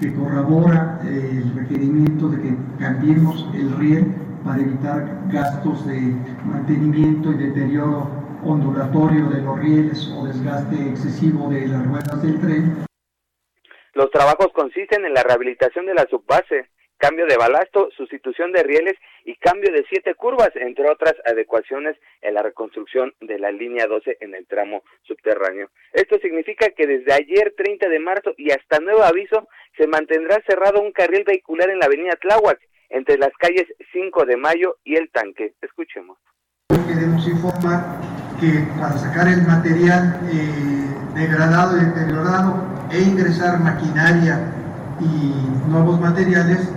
que 0.01 0.15
corrobora 0.15 0.99
el 1.05 1.55
requerimiento 1.55 2.29
de 2.29 2.43
que 2.43 2.57
cambiemos 2.79 3.47
el 3.55 3.77
riel 3.77 4.07
para 4.45 4.63
evitar 4.63 5.29
gastos 5.31 5.87
de 5.87 6.01
mantenimiento 6.47 7.31
y 7.33 7.37
deterioro 7.37 8.09
ondulatorio 8.43 9.29
de 9.29 9.43
los 9.43 9.59
rieles 9.59 10.11
o 10.17 10.27
desgaste 10.27 10.77
excesivo 10.89 11.51
de 11.51 11.69
las 11.69 11.87
ruedas 11.87 12.23
del 12.23 12.41
tren. 12.41 12.85
Los 13.93 14.11
trabajos 14.11 14.49
consisten 14.55 15.05
en 15.05 15.13
la 15.13 15.23
rehabilitación 15.23 15.85
de 15.85 15.95
la 15.95 16.07
subbase, 16.09 16.71
cambio 16.97 17.27
de 17.27 17.37
balasto, 17.37 17.91
sustitución 17.95 18.53
de 18.53 18.63
rieles 18.63 18.97
y 19.25 19.37
cambio 19.37 19.73
de 19.73 19.85
siete 19.89 20.15
curvas, 20.15 20.51
entre 20.55 20.89
otras 20.91 21.15
adecuaciones 21.25 21.97
en 22.23 22.35
la 22.35 22.43
reconstrucción 22.43 23.15
de 23.21 23.39
la 23.39 23.51
línea 23.51 23.87
12 23.87 24.19
en 24.21 24.35
el 24.35 24.47
tramo 24.47 24.83
subterráneo. 25.03 25.71
Esto 25.93 26.19
significa 26.19 26.71
que 26.71 26.87
desde 26.87 27.13
ayer 27.13 27.55
30 27.57 27.89
de 27.89 27.99
marzo 27.99 28.35
y 28.37 28.51
hasta 28.51 28.81
nuevo 28.81 29.03
aviso 29.03 29.49
se 29.77 29.87
mantendrá 29.87 30.43
cerrado 30.47 30.81
un 30.81 30.93
carril 30.93 31.25
vehicular 31.25 31.71
en 31.71 31.79
la 31.79 31.87
avenida 31.87 32.17
Tláhuac 32.21 32.61
entre 32.91 33.19
las 33.19 33.33
calles 33.39 33.67
5 33.93 34.25
de 34.27 34.37
Mayo 34.37 34.77
y 34.85 34.97
El 34.97 35.11
Tanque. 35.11 35.55
Escuchemos. 35.63 36.19
Queremos 36.69 37.27
informar 37.27 38.01
que 38.41 38.67
para 38.79 38.97
sacar 38.99 39.29
el 39.29 39.43
material 39.43 40.21
eh, 40.33 40.91
degradado 41.15 41.77
y 41.77 41.85
deteriorado 41.85 42.89
e 42.91 43.01
ingresar 43.01 43.61
maquinaria 43.61 44.53
y 45.01 45.69
nuevos 45.71 46.01
materiales, 46.01 46.69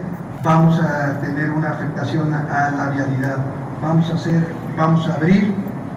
vamos 0.43 0.79
a 0.79 1.19
tener 1.21 1.49
una 1.49 1.71
afectación 1.71 2.33
a, 2.33 2.67
a 2.67 2.71
la 2.71 2.89
vialidad. 2.91 3.37
Vamos 3.81 4.09
a 4.11 4.15
hacer, 4.15 4.43
vamos 4.77 5.07
a 5.09 5.15
abrir 5.15 5.53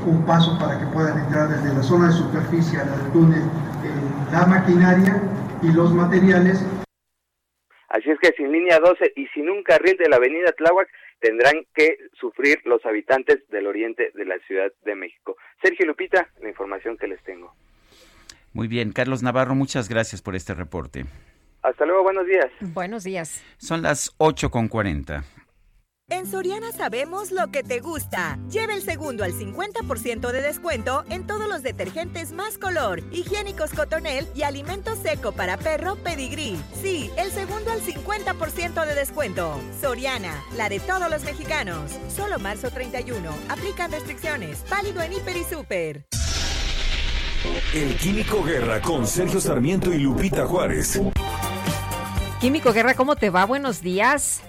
un 0.06 0.24
paso 0.24 0.58
para 0.58 0.78
que 0.78 0.86
puedan 0.86 1.18
entrar 1.18 1.48
desde 1.48 1.74
la 1.74 1.82
zona 1.82 2.08
de 2.08 2.12
superficie 2.12 2.78
a 2.78 2.84
la 2.84 2.96
del 2.96 3.12
túnel 3.12 3.42
eh, 3.42 4.30
la 4.32 4.46
maquinaria 4.46 5.20
y 5.62 5.72
los 5.72 5.92
materiales 5.92 6.64
Así 7.88 8.10
es 8.10 8.18
que 8.20 8.32
sin 8.36 8.52
línea 8.52 8.78
12 8.78 9.12
y 9.16 9.26
sin 9.28 9.48
un 9.48 9.62
carril 9.62 9.96
de 9.96 10.08
la 10.08 10.16
avenida 10.16 10.52
Tláhuac 10.52 10.88
tendrán 11.18 11.64
que 11.74 11.96
sufrir 12.20 12.60
los 12.64 12.84
habitantes 12.84 13.48
del 13.48 13.66
oriente 13.66 14.10
de 14.14 14.24
la 14.26 14.38
Ciudad 14.40 14.70
de 14.84 14.94
México. 14.94 15.36
Sergio 15.62 15.86
Lupita, 15.86 16.28
la 16.42 16.48
información 16.50 16.98
que 16.98 17.06
les 17.06 17.22
tengo. 17.22 17.54
Muy 18.52 18.68
bien, 18.68 18.92
Carlos 18.92 19.22
Navarro, 19.22 19.54
muchas 19.54 19.88
gracias 19.88 20.20
por 20.20 20.34
este 20.34 20.52
reporte. 20.52 21.06
Hasta 21.66 21.84
luego, 21.84 22.04
buenos 22.04 22.26
días. 22.26 22.46
Buenos 22.60 23.02
días. 23.02 23.42
Son 23.58 23.82
las 23.82 24.14
8 24.18 24.50
con 24.50 24.68
40. 24.68 25.24
En 26.08 26.24
Soriana 26.28 26.70
sabemos 26.70 27.32
lo 27.32 27.50
que 27.50 27.64
te 27.64 27.80
gusta. 27.80 28.38
Lleva 28.48 28.74
el 28.74 28.82
segundo 28.82 29.24
al 29.24 29.32
50% 29.32 30.30
de 30.30 30.40
descuento 30.42 31.04
en 31.10 31.26
todos 31.26 31.48
los 31.48 31.64
detergentes 31.64 32.30
más 32.30 32.58
color, 32.58 33.00
higiénicos 33.10 33.72
Cotonel 33.72 34.28
y 34.36 34.44
alimento 34.44 34.94
seco 34.94 35.32
para 35.32 35.56
perro 35.56 35.96
Pedigree. 35.96 36.56
Sí, 36.80 37.10
el 37.18 37.32
segundo 37.32 37.72
al 37.72 37.80
50% 37.80 38.86
de 38.86 38.94
descuento. 38.94 39.60
Soriana, 39.80 40.44
la 40.56 40.68
de 40.68 40.78
todos 40.78 41.10
los 41.10 41.24
mexicanos. 41.24 41.98
Solo 42.06 42.38
marzo 42.38 42.70
31. 42.70 43.28
Aplican 43.48 43.90
restricciones. 43.90 44.64
Válido 44.70 45.02
en 45.02 45.14
Hiper 45.14 45.36
y 45.36 45.42
Super. 45.42 46.06
El 47.74 47.96
Químico 47.96 48.44
Guerra 48.44 48.80
con 48.80 49.04
Sergio 49.04 49.40
Sarmiento 49.40 49.92
y 49.92 49.98
Lupita 49.98 50.46
Juárez. 50.46 51.00
Químico 52.46 52.72
Guerra, 52.72 52.94
¿cómo 52.94 53.16
te 53.16 53.28
va? 53.28 53.44
Buenos 53.44 53.82
días. 53.82 54.40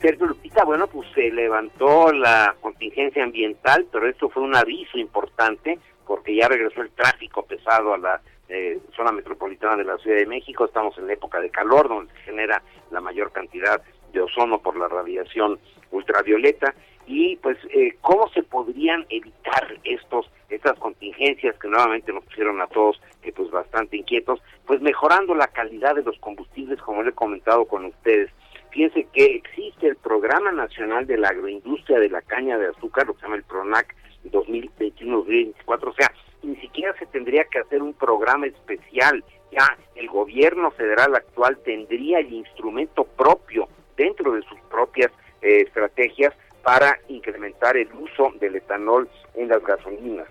Sergio 0.00 0.26
Lupita, 0.26 0.64
bueno, 0.64 0.88
pues 0.88 1.08
se 1.14 1.30
levantó 1.30 2.12
la 2.12 2.56
contingencia 2.60 3.22
ambiental, 3.22 3.86
pero 3.92 4.08
esto 4.08 4.28
fue 4.28 4.42
un 4.42 4.56
aviso 4.56 4.98
importante 4.98 5.78
porque 6.04 6.34
ya 6.34 6.48
regresó 6.48 6.82
el 6.82 6.90
tráfico 6.90 7.46
pesado 7.46 7.94
a 7.94 7.98
la 7.98 8.20
eh, 8.48 8.80
zona 8.96 9.12
metropolitana 9.12 9.76
de 9.76 9.84
la 9.84 9.96
Ciudad 9.98 10.16
de 10.16 10.26
México. 10.26 10.64
Estamos 10.64 10.98
en 10.98 11.06
la 11.06 11.12
época 11.12 11.38
de 11.38 11.48
calor, 11.50 11.88
donde 11.88 12.12
se 12.14 12.18
genera 12.22 12.60
la 12.90 13.00
mayor 13.00 13.30
cantidad 13.30 13.80
de 14.12 14.20
ozono 14.20 14.58
por 14.58 14.76
la 14.76 14.88
radiación 14.88 15.60
ultravioleta. 15.92 16.74
Y 17.06 17.36
pues, 17.36 17.58
eh, 17.70 17.96
¿cómo 18.00 18.28
se 18.30 18.42
podrían 18.42 19.06
evitar 19.10 19.78
estos 19.84 20.30
estas 20.50 20.78
contingencias 20.78 21.58
que 21.58 21.68
nuevamente 21.68 22.12
nos 22.12 22.24
pusieron 22.24 22.60
a 22.60 22.66
todos 22.68 23.00
que 23.22 23.32
pues 23.32 23.50
bastante 23.50 23.96
inquietos? 23.96 24.40
Pues 24.66 24.80
mejorando 24.80 25.34
la 25.34 25.48
calidad 25.48 25.94
de 25.94 26.02
los 26.02 26.18
combustibles, 26.18 26.80
como 26.80 27.02
le 27.02 27.10
he 27.10 27.14
comentado 27.14 27.64
con 27.66 27.84
ustedes. 27.86 28.30
Fíjense 28.70 29.06
que 29.12 29.24
existe 29.36 29.86
el 29.86 29.96
Programa 29.96 30.50
Nacional 30.50 31.06
de 31.06 31.18
la 31.18 31.28
Agroindustria 31.28 31.98
de 32.00 32.10
la 32.10 32.22
Caña 32.22 32.58
de 32.58 32.68
Azúcar, 32.68 33.06
lo 33.06 33.14
que 33.14 33.20
se 33.20 33.26
llama 33.26 33.36
el 33.36 33.44
PRONAC 33.44 33.94
2021-2024, 34.30 35.88
o 35.88 35.92
sea, 35.94 36.12
ni 36.42 36.56
siquiera 36.56 36.92
se 36.98 37.06
tendría 37.06 37.44
que 37.44 37.60
hacer 37.60 37.82
un 37.82 37.94
programa 37.94 38.46
especial, 38.46 39.24
ya 39.52 39.76
el 39.94 40.08
gobierno 40.08 40.70
federal 40.72 41.14
actual 41.14 41.58
tendría 41.64 42.18
el 42.18 42.32
instrumento 42.32 43.04
propio 43.04 43.68
dentro 43.96 44.32
de 44.32 44.42
sus 44.42 44.58
propias 44.70 45.12
eh, 45.42 45.62
estrategias 45.66 46.34
para 46.64 46.98
incrementar 47.08 47.76
el 47.76 47.88
uso 47.92 48.32
del 48.40 48.56
etanol 48.56 49.08
en 49.34 49.48
las 49.48 49.62
gasolinas. 49.62 50.26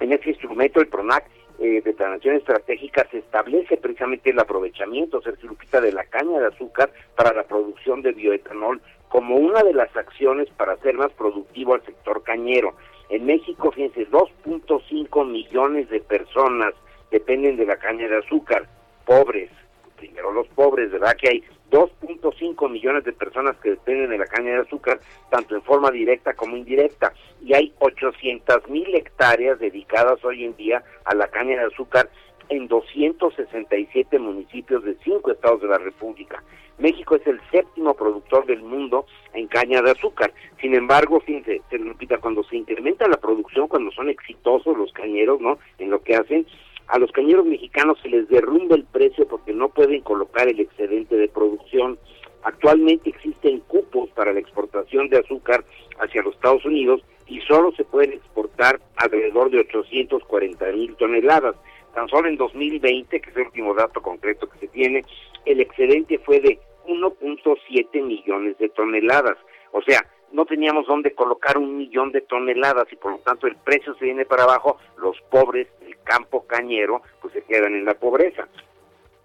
En 0.00 0.12
ese 0.12 0.30
instrumento, 0.30 0.80
el 0.80 0.86
PRONAC 0.86 1.24
eh, 1.58 1.82
de 1.82 1.92
Planación 1.92 2.36
Estratégica 2.36 3.06
se 3.10 3.18
establece 3.18 3.76
precisamente 3.76 4.30
el 4.30 4.38
aprovechamiento, 4.38 5.20
Sergio 5.20 5.50
Lupita, 5.50 5.80
de 5.80 5.92
la 5.92 6.04
caña 6.04 6.38
de 6.40 6.46
azúcar 6.46 6.90
para 7.16 7.32
la 7.32 7.42
producción 7.42 8.02
de 8.02 8.12
bioetanol 8.12 8.80
como 9.08 9.36
una 9.36 9.62
de 9.62 9.74
las 9.74 9.94
acciones 9.96 10.48
para 10.56 10.72
hacer 10.72 10.94
más 10.94 11.12
productivo 11.12 11.74
al 11.74 11.84
sector 11.84 12.22
cañero. 12.22 12.74
En 13.08 13.26
México, 13.26 13.70
fíjense, 13.70 14.08
2.5 14.08 15.26
millones 15.26 15.88
de 15.90 16.00
personas 16.00 16.74
dependen 17.10 17.56
de 17.56 17.66
la 17.66 17.76
caña 17.76 18.08
de 18.08 18.18
azúcar, 18.18 18.66
pobres, 19.04 19.50
primero 19.96 20.32
los 20.32 20.48
pobres, 20.48 20.90
¿verdad? 20.90 21.16
Que 21.16 21.28
hay 21.28 21.44
2.5 21.70 22.70
millones 22.70 23.04
de 23.04 23.12
personas 23.12 23.56
que 23.56 23.70
dependen 23.70 24.10
de 24.10 24.18
la 24.18 24.26
caña 24.26 24.52
de 24.52 24.60
azúcar, 24.60 25.00
tanto 25.30 25.54
en 25.54 25.62
forma 25.62 25.90
directa 25.90 26.34
como 26.34 26.56
indirecta, 26.56 27.12
y 27.42 27.54
hay 27.54 27.72
800 27.78 28.68
mil 28.68 28.94
hectáreas 28.94 29.58
dedicadas 29.58 30.24
hoy 30.24 30.44
en 30.44 30.56
día 30.56 30.84
a 31.04 31.14
la 31.14 31.28
caña 31.28 31.58
de 31.58 31.66
azúcar 31.66 32.08
en 32.48 32.68
267 32.68 34.18
municipios 34.18 34.84
de 34.84 34.96
cinco 35.02 35.32
estados 35.32 35.62
de 35.62 35.68
la 35.68 35.78
República. 35.78 36.42
México 36.78 37.14
es 37.14 37.26
el 37.26 37.40
séptimo 37.50 37.94
productor 37.94 38.46
del 38.46 38.62
mundo 38.62 39.06
en 39.32 39.46
caña 39.46 39.80
de 39.80 39.92
azúcar. 39.92 40.32
Sin 40.60 40.74
embargo, 40.74 41.20
fíjense, 41.20 41.62
se 41.70 41.78
repita, 41.78 42.18
cuando 42.18 42.42
se 42.44 42.56
incrementa 42.56 43.06
la 43.06 43.16
producción, 43.16 43.68
cuando 43.68 43.90
son 43.92 44.08
exitosos 44.08 44.76
los 44.76 44.92
cañeros, 44.92 45.40
¿no? 45.40 45.58
En 45.78 45.90
lo 45.90 46.02
que 46.02 46.16
hacen, 46.16 46.46
a 46.88 46.98
los 46.98 47.10
cañeros 47.12 47.46
mexicanos 47.46 47.98
se 48.02 48.08
les 48.08 48.28
derrumba 48.28 48.76
el 48.76 48.84
precio 48.84 49.26
porque 49.26 49.52
no 49.52 49.68
pueden 49.68 50.02
colocar 50.02 50.48
el 50.48 50.60
excedente 50.60 51.16
de 51.16 51.28
producción. 51.28 51.98
Actualmente 52.42 53.10
existen 53.10 53.60
cupos 53.60 54.10
para 54.10 54.32
la 54.32 54.40
exportación 54.40 55.08
de 55.08 55.18
azúcar 55.18 55.64
hacia 55.98 56.22
los 56.22 56.34
Estados 56.34 56.64
Unidos 56.64 57.02
y 57.26 57.40
solo 57.40 57.72
se 57.72 57.84
pueden 57.84 58.12
exportar 58.12 58.80
alrededor 58.96 59.50
de 59.50 59.60
840 59.60 60.72
mil 60.72 60.94
toneladas. 60.96 61.56
Tan 61.94 62.08
solo 62.08 62.28
en 62.28 62.36
2020, 62.36 63.20
que 63.20 63.30
es 63.30 63.36
el 63.36 63.46
último 63.46 63.74
dato 63.74 64.02
concreto 64.02 64.48
que 64.48 64.58
se 64.58 64.68
tiene, 64.68 65.04
el 65.46 65.60
excedente 65.60 66.18
fue 66.18 66.40
de 66.40 66.58
1.7 66.86 68.02
millones 68.02 68.58
de 68.58 68.68
toneladas. 68.68 69.38
O 69.72 69.80
sea, 69.82 70.04
no 70.34 70.44
teníamos 70.46 70.86
dónde 70.86 71.14
colocar 71.14 71.56
un 71.56 71.78
millón 71.78 72.10
de 72.10 72.20
toneladas 72.20 72.92
y 72.92 72.96
por 72.96 73.12
lo 73.12 73.18
tanto 73.18 73.46
el 73.46 73.54
precio 73.56 73.94
se 73.94 74.04
viene 74.04 74.26
para 74.26 74.42
abajo, 74.42 74.78
los 74.98 75.18
pobres 75.30 75.68
del 75.80 75.96
campo 76.02 76.44
cañero 76.46 77.02
pues 77.22 77.32
se 77.32 77.42
quedan 77.42 77.74
en 77.74 77.84
la 77.84 77.94
pobreza. 77.94 78.48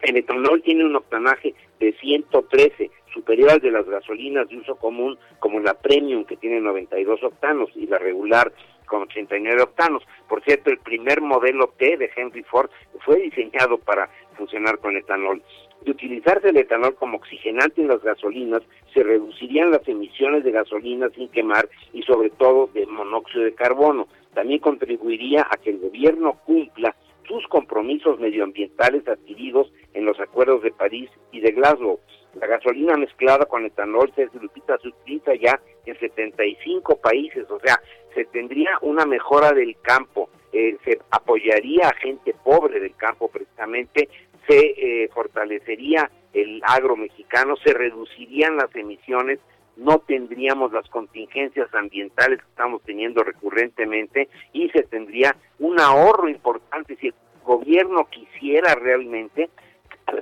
El 0.01 0.17
etanol 0.17 0.61
tiene 0.61 0.85
un 0.85 0.95
octanaje 0.95 1.55
de 1.79 1.93
113, 1.93 2.91
superior 3.11 3.49
al 3.49 3.59
de 3.59 3.71
las 3.71 3.87
gasolinas 3.87 4.47
de 4.49 4.57
uso 4.57 4.75
común 4.75 5.17
como 5.39 5.59
la 5.59 5.73
Premium 5.73 6.25
que 6.25 6.37
tiene 6.37 6.61
92 6.61 7.23
octanos 7.23 7.69
y 7.75 7.87
la 7.87 7.97
regular 7.97 8.53
con 8.85 9.01
89 9.01 9.63
octanos. 9.63 10.03
Por 10.27 10.43
cierto, 10.43 10.69
el 10.69 10.77
primer 10.77 11.21
modelo 11.21 11.73
T 11.77 11.97
de 11.97 12.11
Henry 12.15 12.43
Ford 12.43 12.69
fue 13.03 13.17
diseñado 13.17 13.79
para 13.79 14.09
funcionar 14.37 14.77
con 14.77 14.95
etanol. 14.95 15.41
De 15.81 15.91
utilizarse 15.91 16.49
el 16.49 16.57
etanol 16.57 16.95
como 16.95 17.17
oxigenante 17.17 17.81
en 17.81 17.87
las 17.87 18.03
gasolinas, 18.03 18.61
se 18.93 19.03
reducirían 19.03 19.71
las 19.71 19.87
emisiones 19.87 20.43
de 20.43 20.51
gasolina 20.51 21.09
sin 21.15 21.29
quemar 21.29 21.69
y 21.93 22.03
sobre 22.03 22.29
todo 22.31 22.67
de 22.73 22.85
monóxido 22.85 23.43
de 23.43 23.53
carbono. 23.53 24.07
También 24.33 24.59
contribuiría 24.59 25.47
a 25.49 25.57
que 25.57 25.71
el 25.71 25.79
gobierno 25.79 26.37
cumpla 26.45 26.95
sus 27.27 27.45
compromisos 27.47 28.19
medioambientales 28.19 29.07
adquiridos 29.07 29.71
en 29.93 30.05
los 30.05 30.19
acuerdos 30.19 30.63
de 30.63 30.71
París 30.71 31.09
y 31.31 31.39
de 31.39 31.51
Glasgow. 31.51 31.99
La 32.39 32.47
gasolina 32.47 32.95
mezclada 32.97 33.45
con 33.45 33.65
etanol 33.65 34.11
se 34.15 34.25
utiliza 34.25 35.35
ya 35.35 35.59
en 35.85 35.99
75 35.99 36.97
países, 36.97 37.49
o 37.49 37.59
sea, 37.59 37.79
se 38.13 38.25
tendría 38.25 38.77
una 38.81 39.05
mejora 39.05 39.51
del 39.51 39.75
campo, 39.81 40.29
eh, 40.51 40.77
se 40.83 40.99
apoyaría 41.11 41.87
a 41.87 41.95
gente 41.95 42.35
pobre 42.43 42.79
del 42.79 42.95
campo 42.95 43.29
precisamente, 43.29 44.09
se 44.49 45.03
eh, 45.03 45.09
fortalecería 45.13 46.09
el 46.33 46.61
agro 46.65 46.95
mexicano, 46.95 47.55
se 47.63 47.71
reducirían 47.71 48.57
las 48.57 48.75
emisiones, 48.75 49.39
no 49.77 49.99
tendríamos 49.99 50.73
las 50.73 50.89
contingencias 50.89 51.73
ambientales 51.73 52.39
que 52.39 52.49
estamos 52.49 52.81
teniendo 52.83 53.23
recurrentemente 53.23 54.27
y 54.51 54.69
se 54.69 54.83
tendría 54.83 55.35
un 55.59 55.79
ahorro 55.79 56.27
importante. 56.27 56.97
Si 56.97 57.07
el 57.07 57.13
gobierno 57.45 58.07
quisiera 58.09 58.75
realmente, 58.75 59.49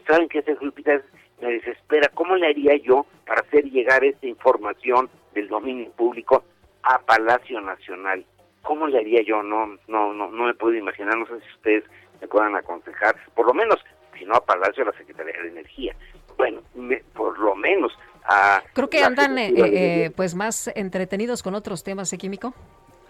saben 0.05 0.27
que 0.27 0.39
ese 0.39 0.55
grupita 0.55 1.01
me 1.41 1.53
desespera, 1.53 2.09
¿cómo 2.13 2.35
le 2.35 2.47
haría 2.47 2.75
yo 2.75 3.05
para 3.25 3.41
hacer 3.41 3.63
llegar 3.65 4.03
esta 4.03 4.27
información 4.27 5.09
del 5.33 5.47
dominio 5.47 5.89
público 5.91 6.43
a 6.83 6.99
Palacio 6.99 7.61
Nacional? 7.61 8.25
¿Cómo 8.61 8.87
le 8.87 8.99
haría 8.99 9.21
yo? 9.21 9.41
No, 9.41 9.77
no, 9.87 10.13
no, 10.13 10.29
no 10.29 10.45
me 10.45 10.53
puedo 10.53 10.75
imaginar, 10.75 11.17
no 11.17 11.25
sé 11.27 11.39
si 11.39 11.55
ustedes 11.55 11.83
me 12.19 12.27
puedan 12.27 12.55
aconsejar, 12.55 13.15
por 13.35 13.45
lo 13.45 13.53
menos, 13.53 13.77
si 14.18 14.26
no 14.26 14.35
a 14.35 14.45
Palacio, 14.45 14.84
a 14.84 14.88
la 14.88 14.98
Secretaría 14.98 15.41
de 15.41 15.49
Energía. 15.49 15.95
Bueno, 16.38 16.61
por 17.14 17.38
lo 17.39 17.56
menos 17.56 17.91
a... 18.23 18.61
Creo 18.73 18.89
que 18.89 19.03
andan 19.03 19.38
eh, 19.38 19.53
eh, 19.56 20.11
pues 20.15 20.35
más 20.35 20.69
entretenidos 20.76 21.41
con 21.44 21.56
otros 21.56 21.84
temas, 21.84 22.11
¿eh, 22.14 22.18
Químico? 22.18 22.53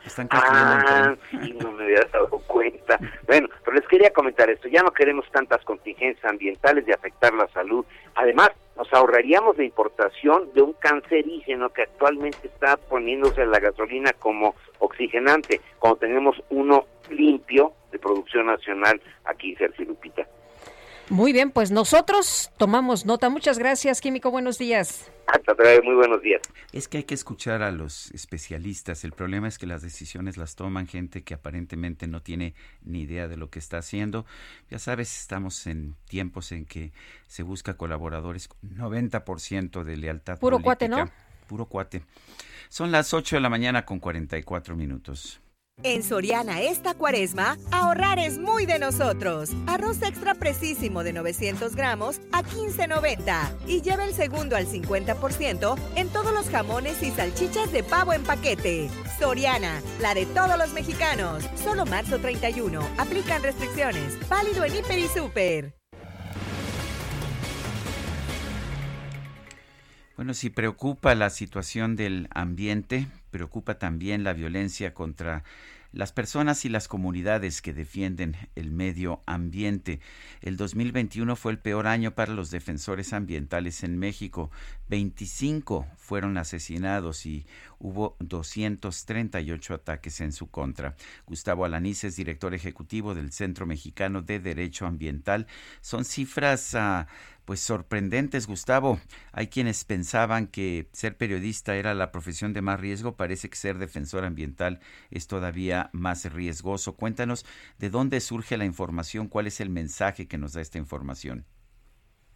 Están 0.05 0.29
ah, 0.31 1.15
sí, 1.29 1.53
no 1.61 1.71
me 1.73 1.83
había 1.83 2.05
dado 2.13 2.39
cuenta. 2.47 2.97
Bueno, 3.27 3.49
pero 3.65 3.75
les 3.75 3.87
quería 3.87 4.11
comentar 4.11 4.49
esto. 4.49 4.69
Ya 4.69 4.81
no 4.81 4.91
queremos 4.91 5.29
tantas 5.31 5.63
contingencias 5.65 6.23
ambientales 6.23 6.85
de 6.85 6.93
afectar 6.93 7.33
la 7.33 7.47
salud. 7.49 7.85
Además, 8.15 8.51
nos 8.77 8.91
ahorraríamos 8.93 9.57
la 9.57 9.65
importación 9.65 10.49
de 10.53 10.61
un 10.61 10.73
cancerígeno 10.73 11.69
que 11.69 11.81
actualmente 11.81 12.47
está 12.47 12.77
poniéndose 12.77 13.41
en 13.41 13.51
la 13.51 13.59
gasolina 13.59 14.13
como 14.13 14.55
oxigenante, 14.79 15.59
cuando 15.79 15.99
tenemos 15.99 16.41
uno 16.51 16.85
limpio 17.09 17.73
de 17.91 17.99
producción 17.99 18.45
nacional 18.45 19.01
aquí, 19.25 19.55
Sergio 19.55 19.85
Lupita. 19.85 20.25
Muy 21.09 21.31
bien, 21.31 21.51
pues 21.51 21.71
nosotros 21.71 22.51
tomamos 22.57 23.05
nota. 23.05 23.29
Muchas 23.29 23.57
gracias, 23.57 24.01
Químico. 24.01 24.29
Buenos 24.29 24.57
días. 24.57 25.09
Hasta 25.27 25.55
muy 25.83 25.95
buenos 25.95 26.21
días. 26.21 26.41
Es 26.73 26.87
que 26.87 26.97
hay 26.97 27.03
que 27.03 27.13
escuchar 27.13 27.61
a 27.61 27.71
los 27.71 28.11
especialistas. 28.11 29.03
El 29.03 29.13
problema 29.13 29.47
es 29.47 29.57
que 29.57 29.65
las 29.67 29.81
decisiones 29.81 30.37
las 30.37 30.55
toman 30.55 30.85
gente 30.85 31.23
que 31.23 31.33
aparentemente 31.33 32.07
no 32.07 32.21
tiene 32.21 32.55
ni 32.83 33.01
idea 33.01 33.27
de 33.27 33.37
lo 33.37 33.49
que 33.49 33.59
está 33.59 33.77
haciendo. 33.77 34.25
Ya 34.69 34.79
sabes, 34.79 35.19
estamos 35.19 35.65
en 35.67 35.95
tiempos 36.09 36.51
en 36.51 36.65
que 36.65 36.91
se 37.27 37.43
busca 37.43 37.75
colaboradores 37.75 38.49
con 38.49 38.59
90% 38.75 39.83
de 39.83 39.97
lealtad 39.97 40.39
Puro 40.39 40.59
cuate, 40.59 40.89
¿no? 40.89 41.09
Puro 41.47 41.65
cuate. 41.65 42.03
Son 42.69 42.91
las 42.91 43.13
8 43.13 43.37
de 43.37 43.41
la 43.41 43.49
mañana 43.49 43.85
con 43.85 43.99
44 43.99 44.75
minutos. 44.75 45.41
En 45.83 46.01
Soriana 46.01 46.59
esta 46.61 46.95
cuaresma, 46.95 47.55
ahorrar 47.71 48.17
es 48.17 48.39
muy 48.39 48.65
de 48.65 48.79
nosotros. 48.79 49.51
Arroz 49.67 50.01
extra 50.01 50.33
precisísimo 50.33 51.03
de 51.03 51.13
900 51.13 51.75
gramos 51.75 52.19
a 52.31 52.41
15.90 52.41 53.67
y 53.67 53.83
lleva 53.83 54.03
el 54.03 54.15
segundo 54.15 54.55
al 54.55 54.65
50% 54.65 55.77
en 55.95 56.09
todos 56.09 56.33
los 56.33 56.49
jamones 56.49 57.03
y 57.03 57.11
salchichas 57.11 57.71
de 57.71 57.83
pavo 57.83 58.13
en 58.13 58.23
paquete. 58.23 58.89
Soriana, 59.19 59.79
la 60.01 60.15
de 60.15 60.25
todos 60.25 60.57
los 60.57 60.73
mexicanos. 60.73 61.43
Solo 61.63 61.85
marzo 61.85 62.17
31. 62.17 62.81
Aplican 62.97 63.43
restricciones. 63.43 64.17
Válido 64.27 64.65
en 64.65 64.77
Hiper 64.77 64.97
y 64.97 65.07
Super. 65.07 65.75
Bueno, 70.15 70.33
si 70.33 70.49
preocupa 70.49 71.13
la 71.13 71.29
situación 71.29 71.95
del 71.95 72.27
ambiente, 72.31 73.05
preocupa 73.37 73.77
también 73.77 74.23
la 74.23 74.33
violencia 74.33 74.95
contra 74.95 75.43
las 75.91 76.11
personas 76.11 76.65
y 76.65 76.69
las 76.69 76.87
comunidades 76.87 77.61
que 77.61 77.71
defienden 77.71 78.35
el 78.55 78.71
medio 78.71 79.21
ambiente. 79.27 79.99
El 80.41 80.57
2021 80.57 81.35
fue 81.35 81.51
el 81.51 81.59
peor 81.59 81.85
año 81.85 82.15
para 82.15 82.33
los 82.33 82.49
defensores 82.49 83.13
ambientales 83.13 83.83
en 83.83 83.99
México. 83.99 84.49
25 84.89 85.87
fueron 85.97 86.37
asesinados 86.37 87.25
y 87.25 87.45
hubo 87.79 88.15
238 88.19 89.73
ataques 89.73 90.21
en 90.21 90.31
su 90.31 90.49
contra. 90.49 90.95
Gustavo 91.25 91.65
Alaniz 91.65 92.03
es 92.03 92.15
director 92.15 92.53
ejecutivo 92.53 93.13
del 93.13 93.31
Centro 93.31 93.65
Mexicano 93.65 94.21
de 94.21 94.39
Derecho 94.39 94.85
Ambiental. 94.85 95.47
Son 95.81 96.05
cifras 96.05 96.73
uh, 96.73 97.05
pues 97.45 97.59
sorprendentes, 97.61 98.45
Gustavo. 98.45 98.99
Hay 99.31 99.47
quienes 99.47 99.85
pensaban 99.85 100.47
que 100.47 100.89
ser 100.91 101.17
periodista 101.17 101.75
era 101.75 101.93
la 101.93 102.11
profesión 102.11 102.53
de 102.53 102.61
más 102.61 102.79
riesgo, 102.79 103.15
parece 103.15 103.49
que 103.49 103.55
ser 103.55 103.77
defensor 103.77 104.25
ambiental 104.25 104.79
es 105.11 105.27
todavía 105.27 105.89
más 105.93 106.31
riesgoso. 106.31 106.95
Cuéntanos 106.95 107.45
de 107.79 107.89
dónde 107.89 108.19
surge 108.19 108.57
la 108.57 108.65
información, 108.65 109.27
cuál 109.27 109.47
es 109.47 109.61
el 109.61 109.69
mensaje 109.69 110.27
que 110.27 110.37
nos 110.37 110.53
da 110.53 110.61
esta 110.61 110.77
información. 110.77 111.45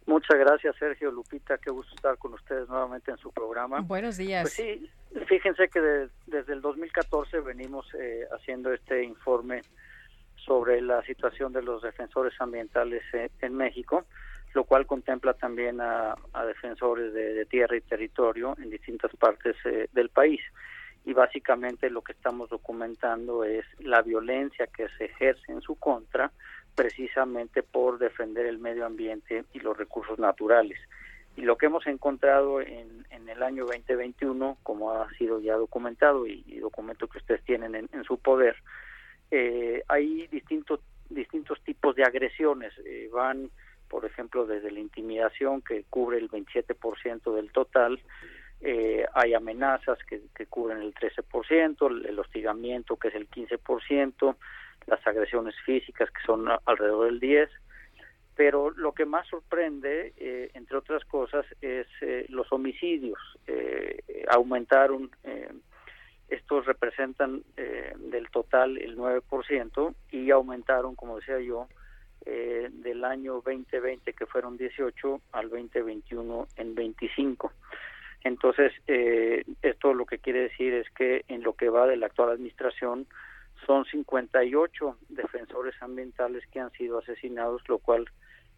Muchas 0.06 0.38
gracias, 0.38 0.76
Sergio 0.76 1.10
Lupita. 1.10 1.58
Qué 1.58 1.70
gusto 1.70 1.94
estar 1.94 2.18
con 2.18 2.34
ustedes 2.34 2.68
nuevamente 2.68 3.10
en 3.10 3.18
su 3.18 3.30
programa. 3.30 3.80
Buenos 3.80 4.16
días. 4.16 4.42
Pues 4.42 4.54
sí, 4.54 4.90
fíjense 5.26 5.68
que 5.68 6.08
desde 6.26 6.52
el 6.52 6.60
2014 6.60 7.40
venimos 7.40 7.86
eh, 7.94 8.26
haciendo 8.32 8.72
este 8.72 9.04
informe 9.04 9.62
sobre 10.44 10.80
la 10.80 11.02
situación 11.04 11.52
de 11.52 11.62
los 11.62 11.82
defensores 11.82 12.34
ambientales 12.40 13.02
eh, 13.12 13.30
en 13.40 13.54
México 13.54 14.04
lo 14.54 14.64
cual 14.64 14.86
contempla 14.86 15.34
también 15.34 15.80
a, 15.80 16.14
defensores 16.46 17.12
de, 17.12 17.44
tierra 17.46 17.76
y 17.76 17.80
territorio 17.80 18.54
en 18.62 18.70
distintas 18.70 19.10
partes 19.16 19.56
eh, 19.64 19.88
del 19.92 20.10
país. 20.10 20.40
Y 21.04 21.14
básicamente 21.14 21.90
lo 21.90 22.02
que 22.02 22.12
estamos 22.12 22.50
documentando 22.50 23.44
es 23.44 23.64
la 23.80 24.02
violencia 24.02 24.66
que 24.66 24.88
se 24.98 25.06
ejerce 25.06 25.50
en 25.50 25.60
su 25.62 25.76
contra 25.76 26.30
precisamente 26.74 27.62
por 27.62 27.98
defender 27.98 28.46
el 28.46 28.58
medio 28.58 28.86
ambiente 28.86 29.44
y 29.52 29.60
los 29.60 29.76
recursos 29.76 30.18
naturales. 30.18 30.78
Y 31.36 31.42
lo 31.42 31.56
que 31.56 31.66
hemos 31.66 31.86
encontrado 31.86 32.60
en, 32.60 33.02
el 33.10 33.42
año 33.42 33.64
2021, 33.64 34.58
como 34.62 34.92
ha 34.92 35.10
sido 35.14 35.40
ya 35.40 35.54
documentado 35.54 36.26
y, 36.26 36.58
documento 36.58 37.08
que 37.08 37.18
ustedes 37.18 37.42
tienen 37.44 37.74
en, 37.74 38.04
su 38.04 38.18
poder, 38.18 38.56
eh, 39.30 39.82
hay 39.88 40.26
distintos 40.26 40.80
distintos 41.08 41.60
tipos 41.62 41.94
de 41.96 42.04
agresiones. 42.04 42.72
Eh, 42.84 43.08
van 43.12 43.50
por 43.92 44.06
ejemplo, 44.06 44.46
desde 44.46 44.70
la 44.70 44.80
intimidación, 44.80 45.60
que 45.60 45.84
cubre 45.90 46.16
el 46.16 46.30
27% 46.30 47.34
del 47.34 47.52
total, 47.52 48.00
eh, 48.62 49.04
hay 49.12 49.34
amenazas 49.34 49.98
que, 50.08 50.22
cubren 50.46 50.80
el 50.80 50.94
13%, 50.94 52.08
el, 52.08 52.18
hostigamiento, 52.18 52.96
que 52.96 53.08
es 53.08 53.14
el 53.14 53.28
15%, 53.28 54.34
las 54.86 55.06
agresiones 55.06 55.54
físicas, 55.64 56.10
que 56.10 56.22
son 56.24 56.46
alrededor 56.64 57.06
del 57.06 57.20
10%, 57.20 57.48
pero 58.34 58.70
lo 58.70 58.92
que 58.92 59.04
más 59.04 59.28
sorprende, 59.28 60.14
eh, 60.16 60.50
entre 60.54 60.78
otras 60.78 61.04
cosas, 61.04 61.44
es 61.60 61.86
eh, 62.00 62.26
los 62.28 62.50
homicidios. 62.52 63.18
aumentaron, 64.28 65.10
estos 66.28 66.64
representan 66.64 67.42
del 67.54 68.30
total 68.30 68.78
el 68.78 68.96
9% 68.96 69.94
y 70.10 70.30
aumentaron, 70.30 70.94
como 70.94 71.18
decía 71.18 71.38
yo, 71.40 71.68
eh, 72.24 72.68
del 72.70 73.04
año 73.04 73.42
2020, 73.44 74.12
que 74.12 74.26
fueron 74.26 74.56
18, 74.56 75.20
al 75.32 75.50
2021 75.50 76.46
en 76.56 76.74
25. 76.76 77.52
Entonces, 78.22 78.72
eh, 78.86 79.42
esto 79.60 79.92
lo 79.92 80.06
que 80.06 80.18
quiere 80.18 80.42
decir 80.42 80.72
es 80.72 80.88
que 80.90 81.24
en 81.26 81.42
lo 81.42 81.54
que 81.54 81.68
va 81.68 81.88
de 81.88 81.96
la 81.96 82.06
actual 82.06 82.30
administración 82.30 83.08
son 83.66 83.84
58 83.84 84.98
defensores 85.08 85.74
ambientales 85.80 86.44
que 86.52 86.60
han 86.60 86.72
sido 86.72 86.98
asesinados, 86.98 87.62
lo 87.68 87.78
cual 87.78 88.06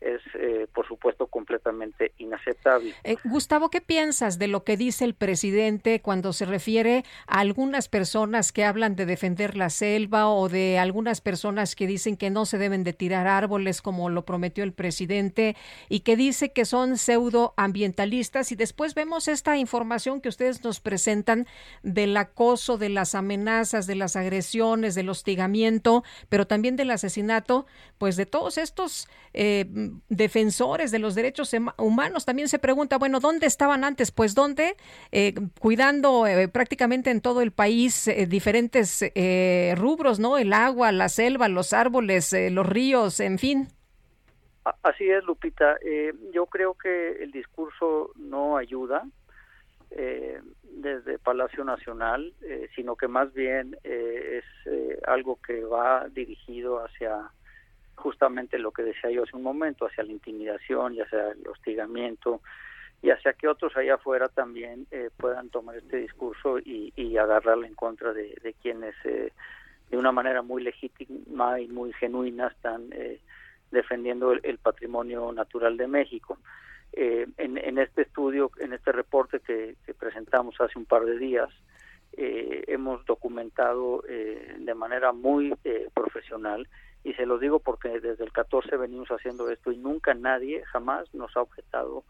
es, 0.00 0.20
eh, 0.34 0.66
por 0.74 0.86
supuesto, 0.86 1.26
completamente 1.26 2.12
inaceptable. 2.18 2.94
Eh, 3.04 3.16
Gustavo, 3.24 3.70
¿qué 3.70 3.80
piensas 3.80 4.38
de 4.38 4.48
lo 4.48 4.64
que 4.64 4.76
dice 4.76 5.04
el 5.04 5.14
presidente 5.14 6.00
cuando 6.00 6.32
se 6.32 6.44
refiere 6.44 7.04
a 7.26 7.40
algunas 7.40 7.88
personas 7.88 8.52
que 8.52 8.64
hablan 8.64 8.96
de 8.96 9.06
defender 9.06 9.56
la 9.56 9.70
selva 9.70 10.28
o 10.28 10.48
de 10.48 10.78
algunas 10.78 11.20
personas 11.20 11.74
que 11.74 11.86
dicen 11.86 12.16
que 12.16 12.30
no 12.30 12.44
se 12.44 12.58
deben 12.58 12.84
de 12.84 12.92
tirar 12.92 13.26
árboles 13.26 13.80
como 13.80 14.10
lo 14.10 14.24
prometió 14.24 14.64
el 14.64 14.72
presidente 14.72 15.56
y 15.88 16.00
que 16.00 16.16
dice 16.16 16.52
que 16.52 16.64
son 16.64 16.98
pseudoambientalistas 16.98 18.52
y 18.52 18.56
después 18.56 18.94
vemos 18.94 19.28
esta 19.28 19.56
información 19.56 20.20
que 20.20 20.28
ustedes 20.28 20.62
nos 20.64 20.80
presentan 20.80 21.46
del 21.82 22.16
acoso, 22.16 22.78
de 22.78 22.88
las 22.88 23.14
amenazas, 23.14 23.86
de 23.86 23.94
las 23.94 24.16
agresiones, 24.16 24.94
del 24.94 25.08
hostigamiento, 25.08 26.04
pero 26.28 26.46
también 26.46 26.76
del 26.76 26.90
asesinato, 26.90 27.66
pues 27.98 28.16
de 28.16 28.26
todos 28.26 28.58
estos 28.58 29.08
eh, 29.32 29.64
defensores 30.09 30.90
de 30.90 30.98
los 30.98 31.15
derechos 31.15 31.55
humanos. 31.78 32.24
También 32.24 32.48
se 32.48 32.59
pregunta, 32.59 32.98
bueno, 32.98 33.20
¿dónde 33.20 33.47
estaban 33.47 33.85
antes? 33.85 34.11
Pues 34.11 34.35
dónde, 34.35 34.77
Eh, 35.12 35.35
cuidando 35.61 36.27
eh, 36.27 36.48
prácticamente 36.48 37.11
en 37.11 37.20
todo 37.20 37.40
el 37.40 37.51
país 37.51 38.09
eh, 38.09 38.27
diferentes 38.27 39.01
eh, 39.02 39.74
rubros, 39.77 40.19
¿no? 40.19 40.39
El 40.39 40.52
agua, 40.52 40.93
la 40.93 41.09
selva, 41.09 41.48
los 41.48 41.73
árboles, 41.73 42.32
eh, 42.32 42.51
los 42.51 42.66
ríos, 42.66 43.20
en 43.20 43.39
fin. 43.39 43.69
Así 44.82 45.09
es, 45.09 45.23
Lupita. 45.24 45.77
Eh, 45.82 46.12
yo 46.32 46.47
creo 46.47 46.74
que 46.74 47.23
el 47.23 47.31
discurso 47.31 48.11
no 48.16 48.56
ayuda 48.56 49.05
desde 50.62 51.19
Palacio 51.19 51.62
Nacional, 51.65 52.32
sino 52.74 52.97
que 52.97 53.06
más 53.06 53.32
bien 53.32 53.77
es 53.85 54.44
algo 55.06 55.39
que 55.47 55.62
va 55.65 56.09
dirigido 56.09 56.85
hacia 56.85 57.31
justamente 57.96 58.58
lo 58.58 58.72
que 58.72 58.82
decía 58.82 59.10
yo 59.10 59.22
hace 59.22 59.36
un 59.36 59.42
momento, 59.42 59.86
hacia 59.86 60.04
la 60.04 60.12
intimidación 60.12 60.94
y 60.94 61.00
hacia 61.00 61.30
el 61.30 61.46
hostigamiento 61.48 62.40
y 63.02 63.10
hacia 63.10 63.34
que 63.34 63.48
otros 63.48 63.76
allá 63.76 63.94
afuera 63.94 64.28
también 64.28 64.86
eh, 64.90 65.10
puedan 65.16 65.50
tomar 65.50 65.76
este 65.76 65.98
discurso 65.98 66.58
y, 66.58 66.92
y 66.96 67.16
agarrarlo 67.16 67.66
en 67.66 67.74
contra 67.74 68.12
de, 68.12 68.54
quienes 68.62 68.94
eh, 69.04 69.32
de 69.90 69.96
una 69.96 70.12
manera 70.12 70.42
muy 70.42 70.62
legítima 70.62 71.60
y 71.60 71.68
muy 71.68 71.92
genuina 71.92 72.48
están 72.48 72.90
eh, 72.92 73.20
defendiendo 73.70 74.32
el, 74.32 74.58
patrimonio 74.58 75.30
natural 75.32 75.76
de 75.76 75.86
México. 75.86 76.38
Eh, 76.92 77.26
en, 77.36 77.58
en 77.58 77.78
este 77.78 78.02
estudio, 78.02 78.50
en 78.58 78.72
este 78.72 78.92
reporte 78.92 79.40
que, 79.40 79.76
que 79.84 79.92
presentamos 79.92 80.58
hace 80.60 80.78
un 80.78 80.86
par 80.86 81.04
de 81.04 81.18
días, 81.18 81.50
eh, 82.16 82.64
hemos 82.68 83.04
documentado 83.04 84.04
eh, 84.08 84.56
de 84.60 84.74
manera 84.74 85.12
muy 85.12 85.52
profesional 85.92 86.68
y 87.05 87.12
se 87.14 87.26
los 87.26 87.40
digo 87.40 87.60
porque 87.60 88.01
desde 88.01 88.24
el 88.24 88.32
14 88.32 88.76
venimos 88.76 89.09
haciendo 89.10 89.51
esto 89.51 89.70
y 89.70 89.76
nunca 89.76 90.14
nadie 90.14 90.64
jamás 90.64 91.12
nos 91.14 91.36
ha 91.36 91.43
objetado 91.43 92.05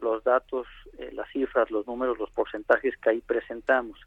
los 0.00 0.24
datos, 0.24 0.66
eh, 0.98 1.10
las 1.12 1.30
cifras, 1.30 1.70
los 1.70 1.86
números, 1.86 2.18
los 2.18 2.30
porcentajes 2.30 2.96
que 2.96 3.10
ahí 3.10 3.20
presentamos. 3.20 3.98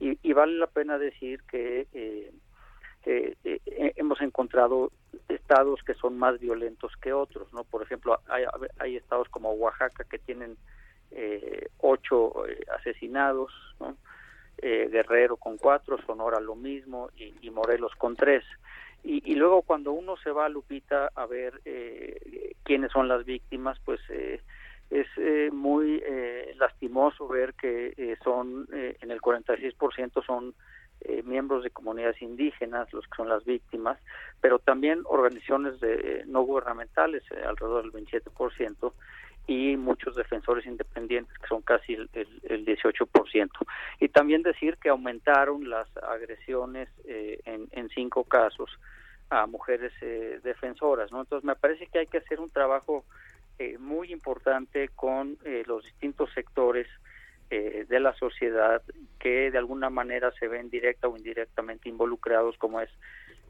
Y, 0.00 0.18
y 0.22 0.32
vale 0.32 0.54
la 0.54 0.66
pena 0.66 0.98
decir 0.98 1.42
que 1.44 1.86
eh, 3.06 3.36
eh, 3.44 3.60
eh, 3.66 3.92
hemos 3.96 4.20
encontrado 4.22 4.90
estados 5.28 5.82
que 5.84 5.94
son 5.94 6.18
más 6.18 6.40
violentos 6.40 6.92
que 7.02 7.12
otros, 7.12 7.52
¿no? 7.52 7.64
Por 7.64 7.82
ejemplo, 7.82 8.18
hay, 8.28 8.44
hay 8.78 8.96
estados 8.96 9.28
como 9.28 9.52
Oaxaca 9.52 10.04
que 10.04 10.18
tienen 10.18 10.56
ocho 11.78 12.32
asesinados, 12.76 13.52
¿no? 13.78 13.96
Guerrero 14.56 15.36
con 15.36 15.58
cuatro, 15.58 15.98
Sonora 16.04 16.40
lo 16.40 16.56
mismo 16.56 17.10
y, 17.16 17.34
y 17.40 17.50
Morelos 17.50 17.92
con 17.96 18.16
tres. 18.16 18.42
Y, 19.04 19.22
y 19.30 19.34
luego 19.36 19.62
cuando 19.62 19.92
uno 19.92 20.16
se 20.16 20.30
va 20.30 20.46
a 20.46 20.48
Lupita 20.48 21.10
a 21.14 21.26
ver 21.26 21.60
eh, 21.64 22.54
quiénes 22.64 22.90
son 22.90 23.06
las 23.06 23.24
víctimas, 23.24 23.78
pues 23.84 24.00
eh, 24.08 24.40
es 24.90 25.06
eh, 25.16 25.50
muy 25.52 26.02
eh, 26.06 26.54
lastimoso 26.56 27.26
ver 27.26 27.54
que 27.54 27.94
eh, 27.96 28.16
son 28.22 28.66
eh, 28.72 28.96
en 29.00 29.10
el 29.10 29.20
46% 29.20 30.24
son 30.24 30.54
miembros 31.24 31.62
de 31.62 31.70
comunidades 31.70 32.22
indígenas 32.22 32.90
los 32.94 33.04
que 33.04 33.16
son 33.16 33.28
las 33.28 33.44
víctimas, 33.44 33.98
pero 34.40 34.58
también 34.58 35.02
organizaciones 35.04 35.78
de, 35.78 36.22
no 36.26 36.42
gubernamentales, 36.44 37.22
alrededor 37.46 37.82
del 37.82 37.92
27%, 37.92 38.92
y 39.46 39.76
muchos 39.76 40.16
defensores 40.16 40.64
independientes, 40.64 41.36
que 41.36 41.46
son 41.46 41.60
casi 41.60 41.92
el, 41.92 42.08
el, 42.14 42.28
el 42.44 42.64
18%. 42.64 43.50
Y 44.00 44.08
también 44.08 44.42
decir 44.42 44.78
que 44.78 44.88
aumentaron 44.88 45.68
las 45.68 45.94
agresiones 45.98 46.88
eh, 47.04 47.38
en 47.44 47.88
cinco 47.90 48.24
casos 48.24 48.70
a 49.30 49.46
mujeres 49.46 49.92
eh, 50.00 50.40
defensoras. 50.42 51.10
¿no? 51.12 51.20
Entonces, 51.20 51.44
me 51.44 51.56
parece 51.56 51.86
que 51.86 52.00
hay 52.00 52.06
que 52.06 52.18
hacer 52.18 52.40
un 52.40 52.50
trabajo 52.50 53.04
eh, 53.58 53.78
muy 53.78 54.12
importante 54.12 54.88
con 54.94 55.38
eh, 55.44 55.62
los 55.66 55.84
distintos 55.84 56.30
sectores 56.34 56.86
eh, 57.50 57.84
de 57.88 58.00
la 58.00 58.14
sociedad 58.14 58.82
que 59.20 59.50
de 59.50 59.58
alguna 59.58 59.90
manera 59.90 60.32
se 60.32 60.48
ven 60.48 60.70
directa 60.70 61.08
o 61.08 61.16
indirectamente 61.16 61.88
involucrados, 61.88 62.56
como 62.58 62.80
es 62.80 62.90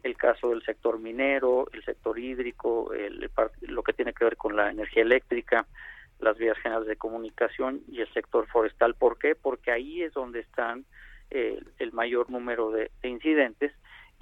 el 0.03 0.17
caso 0.17 0.51
del 0.51 0.63
sector 0.63 0.99
minero, 0.99 1.69
el 1.73 1.83
sector 1.85 2.19
hídrico, 2.19 2.93
el, 2.93 3.31
lo 3.63 3.83
que 3.83 3.93
tiene 3.93 4.13
que 4.13 4.25
ver 4.25 4.37
con 4.37 4.57
la 4.57 4.71
energía 4.71 5.03
eléctrica, 5.03 5.67
las 6.21 6.37
vías 6.37 6.59
generales 6.59 6.89
de 6.89 6.97
comunicación 6.97 7.83
y 7.89 8.01
el 8.01 8.13
sector 8.13 8.47
forestal. 8.49 8.95
¿Por 8.95 9.17
qué? 9.17 9.35
Porque 9.35 9.71
ahí 9.71 10.03
es 10.03 10.13
donde 10.13 10.41
están 10.41 10.85
eh, 11.31 11.63
el 11.79 11.93
mayor 11.93 12.31
número 12.31 12.71
de, 12.71 12.91
de 13.01 13.09
incidentes. 13.09 13.73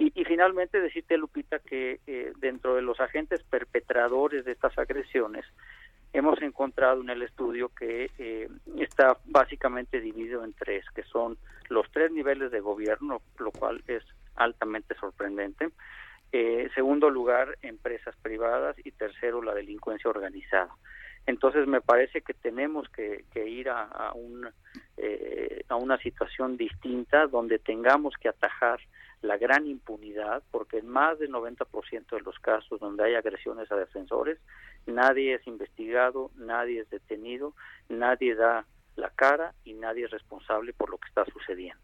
Y, 0.03 0.11
y, 0.19 0.25
finalmente 0.25 0.81
decirte, 0.81 1.17
Lupita, 1.17 1.59
que 1.59 2.01
eh, 2.07 2.33
dentro 2.39 2.75
de 2.75 2.81
los 2.81 2.99
agentes 2.99 3.41
perpetradores 3.43 4.43
de 4.43 4.51
estas 4.51 4.77
agresiones, 4.77 5.45
hemos 6.11 6.41
encontrado 6.41 6.99
en 7.01 7.09
el 7.09 7.21
estudio 7.21 7.69
que 7.69 8.11
eh, 8.17 8.49
está 8.79 9.17
básicamente 9.23 10.01
dividido 10.01 10.43
en 10.43 10.51
tres, 10.53 10.83
que 10.93 11.03
son 11.03 11.37
los 11.69 11.89
tres 11.91 12.11
niveles 12.11 12.51
de 12.51 12.59
gobierno, 12.59 13.21
lo 13.39 13.51
cual 13.51 13.81
es 13.87 14.03
altamente 14.35 14.93
sorprendente. 14.95 15.69
Eh, 16.33 16.69
segundo 16.75 17.09
lugar, 17.09 17.57
empresas 17.61 18.13
privadas 18.21 18.75
y 18.83 18.91
tercero, 18.91 19.41
la 19.41 19.53
delincuencia 19.53 20.09
organizada. 20.09 20.75
Entonces 21.25 21.65
me 21.65 21.79
parece 21.79 22.23
que 22.23 22.33
tenemos 22.33 22.89
que, 22.89 23.23
ir 23.47 23.69
a, 23.69 23.83
a, 23.83 24.11
un, 24.11 24.49
eh, 24.97 25.63
a 25.69 25.77
una 25.77 25.97
situación 25.99 26.57
distinta 26.57 27.27
donde 27.27 27.57
tengamos 27.59 28.15
que 28.19 28.27
atajar 28.27 28.81
la 29.23 29.37
gran 29.37 29.65
impunidad, 29.65 30.43
porque 30.51 30.79
en 30.79 30.87
más 30.87 31.17
del 31.17 31.31
90% 31.31 32.09
de 32.11 32.21
los 32.21 32.37
casos 32.39 32.79
donde 32.79 33.05
hay 33.05 33.15
agresiones 33.15 33.71
a 33.71 33.75
defensores, 33.75 34.37
nadie 34.85 35.35
es 35.35 35.47
investigado, 35.47 36.29
nadie 36.35 36.81
es 36.81 36.89
detenido, 36.89 37.55
nadie 37.87 38.35
da 38.35 38.65
la 38.97 39.09
cara 39.11 39.55
y 39.63 39.73
nadie 39.73 40.05
es 40.05 40.11
responsable 40.11 40.73
por 40.73 40.89
lo 40.89 40.97
que 40.97 41.07
está 41.07 41.25
sucediendo. 41.25 41.81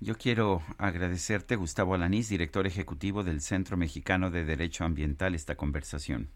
Yo 0.00 0.14
quiero 0.14 0.62
agradecerte, 0.78 1.56
Gustavo 1.56 1.94
Alanís, 1.94 2.28
director 2.28 2.66
ejecutivo 2.66 3.24
del 3.24 3.40
Centro 3.40 3.76
Mexicano 3.76 4.30
de 4.30 4.44
Derecho 4.44 4.84
Ambiental, 4.84 5.34
esta 5.34 5.56
conversación. 5.56 6.30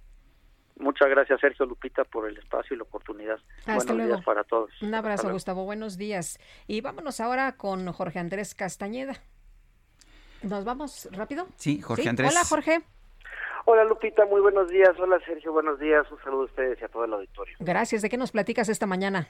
Muchas 0.77 1.09
gracias, 1.09 1.41
Sergio 1.41 1.67
Lupita, 1.67 2.05
por 2.05 2.29
el 2.29 2.37
espacio 2.37 2.75
y 2.75 2.79
la 2.79 2.85
oportunidad. 2.85 3.39
Hasta 3.59 3.75
Buenos 3.75 3.97
luego. 3.97 4.15
días 4.15 4.25
para 4.25 4.45
todos. 4.45 4.71
Un 4.83 4.95
abrazo. 4.95 5.31
Gustavo. 5.31 5.65
Buenos 5.65 5.99
días. 5.99 6.39
Y 6.67 6.81
vámonos 6.81 7.21
ahora 7.21 7.57
con 7.57 7.93
Jorge 7.93 8.19
Andrés 8.21 8.55
Castañeda. 8.55 9.21
¿Nos 10.43 10.65
vamos 10.65 11.09
rápido? 11.13 11.47
Sí, 11.57 11.81
Jorge 11.81 12.09
Andrés. 12.09 12.31
Hola, 12.31 12.45
Jorge. 12.45 12.81
Hola 13.65 13.85
Lupita, 13.85 14.25
muy 14.25 14.41
buenos 14.41 14.71
días. 14.71 14.99
Hola 14.99 15.21
Sergio, 15.27 15.53
buenos 15.53 15.79
días. 15.79 16.11
Un 16.11 16.19
saludo 16.23 16.43
a 16.43 16.47
ustedes 16.47 16.81
y 16.81 16.85
a 16.85 16.89
todo 16.89 17.05
el 17.05 17.13
auditorio. 17.13 17.57
Gracias. 17.61 18.01
¿De 18.01 18.09
qué 18.09 18.17
nos 18.17 18.33
platicas 18.33 18.69
esta 18.69 18.87
mañana? 18.87 19.29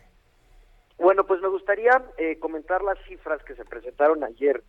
Bueno, 0.99 1.25
pues 1.25 1.41
me 1.41 1.49
gustaría 1.49 2.05
eh, 2.19 2.39
comentar 2.39 2.83
las 2.83 2.99
cifras 3.09 3.43
que 3.43 3.55
se 3.55 3.65
presentaron 3.65 4.23
ayer 4.23 4.63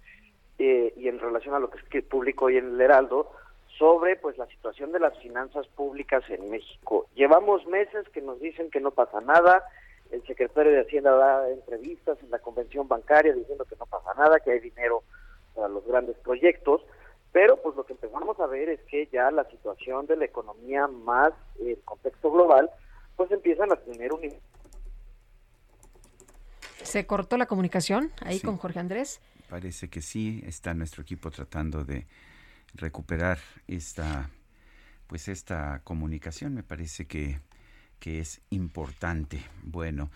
eh, 0.57 0.93
y 0.97 1.07
en 1.07 1.19
relación 1.19 1.53
a 1.53 1.59
lo 1.59 1.69
que, 1.69 1.79
que 1.83 2.01
publicó 2.01 2.45
hoy 2.45 2.57
en 2.57 2.73
el 2.73 2.81
Heraldo 2.81 3.31
sobre 3.77 4.15
pues 4.15 4.37
la 4.37 4.47
situación 4.47 4.91
de 4.91 4.99
las 4.99 5.17
finanzas 5.19 5.67
públicas 5.67 6.23
en 6.29 6.49
México. 6.49 7.07
Llevamos 7.15 7.65
meses 7.67 8.07
que 8.09 8.21
nos 8.21 8.39
dicen 8.39 8.71
que 8.71 8.79
no 8.79 8.91
pasa 8.91 9.21
nada. 9.21 9.63
El 10.11 10.25
secretario 10.25 10.71
de 10.71 10.81
Hacienda 10.81 11.11
da 11.11 11.49
entrevistas 11.49 12.17
en 12.23 12.31
la 12.31 12.39
convención 12.39 12.87
bancaria 12.87 13.33
diciendo 13.33 13.65
que 13.65 13.75
no 13.75 13.85
pasa 13.85 14.13
nada, 14.15 14.39
que 14.39 14.51
hay 14.51 14.59
dinero 14.59 15.03
para 15.55 15.67
los 15.67 15.85
grandes 15.85 16.17
proyectos, 16.17 16.81
pero 17.31 17.61
pues 17.61 17.75
lo 17.75 17.85
que 17.85 17.93
empezamos 17.93 18.39
a 18.39 18.47
ver 18.47 18.69
es 18.69 18.79
que 18.89 19.07
ya 19.11 19.29
la 19.31 19.43
situación 19.49 20.05
de 20.07 20.17
la 20.17 20.25
economía 20.25 20.87
más 20.87 21.33
el 21.59 21.77
contexto 21.85 22.31
global 22.31 22.69
pues 23.15 23.31
empiezan 23.31 23.71
a 23.71 23.75
tener 23.75 24.13
un 24.13 24.21
¿Se 26.83 27.05
cortó 27.05 27.37
la 27.37 27.45
comunicación 27.45 28.11
ahí 28.21 28.39
Sí. 28.39 28.45
con 28.45 28.57
Jorge 28.57 28.79
Andrés? 28.79 29.21
Parece 29.49 29.89
que 29.89 30.01
sí, 30.01 30.41
está 30.45 30.73
nuestro 30.73 31.01
equipo 31.03 31.29
tratando 31.29 31.83
de 31.83 32.05
recuperar 32.75 33.39
esta 33.67 34.29
pues 35.07 35.27
esta 35.27 35.81
comunicación 35.83 36.53
me 36.53 36.61
parece 36.61 37.07
que, 37.07 37.39
que 37.99 38.19
es 38.19 38.41
importante. 38.51 39.43
Bueno, 39.63 40.11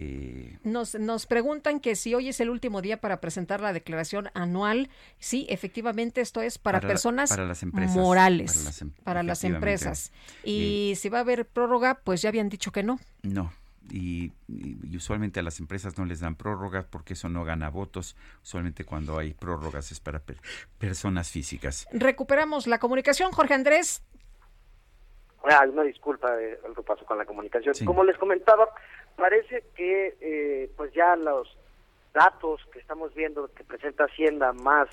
eh, 0.00 0.58
Nos, 0.64 0.94
nos 0.94 1.26
preguntan 1.26 1.80
que 1.80 1.96
si 1.96 2.14
hoy 2.14 2.28
es 2.28 2.40
el 2.40 2.50
último 2.50 2.80
día 2.82 3.00
para 3.00 3.20
presentar 3.20 3.60
la 3.60 3.72
declaración 3.72 4.30
anual. 4.34 4.88
Sí, 5.18 5.46
efectivamente, 5.50 6.20
esto 6.20 6.40
es 6.40 6.58
para, 6.58 6.80
personas 6.80 7.30
para 7.30 7.44
las 7.46 7.62
empresas, 7.62 7.96
morales, 7.96 8.52
para 8.54 8.64
las 8.64 8.82
em- 8.82 8.90
para 9.04 9.22
las 9.22 9.38
efectivamente. 9.40 9.72
empresas. 9.72 10.12
Y 10.44 10.94
si 10.96 11.08
va 11.08 11.18
a 11.18 11.20
haber 11.22 11.46
prórroga, 11.46 12.00
pues 12.04 12.22
ya 12.22 12.28
habían 12.28 12.48
dicho 12.48 12.70
que 12.72 12.82
no. 12.82 12.98
no. 13.22 13.52
Y, 13.90 14.32
usualmente 14.94 15.40
a 15.40 15.42
las 15.42 15.60
empresas 15.60 15.96
no 15.96 16.04
les 16.04 16.20
dan 16.20 16.34
prórrogas 16.36 16.84
porque 16.84 17.14
eso 17.14 17.28
no 17.30 17.44
gana 17.44 17.70
votos. 17.70 18.16
Usualmente 18.42 18.84
cuando 18.84 19.18
hay 19.18 19.32
prórrogas 19.32 19.90
es 19.92 19.98
para 20.00 20.18
per- 20.20 20.40
personas 20.78 21.30
físicas. 21.30 21.88
Recuperamos 21.92 22.66
la 22.66 22.78
comunicación, 22.78 23.32
Jorge 23.32 23.54
Andrés. 23.54 24.02
Ah, 25.50 25.64
una 25.72 25.84
disculpa, 25.84 26.28
eh, 26.42 26.58
algo 26.66 26.82
pasó 26.82 27.06
con 27.06 27.16
la 27.16 27.24
comunicación. 27.24 27.74
Como 27.86 28.04
les 28.04 28.18
comentaba, 28.18 28.68
parece 29.18 29.64
que 29.74 30.16
eh, 30.20 30.70
pues 30.76 30.92
ya 30.94 31.16
los 31.16 31.54
datos 32.14 32.64
que 32.72 32.78
estamos 32.78 33.14
viendo 33.14 33.48
que 33.48 33.64
presenta 33.64 34.04
Hacienda 34.04 34.52
más 34.52 34.88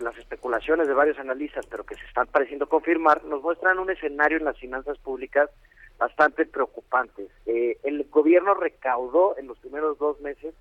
las 0.00 0.16
especulaciones 0.16 0.88
de 0.88 0.94
varios 0.94 1.18
analistas, 1.18 1.66
pero 1.66 1.84
que 1.84 1.94
se 1.94 2.06
están 2.06 2.26
pareciendo 2.26 2.68
confirmar, 2.68 3.22
nos 3.24 3.42
muestran 3.42 3.78
un 3.78 3.90
escenario 3.90 4.38
en 4.38 4.46
las 4.46 4.58
finanzas 4.58 4.96
públicas 4.98 5.50
bastante 5.98 6.46
preocupante. 6.46 7.28
Eh, 7.44 7.76
el 7.82 8.04
gobierno 8.04 8.54
recaudó 8.54 9.36
en 9.36 9.46
los 9.46 9.58
primeros 9.58 9.98
dos 9.98 10.18
meses 10.20 10.54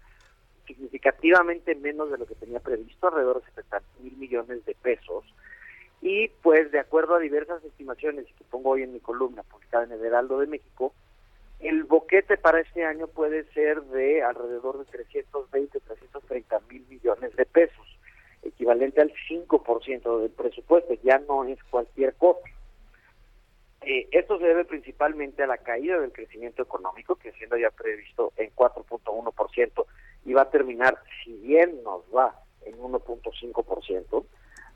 significativamente 0.68 1.74
menos 1.76 2.12
de 2.12 2.18
lo 2.18 2.28
que 2.28 2.36
tenía 2.36 2.60
previsto, 2.60 3.08
alrededor 3.08 3.42
de 3.42 3.52
70 3.52 3.82
mil 4.02 4.18
millones 4.18 4.66
de 4.66 4.76
pesos. 4.76 5.24
Y 6.02 6.28
pues 6.42 6.72
de 6.72 6.80
acuerdo 6.80 7.16
a 7.16 7.20
diversas 7.20 7.64
estimaciones 7.64 8.26
que 8.38 8.44
pongo 8.44 8.72
hoy 8.72 8.84
en 8.84 8.94
mi 8.94 9.00
columna 9.00 9.44
publicada 9.44 9.86
en 9.86 9.94
el 9.94 10.04
Heraldo 10.04 10.40
de 10.40 10.48
México, 10.48 10.94
el 11.60 11.84
boquete 11.84 12.38
para 12.38 12.62
este 12.62 12.86
año 12.86 13.08
puede 13.08 13.44
ser 13.54 13.82
de 13.84 14.24
alrededor 14.24 14.80
de 14.80 14.86
320, 14.86 15.80
330 15.80 16.60
mil 16.70 16.86
millones 16.88 17.36
de 17.36 17.46
pesos, 17.46 18.00
equivalente 18.44 19.02
al 19.02 19.14
5% 19.30 20.22
del 20.22 20.32
presupuesto, 20.32 20.94
ya 21.04 21.20
no 21.20 21.44
es 21.44 21.62
cualquier 21.66 22.16
cosa. 22.16 22.40
Eh, 23.82 24.08
esto 24.12 24.38
se 24.40 24.46
debe 24.46 24.66
principalmente 24.66 25.44
a 25.44 25.48
la 25.48 25.58
caída 25.58 26.00
del 26.00 26.12
crecimiento 26.12 26.62
económico, 26.62 27.16
que 27.16 27.32
siendo 27.34 27.58
ya 27.58 27.72
previsto 27.72 28.34
en 28.38 28.54
4.1%, 28.56 29.86
y 30.26 30.34
va 30.34 30.44
a 30.44 30.50
terminar, 30.50 30.98
si 31.24 31.34
bien 31.40 31.82
nos 31.84 32.04
va, 32.16 32.42
en 32.66 32.78
1.5%, 32.78 34.26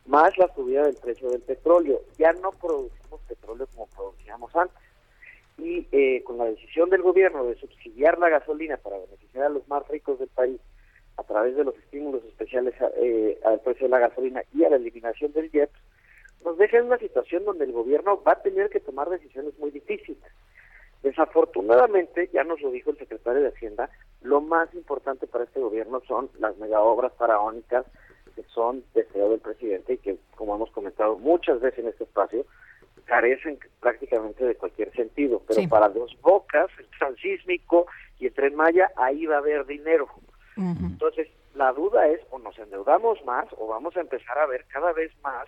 más 0.06 0.38
la 0.38 0.54
subida 0.54 0.84
del 0.84 0.96
precio 0.96 1.30
del 1.30 1.42
petróleo. 1.42 2.02
Ya 2.18 2.34
no 2.34 2.52
producimos 2.52 3.22
petróleo 3.28 3.68
como 3.68 3.88
producíamos 3.88 4.56
antes. 4.56 4.78
Y 5.58 5.88
eh, 5.92 6.24
con 6.24 6.38
la 6.38 6.46
decisión 6.46 6.90
del 6.90 7.02
gobierno 7.02 7.46
de 7.46 7.56
subsidiar 7.56 8.18
la 8.18 8.30
gasolina 8.30 8.78
para 8.78 8.98
beneficiar 8.98 9.46
a 9.46 9.50
los 9.50 9.68
más 9.68 9.88
ricos 9.88 10.20
del 10.20 10.30
país 10.30 10.60
a 11.18 11.24
través 11.24 11.56
de 11.56 11.64
los 11.64 11.78
estímulos 11.78 12.24
especiales 12.26 12.74
eh, 12.98 13.40
al 13.46 13.60
precio 13.62 13.86
de 13.86 13.92
la 13.92 14.00
gasolina 14.00 14.42
y 14.54 14.64
a 14.64 14.70
la 14.70 14.78
eliminación 14.78 15.32
del 15.34 15.50
IEPS, 15.54 15.74
nos 16.44 16.58
deja 16.58 16.78
en 16.78 16.86
una 16.86 16.98
situación 16.98 17.46
donde 17.46 17.66
el 17.66 17.72
gobierno 17.72 18.22
va 18.24 18.34
a 18.34 18.42
tener 18.42 18.70
que 18.70 18.80
tomar 18.80 19.10
decisiones 19.10 19.58
muy 19.60 19.72
difíciles. 19.72 20.24
Desafortunadamente, 21.04 22.30
ya 22.34 22.44
nos 22.44 22.62
lo 22.62 22.72
dijo 22.72 22.90
el 22.90 22.98
secretario 22.98 23.42
de 23.42 23.50
Hacienda, 23.50 23.90
lo 24.22 24.42
más 24.42 24.74
importante 24.74 25.28
para 25.28 25.44
este 25.44 25.60
gobierno 25.60 26.02
son 26.08 26.30
las 26.40 26.58
megaobras 26.58 27.14
faraónicas 27.14 27.86
que 28.36 28.44
son 28.44 28.84
deseo 28.94 29.30
del 29.30 29.40
presidente 29.40 29.94
y 29.94 29.98
que, 29.98 30.18
como 30.36 30.56
hemos 30.56 30.72
comentado 30.72 31.18
muchas 31.18 31.60
veces 31.60 31.80
en 31.80 31.90
este 31.90 32.06
espacio, 32.06 32.46
carecen 33.06 33.60
prácticamente 33.80 34.46
de 34.46 34.56
cualquier 34.56 34.92
sentido. 34.94 35.42
Pero 35.48 35.62
Sí. 35.62 35.68
para 35.68 35.90
dos 35.90 36.16
bocas, 36.22 36.70
el 36.80 36.88
transísmico 36.98 37.88
y 38.20 38.28
el 38.28 38.34
tren 38.34 38.56
Maya, 38.56 38.92
ahí 38.96 39.26
va 39.26 39.36
a 39.36 39.40
haber 39.40 39.66
dinero. 39.66 40.08
Entonces, 40.56 41.28
la 41.56 41.72
duda 41.74 42.08
es 42.08 42.22
o 42.30 42.40
nos 42.40 42.58
endeudamos 42.60 43.24
más 43.26 43.48
o 43.58 43.68
vamos 43.68 43.96
a 43.98 44.02
empezar 44.02 44.38
a 44.38 44.46
ver 44.46 44.66
cada 44.66 44.94
vez 44.94 45.12
más 45.24 45.48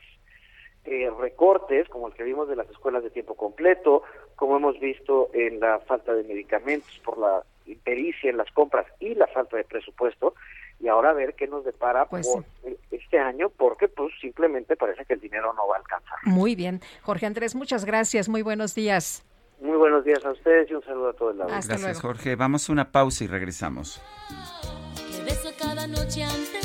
eh, 0.85 1.09
recortes, 1.19 1.87
como 1.89 2.07
el 2.07 2.13
que 2.13 2.23
vimos 2.23 2.47
de 2.47 2.55
las 2.55 2.69
escuelas 2.69 3.03
de 3.03 3.09
tiempo 3.09 3.35
completo, 3.35 4.03
como 4.35 4.57
hemos 4.57 4.79
visto 4.79 5.29
en 5.33 5.59
la 5.59 5.79
falta 5.79 6.13
de 6.13 6.23
medicamentos 6.23 6.99
por 7.03 7.17
la 7.17 7.43
impericia 7.65 8.29
en 8.29 8.37
las 8.37 8.51
compras 8.51 8.85
y 8.99 9.15
la 9.15 9.25
falta 9.27 9.57
de 9.57 9.63
presupuesto, 9.63 10.35
y 10.79 10.87
ahora 10.87 11.11
a 11.11 11.13
ver 11.13 11.35
qué 11.35 11.47
nos 11.47 11.63
depara 11.63 12.07
Pues 12.07 12.27
por 12.27 12.45
este 12.91 13.17
año, 13.17 13.49
porque 13.49 13.87
pues 13.87 14.13
simplemente 14.19 14.75
parece 14.75 15.05
que 15.05 15.13
el 15.13 15.19
dinero 15.19 15.53
no 15.53 15.67
va 15.67 15.75
a 15.75 15.79
alcanzar. 15.79 16.17
Muy 16.23 16.55
bien. 16.55 16.81
Jorge 17.01 17.25
Andrés, 17.25 17.55
muchas 17.55 17.85
gracias. 17.85 18.29
Muy 18.29 18.41
buenos 18.41 18.75
días. 18.75 19.25
Muy 19.61 19.77
buenos 19.77 20.03
días 20.03 20.23
a 20.25 20.31
ustedes 20.31 20.69
y 20.69 20.73
un 20.73 20.83
saludo 20.83 21.09
a 21.09 21.13
todo 21.13 21.31
el 21.31 21.37
lado. 21.37 21.49
Gracias, 21.49 22.01
Jorge. 22.01 22.35
Vamos 22.35 22.69
a 22.69 22.73
una 22.73 22.91
pausa 22.91 23.23
y 23.23 23.27
regresamos. 23.27 24.01
que 25.11 25.23
beso 25.23 25.49
cada 25.57 25.87
noche 25.87 26.23
antes 26.23 26.64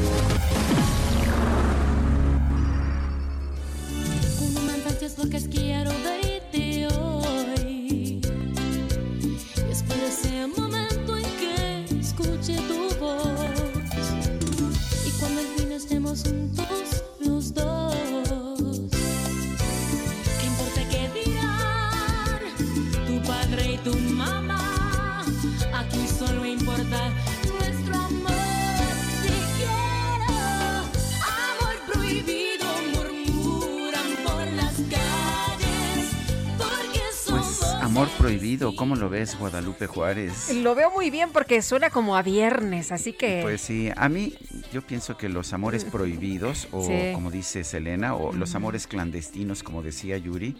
Prohibido, 38.37 38.75
¿cómo 38.75 38.95
lo 38.95 39.09
ves, 39.09 39.37
Guadalupe 39.37 39.87
Juárez? 39.87 40.53
Lo 40.55 40.73
veo 40.75 40.89
muy 40.91 41.09
bien 41.09 41.31
porque 41.31 41.61
suena 41.61 41.89
como 41.89 42.15
a 42.15 42.21
viernes, 42.21 42.91
así 42.91 43.13
que... 43.13 43.39
Pues 43.41 43.61
sí, 43.61 43.89
a 43.95 44.07
mí 44.09 44.33
yo 44.71 44.81
pienso 44.81 45.17
que 45.17 45.27
los 45.29 45.51
amores 45.53 45.83
prohibidos, 45.83 46.67
o 46.71 46.85
Sí. 46.85 47.11
como 47.13 47.29
dice 47.29 47.63
Selena, 47.63 48.15
o 48.15 48.31
los 48.33 48.55
amores 48.55 48.87
clandestinos, 48.87 49.63
como 49.63 49.81
decía 49.81 50.17
Yuri, 50.17 50.55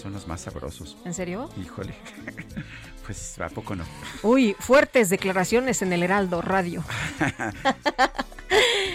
son 0.00 0.12
los 0.12 0.26
más 0.26 0.40
sabrosos. 0.42 0.96
¿En 1.04 1.12
serio? 1.14 1.50
Híjole, 1.62 1.94
pues 3.06 3.38
¿a 3.40 3.48
poco 3.50 3.76
no? 3.76 3.84
Uy, 4.22 4.56
fuertes 4.58 5.10
declaraciones 5.10 5.82
en 5.82 5.92
el 5.92 6.02
Heraldo 6.02 6.40
Radio. 6.40 6.82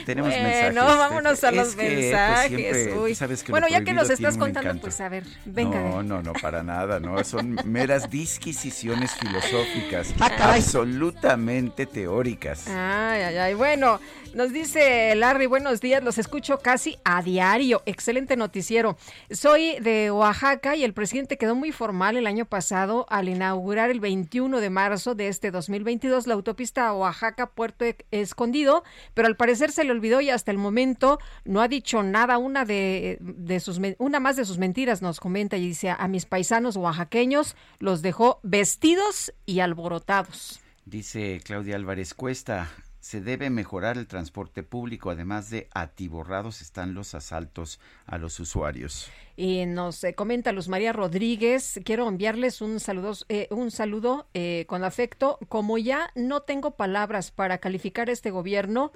Tenemos 0.07 0.31
bueno, 0.31 0.47
mensajes. 0.47 0.97
vámonos 0.97 1.43
a 1.43 1.49
Es 1.49 1.55
los 1.55 1.75
que, 1.75 1.83
pues, 1.85 1.97
mensajes. 1.99 2.47
siempre, 2.49 3.15
sabes 3.15 3.43
que 3.43 3.51
bueno, 3.51 3.67
ya 3.67 3.83
que 3.83 3.91
nos 3.91 4.09
estás 4.09 4.37
contando, 4.37 4.69
encanto. 4.69 4.81
pues 4.83 5.01
a 5.01 5.09
ver, 5.09 5.25
venga. 5.43 5.81
No, 5.81 6.01
no, 6.01 6.21
no, 6.23 6.31
para 6.31 6.63
nada, 6.63 7.01
no. 7.01 7.21
Son 7.25 7.57
meras 7.65 8.09
disquisiciones 8.09 9.11
filosóficas, 9.15 10.13
Ah, 10.21 10.53
absolutamente 10.55 11.85
teóricas. 11.85 12.67
Ay, 12.69 13.21
ay, 13.21 13.37
ay. 13.37 13.53
Bueno, 13.53 13.99
nos 14.33 14.53
dice 14.53 15.13
Larry, 15.15 15.45
buenos 15.45 15.81
días, 15.81 16.01
los 16.01 16.17
escucho 16.17 16.59
casi 16.59 16.97
a 17.03 17.21
diario. 17.21 17.83
Excelente 17.85 18.37
noticiero. 18.37 18.97
Soy 19.29 19.77
de 19.81 20.09
Oaxaca 20.11 20.77
y 20.77 20.85
el 20.85 20.93
presidente 20.93 21.37
quedó 21.37 21.53
muy 21.53 21.73
formal 21.73 22.15
el 22.15 22.27
año 22.27 22.45
pasado 22.45 23.05
al 23.09 23.27
inaugurar 23.27 23.89
el 23.89 23.99
21 23.99 24.61
de 24.61 24.69
marzo 24.69 25.15
de 25.15 25.27
este 25.27 25.51
2022 25.51 26.27
la 26.27 26.33
autopista 26.35 26.93
Oaxaca-Puerto 26.93 27.83
Escondido, 28.11 28.85
pero 29.13 29.27
al 29.27 29.35
parecer 29.35 29.71
se 29.73 29.83
le 29.83 29.96
olvidó 29.97 30.21
y 30.21 30.29
hasta 30.29 30.51
el 30.51 30.57
momento 30.57 31.19
no 31.45 31.61
ha 31.61 31.67
dicho 31.67 32.03
nada. 32.03 32.37
Una 32.37 32.65
de, 32.65 33.17
de 33.19 33.59
sus 33.59 33.79
una 33.97 34.19
más 34.19 34.35
de 34.35 34.45
sus 34.45 34.57
mentiras 34.57 35.01
nos 35.01 35.19
comenta 35.19 35.57
y 35.57 35.67
dice 35.67 35.89
a 35.89 36.07
mis 36.07 36.25
paisanos 36.25 36.77
oaxaqueños 36.77 37.55
los 37.79 38.01
dejó 38.01 38.39
vestidos 38.43 39.33
y 39.45 39.59
alborotados. 39.59 40.59
Dice 40.85 41.41
Claudia 41.43 41.75
Álvarez 41.75 42.13
Cuesta, 42.13 42.69
se 43.07 43.21
debe 43.21 43.49
mejorar 43.49 43.97
el 43.97 44.05
transporte 44.05 44.63
público, 44.63 45.09
además 45.09 45.49
de 45.49 45.69
atiborrados 45.73 46.61
están 46.61 46.93
los 46.93 47.15
asaltos 47.15 47.79
a 48.05 48.17
los 48.17 48.37
usuarios. 48.41 49.09
Y 49.37 49.65
nos 49.65 50.03
eh, 50.03 50.13
comenta 50.13 50.51
Luz 50.51 50.67
María 50.67 50.91
Rodríguez, 50.91 51.79
quiero 51.85 52.09
enviarles 52.09 52.59
un 52.59 52.81
saludo, 52.81 53.13
eh, 53.29 53.47
un 53.49 53.71
saludo 53.71 54.27
eh, 54.33 54.65
con 54.67 54.83
afecto. 54.83 55.39
Como 55.47 55.77
ya 55.77 56.09
no 56.15 56.41
tengo 56.41 56.71
palabras 56.71 57.31
para 57.31 57.59
calificar 57.59 58.09
este 58.09 58.29
gobierno, 58.29 58.91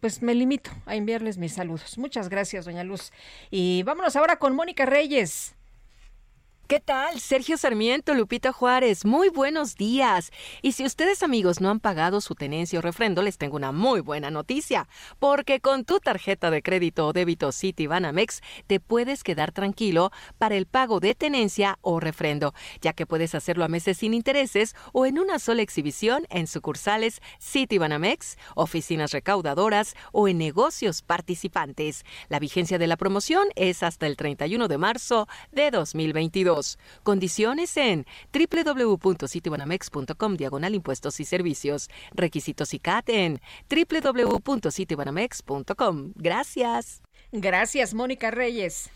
pues 0.00 0.22
me 0.22 0.34
limito 0.34 0.70
a 0.86 0.96
enviarles 0.96 1.38
mis 1.38 1.52
saludos. 1.52 1.98
Muchas 1.98 2.28
gracias, 2.28 2.64
doña 2.64 2.84
Luz. 2.84 3.12
Y 3.50 3.82
vámonos 3.82 4.16
ahora 4.16 4.36
con 4.36 4.54
Mónica 4.54 4.86
Reyes. 4.86 5.57
¿Qué 6.68 6.80
tal? 6.80 7.18
Sergio 7.18 7.56
Sarmiento, 7.56 8.12
Lupita 8.12 8.52
Juárez, 8.52 9.06
muy 9.06 9.30
buenos 9.30 9.76
días. 9.76 10.30
Y 10.60 10.72
si 10.72 10.84
ustedes 10.84 11.22
amigos 11.22 11.62
no 11.62 11.70
han 11.70 11.80
pagado 11.80 12.20
su 12.20 12.34
tenencia 12.34 12.78
o 12.78 12.82
refrendo, 12.82 13.22
les 13.22 13.38
tengo 13.38 13.56
una 13.56 13.72
muy 13.72 14.00
buena 14.00 14.30
noticia, 14.30 14.86
porque 15.18 15.60
con 15.60 15.86
tu 15.86 15.98
tarjeta 15.98 16.50
de 16.50 16.60
crédito 16.60 17.06
o 17.06 17.14
débito 17.14 17.52
City 17.52 17.86
Banamex 17.86 18.42
te 18.66 18.80
puedes 18.80 19.24
quedar 19.24 19.50
tranquilo 19.50 20.10
para 20.36 20.56
el 20.56 20.66
pago 20.66 21.00
de 21.00 21.14
tenencia 21.14 21.78
o 21.80 22.00
refrendo, 22.00 22.52
ya 22.82 22.92
que 22.92 23.06
puedes 23.06 23.34
hacerlo 23.34 23.64
a 23.64 23.68
meses 23.68 23.96
sin 23.96 24.12
intereses 24.12 24.76
o 24.92 25.06
en 25.06 25.18
una 25.18 25.38
sola 25.38 25.62
exhibición 25.62 26.26
en 26.28 26.46
sucursales 26.46 27.22
City 27.38 27.78
Banamex, 27.78 28.36
oficinas 28.56 29.12
recaudadoras 29.12 29.94
o 30.12 30.28
en 30.28 30.36
negocios 30.36 31.00
participantes. 31.00 32.04
La 32.28 32.38
vigencia 32.38 32.76
de 32.76 32.88
la 32.88 32.98
promoción 32.98 33.48
es 33.56 33.82
hasta 33.82 34.06
el 34.06 34.18
31 34.18 34.68
de 34.68 34.76
marzo 34.76 35.28
de 35.50 35.70
2022. 35.70 36.57
Condiciones 37.02 37.76
en 37.76 38.06
www.citibanamex.com 38.32 40.36
diagonal 40.36 40.74
impuestos 40.74 41.20
y 41.20 41.24
servicios. 41.24 41.90
Requisitos 42.14 42.74
y 42.74 42.78
CAT 42.78 43.08
en 43.10 43.40
www.citibanamex.com. 43.70 46.12
Gracias. 46.16 47.02
Gracias, 47.32 47.94
Mónica 47.94 48.30
Reyes. 48.30 48.90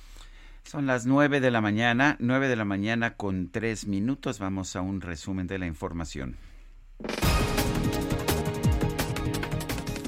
Son 0.64 0.86
las 0.86 1.06
nueve 1.06 1.40
de 1.40 1.50
la 1.50 1.60
mañana, 1.60 2.16
nueve 2.20 2.48
de 2.48 2.56
la 2.56 2.64
mañana 2.64 3.16
con 3.16 3.50
tres 3.50 3.86
minutos. 3.86 4.38
Vamos 4.38 4.76
a 4.76 4.80
un 4.80 5.00
resumen 5.00 5.46
de 5.46 5.58
la 5.58 5.66
información. 5.66 6.36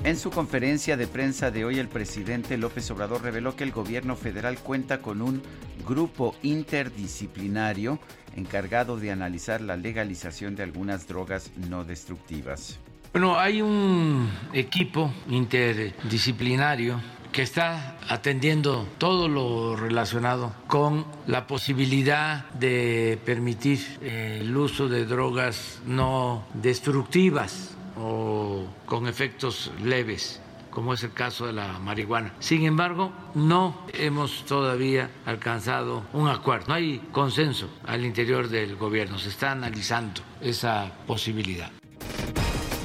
En 0.05 0.19
su 0.19 0.31
conferencia 0.31 0.99
de 0.99 1.07
prensa 1.07 1.51
de 1.51 1.65
hoy, 1.65 1.79
el 1.79 1.89
presidente 1.89 2.59
López 2.59 2.91
Obrador 2.91 3.23
reveló 3.23 3.57
que 3.57 3.65
el 3.65 3.73
gobierno 3.73 4.17
federal 4.17 4.59
cuenta 4.59 5.01
con 5.01 5.23
un 5.23 5.41
grupo 5.89 6.37
interdisciplinario 6.43 7.99
encargado 8.37 8.99
de 8.99 9.11
analizar 9.11 9.63
la 9.63 9.79
legalización 9.79 10.57
de 10.57 10.63
algunas 10.63 11.09
drogas 11.09 11.51
no 11.71 11.85
destructivas. 11.85 12.79
Bueno, 13.15 13.39
hay 13.39 13.63
un 13.63 14.29
equipo 14.53 15.11
interdisciplinario 15.31 17.01
que 17.33 17.41
está 17.41 17.97
atendiendo 18.07 18.87
todo 18.99 19.27
lo 19.27 19.75
relacionado 19.75 20.55
con 20.67 21.07
la 21.27 21.47
posibilidad 21.47 22.51
de 22.51 23.19
permitir 23.25 23.81
el 24.03 24.55
uso 24.55 24.87
de 24.87 25.07
drogas 25.07 25.81
no 25.87 26.45
destructivas 26.53 27.75
o 27.97 28.67
con 28.87 29.07
efectos 29.07 29.71
leves 29.83 30.41
como 30.75 30.93
es 30.93 31.05
el 31.05 31.13
caso 31.13 31.47
de 31.47 31.53
la 31.53 31.79
marihuana. 31.79 32.35
Sin 32.41 32.65
embargo, 32.65 33.13
no 33.35 33.87
hemos 33.93 34.45
todavía 34.45 35.09
alcanzado 35.25 36.03
un 36.13 36.29
acuerdo. 36.29 36.67
No 36.69 36.75
hay 36.75 36.99
consenso 37.13 37.69
al 37.87 38.05
interior 38.05 38.49
del 38.49 38.75
gobierno. 38.75 39.17
Se 39.19 39.29
está 39.29 39.53
analizando 39.53 40.21
esa 40.41 40.91
posibilidad. 41.07 41.71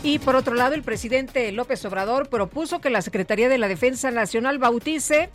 Y 0.04 0.20
por 0.20 0.36
otro 0.36 0.54
lado, 0.54 0.76
el 0.76 0.84
presidente 0.84 1.52
López 1.52 1.84
Obrador 1.84 2.30
propuso 2.30 2.80
que 2.80 2.92
la 2.92 3.02
Secretaría 3.02 3.50
de 3.50 3.58
la 3.58 3.68
Defensa 3.68 4.12
Nacional 4.12 4.60
bautice 4.60 5.32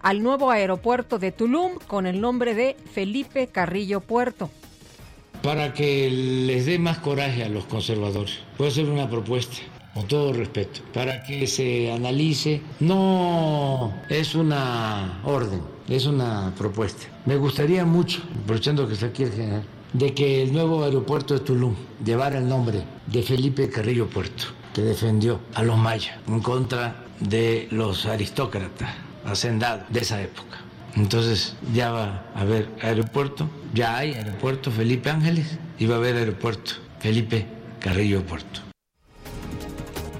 al 0.00 0.22
nuevo 0.22 0.52
aeropuerto 0.52 1.18
de 1.18 1.32
Tulum 1.32 1.72
con 1.88 2.06
el 2.06 2.20
nombre 2.20 2.54
de 2.54 2.76
Felipe 2.94 3.48
Carrillo 3.48 4.00
Puerto 4.00 4.48
para 5.42 5.72
que 5.72 6.10
les 6.10 6.66
dé 6.66 6.78
más 6.78 6.98
coraje 6.98 7.44
a 7.44 7.48
los 7.48 7.64
conservadores. 7.64 8.38
Puedo 8.56 8.70
hacer 8.70 8.88
una 8.88 9.08
propuesta, 9.08 9.56
con 9.94 10.06
todo 10.06 10.32
respeto, 10.32 10.80
para 10.92 11.22
que 11.24 11.46
se 11.46 11.92
analice. 11.92 12.62
No 12.80 13.94
es 14.08 14.34
una 14.34 15.20
orden, 15.24 15.60
es 15.88 16.06
una 16.06 16.52
propuesta. 16.56 17.06
Me 17.24 17.36
gustaría 17.36 17.84
mucho, 17.84 18.22
aprovechando 18.42 18.86
que 18.86 18.94
está 18.94 19.06
aquí 19.06 19.22
el 19.24 19.32
general, 19.32 19.64
de 19.92 20.14
que 20.14 20.42
el 20.42 20.52
nuevo 20.52 20.84
aeropuerto 20.84 21.34
de 21.34 21.40
Tulum 21.40 21.74
llevara 22.04 22.38
el 22.38 22.48
nombre 22.48 22.82
de 23.06 23.22
Felipe 23.22 23.70
Carrillo 23.70 24.08
Puerto, 24.08 24.44
que 24.74 24.82
defendió 24.82 25.40
a 25.54 25.62
los 25.62 25.78
mayas 25.78 26.16
en 26.28 26.40
contra 26.40 27.04
de 27.20 27.66
los 27.70 28.04
aristócratas 28.06 28.90
hacendados 29.24 29.84
de 29.88 30.00
esa 30.00 30.22
época. 30.22 30.65
Entonces 30.96 31.54
ya 31.74 31.90
va 31.90 32.24
a 32.34 32.40
haber 32.40 32.68
aeropuerto, 32.80 33.48
ya 33.74 33.98
hay 33.98 34.14
aeropuerto 34.14 34.70
Felipe 34.70 35.10
Ángeles 35.10 35.58
y 35.78 35.86
va 35.86 35.96
a 35.96 35.98
haber 35.98 36.16
aeropuerto 36.16 36.72
Felipe 37.00 37.46
Carrillo 37.80 38.22
Puerto. 38.22 38.60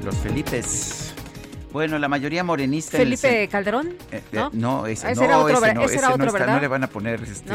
Los 0.04 0.14
Felipes. 0.18 1.14
Bueno, 1.72 1.98
la 1.98 2.08
mayoría 2.08 2.44
morenista. 2.44 2.96
¿Felipe 2.96 3.48
Calderón? 3.48 3.96
Eh, 4.12 4.22
eh, 4.32 4.44
no, 4.52 4.86
ese, 4.86 5.10
ese, 5.10 5.24
era 5.24 5.38
otro, 5.38 5.60
no, 5.60 5.82
ese, 5.82 5.98
era 5.98 6.14
otro, 6.14 6.26
está, 6.26 6.38
¿verdad? 6.38 6.54
no 6.54 6.60
le 6.60 6.68
van 6.68 6.84
a 6.84 6.86
poner 6.86 7.22
este, 7.22 7.52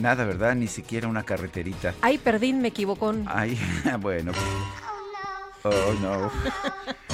nada, 0.00 0.24
¿verdad? 0.24 0.54
Ni 0.54 0.66
siquiera 0.66 1.06
una 1.06 1.22
carreterita. 1.22 1.94
Ay, 2.00 2.18
perdí, 2.18 2.52
me 2.52 2.68
equivocó. 2.68 3.14
Ay, 3.26 3.58
bueno. 4.00 4.32
Oh, 5.62 5.94
no. 6.02 6.30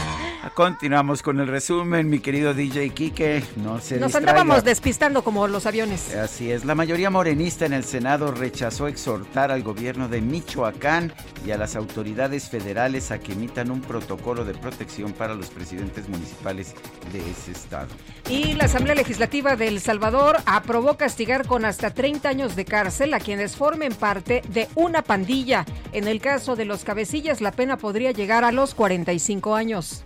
Continuamos 0.54 1.22
con 1.22 1.40
el 1.40 1.48
resumen, 1.48 2.08
mi 2.08 2.20
querido 2.20 2.54
DJ. 2.54 3.42
No 3.56 3.80
se 3.80 3.96
Nos 3.98 4.12
distraiga. 4.12 4.18
andábamos 4.18 4.62
despistando 4.62 5.24
como 5.24 5.48
los 5.48 5.66
aviones. 5.66 6.14
Así 6.14 6.52
es. 6.52 6.64
La 6.64 6.76
mayoría 6.76 7.10
morenista 7.10 7.66
en 7.66 7.72
el 7.72 7.82
Senado 7.82 8.30
rechazó 8.30 8.86
exhortar 8.86 9.50
al 9.50 9.64
gobierno 9.64 10.06
de 10.06 10.20
Michoacán 10.20 11.12
y 11.44 11.50
a 11.50 11.58
las 11.58 11.74
autoridades 11.74 12.48
federales 12.48 13.10
a 13.10 13.18
que 13.18 13.32
emitan 13.32 13.72
un 13.72 13.80
protocolo 13.80 14.44
de 14.44 14.54
protección 14.54 15.12
para 15.12 15.34
los 15.34 15.48
presidentes 15.48 16.08
municipales 16.08 16.74
de 17.12 17.18
ese 17.18 17.50
estado. 17.50 17.88
Y 18.30 18.52
la 18.52 18.66
Asamblea 18.66 18.94
Legislativa 18.94 19.56
de 19.56 19.66
El 19.66 19.80
Salvador 19.80 20.36
aprobó 20.46 20.96
castigar 20.96 21.48
con 21.48 21.64
hasta 21.64 21.90
30 21.90 22.28
años 22.28 22.54
de 22.54 22.64
cárcel 22.64 23.12
a 23.14 23.18
quienes 23.18 23.56
formen 23.56 23.92
parte 23.92 24.42
de 24.50 24.68
una 24.76 25.02
pandilla. 25.02 25.66
En 25.92 26.06
el 26.06 26.20
caso 26.20 26.54
de 26.54 26.64
los 26.64 26.84
cabecillas, 26.84 27.40
la 27.40 27.50
pena 27.50 27.76
podría 27.76 28.12
llegar 28.12 28.44
a 28.44 28.52
los 28.52 28.74
45 28.74 29.56
años. 29.56 30.04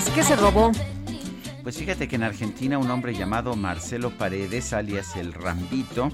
¿Es 0.00 0.08
que 0.08 0.22
se 0.22 0.34
robó? 0.34 0.72
Pues 1.62 1.76
fíjate 1.76 2.08
que 2.08 2.16
en 2.16 2.22
Argentina 2.22 2.78
un 2.78 2.90
hombre 2.90 3.12
llamado 3.12 3.54
Marcelo 3.54 4.08
Paredes, 4.16 4.72
alias 4.72 5.14
el 5.14 5.34
Rambito, 5.34 6.10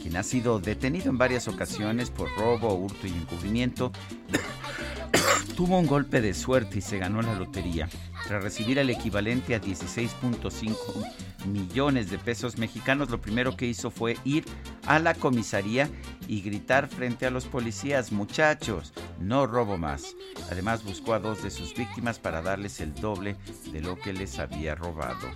quien 0.00 0.16
ha 0.16 0.22
sido 0.22 0.60
detenido 0.60 1.10
en 1.10 1.18
varias 1.18 1.48
ocasiones 1.48 2.10
por 2.10 2.28
robo, 2.36 2.74
hurto 2.74 3.08
y 3.08 3.10
encubrimiento, 3.10 3.90
tuvo 5.56 5.80
un 5.80 5.88
golpe 5.88 6.20
de 6.20 6.32
suerte 6.32 6.78
y 6.78 6.80
se 6.80 6.98
ganó 6.98 7.22
la 7.22 7.34
lotería. 7.34 7.88
Tras 8.26 8.42
recibir 8.42 8.78
el 8.78 8.88
equivalente 8.88 9.54
a 9.54 9.60
16.5 9.60 11.46
millones 11.46 12.10
de 12.10 12.18
pesos 12.18 12.56
mexicanos, 12.56 13.10
lo 13.10 13.20
primero 13.20 13.54
que 13.56 13.66
hizo 13.66 13.90
fue 13.90 14.16
ir 14.24 14.44
a 14.86 14.98
la 14.98 15.14
comisaría 15.14 15.90
y 16.26 16.40
gritar 16.40 16.88
frente 16.88 17.26
a 17.26 17.30
los 17.30 17.44
policías, 17.44 18.12
muchachos, 18.12 18.94
no 19.20 19.46
robo 19.46 19.76
más. 19.76 20.16
Además 20.50 20.84
buscó 20.84 21.12
a 21.12 21.18
dos 21.18 21.42
de 21.42 21.50
sus 21.50 21.74
víctimas 21.74 22.18
para 22.18 22.40
darles 22.40 22.80
el 22.80 22.94
doble 22.94 23.36
de 23.70 23.82
lo 23.82 23.98
que 23.98 24.14
les 24.14 24.38
había 24.38 24.74
robado. 24.74 25.28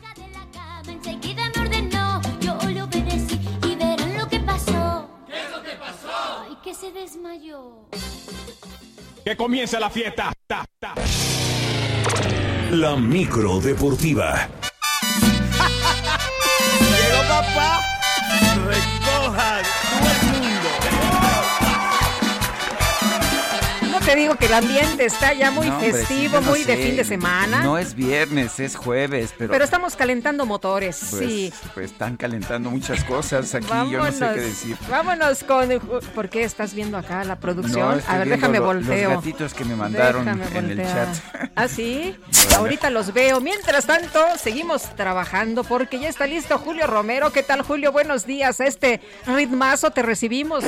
Enseguida 0.88 1.50
me 1.54 1.62
ordenó, 1.62 2.22
yo 2.40 2.58
le 2.70 2.82
obedecí 2.82 3.38
y 3.66 3.76
verán 3.76 4.16
lo 4.16 4.26
que 4.28 4.40
pasó. 4.40 5.10
¿Qué 5.26 5.44
es 5.44 5.50
lo 5.50 5.62
que 5.62 5.76
pasó? 5.76 6.08
Ay, 6.48 6.56
que 6.64 6.72
se 6.74 6.90
desmayó. 6.90 7.86
Que 9.22 9.36
comience 9.36 9.78
la 9.78 9.90
fiesta. 9.90 10.32
Ta, 10.46 10.64
ta. 10.78 10.94
La 12.70 12.96
micro 12.96 13.60
deportiva. 13.60 14.46
Llegó 16.80 17.22
papá. 17.26 17.80
Recojan 18.66 19.64
te 24.08 24.16
digo 24.16 24.36
que 24.36 24.46
el 24.46 24.54
ambiente 24.54 25.04
está 25.04 25.34
ya 25.34 25.50
muy 25.50 25.68
No, 25.68 25.74
hombre, 25.74 25.92
festivo, 25.92 26.38
sí, 26.38 26.44
muy 26.48 26.64
de 26.64 26.76
sé. 26.76 26.82
fin 26.82 26.96
de 26.96 27.04
semana. 27.04 27.62
No 27.62 27.76
es 27.76 27.94
viernes, 27.94 28.58
es 28.58 28.74
jueves, 28.74 29.34
pero, 29.36 29.52
pero 29.52 29.64
estamos 29.64 29.96
calentando 29.96 30.46
motores, 30.46 30.98
pues, 31.10 31.22
sí. 31.30 31.52
pues 31.74 31.90
están 31.92 32.16
calentando 32.16 32.70
muchas 32.70 33.04
cosas 33.04 33.54
aquí, 33.54 33.66
yo 33.68 33.98
no 33.98 34.10
sé 34.10 34.30
qué 34.34 34.40
decir. 34.40 34.76
Vámonos 34.88 35.44
con. 35.44 35.68
¿Por 36.14 36.30
qué 36.30 36.44
estás 36.44 36.72
viendo 36.72 36.96
acá 36.96 37.22
la 37.24 37.36
producción? 37.38 38.00
A 38.08 38.16
ver, 38.18 38.28
déjame 38.30 38.58
lo- 38.60 38.64
volteo. 38.64 39.10
Los 39.10 39.18
gatitos 39.18 39.52
que 39.52 39.64
me 39.66 39.76
mandaron 39.76 40.24
Déjame 40.24 40.58
en 40.58 40.80
el 40.80 40.86
chat. 40.86 41.08
¿Ah, 41.54 41.68
sí? 41.68 42.16
Bueno. 42.44 42.56
Ahorita 42.56 42.88
los 42.88 43.12
veo. 43.12 43.40
Mientras 43.42 43.84
tanto, 43.84 44.20
seguimos 44.42 44.84
trabajando 44.96 45.64
porque 45.64 45.98
ya 46.00 46.08
está 46.08 46.26
listo 46.26 46.56
Julio 46.58 46.86
Romero. 46.86 47.30
¿Qué 47.30 47.42
tal, 47.42 47.60
Julio? 47.60 47.92
Buenos 47.92 48.24
días. 48.24 48.60
Este 48.60 49.02
ritmazo 49.26 49.90
te 49.90 50.00
recibimos. 50.00 50.64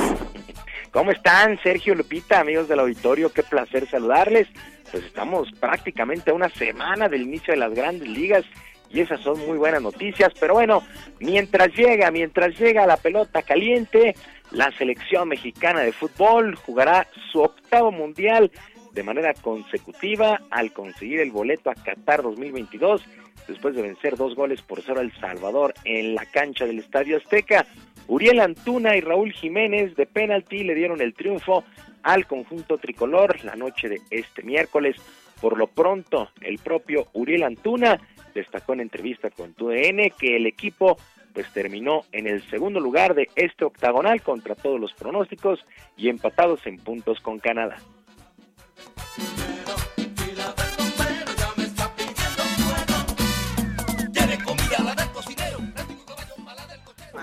¿Cómo 0.92 1.12
están, 1.12 1.56
Sergio 1.62 1.94
Lupita, 1.94 2.40
amigos 2.40 2.66
del 2.66 2.80
auditorio? 2.80 3.32
Qué 3.32 3.44
placer 3.44 3.88
saludarles. 3.88 4.48
Pues 4.90 5.04
estamos 5.04 5.48
prácticamente 5.60 6.32
a 6.32 6.34
una 6.34 6.48
semana 6.48 7.08
del 7.08 7.22
inicio 7.22 7.52
de 7.52 7.60
las 7.60 7.72
grandes 7.72 8.08
ligas 8.08 8.44
y 8.88 8.98
esas 9.00 9.20
son 9.20 9.38
muy 9.46 9.56
buenas 9.56 9.82
noticias. 9.82 10.32
Pero 10.40 10.54
bueno, 10.54 10.82
mientras 11.20 11.68
llega, 11.76 12.10
mientras 12.10 12.58
llega 12.58 12.88
la 12.88 12.96
pelota 12.96 13.42
caliente, 13.42 14.16
la 14.50 14.72
selección 14.72 15.28
mexicana 15.28 15.80
de 15.80 15.92
fútbol 15.92 16.56
jugará 16.56 17.06
su 17.30 17.40
octavo 17.40 17.92
mundial 17.92 18.50
de 18.92 19.02
manera 19.04 19.32
consecutiva 19.34 20.40
al 20.50 20.72
conseguir 20.72 21.20
el 21.20 21.30
boleto 21.30 21.70
a 21.70 21.76
Qatar 21.76 22.22
2022 22.22 23.04
después 23.46 23.74
de 23.74 23.82
vencer 23.82 24.16
dos 24.16 24.34
goles 24.34 24.62
por 24.62 24.82
cero 24.82 24.98
a 24.98 25.02
El 25.02 25.12
Salvador 25.20 25.74
en 25.84 26.16
la 26.16 26.26
cancha 26.26 26.66
del 26.66 26.80
Estadio 26.80 27.16
Azteca. 27.16 27.66
Uriel 28.10 28.40
Antuna 28.40 28.96
y 28.96 29.00
Raúl 29.00 29.32
Jiménez 29.32 29.94
de 29.94 30.04
penalti 30.04 30.64
le 30.64 30.74
dieron 30.74 31.00
el 31.00 31.14
triunfo 31.14 31.62
al 32.02 32.26
conjunto 32.26 32.76
tricolor 32.76 33.44
la 33.44 33.54
noche 33.54 33.88
de 33.88 34.00
este 34.10 34.42
miércoles. 34.42 34.96
Por 35.40 35.56
lo 35.56 35.68
pronto, 35.68 36.28
el 36.40 36.58
propio 36.58 37.06
Uriel 37.12 37.44
Antuna 37.44 38.00
destacó 38.34 38.72
en 38.72 38.80
entrevista 38.80 39.30
con 39.30 39.54
TUDN 39.54 40.10
que 40.18 40.36
el 40.36 40.46
equipo 40.46 40.96
pues 41.32 41.52
terminó 41.52 42.00
en 42.10 42.26
el 42.26 42.42
segundo 42.50 42.80
lugar 42.80 43.14
de 43.14 43.28
este 43.36 43.64
octagonal 43.64 44.22
contra 44.22 44.56
todos 44.56 44.80
los 44.80 44.92
pronósticos 44.92 45.64
y 45.96 46.08
empatados 46.08 46.66
en 46.66 46.78
puntos 46.78 47.20
con 47.20 47.38
Canadá. 47.38 47.76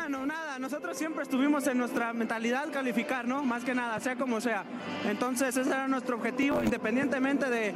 Bueno, 0.10 0.26
nada, 0.26 0.58
nosotros 0.58 0.98
siempre 0.98 1.24
estuvimos 1.24 1.68
en 1.68 1.78
nuestra 1.78 2.14
mentalidad 2.14 2.72
calificar, 2.72 3.28
¿no? 3.28 3.44
Más 3.44 3.66
que 3.66 3.76
nada, 3.76 4.00
sea 4.00 4.16
como 4.16 4.40
sea. 4.40 4.64
Entonces 5.04 5.58
ese 5.58 5.70
era 5.70 5.86
nuestro 5.90 6.16
objetivo, 6.16 6.64
independientemente 6.64 7.50
de, 7.50 7.74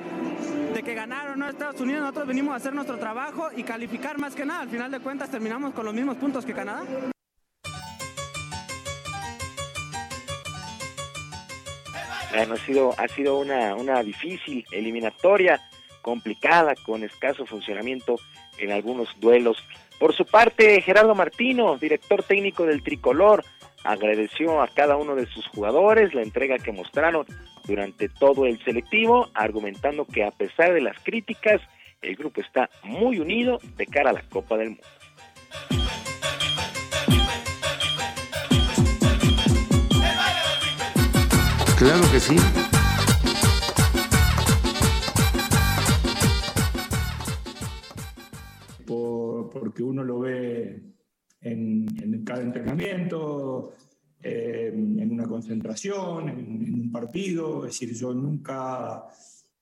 de 0.73 0.81
que 0.81 0.93
ganaron 0.93 1.39
no 1.39 1.49
Estados 1.49 1.81
Unidos, 1.81 2.03
nosotros 2.03 2.27
venimos 2.27 2.53
a 2.53 2.55
hacer 2.55 2.73
nuestro 2.73 2.97
trabajo 2.97 3.49
y 3.53 3.63
calificar 3.63 4.17
más 4.17 4.33
que 4.33 4.45
nada. 4.45 4.61
Al 4.61 4.69
final 4.69 4.89
de 4.89 5.01
cuentas 5.01 5.29
terminamos 5.29 5.73
con 5.73 5.83
los 5.83 5.93
mismos 5.93 6.15
puntos 6.15 6.45
que 6.45 6.53
Canadá. 6.53 6.85
Bueno, 12.33 12.53
ha 12.53 12.57
sido, 12.65 12.95
ha 12.97 13.07
sido 13.09 13.39
una, 13.39 13.75
una 13.75 14.01
difícil 14.03 14.63
eliminatoria, 14.71 15.59
complicada, 16.01 16.75
con 16.75 17.03
escaso 17.03 17.45
funcionamiento 17.45 18.15
en 18.57 18.71
algunos 18.71 19.09
duelos. 19.19 19.57
Por 20.01 20.15
su 20.15 20.25
parte, 20.25 20.81
Gerardo 20.81 21.13
Martino, 21.13 21.77
director 21.77 22.23
técnico 22.23 22.65
del 22.65 22.81
Tricolor, 22.81 23.45
agradeció 23.83 24.59
a 24.59 24.67
cada 24.67 24.97
uno 24.97 25.13
de 25.13 25.27
sus 25.27 25.45
jugadores 25.49 26.15
la 26.15 26.23
entrega 26.23 26.57
que 26.57 26.71
mostraron 26.71 27.23
durante 27.65 28.09
todo 28.09 28.47
el 28.47 28.57
selectivo, 28.63 29.29
argumentando 29.35 30.05
que 30.05 30.23
a 30.23 30.31
pesar 30.31 30.73
de 30.73 30.81
las 30.81 30.97
críticas, 31.03 31.61
el 32.01 32.15
grupo 32.15 32.41
está 32.41 32.67
muy 32.81 33.19
unido 33.19 33.59
de 33.77 33.85
cara 33.85 34.09
a 34.09 34.13
la 34.13 34.23
Copa 34.23 34.57
del 34.57 34.69
Mundo. 34.69 34.83
Claro 41.77 42.11
que 42.11 42.19
sí. 42.19 42.70
Porque 49.51 49.83
uno 49.83 50.03
lo 50.03 50.19
ve 50.19 50.81
en, 51.41 52.23
cada 52.23 52.41
entrenamiento, 52.41 53.73
eh, 54.21 54.71
en 54.73 55.11
una 55.11 55.27
concentración, 55.27 56.29
en, 56.29 56.39
en 56.65 56.73
un 56.73 56.91
partido. 56.91 57.65
Es 57.65 57.79
decir, 57.79 57.95
yo 57.95 58.13
nunca, 58.13 59.05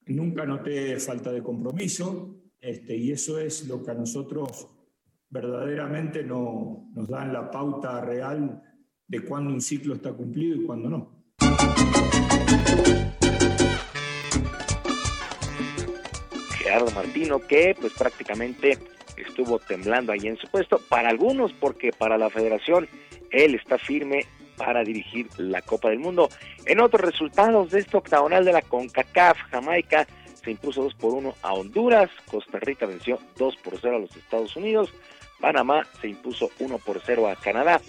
nunca 0.08 0.46
noté 0.46 1.00
falta 1.00 1.32
de 1.32 1.44
compromiso 1.44 2.40
este, 2.62 2.98
y 2.98 3.12
eso 3.12 3.40
es 3.40 3.68
lo 3.68 3.82
que 3.82 3.92
a 3.92 3.94
nosotros 3.94 4.68
verdaderamente 5.30 6.24
no, 6.24 6.90
nos 6.94 7.08
dan 7.08 7.32
la 7.32 7.50
pauta 7.50 8.02
real 8.02 8.62
de 9.08 9.22
cuándo 9.22 9.54
un 9.54 9.62
ciclo 9.62 9.96
está 9.96 10.12
cumplido 10.12 10.58
y 10.58 10.66
cuándo 10.66 10.90
no. 10.90 11.24
Gerardo 16.58 16.92
Martino, 16.92 17.40
que 17.40 17.76
pues 17.80 17.94
prácticamente 17.94 18.78
estuvo 19.22 19.60
temblando 19.60 20.12
ahí 20.12 20.28
en 20.28 20.38
su 20.38 20.48
puesto, 20.48 20.80
para 20.90 21.10
algunos 21.10 21.54
porque 21.54 21.92
para 21.92 22.18
la 22.18 22.30
federación 22.30 22.88
él 23.32 23.56
está 23.56 23.78
firme 23.78 24.26
para 24.58 24.84
dirigir 24.84 25.28
la 25.38 25.62
Copa 25.62 25.90
del 25.90 26.00
Mundo. 26.00 26.30
En 26.66 26.82
otros 26.82 27.02
resultados 27.02 27.72
de 27.72 27.80
este 27.80 27.98
octagonal 27.98 28.44
de 28.44 28.54
la 28.54 28.62
CONCACAF, 28.62 29.38
Jamaica 29.50 30.06
se 30.44 30.52
impuso 30.52 30.84
2 30.84 30.96
por 30.96 31.14
1 31.14 31.36
a 31.42 31.54
Honduras, 31.54 32.10
Costa 32.30 32.60
Rica 32.60 32.86
venció 32.86 33.20
2 33.38 33.56
por 33.58 33.80
0 33.80 33.96
a 33.96 34.00
los 34.00 34.16
Estados 34.16 34.56
Unidos, 34.56 34.94
Panamá 35.40 35.86
se 36.02 36.10
impuso 36.10 36.50
1 36.60 36.78
por 36.80 37.02
0 37.04 37.28
a 37.28 37.36
Canadá. 37.36 37.82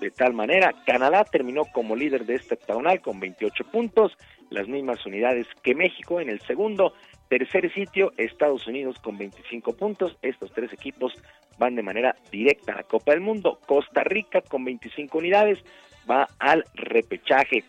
De 0.00 0.10
tal 0.10 0.34
manera, 0.34 0.74
Canadá 0.84 1.24
terminó 1.24 1.64
como 1.64 1.96
líder 1.96 2.26
de 2.26 2.34
este 2.34 2.54
octagonal 2.54 3.00
con 3.00 3.18
28 3.18 3.64
puntos, 3.64 4.16
las 4.50 4.68
mismas 4.68 5.04
unidades 5.06 5.46
que 5.62 5.74
México 5.74 6.20
en 6.20 6.28
el 6.28 6.40
segundo. 6.42 6.92
Tercer 7.28 7.72
sitio, 7.72 8.12
Estados 8.16 8.66
Unidos 8.66 8.98
con 9.00 9.18
25 9.18 9.76
puntos. 9.76 10.16
Estos 10.22 10.52
tres 10.52 10.72
equipos 10.72 11.12
van 11.58 11.74
de 11.74 11.82
manera 11.82 12.14
directa 12.30 12.72
a 12.72 12.76
la 12.76 12.82
Copa 12.84 13.12
del 13.12 13.20
Mundo. 13.20 13.58
Costa 13.66 14.04
Rica 14.04 14.42
con 14.42 14.64
25 14.64 15.18
unidades 15.18 15.58
va 16.08 16.28
al 16.38 16.64
repechaje. 16.74 17.64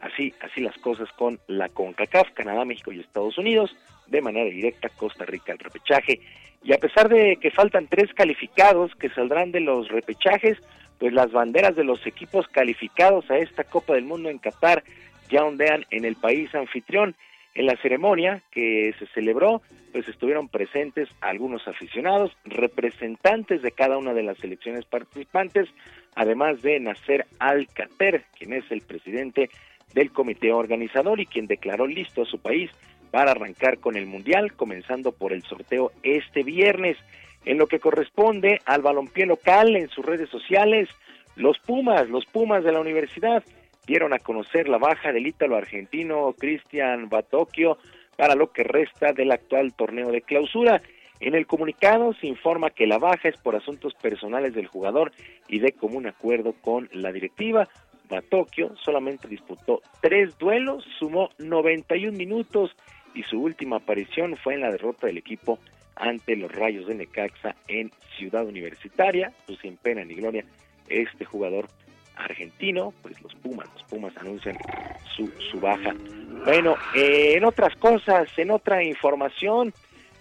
Así, 0.00 0.34
así 0.40 0.60
las 0.60 0.76
cosas 0.78 1.08
con 1.12 1.38
la 1.46 1.68
CONCACAF, 1.68 2.32
Canadá, 2.32 2.64
México 2.64 2.92
y 2.92 3.00
Estados 3.00 3.38
Unidos, 3.38 3.74
de 4.06 4.20
manera 4.20 4.50
directa 4.50 4.88
Costa 4.88 5.24
Rica 5.24 5.52
al 5.52 5.58
repechaje. 5.58 6.20
Y 6.62 6.72
a 6.72 6.78
pesar 6.78 7.08
de 7.08 7.36
que 7.40 7.50
faltan 7.50 7.86
tres 7.86 8.12
calificados 8.14 8.94
que 8.96 9.10
saldrán 9.10 9.52
de 9.52 9.60
los 9.60 9.88
repechajes, 9.88 10.58
pues 10.98 11.12
las 11.12 11.30
banderas 11.30 11.76
de 11.76 11.84
los 11.84 12.04
equipos 12.06 12.48
calificados 12.48 13.30
a 13.30 13.38
esta 13.38 13.64
Copa 13.64 13.94
del 13.94 14.04
Mundo 14.04 14.28
en 14.28 14.38
Qatar 14.38 14.82
ya 15.30 15.44
ondean 15.44 15.84
en 15.90 16.04
el 16.04 16.16
país 16.16 16.52
anfitrión. 16.54 17.14
En 17.58 17.66
la 17.66 17.76
ceremonia 17.82 18.40
que 18.52 18.94
se 19.00 19.06
celebró, 19.08 19.62
pues 19.90 20.06
estuvieron 20.06 20.48
presentes 20.48 21.08
algunos 21.20 21.66
aficionados, 21.66 22.30
representantes 22.44 23.62
de 23.62 23.72
cada 23.72 23.98
una 23.98 24.14
de 24.14 24.22
las 24.22 24.38
selecciones 24.38 24.84
participantes, 24.84 25.68
además 26.14 26.62
de 26.62 26.78
Nasser 26.78 27.26
Al-Qater, 27.40 28.26
quien 28.38 28.52
es 28.52 28.62
el 28.70 28.82
presidente 28.82 29.50
del 29.92 30.12
comité 30.12 30.52
organizador 30.52 31.18
y 31.18 31.26
quien 31.26 31.48
declaró 31.48 31.88
listo 31.88 32.22
a 32.22 32.26
su 32.26 32.38
país 32.38 32.70
para 33.10 33.32
arrancar 33.32 33.78
con 33.78 33.96
el 33.96 34.06
Mundial, 34.06 34.52
comenzando 34.52 35.10
por 35.10 35.32
el 35.32 35.42
sorteo 35.42 35.90
este 36.04 36.44
viernes. 36.44 36.96
En 37.44 37.58
lo 37.58 37.66
que 37.66 37.80
corresponde 37.80 38.60
al 38.66 38.82
balompié 38.82 39.26
local 39.26 39.74
en 39.74 39.88
sus 39.88 40.06
redes 40.06 40.30
sociales, 40.30 40.88
los 41.34 41.58
Pumas, 41.58 42.08
los 42.08 42.24
Pumas 42.24 42.62
de 42.62 42.70
la 42.70 42.78
universidad, 42.78 43.42
dieron 43.88 44.12
a 44.12 44.18
conocer 44.18 44.68
la 44.68 44.76
baja 44.76 45.12
del 45.12 45.26
ítalo 45.26 45.56
argentino 45.56 46.34
Cristian 46.38 47.08
Batocchio 47.08 47.78
para 48.16 48.34
lo 48.34 48.52
que 48.52 48.62
resta 48.62 49.12
del 49.12 49.32
actual 49.32 49.72
torneo 49.72 50.12
de 50.12 50.20
clausura. 50.20 50.82
En 51.20 51.34
el 51.34 51.46
comunicado 51.46 52.12
se 52.12 52.26
informa 52.26 52.70
que 52.70 52.86
la 52.86 52.98
baja 52.98 53.30
es 53.30 53.36
por 53.38 53.56
asuntos 53.56 53.94
personales 53.94 54.54
del 54.54 54.66
jugador 54.66 55.10
y 55.48 55.58
de 55.58 55.72
común 55.72 56.06
acuerdo 56.06 56.52
con 56.60 56.88
la 56.92 57.12
directiva. 57.12 57.66
Batocchio 58.10 58.76
solamente 58.76 59.26
disputó 59.26 59.80
tres 60.02 60.36
duelos, 60.38 60.84
sumó 60.98 61.30
91 61.38 62.16
minutos 62.16 62.76
y 63.14 63.22
su 63.22 63.40
última 63.40 63.76
aparición 63.76 64.36
fue 64.36 64.54
en 64.54 64.60
la 64.60 64.70
derrota 64.70 65.06
del 65.06 65.18
equipo 65.18 65.58
ante 65.96 66.36
los 66.36 66.52
Rayos 66.52 66.86
de 66.86 66.94
Necaxa 66.94 67.56
en 67.66 67.90
Ciudad 68.18 68.46
Universitaria. 68.46 69.32
Pues 69.46 69.58
sin 69.60 69.78
pena 69.78 70.04
ni 70.04 70.14
gloria, 70.14 70.44
este 70.88 71.24
jugador 71.24 71.68
argentino, 72.18 72.92
pues 73.02 73.20
los 73.22 73.34
Pumas, 73.36 73.68
los 73.74 73.84
Pumas 73.84 74.16
anuncian 74.18 74.56
su, 75.16 75.60
baja. 75.60 75.94
Bueno, 76.44 76.76
eh, 76.94 77.34
en 77.36 77.44
otras 77.44 77.74
cosas, 77.76 78.28
en 78.36 78.50
otra 78.50 78.82
información, 78.84 79.72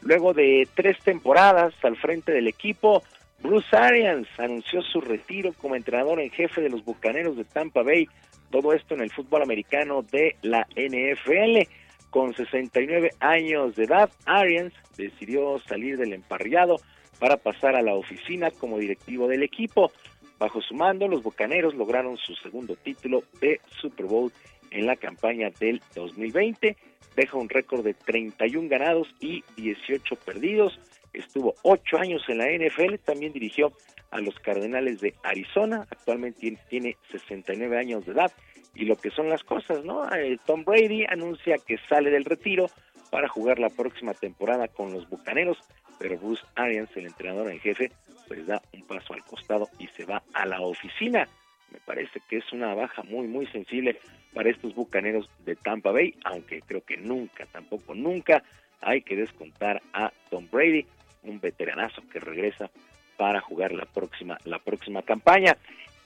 luego 0.01 0.33
de 0.33 0.67
tres 0.73 0.97
temporadas 0.99 1.73
al 1.83 1.95
frente 1.97 2.31
del 2.31 2.47
equipo, 2.47 3.03
Bruce 3.39 3.75
Arians 3.75 4.27
anunció 4.37 4.81
su 4.81 4.99
retiro 5.01 5.53
como 5.53 5.75
entrenador 5.75 6.19
en 6.19 6.31
jefe 6.31 6.61
de 6.61 6.69
los 6.69 6.83
Bucaneros 6.83 7.37
de 7.37 7.43
Tampa 7.43 7.83
Bay. 7.83 8.07
Todo 8.49 8.73
esto 8.73 8.95
en 8.95 9.01
el 9.01 9.11
fútbol 9.11 9.43
americano 9.43 10.01
de 10.01 10.35
la 10.41 10.67
NFL. 10.75 11.69
Con 12.09 12.33
69 12.33 13.11
años 13.19 13.75
de 13.75 13.83
edad, 13.83 14.09
Arians 14.25 14.73
decidió 14.95 15.59
salir 15.59 15.97
del 15.97 16.13
emparrillado 16.13 16.77
para 17.19 17.37
pasar 17.37 17.75
a 17.75 17.81
la 17.81 17.93
oficina 17.93 18.49
como 18.51 18.79
directivo 18.79 19.27
del 19.27 19.43
equipo. 19.43 19.91
Bajo 20.39 20.61
su 20.61 20.75
mando, 20.75 21.07
los 21.07 21.23
Bucaneros 21.23 21.73
lograron 21.75 22.17
su 22.17 22.35
segundo 22.35 22.75
título 22.75 23.23
de 23.41 23.59
Super 23.81 24.05
Bowl 24.05 24.31
en 24.71 24.85
la 24.85 24.95
campaña 24.95 25.49
del 25.59 25.81
2020. 25.95 26.77
Deja 27.15 27.37
un 27.37 27.49
récord 27.49 27.83
de 27.83 27.93
31 27.93 28.69
ganados 28.69 29.07
y 29.19 29.43
18 29.55 30.15
perdidos. 30.17 30.79
Estuvo 31.13 31.55
ocho 31.63 31.97
años 31.97 32.23
en 32.27 32.37
la 32.37 32.45
NFL, 32.45 32.95
también 33.03 33.33
dirigió 33.33 33.73
a 34.11 34.19
los 34.19 34.35
Cardenales 34.35 35.01
de 35.01 35.15
Arizona. 35.23 35.87
Actualmente 35.89 36.57
tiene 36.69 36.95
69 37.11 37.77
años 37.77 38.05
de 38.05 38.11
edad 38.11 38.31
y 38.75 38.85
lo 38.85 38.95
que 38.95 39.09
son 39.09 39.29
las 39.29 39.43
cosas, 39.43 39.83
¿no? 39.83 40.07
Eh, 40.13 40.37
Tom 40.45 40.63
Brady 40.63 41.05
anuncia 41.09 41.57
que 41.65 41.77
sale 41.89 42.11
del 42.11 42.25
retiro 42.25 42.69
para 43.09 43.27
jugar 43.27 43.57
la 43.57 43.69
próxima 43.69 44.13
temporada 44.13 44.67
con 44.67 44.93
los 44.93 45.09
Bucaneros, 45.09 45.57
pero 45.99 46.17
Bruce 46.17 46.43
Arians, 46.55 46.89
el 46.95 47.07
entrenador 47.07 47.51
en 47.51 47.59
jefe, 47.59 47.91
pues 48.27 48.45
da 48.45 48.61
un 48.73 48.83
paso 48.83 49.13
al 49.13 49.23
costado 49.23 49.69
y 49.79 49.87
se 49.87 50.05
va 50.05 50.23
a 50.33 50.45
la 50.45 50.61
oficina. 50.61 51.27
Me 51.71 51.79
parece 51.79 52.21
que 52.29 52.37
es 52.37 52.53
una 52.53 52.73
baja 52.73 53.03
muy, 53.03 53.27
muy 53.27 53.45
sensible 53.47 53.99
para 54.33 54.49
estos 54.49 54.75
Bucaneros 54.75 55.29
de 55.45 55.55
Tampa 55.55 55.91
Bay, 55.91 56.15
aunque 56.23 56.61
creo 56.61 56.83
que 56.83 56.97
nunca, 56.97 57.45
tampoco 57.47 57.95
nunca 57.95 58.43
hay 58.81 59.01
que 59.01 59.15
descontar 59.15 59.81
a 59.93 60.11
Tom 60.29 60.47
Brady, 60.51 60.85
un 61.23 61.39
veteranazo 61.39 62.03
que 62.09 62.19
regresa 62.19 62.69
para 63.17 63.41
jugar 63.41 63.71
la 63.71 63.85
próxima, 63.85 64.37
la 64.45 64.59
próxima 64.59 65.01
campaña. 65.01 65.57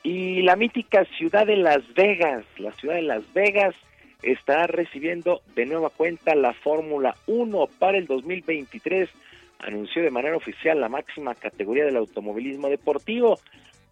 Y 0.03 0.41
la 0.41 0.55
mítica 0.55 1.05
ciudad 1.17 1.45
de 1.45 1.57
Las 1.57 1.93
Vegas, 1.93 2.45
la 2.57 2.71
ciudad 2.71 2.95
de 2.95 3.03
Las 3.03 3.31
Vegas 3.33 3.75
está 4.23 4.65
recibiendo 4.67 5.41
de 5.55 5.65
nueva 5.65 5.89
cuenta 5.89 6.33
la 6.35 6.53
Fórmula 6.53 7.15
1 7.27 7.67
para 7.79 7.97
el 7.97 8.07
2023. 8.07 9.09
Anunció 9.61 10.01
de 10.01 10.11
manera 10.11 10.35
oficial 10.35 10.79
la 10.79 10.89
máxima 10.89 11.35
categoría 11.35 11.85
del 11.85 11.97
automovilismo 11.97 12.69
deportivo. 12.69 13.39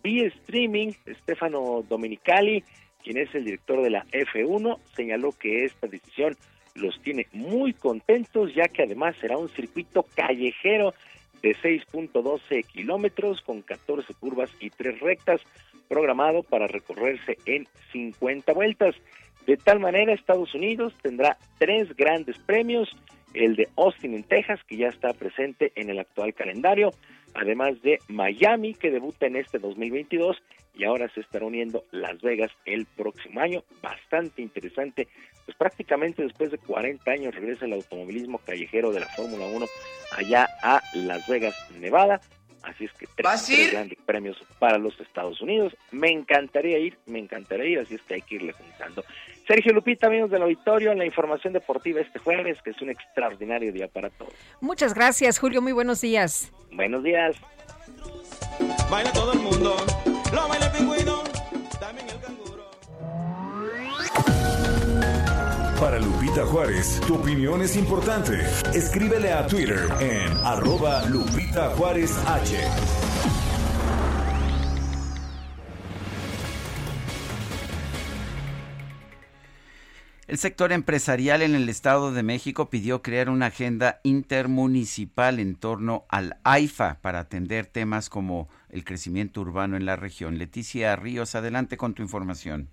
Vía 0.03 0.27
streaming, 0.27 0.93
Stefano 1.21 1.83
Dominicali, 1.87 2.63
quien 3.03 3.17
es 3.17 3.33
el 3.35 3.45
director 3.45 3.81
de 3.81 3.89
la 3.89 4.05
F1, 4.07 4.79
señaló 4.95 5.31
que 5.31 5.65
esta 5.65 5.87
decisión 5.87 6.35
los 6.75 6.99
tiene 7.01 7.27
muy 7.33 7.73
contentos, 7.73 8.53
ya 8.55 8.67
que 8.67 8.83
además 8.83 9.15
será 9.19 9.37
un 9.37 9.49
circuito 9.49 10.05
callejero 10.15 10.93
de 11.41 11.55
6.12 11.55 12.65
kilómetros 12.65 13.41
con 13.41 13.61
14 13.61 14.13
curvas 14.15 14.49
y 14.59 14.69
3 14.69 14.99
rectas, 14.99 15.41
programado 15.87 16.43
para 16.43 16.67
recorrerse 16.67 17.37
en 17.45 17.67
50 17.91 18.53
vueltas. 18.53 18.95
De 19.45 19.57
tal 19.57 19.79
manera, 19.79 20.13
Estados 20.13 20.53
Unidos 20.53 20.93
tendrá 21.01 21.37
tres 21.57 21.95
grandes 21.95 22.37
premios, 22.39 22.95
el 23.33 23.55
de 23.55 23.67
Austin 23.75 24.15
en 24.15 24.23
Texas, 24.23 24.59
que 24.67 24.77
ya 24.77 24.87
está 24.87 25.13
presente 25.13 25.71
en 25.75 25.89
el 25.89 25.99
actual 25.99 26.33
calendario, 26.33 26.91
además 27.33 27.81
de 27.81 27.99
Miami, 28.07 28.73
que 28.73 28.91
debuta 28.91 29.27
en 29.27 29.35
este 29.35 29.59
2022, 29.59 30.41
y 30.75 30.85
ahora 30.85 31.09
se 31.13 31.19
estará 31.19 31.45
uniendo 31.45 31.83
Las 31.91 32.21
Vegas 32.21 32.51
el 32.65 32.85
próximo 32.85 33.41
año. 33.41 33.63
Bastante 33.81 34.41
interesante, 34.41 35.07
pues 35.45 35.57
prácticamente 35.57 36.23
después 36.23 36.51
de 36.51 36.57
40 36.57 37.11
años 37.11 37.35
regresa 37.35 37.65
el 37.65 37.73
automovilismo 37.73 38.39
callejero 38.39 38.91
de 38.91 39.01
la 39.01 39.07
Fórmula 39.07 39.45
1 39.45 39.65
allá 40.17 40.47
a 40.63 40.81
Las 40.93 41.27
Vegas, 41.27 41.55
Nevada. 41.79 42.21
Así 42.63 42.85
es 42.85 42.93
que 42.93 43.07
tres, 43.15 43.71
grandes 43.71 43.97
premios 44.05 44.37
para 44.59 44.77
los 44.77 44.99
Estados 44.99 45.41
Unidos. 45.41 45.75
Me 45.91 46.11
encantaría 46.11 46.77
ir, 46.77 46.97
me 47.05 47.19
encantaría 47.19 47.65
ir, 47.65 47.79
así 47.79 47.95
es 47.95 48.01
que 48.01 48.15
hay 48.15 48.21
que 48.21 48.35
irle 48.35 48.53
juntando. 48.53 49.03
Sergio 49.47 49.73
Lupita, 49.73 50.07
amigos 50.07 50.29
del 50.29 50.43
auditorio, 50.43 50.91
en 50.91 50.99
la 50.99 51.05
información 51.05 51.53
deportiva 51.53 52.01
este 52.01 52.19
jueves, 52.19 52.61
que 52.61 52.69
es 52.71 52.81
un 52.81 52.89
extraordinario 52.89 53.71
día 53.71 53.87
para 53.87 54.09
todos. 54.09 54.33
Muchas 54.61 54.93
gracias, 54.93 55.39
Julio. 55.39 55.61
Muy 55.61 55.71
buenos 55.71 56.01
días. 56.01 56.51
Buenos 56.71 57.03
días. 57.03 57.35
Baila 58.91 59.11
todo 59.13 59.33
el 59.33 59.39
mundo, 59.39 59.75
lo 60.33 60.47
baila 60.47 60.65
el 60.65 60.71
pingüino. 60.71 61.18
Para 65.79 65.97
Lupita 65.97 66.45
Juárez, 66.45 66.99
tu 67.07 67.15
opinión 67.15 67.61
es 67.61 67.77
importante. 67.77 68.37
Escríbele 68.73 69.31
a 69.31 69.47
Twitter 69.47 69.87
en 70.01 70.29
arroba 70.43 71.05
Lupita 71.05 71.69
Juárez 71.69 72.11
H. 72.27 72.57
El 80.27 80.37
sector 80.37 80.73
empresarial 80.73 81.41
en 81.41 81.55
el 81.55 81.69
Estado 81.69 82.11
de 82.11 82.23
México 82.23 82.69
pidió 82.69 83.01
crear 83.01 83.29
una 83.29 83.45
agenda 83.45 84.01
intermunicipal 84.03 85.39
en 85.39 85.55
torno 85.55 86.05
al 86.09 86.39
AIFA 86.43 86.99
para 87.01 87.19
atender 87.19 87.67
temas 87.67 88.09
como 88.09 88.49
el 88.67 88.83
crecimiento 88.83 89.39
urbano 89.39 89.77
en 89.77 89.85
la 89.85 89.95
región. 89.95 90.39
Leticia 90.39 90.93
Ríos, 90.97 91.35
adelante 91.35 91.77
con 91.77 91.93
tu 91.93 92.03
información. 92.03 92.69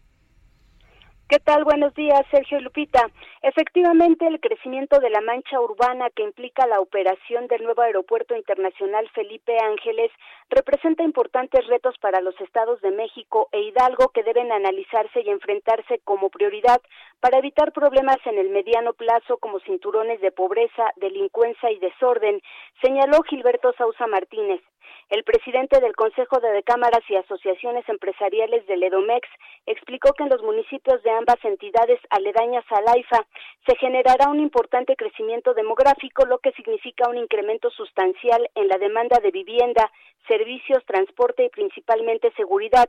¿Qué 1.28 1.40
tal? 1.40 1.64
Buenos 1.64 1.92
días, 1.94 2.22
Sergio 2.30 2.60
Lupita. 2.60 3.10
Efectivamente, 3.42 4.28
el 4.28 4.38
crecimiento 4.38 5.00
de 5.00 5.10
la 5.10 5.20
mancha 5.20 5.60
urbana 5.60 6.08
que 6.14 6.22
implica 6.22 6.68
la 6.68 6.78
operación 6.78 7.48
del 7.48 7.64
nuevo 7.64 7.82
aeropuerto 7.82 8.36
internacional 8.36 9.10
Felipe 9.12 9.58
Ángeles 9.60 10.12
representa 10.50 11.02
importantes 11.02 11.66
retos 11.66 11.98
para 11.98 12.20
los 12.20 12.40
estados 12.40 12.80
de 12.80 12.92
México 12.92 13.48
e 13.50 13.60
Hidalgo 13.60 14.10
que 14.14 14.22
deben 14.22 14.52
analizarse 14.52 15.20
y 15.20 15.30
enfrentarse 15.30 15.98
como 16.04 16.30
prioridad 16.30 16.80
para 17.18 17.38
evitar 17.38 17.72
problemas 17.72 18.18
en 18.24 18.38
el 18.38 18.50
mediano 18.50 18.92
plazo 18.92 19.38
como 19.38 19.58
cinturones 19.58 20.20
de 20.20 20.30
pobreza, 20.30 20.92
delincuencia 20.94 21.72
y 21.72 21.80
desorden, 21.80 22.40
señaló 22.80 23.20
Gilberto 23.24 23.72
Sausa 23.76 24.06
Martínez. 24.06 24.60
El 25.08 25.22
presidente 25.22 25.80
del 25.80 25.94
Consejo 25.94 26.40
de 26.40 26.64
Cámaras 26.64 27.02
y 27.08 27.14
Asociaciones 27.14 27.88
Empresariales 27.88 28.66
del 28.66 28.82
EDOMEX 28.82 29.28
explicó 29.64 30.12
que 30.14 30.24
en 30.24 30.30
los 30.30 30.42
municipios 30.42 31.00
de 31.04 31.12
ambas 31.12 31.36
entidades 31.44 32.00
aledañas 32.10 32.64
al 32.70 32.88
AIFA 32.88 33.24
se 33.68 33.76
generará 33.76 34.28
un 34.28 34.40
importante 34.40 34.96
crecimiento 34.96 35.54
demográfico, 35.54 36.26
lo 36.26 36.38
que 36.38 36.50
significa 36.52 37.08
un 37.08 37.18
incremento 37.18 37.70
sustancial 37.70 38.50
en 38.56 38.66
la 38.66 38.78
demanda 38.78 39.20
de 39.20 39.30
vivienda, 39.30 39.92
servicios, 40.26 40.84
transporte 40.86 41.44
y 41.44 41.50
principalmente 41.50 42.32
seguridad. 42.36 42.88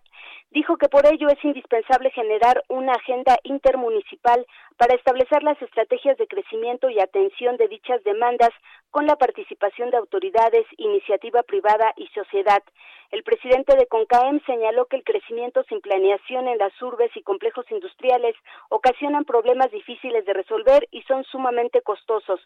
Dijo 0.50 0.78
que 0.78 0.90
por 0.90 1.06
ello 1.06 1.28
es 1.30 1.44
indispensable 1.46 2.10
generar 2.10 2.64
una 2.68 2.94
agenda 2.94 3.38
intermunicipal 3.44 4.44
para 4.78 4.96
establecer 4.96 5.44
las 5.44 5.62
estrategias 5.62 6.18
de 6.18 6.28
crecimiento 6.28 6.90
y 6.90 7.00
atención 7.00 7.58
de 7.58 7.68
dichas 7.68 8.04
demandas 8.04 8.50
con 8.90 9.06
la 9.06 9.16
participación 9.18 9.92
de 9.92 9.98
autoridades, 9.98 10.66
iniciativa 10.78 11.44
privada 11.44 11.94
y 11.96 12.07
sociedad. 12.10 12.64
El 13.10 13.24
presidente 13.24 13.78
de 13.78 13.88
CONCAEM 13.88 14.42
señaló 14.46 14.86
que 14.88 14.98
el 14.98 15.04
crecimiento 15.04 15.64
sin 15.70 15.80
planeación 15.80 16.50
en 16.50 16.58
las 16.58 16.74
urbes 16.82 17.10
y 17.16 17.24
complejos 17.24 17.66
industriales 17.72 18.36
ocasionan 18.70 19.24
problemas 19.24 19.72
difíciles 19.72 20.26
de 20.26 20.34
resolver 20.34 20.88
y 20.92 21.04
son 21.04 21.24
sumamente 21.24 21.82
costosos. 21.82 22.42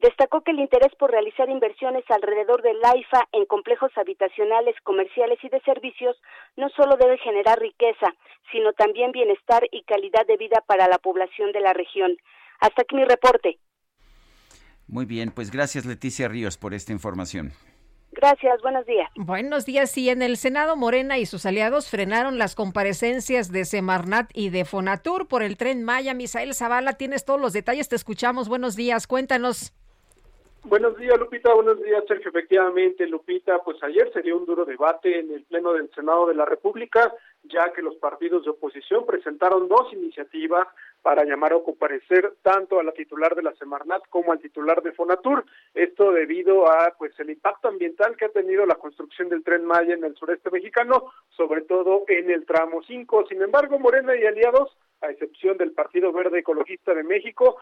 Destacó 0.00 0.40
que 0.40 0.52
el 0.52 0.60
interés 0.60 0.94
por 0.94 1.10
realizar 1.10 1.50
inversiones 1.50 2.04
alrededor 2.08 2.62
del 2.62 2.82
AIFA 2.82 3.28
en 3.32 3.44
complejos 3.44 3.92
habitacionales, 3.96 4.74
comerciales 4.84 5.38
y 5.42 5.50
de 5.50 5.60
servicios 5.60 6.16
no 6.56 6.70
solo 6.70 6.96
debe 6.96 7.18
generar 7.18 7.58
riqueza, 7.60 8.14
sino 8.50 8.72
también 8.72 9.12
bienestar 9.12 9.68
y 9.70 9.82
calidad 9.82 10.26
de 10.26 10.38
vida 10.38 10.62
para 10.66 10.88
la 10.88 10.98
población 10.98 11.52
de 11.52 11.60
la 11.60 11.74
región. 11.74 12.16
Hasta 12.60 12.82
aquí 12.82 12.96
mi 12.96 13.04
reporte. 13.04 13.58
Muy 14.88 15.04
bien, 15.04 15.30
pues 15.30 15.50
gracias 15.50 15.84
Leticia 15.84 16.28
Ríos 16.28 16.56
por 16.56 16.72
esta 16.72 16.92
información. 16.92 17.52
Gracias, 18.16 18.62
buenos 18.62 18.86
días. 18.86 19.10
Buenos 19.14 19.66
días. 19.66 19.96
Y 19.98 20.08
en 20.08 20.22
el 20.22 20.38
Senado, 20.38 20.74
Morena 20.74 21.18
y 21.18 21.26
sus 21.26 21.44
aliados 21.44 21.90
frenaron 21.90 22.38
las 22.38 22.54
comparecencias 22.54 23.52
de 23.52 23.66
Semarnat 23.66 24.30
y 24.32 24.48
de 24.48 24.64
Fonatur 24.64 25.28
por 25.28 25.42
el 25.42 25.58
tren 25.58 25.84
Maya. 25.84 26.14
Misael 26.14 26.54
Zavala, 26.54 26.94
tienes 26.94 27.26
todos 27.26 27.40
los 27.40 27.52
detalles, 27.52 27.90
te 27.90 27.96
escuchamos. 27.96 28.48
Buenos 28.48 28.74
días, 28.74 29.06
cuéntanos. 29.06 29.74
Buenos 30.64 30.96
días, 30.96 31.16
Lupita. 31.18 31.52
Buenos 31.54 31.80
días, 31.82 32.02
Sergio. 32.08 32.30
Efectivamente, 32.30 33.06
Lupita, 33.06 33.58
pues 33.62 33.80
ayer 33.84 34.10
se 34.12 34.22
dio 34.22 34.36
un 34.38 34.46
duro 34.46 34.64
debate 34.64 35.20
en 35.20 35.30
el 35.32 35.44
Pleno 35.44 35.74
del 35.74 35.88
Senado 35.94 36.26
de 36.26 36.34
la 36.34 36.44
República, 36.44 37.14
ya 37.44 37.70
que 37.72 37.82
los 37.82 37.94
partidos 37.96 38.44
de 38.44 38.50
oposición 38.50 39.04
presentaron 39.06 39.68
dos 39.68 39.92
iniciativas 39.92 40.66
para 41.06 41.24
llamar 41.24 41.52
a 41.52 41.60
comparecer 41.60 42.34
tanto 42.42 42.80
a 42.80 42.82
la 42.82 42.90
titular 42.90 43.36
de 43.36 43.42
la 43.44 43.54
Semarnat 43.54 44.02
como 44.10 44.32
al 44.32 44.40
titular 44.40 44.82
de 44.82 44.90
Fonatur. 44.90 45.44
Esto 45.72 46.10
debido 46.10 46.68
a 46.68 46.96
pues 46.98 47.12
el 47.20 47.30
impacto 47.30 47.68
ambiental 47.68 48.16
que 48.16 48.24
ha 48.24 48.28
tenido 48.30 48.66
la 48.66 48.74
construcción 48.74 49.28
del 49.28 49.44
tren 49.44 49.64
Maya 49.64 49.94
en 49.94 50.02
el 50.02 50.16
sureste 50.16 50.50
mexicano, 50.50 51.12
sobre 51.28 51.60
todo 51.60 52.02
en 52.08 52.28
el 52.28 52.44
tramo 52.44 52.82
5. 52.82 53.26
Sin 53.28 53.40
embargo, 53.40 53.78
Morena 53.78 54.16
y 54.16 54.26
aliados 54.26 54.76
a 55.00 55.10
excepción 55.10 55.56
del 55.56 55.72
Partido 55.72 56.12
Verde 56.12 56.40
Ecologista 56.40 56.94
de 56.94 57.02
México, 57.02 57.56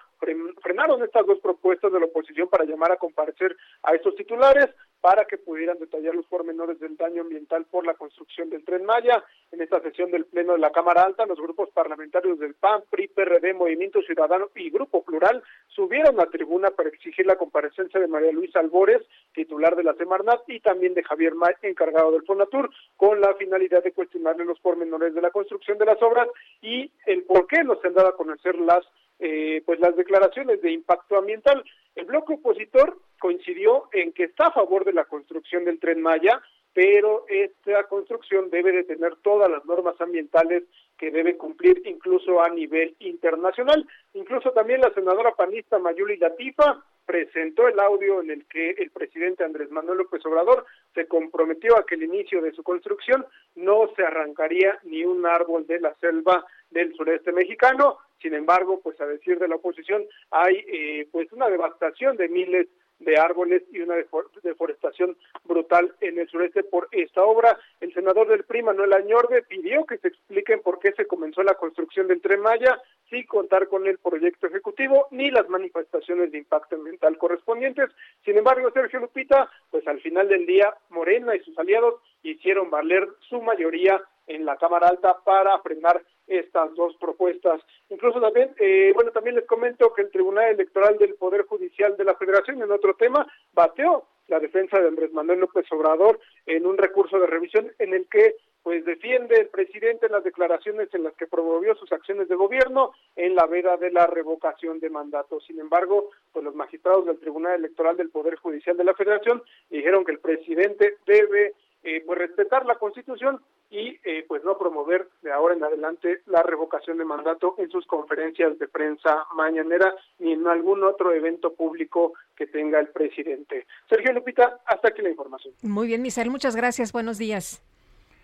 frenaron 0.62 1.02
estas 1.02 1.26
dos 1.26 1.38
propuestas 1.40 1.92
de 1.92 2.00
la 2.00 2.06
oposición 2.06 2.48
para 2.48 2.64
llamar 2.64 2.92
a 2.92 2.96
comparecer 2.96 3.56
a 3.82 3.94
estos 3.94 4.14
titulares 4.14 4.70
para 5.00 5.26
que 5.26 5.36
pudieran 5.36 5.78
detallar 5.78 6.14
los 6.14 6.24
pormenores 6.26 6.80
del 6.80 6.96
daño 6.96 7.22
ambiental 7.22 7.66
por 7.66 7.84
la 7.84 7.92
construcción 7.92 8.48
del 8.48 8.64
Tren 8.64 8.86
Maya. 8.86 9.22
En 9.52 9.60
esta 9.60 9.78
sesión 9.82 10.10
del 10.10 10.24
Pleno 10.24 10.54
de 10.54 10.60
la 10.60 10.70
Cámara 10.70 11.02
Alta, 11.02 11.26
los 11.26 11.38
grupos 11.38 11.68
parlamentarios 11.74 12.38
del 12.38 12.54
PAN, 12.54 12.84
PRI, 12.88 13.08
PRD, 13.08 13.52
Movimiento 13.52 14.00
Ciudadano 14.00 14.48
y 14.54 14.70
Grupo 14.70 15.04
Plural 15.04 15.42
subieron 15.68 16.18
a 16.20 16.26
tribuna 16.26 16.70
para 16.70 16.88
exigir 16.88 17.26
la 17.26 17.36
comparecencia 17.36 18.00
de 18.00 18.06
María 18.06 18.32
Luisa 18.32 18.60
Albores, 18.60 19.02
titular 19.34 19.76
de 19.76 19.84
la 19.84 19.92
Semarnat, 19.92 20.40
y 20.48 20.60
también 20.60 20.94
de 20.94 21.02
Javier 21.02 21.34
May, 21.34 21.52
encargado 21.60 22.12
del 22.12 22.24
Fonatur, 22.24 22.70
con 22.96 23.20
la 23.20 23.34
finalidad 23.34 23.82
de 23.82 23.92
cuestionarle 23.92 24.46
los 24.46 24.58
pormenores 24.60 25.14
de 25.14 25.20
la 25.20 25.30
construcción 25.30 25.76
de 25.76 25.84
las 25.84 26.00
obras 26.02 26.28
y 26.62 26.90
el 27.04 27.24
por 27.34 27.48
qué 27.48 27.64
no 27.64 27.74
se 27.80 27.88
han 27.88 27.94
dado 27.94 28.10
a 28.10 28.16
conocer 28.16 28.54
las 28.60 28.86
eh, 29.18 29.60
pues 29.66 29.80
las 29.80 29.96
declaraciones 29.96 30.62
de 30.62 30.70
impacto 30.70 31.16
ambiental. 31.16 31.64
El 31.96 32.04
bloque 32.04 32.34
opositor 32.34 32.96
coincidió 33.18 33.88
en 33.92 34.12
que 34.12 34.24
está 34.24 34.46
a 34.46 34.52
favor 34.52 34.84
de 34.84 34.92
la 34.92 35.04
construcción 35.06 35.64
del 35.64 35.80
tren 35.80 36.00
Maya, 36.00 36.40
pero 36.72 37.24
esta 37.28 37.84
construcción 37.88 38.50
debe 38.50 38.70
de 38.70 38.84
tener 38.84 39.16
todas 39.16 39.50
las 39.50 39.64
normas 39.64 40.00
ambientales 40.00 40.62
que 40.96 41.10
debe 41.10 41.36
cumplir 41.36 41.82
incluso 41.86 42.40
a 42.40 42.50
nivel 42.50 42.94
internacional. 43.00 43.84
Incluso 44.12 44.52
también 44.52 44.80
la 44.80 44.94
senadora 44.94 45.32
panista 45.34 45.80
Mayuli 45.80 46.16
Latifa 46.18 46.84
presentó 47.06 47.68
el 47.68 47.78
audio 47.78 48.22
en 48.22 48.30
el 48.30 48.46
que 48.46 48.70
el 48.70 48.90
presidente 48.90 49.44
Andrés 49.44 49.70
Manuel 49.70 49.98
López 49.98 50.24
Obrador 50.26 50.64
se 50.94 51.06
comprometió 51.06 51.76
a 51.76 51.84
que 51.84 51.96
el 51.96 52.04
inicio 52.04 52.40
de 52.40 52.52
su 52.52 52.62
construcción 52.62 53.26
no 53.54 53.88
se 53.96 54.04
arrancaría 54.04 54.78
ni 54.84 55.04
un 55.04 55.26
árbol 55.26 55.66
de 55.66 55.80
la 55.80 55.94
selva 55.96 56.44
del 56.70 56.94
sureste 56.94 57.32
mexicano. 57.32 57.98
Sin 58.20 58.34
embargo, 58.34 58.80
pues 58.82 59.00
a 59.00 59.06
decir 59.06 59.38
de 59.38 59.48
la 59.48 59.56
oposición, 59.56 60.04
hay 60.30 60.64
eh, 60.66 61.08
pues 61.12 61.30
una 61.32 61.48
devastación 61.48 62.16
de 62.16 62.28
miles 62.28 62.66
de 62.66 62.83
árboles 63.18 63.62
y 63.72 63.80
una 63.80 63.96
deforestación 64.42 65.16
brutal 65.44 65.94
en 66.00 66.18
el 66.18 66.28
sureste 66.28 66.62
por 66.64 66.88
esta 66.90 67.22
obra. 67.24 67.58
El 67.80 67.92
senador 67.92 68.28
del 68.28 68.44
PRI, 68.44 68.62
Manuel 68.62 68.92
Añorbe, 68.92 69.42
pidió 69.42 69.84
que 69.84 69.98
se 69.98 70.08
expliquen 70.08 70.60
por 70.62 70.78
qué 70.78 70.92
se 70.92 71.06
comenzó 71.06 71.42
la 71.42 71.54
construcción 71.54 72.06
del 72.08 72.20
Tren 72.20 72.40
Maya 72.40 72.80
sin 73.10 73.26
contar 73.26 73.68
con 73.68 73.86
el 73.86 73.98
proyecto 73.98 74.46
ejecutivo 74.46 75.08
ni 75.10 75.30
las 75.30 75.48
manifestaciones 75.48 76.32
de 76.32 76.38
impacto 76.38 76.76
ambiental 76.76 77.18
correspondientes. 77.18 77.90
Sin 78.24 78.36
embargo, 78.36 78.70
Sergio 78.72 79.00
Lupita, 79.00 79.50
pues 79.70 79.86
al 79.86 80.00
final 80.00 80.28
del 80.28 80.46
día, 80.46 80.74
Morena 80.90 81.36
y 81.36 81.40
sus 81.40 81.58
aliados 81.58 82.00
hicieron 82.22 82.70
valer 82.70 83.06
su 83.28 83.40
mayoría 83.42 84.02
en 84.26 84.44
la 84.44 84.56
Cámara 84.56 84.88
Alta 84.88 85.18
para 85.24 85.58
frenar 85.60 86.02
estas 86.26 86.74
dos 86.74 86.96
propuestas. 86.96 87.60
Incluso 87.90 88.20
también, 88.20 88.54
eh, 88.58 88.92
bueno, 88.94 89.10
también 89.10 89.36
les 89.36 89.46
comento 89.46 89.92
que 89.92 90.02
el 90.02 90.10
Tribunal 90.10 90.46
Electoral 90.46 90.96
del 90.98 91.14
Poder 91.14 91.42
Judicial 91.42 91.96
de 91.96 92.04
la 92.04 92.14
Federación, 92.14 92.62
en 92.62 92.70
otro 92.70 92.94
tema, 92.94 93.26
bateó 93.52 94.06
la 94.28 94.40
defensa 94.40 94.80
de 94.80 94.88
Andrés 94.88 95.12
Manuel 95.12 95.40
López 95.40 95.70
Obrador 95.70 96.18
en 96.46 96.66
un 96.66 96.78
recurso 96.78 97.18
de 97.18 97.26
revisión 97.26 97.70
en 97.78 97.92
el 97.92 98.08
que 98.08 98.36
pues 98.62 98.82
defiende 98.86 99.38
el 99.38 99.48
presidente 99.48 100.08
las 100.08 100.24
declaraciones 100.24 100.88
en 100.94 101.02
las 101.02 101.14
que 101.16 101.26
promovió 101.26 101.74
sus 101.74 101.92
acciones 101.92 102.28
de 102.28 102.34
gobierno 102.34 102.92
en 103.14 103.34
la 103.34 103.44
veda 103.44 103.76
de 103.76 103.90
la 103.90 104.06
revocación 104.06 104.80
de 104.80 104.88
mandato. 104.88 105.38
Sin 105.40 105.60
embargo, 105.60 106.08
pues 106.32 106.42
los 106.42 106.54
magistrados 106.54 107.04
del 107.04 107.18
Tribunal 107.18 107.56
Electoral 107.56 107.98
del 107.98 108.08
Poder 108.08 108.36
Judicial 108.36 108.74
de 108.78 108.84
la 108.84 108.94
Federación 108.94 109.42
dijeron 109.68 110.02
que 110.06 110.12
el 110.12 110.18
presidente 110.18 110.96
debe 111.04 111.52
eh, 111.82 112.02
pues 112.06 112.18
respetar 112.18 112.64
la 112.64 112.76
Constitución 112.76 113.38
y 113.74 113.98
eh, 114.04 114.24
pues 114.28 114.44
no 114.44 114.56
promover 114.56 115.08
de 115.22 115.32
ahora 115.32 115.54
en 115.54 115.64
adelante 115.64 116.20
la 116.26 116.44
revocación 116.44 116.96
de 116.96 117.04
mandato 117.04 117.56
en 117.58 117.68
sus 117.70 117.84
conferencias 117.86 118.56
de 118.60 118.68
prensa 118.68 119.26
mañanera 119.34 119.92
ni 120.20 120.32
en 120.32 120.46
algún 120.46 120.84
otro 120.84 121.12
evento 121.12 121.54
público 121.54 122.12
que 122.36 122.46
tenga 122.46 122.78
el 122.78 122.88
presidente. 122.88 123.66
Sergio 123.88 124.12
Lupita, 124.12 124.60
hasta 124.64 124.88
aquí 124.88 125.02
la 125.02 125.10
información. 125.10 125.54
Muy 125.62 125.88
bien, 125.88 126.02
Misael, 126.02 126.30
muchas 126.30 126.54
gracias. 126.54 126.92
Buenos 126.92 127.18
días. 127.18 127.64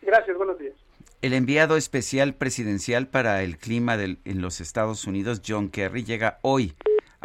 Gracias, 0.02 0.36
buenos 0.36 0.56
días. 0.56 0.74
El 1.20 1.32
enviado 1.32 1.76
especial 1.76 2.34
presidencial 2.34 3.08
para 3.08 3.42
el 3.42 3.58
clima 3.58 3.96
del, 3.96 4.18
en 4.24 4.42
los 4.42 4.60
Estados 4.60 5.04
Unidos, 5.08 5.42
John 5.44 5.68
Kerry, 5.68 6.04
llega 6.04 6.38
hoy 6.42 6.74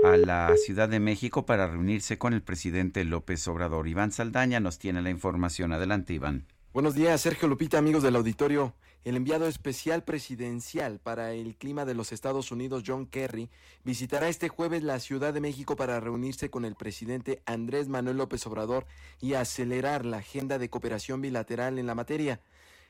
a 0.04 0.18
la 0.18 0.52
Ciudad 0.58 0.90
de 0.90 1.00
México 1.00 1.46
para 1.46 1.68
reunirse 1.68 2.18
con 2.18 2.34
el 2.34 2.42
presidente 2.42 3.04
López 3.04 3.48
Obrador. 3.48 3.88
Iván 3.88 4.12
Saldaña 4.12 4.60
nos 4.60 4.80
tiene 4.80 5.04
la 5.04 5.12
información. 5.12 5.74
Adelante, 5.74 6.14
Iván. 6.14 6.48
Buenos 6.76 6.94
días, 6.94 7.22
Sergio 7.22 7.48
Lupita, 7.48 7.78
amigos 7.78 8.04
del 8.04 8.18
auditorio. 8.18 8.74
El 9.06 9.16
enviado 9.16 9.48
especial 9.48 10.04
presidencial 10.04 11.00
para 11.00 11.32
el 11.32 11.56
clima 11.56 11.86
de 11.86 11.94
los 11.94 12.12
Estados 12.12 12.52
Unidos, 12.52 12.84
John 12.86 13.06
Kerry, 13.06 13.50
visitará 13.86 14.28
este 14.28 14.50
jueves 14.50 14.84
la 14.84 15.00
Ciudad 15.00 15.34
de 15.34 15.40
México 15.40 15.78
para 15.78 16.02
reunirse 16.02 16.50
con 16.50 16.66
el 16.66 16.76
presidente 16.76 17.42
Andrés 17.46 17.88
Manuel 17.88 18.18
López 18.18 18.46
Obrador 18.46 18.86
y 19.22 19.36
acelerar 19.36 20.04
la 20.04 20.18
agenda 20.18 20.58
de 20.58 20.70
cooperación 20.70 21.22
bilateral 21.22 21.80
en 21.80 21.88
la 21.88 21.96
materia. 21.96 22.42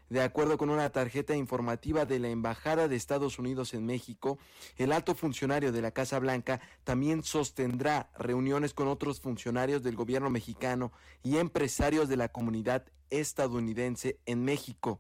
De 0.10 0.22
acuerdo 0.22 0.60
con 0.60 0.70
una 0.70 0.92
tarjeta 0.92 1.36
informativa 1.36 2.06
de 2.06 2.20
la 2.20 2.30
Embajada 2.30 2.88
de 2.88 2.96
Estados 2.96 3.40
Unidos 3.40 3.74
en 3.74 3.88
México, 3.88 4.38
el 4.78 4.92
alto 4.92 5.16
funcionario 5.16 5.72
de 5.72 5.82
la 5.82 5.92
Casa 5.92 6.20
Blanca 6.20 6.62
también 6.84 7.24
sostendrá 7.24 8.10
reuniones 8.18 8.76
con 8.76 8.88
otros 8.88 9.20
funcionarios 9.20 9.82
del 9.82 9.96
gobierno 9.96 10.30
mexicano 10.30 10.92
y 11.24 11.38
empresarios 11.38 12.08
de 12.08 12.18
la 12.18 12.30
comunidad 12.30 12.86
estadounidense 13.10 14.20
en 14.28 14.46
México. 14.46 15.00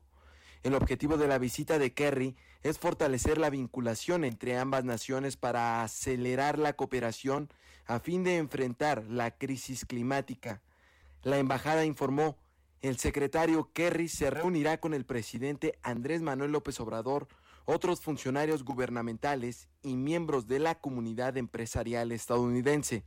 El 0.64 0.73
objetivo 0.73 1.18
de 1.18 1.27
la 1.27 1.38
visita 1.38 1.77
de 1.77 1.94
Kerry 1.94 2.36
es 2.64 2.80
fortalecer 2.80 3.38
la 3.38 3.52
vinculación 3.52 4.23
entre 4.23 4.57
ambas 4.57 4.86
naciones 4.86 5.38
para 5.38 5.84
acelerar 5.84 6.57
la 6.57 6.73
cooperación 6.73 7.49
a 7.86 7.99
fin 7.99 8.23
de 8.23 8.38
enfrentar 8.38 9.03
la 9.07 9.30
crisis 9.38 9.86
climática. 9.86 10.64
La 11.22 11.38
embajada 11.38 11.86
informó, 11.86 12.38
el 12.81 12.97
secretario 12.97 13.72
Kerry 13.73 14.07
se 14.07 14.30
reunirá 14.30 14.80
con 14.80 14.93
el 14.93 15.06
presidente 15.06 15.77
Andrés 15.84 16.22
Manuel 16.22 16.52
López 16.52 16.80
Obrador, 16.80 17.27
otros 17.65 18.02
funcionarios 18.02 18.64
gubernamentales 18.64 19.68
y 19.81 19.95
miembros 19.95 20.47
de 20.47 20.60
la 20.60 20.76
comunidad 20.76 21.38
empresarial 21.38 22.11
estadounidense. 22.11 23.03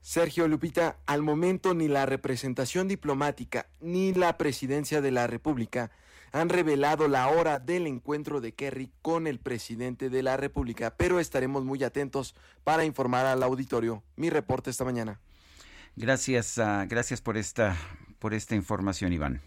Sergio 0.00 0.46
Lupita, 0.48 0.98
al 1.06 1.22
momento 1.22 1.74
ni 1.74 1.88
la 1.88 2.06
representación 2.06 2.88
diplomática 2.88 3.68
ni 3.80 4.12
la 4.12 4.38
presidencia 4.38 5.00
de 5.00 5.10
la 5.10 5.26
República 5.26 5.90
han 6.32 6.48
revelado 6.48 7.08
la 7.08 7.28
hora 7.28 7.58
del 7.58 7.86
encuentro 7.86 8.40
de 8.40 8.52
Kerry 8.52 8.92
con 9.02 9.26
el 9.26 9.38
presidente 9.38 10.10
de 10.10 10.22
la 10.22 10.36
República, 10.36 10.94
pero 10.96 11.18
estaremos 11.18 11.64
muy 11.64 11.82
atentos 11.82 12.34
para 12.62 12.84
informar 12.84 13.26
al 13.26 13.42
auditorio. 13.42 14.02
Mi 14.16 14.30
reporte 14.30 14.70
esta 14.70 14.84
mañana. 14.84 15.20
Gracias, 15.96 16.58
uh, 16.58 16.86
gracias 16.86 17.22
por 17.22 17.36
esta, 17.38 17.76
por 18.18 18.34
esta 18.34 18.54
información, 18.54 19.12
Iván. 19.12 19.40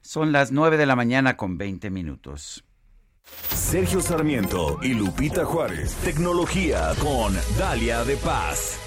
Son 0.00 0.32
las 0.32 0.52
9 0.52 0.76
de 0.76 0.86
la 0.86 0.96
mañana 0.96 1.36
con 1.36 1.56
20 1.56 1.90
minutos. 1.90 2.64
Sergio 3.54 4.00
Sarmiento 4.00 4.78
y 4.82 4.94
Lupita 4.94 5.44
Juárez. 5.44 5.94
Tecnología 6.04 6.92
con 7.00 7.34
Dalia 7.58 8.04
de 8.04 8.16
Paz. 8.16 8.78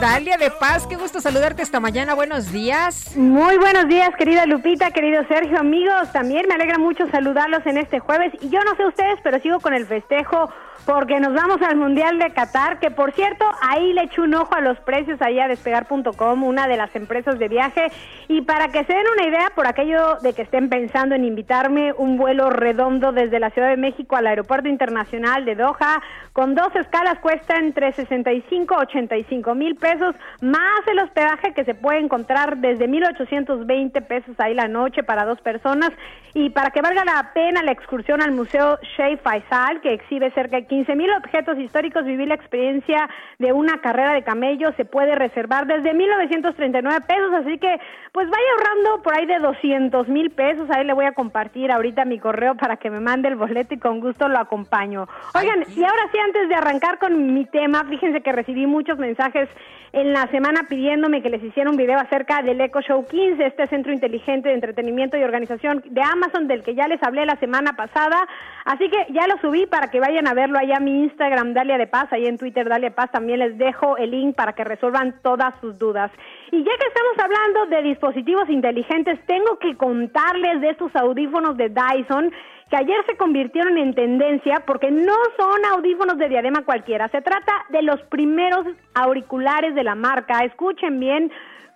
Dalia 0.00 0.36
de 0.36 0.50
Paz, 0.50 0.86
qué 0.86 0.96
gusto 0.96 1.20
saludarte 1.20 1.62
esta 1.62 1.80
mañana. 1.80 2.14
Buenos 2.14 2.52
días. 2.52 3.16
Muy 3.16 3.56
buenos 3.56 3.88
días, 3.88 4.10
querida 4.18 4.44
Lupita, 4.44 4.90
querido 4.90 5.26
Sergio, 5.28 5.58
amigos. 5.58 6.12
También 6.12 6.46
me 6.48 6.54
alegra 6.54 6.78
mucho 6.78 7.08
saludarlos 7.10 7.64
en 7.64 7.78
este 7.78 8.00
jueves. 8.00 8.32
Y 8.42 8.50
yo 8.50 8.62
no 8.64 8.76
sé 8.76 8.84
ustedes, 8.84 9.18
pero 9.22 9.40
sigo 9.40 9.60
con 9.60 9.72
el 9.72 9.86
festejo 9.86 10.50
porque 10.86 11.18
nos 11.20 11.32
vamos 11.32 11.62
al 11.62 11.76
Mundial 11.76 12.18
de 12.18 12.30
Qatar, 12.30 12.78
que 12.78 12.90
por 12.90 13.12
cierto, 13.12 13.44
ahí 13.62 13.92
le 13.92 14.02
echo 14.02 14.22
un 14.22 14.34
ojo 14.34 14.54
a 14.54 14.60
los 14.60 14.78
precios 14.80 15.20
ahí 15.22 15.40
a 15.40 15.48
despegar.com, 15.48 16.44
una 16.44 16.66
de 16.66 16.76
las 16.76 16.94
empresas 16.94 17.38
de 17.38 17.48
viaje, 17.48 17.90
y 18.28 18.42
para 18.42 18.68
que 18.68 18.84
se 18.84 18.92
den 18.92 19.06
una 19.14 19.28
idea, 19.28 19.50
por 19.54 19.66
aquello 19.66 20.16
de 20.22 20.32
que 20.34 20.42
estén 20.42 20.68
pensando 20.68 21.14
en 21.14 21.24
invitarme 21.24 21.92
un 21.94 22.16
vuelo 22.16 22.50
redondo 22.50 23.12
desde 23.12 23.40
la 23.40 23.50
Ciudad 23.50 23.68
de 23.68 23.76
México 23.76 24.16
al 24.16 24.26
Aeropuerto 24.26 24.68
Internacional 24.68 25.44
de 25.44 25.54
Doha, 25.54 26.02
con 26.32 26.54
dos 26.54 26.74
escalas 26.74 27.18
cuesta 27.20 27.56
entre 27.56 27.92
65 27.92 28.74
y 28.74 28.82
85 28.82 29.54
mil 29.54 29.76
pesos, 29.76 30.14
más 30.42 30.86
el 30.86 30.98
hospedaje 30.98 31.54
que 31.54 31.64
se 31.64 31.74
puede 31.74 32.00
encontrar 32.00 32.58
desde 32.58 32.88
1.820 32.88 34.06
pesos 34.06 34.34
ahí 34.38 34.54
la 34.54 34.68
noche 34.68 35.02
para 35.02 35.24
dos 35.24 35.40
personas, 35.40 35.90
y 36.34 36.50
para 36.50 36.70
que 36.70 36.82
valga 36.82 37.04
la 37.04 37.30
pena 37.32 37.62
la 37.62 37.72
excursión 37.72 38.20
al 38.20 38.32
Museo 38.32 38.78
Sheikh 38.96 39.22
Faisal, 39.22 39.80
que 39.80 39.94
exhibe 39.94 40.32
cerca 40.32 40.56
de 40.56 40.66
15 40.74 40.96
mil 40.96 41.10
objetos 41.12 41.56
históricos, 41.56 42.04
vivir 42.04 42.26
la 42.26 42.34
experiencia 42.34 43.08
de 43.38 43.52
una 43.52 43.78
carrera 43.78 44.12
de 44.12 44.24
camello 44.24 44.72
se 44.76 44.84
puede 44.84 45.14
reservar 45.14 45.68
desde 45.68 45.94
1939 45.94 47.00
pesos, 47.06 47.32
así 47.32 47.58
que 47.58 47.78
pues 48.10 48.28
vaya 48.28 48.44
ahorrando 48.56 49.02
por 49.04 49.14
ahí 49.16 49.24
de 49.24 49.38
200 49.38 50.08
mil 50.08 50.32
pesos, 50.32 50.68
ahí 50.70 50.84
le 50.84 50.92
voy 50.92 51.04
a 51.04 51.12
compartir 51.12 51.70
ahorita 51.70 52.04
mi 52.04 52.18
correo 52.18 52.56
para 52.56 52.76
que 52.76 52.90
me 52.90 52.98
mande 52.98 53.28
el 53.28 53.36
boleto 53.36 53.74
y 53.74 53.78
con 53.78 54.00
gusto 54.00 54.28
lo 54.28 54.38
acompaño. 54.38 55.06
Oigan, 55.36 55.64
y 55.76 55.84
ahora 55.84 56.08
sí, 56.10 56.18
antes 56.18 56.48
de 56.48 56.54
arrancar 56.56 56.98
con 56.98 57.32
mi 57.32 57.44
tema, 57.44 57.84
fíjense 57.84 58.20
que 58.20 58.32
recibí 58.32 58.66
muchos 58.66 58.98
mensajes 58.98 59.48
en 59.92 60.12
la 60.12 60.26
semana 60.26 60.66
pidiéndome 60.68 61.22
que 61.22 61.30
les 61.30 61.42
hiciera 61.44 61.70
un 61.70 61.76
video 61.76 61.98
acerca 62.00 62.42
del 62.42 62.60
Echo 62.60 62.80
Show 62.80 63.06
15, 63.06 63.46
este 63.46 63.68
centro 63.68 63.92
inteligente 63.92 64.48
de 64.48 64.56
entretenimiento 64.56 65.16
y 65.16 65.22
organización 65.22 65.84
de 65.86 66.02
Amazon 66.02 66.48
del 66.48 66.64
que 66.64 66.74
ya 66.74 66.88
les 66.88 67.00
hablé 67.00 67.24
la 67.24 67.36
semana 67.36 67.76
pasada. 67.76 68.26
Así 68.64 68.88
que 68.88 69.12
ya 69.12 69.26
lo 69.26 69.36
subí 69.42 69.66
para 69.66 69.90
que 69.90 70.00
vayan 70.00 70.26
a 70.26 70.32
verlo 70.32 70.58
allá 70.58 70.76
a 70.78 70.80
mi 70.80 71.02
Instagram, 71.02 71.52
Dalia 71.52 71.76
de 71.76 71.86
Paz, 71.86 72.10
ahí 72.12 72.24
en 72.26 72.38
Twitter, 72.38 72.66
Dalia 72.66 72.94
Paz, 72.94 73.10
también 73.10 73.40
les 73.40 73.58
dejo 73.58 73.98
el 73.98 74.10
link 74.10 74.34
para 74.34 74.54
que 74.54 74.64
resuelvan 74.64 75.20
todas 75.22 75.54
sus 75.60 75.78
dudas. 75.78 76.10
Y 76.50 76.64
ya 76.64 76.72
que 76.78 76.86
estamos 76.86 77.18
hablando 77.18 77.66
de 77.66 77.82
dispositivos 77.82 78.48
inteligentes, 78.48 79.18
tengo 79.26 79.58
que 79.58 79.76
contarles 79.76 80.62
de 80.62 80.70
estos 80.70 80.96
audífonos 80.96 81.58
de 81.58 81.68
Dyson 81.68 82.32
que 82.70 82.76
ayer 82.76 83.04
se 83.06 83.18
convirtieron 83.18 83.76
en 83.76 83.94
tendencia 83.94 84.62
porque 84.66 84.90
no 84.90 85.14
son 85.36 85.64
audífonos 85.72 86.16
de 86.16 86.30
diadema 86.30 86.64
cualquiera, 86.64 87.08
se 87.08 87.20
trata 87.20 87.66
de 87.68 87.82
los 87.82 88.00
primeros 88.04 88.66
auriculares 88.94 89.74
de 89.74 89.84
la 89.84 89.94
marca, 89.94 90.38
escuchen 90.38 90.98
bien, 90.98 91.30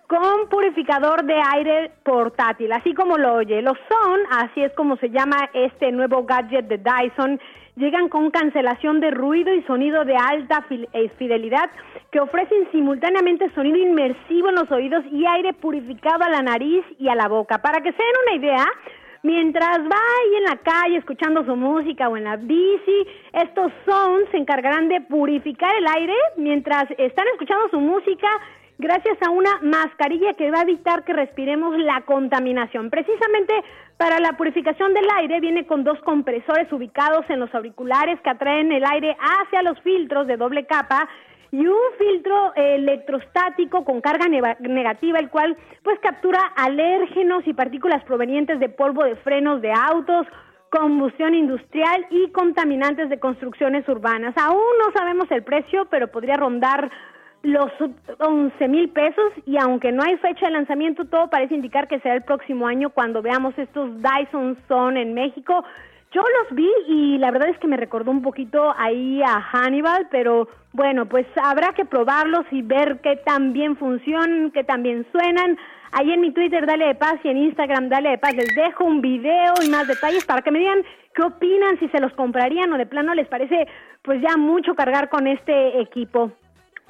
con 0.09 0.49
purificador 0.49 1.23
de 1.23 1.39
aire 1.53 1.91
portátil, 2.03 2.71
así 2.71 2.95
como 2.95 3.19
lo 3.19 3.35
oye. 3.35 3.61
Los 3.61 3.77
son, 3.87 4.19
así 4.31 4.63
es 4.63 4.73
como 4.73 4.97
se 4.97 5.11
llama 5.11 5.51
este 5.53 5.91
nuevo 5.91 6.23
gadget 6.23 6.65
de 6.65 6.79
Dyson, 6.79 7.39
llegan 7.75 8.09
con 8.09 8.31
cancelación 8.31 9.01
de 9.01 9.11
ruido 9.11 9.53
y 9.53 9.61
sonido 9.63 10.05
de 10.05 10.15
alta 10.15 10.65
eh, 10.71 11.09
fidelidad 11.19 11.69
que 12.11 12.19
ofrecen 12.19 12.67
simultáneamente 12.71 13.53
sonido 13.53 13.77
inmersivo 13.77 14.49
en 14.49 14.55
los 14.55 14.71
oídos 14.71 15.05
y 15.11 15.27
aire 15.27 15.53
purificado 15.53 16.23
a 16.23 16.29
la 16.29 16.41
nariz 16.41 16.83
y 16.97 17.07
a 17.07 17.13
la 17.13 17.27
boca. 17.27 17.59
Para 17.59 17.79
que 17.81 17.91
se 17.91 18.01
den 18.01 18.13
una 18.25 18.35
idea, 18.35 18.65
mientras 19.21 19.77
va 19.77 19.95
ahí 19.95 20.35
en 20.37 20.43
la 20.45 20.57
calle 20.57 20.97
escuchando 20.97 21.45
su 21.45 21.55
música 21.55 22.09
o 22.09 22.17
en 22.17 22.23
la 22.23 22.35
bici, 22.35 23.05
estos 23.33 23.71
son 23.85 24.21
se 24.31 24.37
encargarán 24.37 24.89
de 24.89 25.01
purificar 25.01 25.71
el 25.77 25.85
aire 25.85 26.15
mientras 26.35 26.85
están 26.97 27.27
escuchando 27.27 27.69
su 27.69 27.79
música 27.79 28.27
gracias 28.79 29.17
a 29.21 29.29
una 29.29 29.59
mascarilla 29.61 30.33
que 30.33 30.49
va 30.49 30.59
a 30.59 30.63
evitar 30.63 31.03
que 31.03 31.13
respiremos 31.13 31.77
la 31.77 32.01
contaminación. 32.01 32.89
Precisamente 32.89 33.53
para 33.97 34.19
la 34.19 34.33
purificación 34.37 34.93
del 34.93 35.05
aire 35.17 35.41
viene 35.41 35.67
con 35.67 35.83
dos 35.83 35.99
compresores 35.99 36.71
ubicados 36.71 37.25
en 37.29 37.41
los 37.41 37.53
auriculares 37.53 38.19
que 38.21 38.29
atraen 38.29 38.71
el 38.71 38.85
aire 38.85 39.15
hacia 39.19 39.61
los 39.61 39.79
filtros 39.81 40.25
de 40.27 40.37
doble 40.37 40.65
capa 40.65 41.09
y 41.51 41.67
un 41.67 41.77
filtro 41.97 42.53
electrostático 42.55 43.83
con 43.83 43.99
carga 44.01 44.27
negativa, 44.27 45.19
el 45.19 45.29
cual 45.29 45.57
pues 45.83 45.99
captura 45.99 46.39
alérgenos 46.55 47.45
y 47.47 47.53
partículas 47.53 48.03
provenientes 48.05 48.59
de 48.59 48.69
polvo 48.69 49.03
de 49.03 49.17
frenos 49.17 49.61
de 49.61 49.73
autos, 49.73 50.25
combustión 50.69 51.33
industrial 51.33 52.05
y 52.11 52.29
contaminantes 52.29 53.09
de 53.09 53.19
construcciones 53.19 53.87
urbanas. 53.89 54.37
Aún 54.37 54.61
no 54.79 54.93
sabemos 54.93 55.29
el 55.31 55.43
precio, 55.43 55.87
pero 55.89 56.07
podría 56.07 56.37
rondar 56.37 56.89
los 57.41 57.71
11 58.19 58.67
mil 58.67 58.89
pesos 58.89 59.31
y 59.45 59.57
aunque 59.57 59.91
no 59.91 60.03
hay 60.03 60.17
fecha 60.17 60.47
de 60.47 60.51
lanzamiento, 60.51 61.05
todo 61.05 61.29
parece 61.29 61.55
indicar 61.55 61.87
que 61.87 61.99
será 61.99 62.15
el 62.15 62.23
próximo 62.23 62.67
año 62.67 62.89
cuando 62.89 63.21
veamos 63.21 63.57
estos 63.57 63.89
Dyson 64.01 64.57
Son 64.67 64.97
en 64.97 65.13
México. 65.13 65.63
Yo 66.11 66.21
los 66.21 66.55
vi 66.55 66.69
y 66.87 67.17
la 67.19 67.31
verdad 67.31 67.49
es 67.49 67.57
que 67.59 67.67
me 67.67 67.77
recordó 67.77 68.09
un 68.11 68.23
poquito 68.23 68.73
ahí 68.77 69.21
a 69.21 69.39
Hannibal, 69.39 70.07
pero 70.09 70.47
bueno, 70.73 71.05
pues 71.07 71.27
habrá 71.41 71.73
que 71.73 71.85
probarlos 71.85 72.45
y 72.51 72.61
ver 72.63 72.99
qué 73.01 73.15
tan 73.17 73.53
bien 73.53 73.77
funcionan, 73.77 74.51
qué 74.51 74.63
tan 74.63 74.81
bien 74.81 75.05
suenan. 75.11 75.57
Ahí 75.91 76.11
en 76.11 76.21
mi 76.21 76.31
Twitter, 76.31 76.65
Dale 76.65 76.87
de 76.87 76.95
Paz, 76.95 77.15
y 77.23 77.29
en 77.29 77.37
Instagram, 77.37 77.89
Dale 77.89 78.09
de 78.09 78.17
Paz, 78.17 78.33
les 78.35 78.53
dejo 78.55 78.85
un 78.85 79.01
video 79.01 79.53
y 79.63 79.69
más 79.69 79.87
detalles 79.87 80.25
para 80.25 80.41
que 80.41 80.51
me 80.51 80.59
digan 80.59 80.83
qué 81.15 81.23
opinan, 81.23 81.79
si 81.79 81.87
se 81.89 81.99
los 81.99 82.13
comprarían 82.13 82.71
o 82.73 82.77
de 82.77 82.85
plano 82.85 83.13
les 83.13 83.27
parece 83.27 83.67
pues 84.03 84.21
ya 84.21 84.35
mucho 84.37 84.75
cargar 84.75 85.09
con 85.09 85.27
este 85.27 85.79
equipo. 85.81 86.31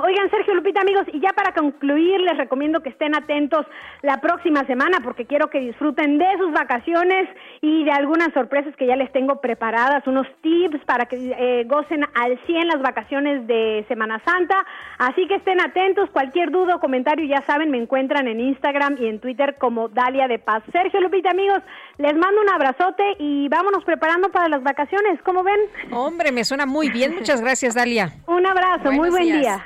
Oigan, 0.01 0.30
Sergio 0.30 0.55
Lupita, 0.55 0.80
amigos, 0.80 1.03
y 1.11 1.19
ya 1.19 1.34
para 1.34 1.53
concluir, 1.53 2.21
les 2.21 2.38
recomiendo 2.38 2.81
que 2.81 2.88
estén 2.88 3.13
atentos 3.15 3.65
la 4.01 4.21
próxima 4.21 4.65
semana 4.65 4.99
porque 5.03 5.26
quiero 5.26 5.49
que 5.49 5.59
disfruten 5.59 6.17
de 6.17 6.38
sus 6.38 6.53
vacaciones 6.53 7.27
y 7.59 7.84
de 7.84 7.91
algunas 7.91 8.31
sorpresas 8.34 8.73
que 8.77 8.88
ya 8.88 8.95
les 8.95 9.11
tengo 9.11 9.41
preparadas, 9.41 10.07
unos 10.07 10.26
tips 10.41 10.85
para 10.85 11.05
que 11.05 11.17
eh, 11.38 11.65
gocen 11.65 12.05
al 12.15 12.39
100 12.45 12.67
las 12.69 12.81
vacaciones 12.81 13.45
de 13.45 13.84
Semana 13.89 14.21
Santa. 14.23 14.65
Así 14.99 15.27
que 15.27 15.35
estén 15.35 15.59
atentos, 15.59 16.09
cualquier 16.11 16.49
duda 16.49 16.77
o 16.77 16.80
comentario, 16.80 17.26
ya 17.26 17.45
saben, 17.45 17.69
me 17.69 17.77
encuentran 17.77 18.30
en 18.30 18.39
Instagram 18.39 18.95
y 19.01 19.07
en 19.07 19.19
Twitter 19.19 19.57
como 19.59 19.89
Dalia 19.89 20.30
de 20.30 20.39
Paz. 20.39 20.63
Sergio 20.71 21.01
Lupita, 21.01 21.31
amigos, 21.31 21.59
les 21.97 22.15
mando 22.15 22.39
un 22.39 22.49
abrazote 22.49 23.03
y 23.19 23.49
vámonos 23.49 23.84
preparando 23.84 24.30
para 24.30 24.47
las 24.47 24.63
vacaciones. 24.63 25.21
¿Cómo 25.26 25.43
ven? 25.43 25.59
Hombre, 25.91 26.31
me 26.31 26.45
suena 26.45 26.65
muy 26.65 26.89
bien. 26.89 27.15
Muchas 27.15 27.41
gracias, 27.41 27.76
Dalia. 27.76 28.13
Un 28.27 28.45
abrazo, 28.45 28.93
muy 28.93 29.09
buen 29.09 29.26
día. 29.26 29.61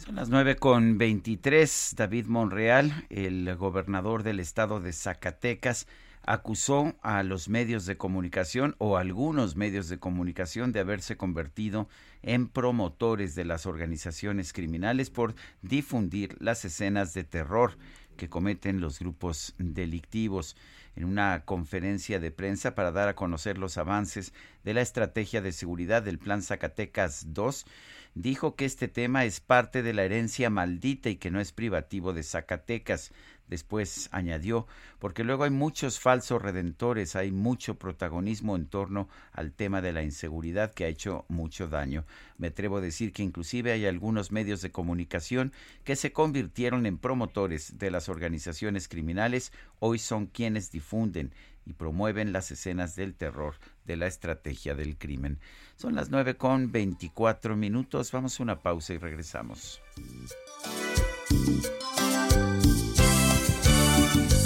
Son 0.00 0.14
las 0.14 0.30
9 0.30 0.56
con 0.56 0.96
23. 0.96 1.92
David 1.94 2.24
Monreal, 2.24 3.04
el 3.10 3.54
gobernador 3.56 4.22
del 4.22 4.40
estado 4.40 4.80
de 4.80 4.94
Zacatecas, 4.94 5.86
acusó 6.22 6.94
a 7.02 7.22
los 7.22 7.50
medios 7.50 7.84
de 7.84 7.98
comunicación 7.98 8.76
o 8.78 8.96
algunos 8.96 9.56
medios 9.56 9.90
de 9.90 9.98
comunicación 9.98 10.72
de 10.72 10.80
haberse 10.80 11.18
convertido 11.18 11.86
en 12.22 12.48
promotores 12.48 13.34
de 13.34 13.44
las 13.44 13.66
organizaciones 13.66 14.54
criminales 14.54 15.10
por 15.10 15.34
difundir 15.60 16.34
las 16.40 16.64
escenas 16.64 17.12
de 17.12 17.24
terror 17.24 17.76
que 18.16 18.30
cometen 18.30 18.80
los 18.80 19.00
grupos 19.00 19.54
delictivos 19.58 20.56
en 20.96 21.04
una 21.04 21.44
conferencia 21.44 22.20
de 22.20 22.30
prensa 22.30 22.74
para 22.74 22.90
dar 22.90 23.08
a 23.08 23.14
conocer 23.14 23.58
los 23.58 23.76
avances 23.76 24.32
de 24.64 24.72
la 24.72 24.80
estrategia 24.80 25.42
de 25.42 25.52
seguridad 25.52 26.02
del 26.02 26.18
Plan 26.18 26.42
Zacatecas 26.42 27.34
2 27.34 27.66
dijo 28.14 28.56
que 28.56 28.64
este 28.64 28.88
tema 28.88 29.24
es 29.24 29.40
parte 29.40 29.82
de 29.82 29.92
la 29.92 30.04
herencia 30.04 30.50
maldita 30.50 31.10
y 31.10 31.16
que 31.16 31.30
no 31.30 31.40
es 31.40 31.52
privativo 31.52 32.12
de 32.12 32.22
Zacatecas. 32.22 33.12
Después 33.48 34.08
añadió, 34.12 34.68
porque 35.00 35.24
luego 35.24 35.42
hay 35.42 35.50
muchos 35.50 35.98
falsos 35.98 36.40
redentores, 36.40 37.16
hay 37.16 37.32
mucho 37.32 37.74
protagonismo 37.74 38.54
en 38.54 38.66
torno 38.66 39.08
al 39.32 39.52
tema 39.52 39.82
de 39.82 39.92
la 39.92 40.04
inseguridad 40.04 40.72
que 40.72 40.84
ha 40.84 40.88
hecho 40.88 41.24
mucho 41.26 41.66
daño. 41.66 42.04
Me 42.38 42.46
atrevo 42.46 42.76
a 42.76 42.80
decir 42.80 43.12
que 43.12 43.24
inclusive 43.24 43.72
hay 43.72 43.86
algunos 43.86 44.30
medios 44.30 44.62
de 44.62 44.70
comunicación 44.70 45.52
que 45.82 45.96
se 45.96 46.12
convirtieron 46.12 46.86
en 46.86 46.96
promotores 46.96 47.76
de 47.76 47.90
las 47.90 48.08
organizaciones 48.08 48.86
criminales, 48.86 49.52
hoy 49.80 49.98
son 49.98 50.26
quienes 50.26 50.70
difunden 50.70 51.32
y 51.70 51.72
promueven 51.72 52.32
las 52.32 52.50
escenas 52.50 52.96
del 52.96 53.14
terror 53.14 53.54
de 53.84 53.96
la 53.96 54.08
estrategia 54.08 54.74
del 54.74 54.98
crimen. 54.98 55.38
Son 55.76 55.94
las 55.94 56.10
9 56.10 56.36
con 56.36 56.72
24 56.72 57.56
minutos. 57.56 58.10
Vamos 58.10 58.38
a 58.38 58.42
una 58.42 58.58
pausa 58.58 58.92
y 58.92 58.98
regresamos. 58.98 59.80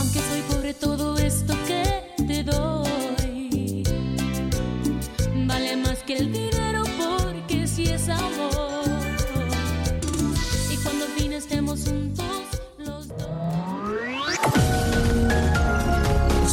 Aunque 0.01 0.21
soy 0.21 0.43
pobre, 0.51 0.75
todo 0.75 1.17
esto 1.17 1.55
que 1.67 2.25
te 2.27 2.45
doy 2.45 3.85
vale 5.47 5.77
más 5.79 6.03
que 6.03 6.19
el 6.19 6.31
dinero 6.31 6.83
porque 6.99 7.67
si 7.67 7.85
es 7.85 8.07
amor. 8.11 9.01
Y 10.71 10.77
cuando 10.77 11.07
al 11.07 11.11
fin 11.13 11.33
estemos 11.33 11.89
juntos. 11.89 12.44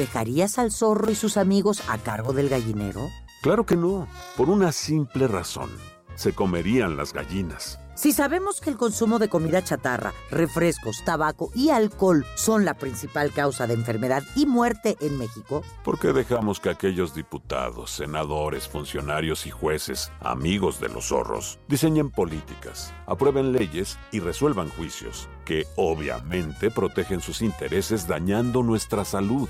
¿Dejarías 0.00 0.58
al 0.58 0.72
zorro 0.72 1.10
y 1.10 1.14
sus 1.14 1.36
amigos 1.36 1.82
a 1.86 1.98
cargo 1.98 2.32
del 2.32 2.48
gallinero? 2.48 3.10
Claro 3.42 3.66
que 3.66 3.76
no, 3.76 4.08
por 4.34 4.48
una 4.48 4.72
simple 4.72 5.28
razón. 5.28 5.68
Se 6.14 6.32
comerían 6.32 6.96
las 6.96 7.12
gallinas. 7.12 7.78
Si 7.96 8.12
sabemos 8.12 8.62
que 8.62 8.70
el 8.70 8.78
consumo 8.78 9.18
de 9.18 9.28
comida 9.28 9.62
chatarra, 9.62 10.14
refrescos, 10.30 11.04
tabaco 11.04 11.50
y 11.54 11.68
alcohol 11.68 12.24
son 12.34 12.64
la 12.64 12.78
principal 12.78 13.30
causa 13.30 13.66
de 13.66 13.74
enfermedad 13.74 14.22
y 14.34 14.46
muerte 14.46 14.96
en 15.02 15.18
México, 15.18 15.62
¿por 15.84 15.98
qué 15.98 16.14
dejamos 16.14 16.60
que 16.60 16.70
aquellos 16.70 17.14
diputados, 17.14 17.90
senadores, 17.90 18.68
funcionarios 18.68 19.44
y 19.44 19.50
jueces, 19.50 20.10
amigos 20.20 20.80
de 20.80 20.88
los 20.88 21.08
zorros, 21.08 21.58
diseñen 21.68 22.08
políticas, 22.08 22.94
aprueben 23.04 23.52
leyes 23.52 23.98
y 24.12 24.20
resuelvan 24.20 24.70
juicios 24.70 25.28
que 25.44 25.66
obviamente 25.76 26.70
protegen 26.70 27.20
sus 27.20 27.42
intereses 27.42 28.08
dañando 28.08 28.62
nuestra 28.62 29.04
salud? 29.04 29.46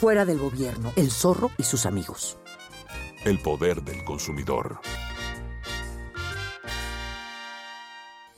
Fuera 0.00 0.24
del 0.24 0.38
gobierno, 0.38 0.94
el 0.96 1.10
zorro 1.10 1.50
y 1.58 1.62
sus 1.62 1.84
amigos. 1.84 2.38
El 3.22 3.38
poder 3.38 3.82
del 3.82 4.02
consumidor. 4.02 4.80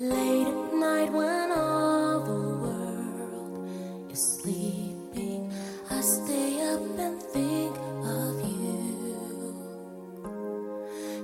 Late 0.01 0.49
at 0.49 0.75
night 0.75 1.13
when 1.13 1.53
all 1.53 2.25
the 2.25 2.33
world 2.65 4.11
is 4.11 4.41
sleeping, 4.43 5.53
I 5.89 6.01
stay 6.03 6.61
up 6.75 6.99
and 6.99 7.23
think 7.33 7.77
of 8.03 8.43
you. 8.43 9.55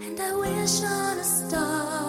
And 0.06 0.20
I 0.20 0.32
wish 0.36 0.85
on 0.85 1.19
a 1.19 1.24
star 1.24 2.08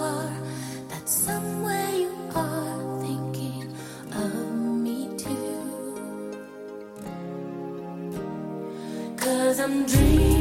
Cause 9.50 9.58
I'm 9.58 9.84
dreaming 9.84 10.39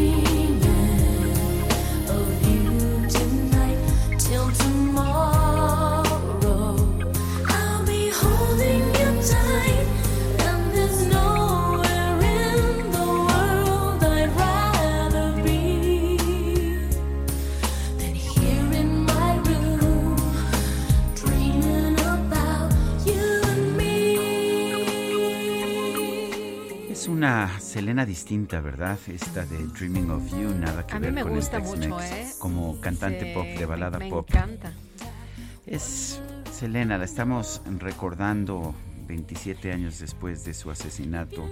Selena 27.20 28.06
distinta, 28.06 28.62
¿verdad? 28.62 28.98
Esta 29.08 29.46
de 29.46 29.58
Dreaming 29.58 30.10
of 30.10 30.32
You, 30.32 30.54
nada 30.56 30.88
que 30.88 30.94
A 30.94 31.00
mí 31.00 31.08
ver 31.08 31.14
me 31.14 31.24
con 31.24 31.36
gusta 31.36 31.58
el 31.58 31.64
mucho, 31.64 32.00
¿eh? 32.00 32.28
Como 32.40 32.80
cantante 32.80 33.26
Sí, 33.26 33.32
pop 33.34 33.46
de 33.46 33.66
balada 33.66 34.00
me 34.00 34.10
pop. 34.10 34.26
encanta. 34.30 34.72
Es 35.66 36.22
Selena, 36.50 36.98
la 36.98 37.04
estamos 37.04 37.62
recordando 37.78 38.74
27 39.08 39.74
años 39.74 40.00
después 40.00 40.46
de 40.46 40.54
su 40.54 40.72
asesinato. 40.72 41.50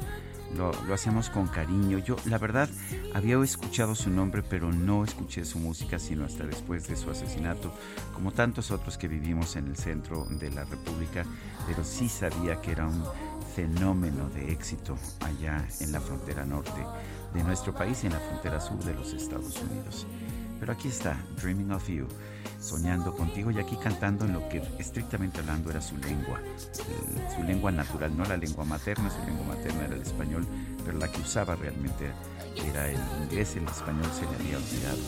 Lo, 0.56 0.72
lo 0.86 0.94
hacemos 0.94 1.30
con 1.30 1.48
cariño. 1.48 2.00
Yo, 2.00 2.16
la 2.24 2.38
verdad, 2.38 2.70
había 3.14 3.38
escuchado 3.44 3.94
su 3.94 4.10
nombre, 4.10 4.44
pero 4.44 4.72
no 4.72 5.04
escuché 5.04 5.44
su 5.44 5.60
música 5.60 6.00
sino 6.00 6.24
hasta 6.24 6.46
después 6.46 6.88
de 6.88 6.96
su 6.96 7.12
asesinato, 7.12 7.74
como 8.14 8.32
tantos 8.32 8.72
otros 8.72 8.98
que 8.98 9.10
vivimos 9.10 9.58
en 9.58 9.68
el 9.68 9.76
centro 9.76 10.24
de 10.30 10.50
la 10.50 10.64
República, 10.64 11.26
pero 11.68 11.84
sí 11.84 12.08
sabía 12.08 12.62
que 12.62 12.72
era 12.72 12.88
un 12.88 13.04
fenómeno 13.58 14.30
de 14.30 14.52
éxito 14.52 14.96
allá 15.22 15.66
en 15.80 15.92
la 15.92 16.00
frontera 16.00 16.46
norte 16.46 16.86
de 17.34 17.44
nuestro 17.44 17.74
país 17.74 18.04
y 18.04 18.06
en 18.06 18.14
la 18.14 18.20
frontera 18.20 18.62
sur 18.62 18.78
de 18.84 18.94
los 18.94 19.12
Estados 19.16 19.60
Unidos. 19.60 20.06
Pero 20.60 20.74
aquí 20.74 20.90
está, 20.90 21.18
Dreaming 21.42 21.72
of 21.72 21.88
You, 21.90 22.06
soñando 22.60 23.16
contigo 23.16 23.50
y 23.50 23.58
aquí 23.58 23.76
cantando 23.78 24.26
en 24.26 24.34
lo 24.34 24.48
que 24.48 24.62
estrictamente 24.78 25.40
hablando 25.40 25.72
era 25.72 25.82
su 25.82 25.98
lengua, 25.98 26.40
eh, 26.40 27.34
su 27.36 27.42
lengua 27.42 27.72
natural, 27.72 28.16
no 28.16 28.26
la 28.26 28.38
lengua 28.38 28.64
materna, 28.64 29.10
su 29.10 29.26
lengua 29.26 29.48
materna 29.56 29.86
era 29.86 29.96
el 29.96 30.04
español, 30.04 30.46
pero 30.86 31.00
la 31.00 31.12
que 31.12 31.20
usaba 31.20 31.56
realmente 31.56 32.12
era 32.64 32.88
el 32.88 33.00
inglés, 33.24 33.56
el 33.56 33.68
español 33.68 34.06
se 34.14 34.22
le 34.22 34.36
había 34.36 34.58
olvidado. 34.58 35.00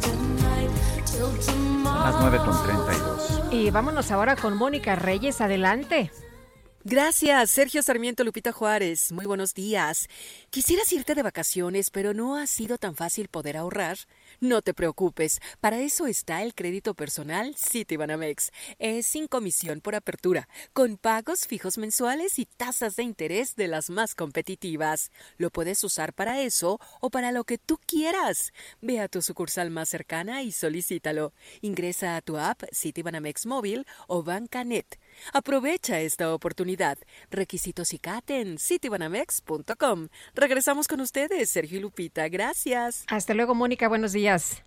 Son 0.00 1.84
las 1.84 2.14
9 2.20 2.38
con 2.38 2.62
32. 2.64 3.40
Y 3.50 3.70
vámonos 3.70 4.10
ahora 4.10 4.36
con 4.36 4.56
Mónica 4.56 4.96
Reyes, 4.96 5.40
adelante. 5.40 6.10
Gracias, 6.84 7.50
Sergio 7.50 7.82
Sarmiento 7.82 8.24
Lupita 8.24 8.50
Juárez. 8.50 9.12
Muy 9.12 9.24
buenos 9.24 9.54
días. 9.54 10.08
Quisieras 10.50 10.92
irte 10.92 11.14
de 11.14 11.22
vacaciones, 11.22 11.90
pero 11.90 12.12
no 12.12 12.36
ha 12.36 12.46
sido 12.46 12.76
tan 12.76 12.96
fácil 12.96 13.28
poder 13.28 13.56
ahorrar. 13.56 13.98
No 14.42 14.60
te 14.60 14.74
preocupes, 14.74 15.40
para 15.60 15.78
eso 15.78 16.08
está 16.08 16.42
el 16.42 16.52
crédito 16.52 16.94
personal 16.94 17.54
Citibanamex. 17.56 18.50
Es 18.80 19.06
sin 19.06 19.28
comisión 19.28 19.80
por 19.80 19.94
apertura, 19.94 20.48
con 20.72 20.96
pagos 20.96 21.46
fijos 21.46 21.78
mensuales 21.78 22.40
y 22.40 22.46
tasas 22.46 22.96
de 22.96 23.04
interés 23.04 23.54
de 23.54 23.68
las 23.68 23.88
más 23.88 24.16
competitivas. 24.16 25.12
Lo 25.36 25.50
puedes 25.50 25.84
usar 25.84 26.12
para 26.12 26.40
eso 26.40 26.80
o 27.00 27.08
para 27.08 27.30
lo 27.30 27.44
que 27.44 27.56
tú 27.56 27.78
quieras. 27.86 28.52
Ve 28.80 28.98
a 28.98 29.06
tu 29.06 29.22
sucursal 29.22 29.70
más 29.70 29.88
cercana 29.88 30.42
y 30.42 30.50
solicítalo. 30.50 31.32
Ingresa 31.60 32.16
a 32.16 32.20
tu 32.20 32.36
app 32.36 32.64
Citibanamex 32.74 33.46
móvil 33.46 33.86
o 34.08 34.24
Bancanet. 34.24 34.98
Aprovecha 35.32 36.00
esta 36.00 36.32
oportunidad. 36.34 36.98
Requisitos 37.30 37.92
y 37.92 37.98
CAT 37.98 38.30
en 38.30 38.58
citibanamex.com. 38.58 40.08
Regresamos 40.34 40.88
con 40.88 41.00
ustedes, 41.00 41.50
Sergio 41.50 41.78
y 41.78 41.82
Lupita. 41.82 42.28
Gracias. 42.28 43.04
Hasta 43.08 43.34
luego, 43.34 43.54
Mónica. 43.54 43.88
Buenos 43.88 44.12
días. 44.12 44.62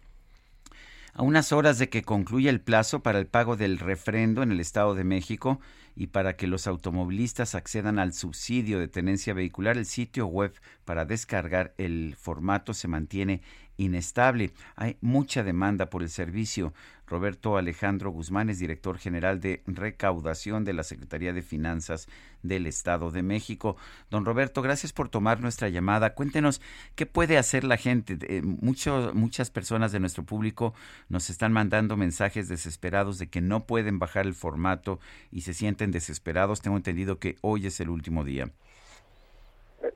A 1.17 1.23
unas 1.23 1.53
horas 1.53 1.79
de 1.79 1.87
que 1.87 2.03
concluya 2.03 2.49
el 2.49 2.59
plazo 2.59 2.99
para 2.99 3.19
el 3.19 3.25
pago 3.25 3.55
del 3.55 3.79
refrendo 3.79 4.43
en 4.43 4.51
el 4.51 4.59
Estado 4.59 4.95
de 4.95 5.05
México 5.05 5.61
y 5.95 6.07
para 6.07 6.35
que 6.35 6.45
los 6.45 6.67
automovilistas 6.67 7.55
accedan 7.55 7.99
al 7.99 8.11
subsidio 8.11 8.79
de 8.79 8.89
tenencia 8.89 9.33
vehicular, 9.33 9.77
el 9.77 9.85
sitio 9.85 10.27
web 10.27 10.53
para 10.83 11.05
descargar 11.05 11.73
el 11.77 12.17
formato 12.19 12.73
se 12.73 12.89
mantiene 12.89 13.41
inestable. 13.77 14.51
Hay 14.75 14.97
mucha 15.01 15.43
demanda 15.43 15.87
por 15.87 16.01
el 16.03 16.09
servicio. 16.09 16.73
Roberto 17.07 17.55
Alejandro 17.57 18.09
Guzmán 18.09 18.49
es 18.49 18.57
director 18.57 18.97
general 18.97 19.39
de 19.39 19.61
recaudación 19.67 20.65
de 20.65 20.73
la 20.73 20.81
Secretaría 20.81 21.33
de 21.33 21.43
Finanzas 21.43 22.07
del 22.41 22.65
Estado 22.65 23.11
de 23.11 23.21
México. 23.21 23.77
Don 24.09 24.25
Roberto, 24.25 24.63
gracias 24.63 24.91
por 24.91 25.09
tomar 25.09 25.39
nuestra 25.39 25.69
llamada. 25.69 26.15
Cuéntenos 26.15 26.61
qué 26.95 27.05
puede 27.05 27.37
hacer 27.37 27.63
la 27.63 27.77
gente. 27.77 28.17
Eh, 28.21 28.41
mucho- 28.41 29.11
muchas 29.13 29.51
personas 29.51 29.91
de 29.91 29.99
nuestro 29.99 30.23
público 30.23 30.73
nos 31.07 31.29
están 31.29 31.53
mandando 31.53 31.95
mensajes 31.95 32.47
desesperados 32.47 33.19
de 33.19 33.27
que 33.27 33.39
no 33.41 33.65
pueden 33.65 33.99
bajar 33.99 34.25
el 34.25 34.33
formato 34.33 34.99
y 35.31 35.41
se 35.41 35.53
sienten 35.53 35.91
desesperados. 35.91 36.61
Tengo 36.61 36.77
entendido 36.77 37.19
que 37.19 37.37
hoy 37.41 37.67
es 37.67 37.79
el 37.81 37.89
último 37.89 38.23
día. 38.23 38.49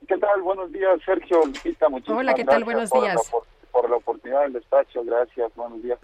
¿Qué 0.06 0.16
tal? 0.16 0.42
Buenos 0.42 0.70
días, 0.70 1.00
Sergio 1.04 1.44
Lupita. 1.44 1.86
Hola, 2.06 2.34
¿qué 2.34 2.44
tal? 2.44 2.62
Buenos 2.62 2.90
días. 2.92 3.16
Por, 3.72 3.88
la 3.88 3.96
oportunidad 3.96 4.42
del 4.42 4.56
espacio, 4.56 5.04
gracias. 5.04 5.54
Buenos 5.54 5.82
días. 5.82 5.98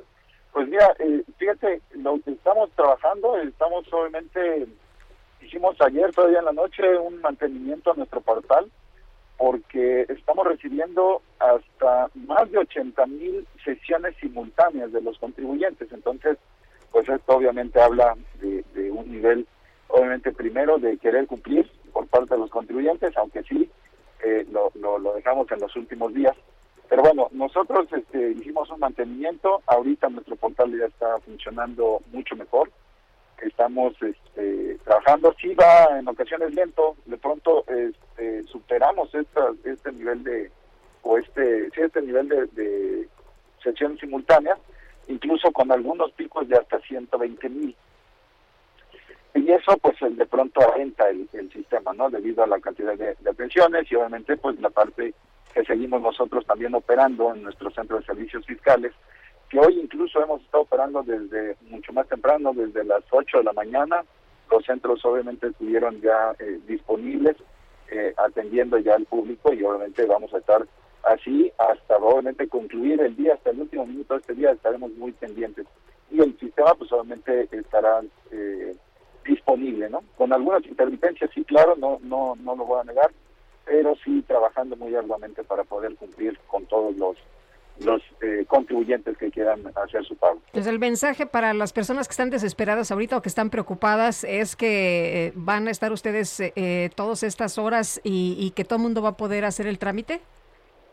Pues 0.53 0.69
mira, 0.69 0.95
eh, 0.99 1.23
fíjate, 1.37 1.81
lo 1.95 2.19
que 2.21 2.33
estamos 2.33 2.71
trabajando, 2.73 3.37
estamos 3.39 3.85
obviamente, 3.93 4.67
hicimos 5.43 5.77
ayer, 5.81 6.13
todavía 6.13 6.39
en 6.39 6.47
la 6.47 6.53
noche, 6.53 6.99
un 6.99 7.21
mantenimiento 7.21 7.93
a 7.93 7.95
nuestro 7.95 8.21
portal, 8.21 8.71
porque 9.37 10.07
estamos 10.09 10.47
recibiendo 10.47 11.21
hasta 11.39 12.11
más 12.15 12.51
de 12.51 12.59
80 12.59 13.07
mil 13.07 13.47
sesiones 13.65 14.17
simultáneas 14.21 14.93
de 14.93 15.03
los 15.03 15.19
contribuyentes. 15.19 15.93
Entonces, 15.93 16.39
pues 16.91 17.09
esto 17.09 17.37
obviamente 17.37 17.81
habla 17.81 18.17
de, 18.41 18.65
de 18.75 18.91
un 18.91 19.11
nivel, 19.11 19.47
obviamente 19.89 20.33
primero 20.33 20.79
de 20.79 20.97
querer 20.97 21.27
cumplir 21.27 21.71
por 21.93 22.07
parte 22.07 22.35
de 22.35 22.41
los 22.41 22.51
contribuyentes, 22.51 23.15
aunque 23.17 23.43
sí 23.43 23.71
eh, 24.25 24.47
lo, 24.51 24.73
lo, 24.75 24.99
lo 24.99 25.15
dejamos 25.15 25.51
en 25.53 25.61
los 25.61 25.75
últimos 25.77 26.15
días. 26.15 26.35
Pero 26.89 27.03
bueno, 27.03 27.29
nosotros 27.33 27.89
este, 27.93 28.33
hicimos 28.33 28.71
un 28.71 28.81
mantenimiento, 28.81 29.63
ahorita 29.67 30.09
nuestro 30.09 30.37
portal 30.37 30.77
ya 30.79 30.87
está 30.87 31.19
funcionando 31.21 32.01
mucho 32.13 32.37
mejor, 32.37 32.71
estamos 33.43 33.95
este, 34.01 34.79
trabajando, 34.85 35.35
sí 35.41 35.55
va 35.55 35.99
en 35.99 36.07
ocasiones 36.09 36.55
lento, 36.55 36.97
de 37.07 37.17
pronto 37.17 37.65
este, 37.67 38.45
superamos 38.45 39.13
esta, 39.15 39.51
este 39.65 39.93
nivel 39.93 40.23
de, 40.23 40.51
o 41.03 41.19
este, 41.19 41.71
sí, 41.71 41.81
este 41.81 42.03
nivel 42.03 42.29
de, 42.29 42.47
de 42.47 43.09
simultáneas, 44.01 44.59
incluso 45.09 45.51
con 45.51 45.73
algunos 45.73 46.13
picos 46.13 46.49
de 46.49 46.57
hasta 46.57 46.79
120 46.81 47.49
mil. 47.49 47.77
Y 49.35 49.51
eso 49.51 49.77
pues 49.79 49.97
de 50.01 50.27
pronto 50.27 50.61
alenta 50.73 51.09
el, 51.11 51.29
sistema, 51.53 51.93
¿no? 51.93 52.09
Debido 52.09 52.45
a 52.45 52.47
la 52.47 52.61
cantidad 52.61 52.97
de, 52.97 53.17
de 53.19 53.31
atenciones 53.31 53.91
y 53.91 53.97
obviamente 53.97 54.37
pues 54.37 54.59
la 54.61 54.71
parte 54.71 55.15
que 55.57 55.65
seguimos 55.65 56.03
nosotros 56.03 56.45
también 56.45 56.75
operando 56.75 57.35
en 57.35 57.43
nuestro 57.43 57.71
centro 57.71 57.97
de 57.97 58.05
servicios 58.05 58.45
fiscales, 58.45 58.93
que 59.49 59.59
hoy 59.59 59.81
incluso 59.81 60.23
hemos 60.23 60.43
estado 60.43 60.65
operando 60.65 61.03
desde 61.03 61.57
mucho 61.71 61.95
más 61.95 62.07
temprano, 62.09 62.53
desde 62.53 62.85
las 62.85 63.03
8 63.11 63.39
de 63.39 63.45
la 63.45 63.55
mañana. 63.55 64.05
Los 64.51 64.67
centros 64.67 65.03
obviamente 65.07 65.47
estuvieron 65.47 65.99
ya 66.03 66.37
eh, 66.39 66.61
disponibles, 66.67 67.37
eh, 67.91 68.13
atendiendo 68.19 68.77
ya 68.77 68.97
al 68.97 69.07
público 69.07 69.51
y 69.55 69.65
obviamente 69.65 70.05
vamos 70.05 70.35
a 70.35 70.39
estar 70.39 70.67
así 71.05 71.51
hasta 71.57 71.97
obviamente 71.97 72.49
concluir 72.49 73.01
el 73.01 73.17
día, 73.17 73.33
hasta 73.33 73.49
el 73.49 73.61
último 73.63 73.87
minuto 73.87 74.13
de 74.13 74.21
este 74.21 74.35
día 74.35 74.51
estaremos 74.51 74.91
muy 74.93 75.13
pendientes. 75.13 75.67
Y 76.11 76.21
el 76.21 76.39
sistema 76.39 76.75
pues 76.75 76.93
obviamente 76.93 77.49
estará 77.51 78.03
eh, 78.31 78.77
disponible, 79.25 79.89
¿no? 79.89 80.03
Con 80.19 80.35
algunas 80.35 80.67
intermitencias, 80.67 81.31
sí, 81.35 81.45
claro, 81.45 81.77
no, 81.77 81.99
no, 82.03 82.35
no 82.43 82.57
lo 82.57 82.67
voy 82.67 82.81
a 82.81 82.85
negar, 82.85 83.11
pero 83.67 83.95
sí 84.03 84.23
trabajando 84.27 84.77
muy 84.77 84.95
arduamente 84.95 85.45
para 85.45 85.65
poder 85.65 85.95
cumplir 85.97 86.39
con 86.47 86.65
todos 86.67 86.97
los 86.97 87.17
los 87.79 88.01
eh, 88.23 88.47
contribuyentes 88.49 89.19
que 89.19 89.31
quieran 89.31 89.61
hacer 89.75 90.03
su 90.07 90.17
pago. 90.17 90.41
Pues 90.51 90.67
el 90.67 90.79
mensaje 90.79 91.27
para 91.27 91.53
las 91.53 91.75
personas 91.75 92.09
que 92.09 92.13
están 92.13 92.31
desesperadas 92.31 92.91
ahorita 92.91 93.19
o 93.19 93.21
que 93.21 93.29
están 93.29 93.51
preocupadas 93.51 94.25
es 94.25 94.57
que 94.57 95.27
eh, 95.27 95.33
van 95.35 95.69
a 95.69 95.73
estar 95.73 95.93
ustedes 95.93 96.41
eh, 96.41 96.55
eh, 96.57 96.89
todas 96.95 97.23
estas 97.23 97.59
horas 97.59 98.01
y, 98.03 98.35
y 98.41 98.53
que 98.53 98.65
todo 98.65 98.79
el 98.79 98.83
mundo 98.83 99.03
va 99.03 99.11
a 99.11 99.17
poder 99.19 99.45
hacer 99.45 99.67
el 99.67 99.79
trámite. 99.79 100.23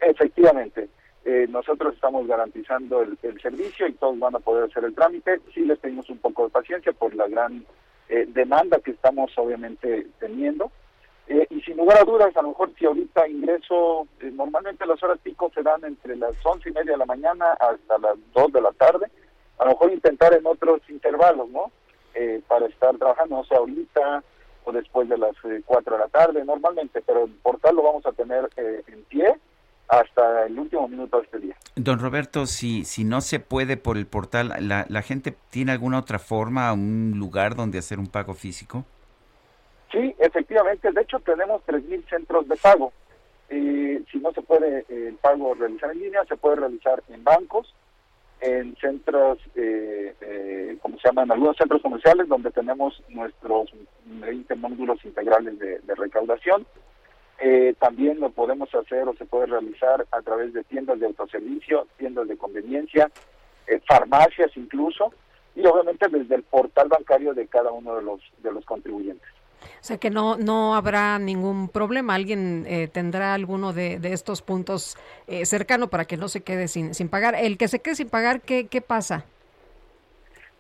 Efectivamente, 0.02 0.90
eh, 1.24 1.48
nosotros 1.50 1.94
estamos 1.94 2.28
garantizando 2.28 3.02
el, 3.02 3.18
el 3.24 3.40
servicio 3.40 3.88
y 3.88 3.94
todos 3.94 4.20
van 4.20 4.36
a 4.36 4.40
poder 4.40 4.66
hacer 4.66 4.84
el 4.84 4.94
trámite. 4.94 5.40
Sí 5.54 5.62
les 5.62 5.80
pedimos 5.80 6.10
un 6.10 6.18
poco 6.18 6.44
de 6.44 6.50
paciencia 6.50 6.92
por 6.92 7.16
la 7.16 7.30
gran 7.30 7.66
eh, 8.10 8.26
demanda 8.28 8.80
que 8.80 8.92
estamos 8.92 9.32
obviamente 9.38 10.08
teniendo. 10.20 10.70
Eh, 11.28 11.48
y 11.50 11.62
sin 11.62 11.78
lugar 11.78 12.00
a 12.02 12.04
dudas, 12.04 12.36
a 12.36 12.42
lo 12.42 12.50
mejor 12.50 12.72
si 12.78 12.86
ahorita 12.86 13.28
ingreso, 13.28 14.08
eh, 14.20 14.32
normalmente 14.32 14.86
las 14.86 15.02
horas 15.02 15.20
pico 15.24 15.52
se 15.54 15.64
dan 15.64 15.84
entre 15.86 16.16
las 16.18 16.34
once 16.44 16.70
y 16.70 16.74
media 16.74 16.94
de 16.94 16.98
la 16.98 17.06
mañana 17.06 17.54
hasta 17.54 17.98
las 17.98 18.18
dos 18.34 18.52
de 18.52 18.62
la 18.62 18.72
tarde. 18.74 19.08
A 19.60 19.66
lo 19.66 19.72
mejor 19.72 19.94
intentar 19.94 20.34
en 20.34 20.46
otros 20.46 20.82
intervalos, 20.90 21.50
¿no? 21.50 21.72
Eh, 22.16 22.42
para 22.48 22.66
estar 22.68 22.96
trabajando, 22.98 23.38
no 23.38 23.44
sé, 23.46 23.56
ahorita 23.56 24.24
o 24.66 24.72
después 24.72 25.10
de 25.10 25.18
las 25.18 25.36
eh, 25.46 25.62
cuatro 25.66 25.96
de 25.96 26.04
la 26.04 26.08
tarde, 26.08 26.44
normalmente, 26.46 27.02
pero 27.02 27.26
el 27.26 27.32
portal 27.32 27.76
lo 27.76 27.84
vamos 27.84 28.06
a 28.06 28.12
tener 28.12 28.50
eh, 28.56 28.84
en 28.88 29.04
pie 29.06 29.34
hasta 29.88 30.46
el 30.46 30.58
último 30.58 30.88
minuto 30.88 31.18
de 31.18 31.24
este 31.24 31.40
día. 31.40 31.56
Don 31.76 32.00
Roberto, 32.00 32.46
si, 32.46 32.86
si 32.86 33.04
no 33.04 33.22
se 33.22 33.40
puede 33.40 33.78
por 33.78 33.98
el 33.98 34.08
portal, 34.08 34.54
¿la, 34.60 34.86
¿la 34.88 35.02
gente 35.02 35.36
tiene 35.50 35.72
alguna 35.72 36.00
otra 36.00 36.20
forma, 36.20 36.72
un 36.72 37.14
lugar 37.18 37.56
donde 37.56 37.80
hacer 37.80 38.00
un 38.00 38.08
pago 38.08 38.34
físico? 38.34 38.86
Sí, 39.94 40.16
efectivamente. 40.18 40.92
De 40.92 41.02
hecho, 41.02 41.20
tenemos 41.20 41.62
3.000 41.68 42.10
centros 42.10 42.48
de 42.48 42.56
pago. 42.58 42.92
Eh, 43.50 44.02
si 44.12 44.18
no 44.18 44.34
se 44.34 44.42
puede 44.42 44.80
eh, 44.90 45.08
el 45.10 45.16
pago 45.16 45.54
realizar 45.54 45.92
en 45.92 46.00
línea, 46.00 46.26
se 46.26 46.36
puede 46.36 46.56
realizar 46.56 47.04
en 47.10 47.24
bancos, 47.24 47.74
en 48.44 48.76
centros, 48.78 49.38
eh, 49.56 50.16
eh, 50.20 50.78
como 50.82 50.98
se 50.98 51.08
llaman, 51.08 51.32
algunos 51.32 51.56
centros 51.56 51.82
comerciales 51.82 52.28
donde 52.28 52.52
tenemos 52.52 53.02
nuestros 53.10 53.70
20 54.06 54.56
módulos 54.56 55.04
integrales 55.06 55.58
de, 55.60 55.80
recaudación. 55.96 56.66
Eh, 57.40 57.76
también 57.80 58.20
lo 58.20 58.32
podemos 58.32 58.74
hacer 58.74 59.08
o 59.08 59.14
se 59.16 59.26
puede 59.26 59.46
realizar 59.46 60.06
a 60.12 60.22
través 60.22 60.54
de 60.54 60.64
tiendas 60.64 61.00
de 61.00 61.06
autoservicio, 61.06 61.88
tiendas 61.98 62.28
de 62.28 62.38
conveniencia, 62.38 63.12
farmacias 63.88 64.52
incluso, 64.56 65.14
y 65.56 65.66
obviamente 65.66 66.08
desde 66.10 66.36
el 66.36 66.44
portal 66.44 66.90
bancario 66.90 67.34
de 67.34 67.48
cada 67.48 67.72
uno 67.72 67.96
de 67.96 68.02
los, 68.02 68.22
de 68.40 68.52
los 68.52 68.66
contribuyentes. 68.66 69.33
O 69.64 69.84
sea 69.84 69.98
que 69.98 70.10
no, 70.10 70.38
no 70.38 70.76
habrá 70.76 71.20
ningún 71.20 71.70
problema. 71.70 72.16
Alguien 72.16 72.66
eh, 72.68 72.88
tendrá 72.88 73.34
alguno 73.34 73.74
de, 73.74 74.00
de 74.00 74.14
estos 74.14 74.42
puntos 74.42 74.98
eh, 75.28 75.46
cercano 75.46 75.88
para 75.88 76.06
que 76.06 76.18
no 76.18 76.28
se 76.28 76.42
quede 76.42 76.68
sin, 76.68 76.94
sin 76.94 77.10
pagar. 77.10 77.36
El 77.36 77.58
que 77.58 77.68
se 77.68 77.80
quede 77.80 77.96
sin 77.96 78.10
pagar, 78.10 78.42
¿qué, 78.42 78.68
qué 78.68 78.82
pasa? 78.82 79.26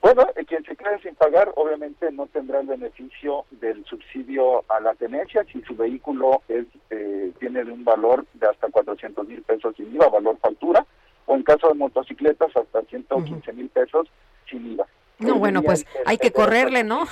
Bueno, 0.04 0.28
quien 0.48 0.66
se 0.66 0.76
quede 0.76 1.00
sin 1.02 1.16
pagar 1.16 1.54
obviamente 1.56 2.12
no 2.12 2.28
tendrá 2.28 2.60
el 2.60 2.68
beneficio 2.68 3.46
del 3.52 3.86
subsidio 3.86 4.66
a 4.68 4.82
la 4.82 4.94
tenencia 4.96 5.46
si 5.46 5.62
su 5.62 5.76
vehículo 5.78 6.42
es 6.50 6.66
eh, 6.90 7.32
tiene 7.40 7.64
un 7.64 7.86
valor 7.86 8.26
de 8.34 8.48
hasta 8.48 8.68
400 8.68 9.26
mil 9.26 9.42
pesos 9.44 9.74
sin 9.78 9.96
IVA, 9.96 10.10
valor 10.10 10.38
factura, 10.40 10.86
o 11.26 11.36
en 11.36 11.44
caso 11.44 11.70
de 11.70 11.76
motocicletas 11.76 12.54
hasta 12.54 12.82
115 12.82 13.54
mil 13.54 13.70
pesos 13.70 14.10
sin 14.50 14.74
IVA. 14.74 14.86
No, 15.20 15.36
bueno, 15.36 15.64
pues 15.64 15.86
hay 16.06 16.18
que 16.18 16.32
correrle, 16.32 16.84
¿no? 16.84 17.08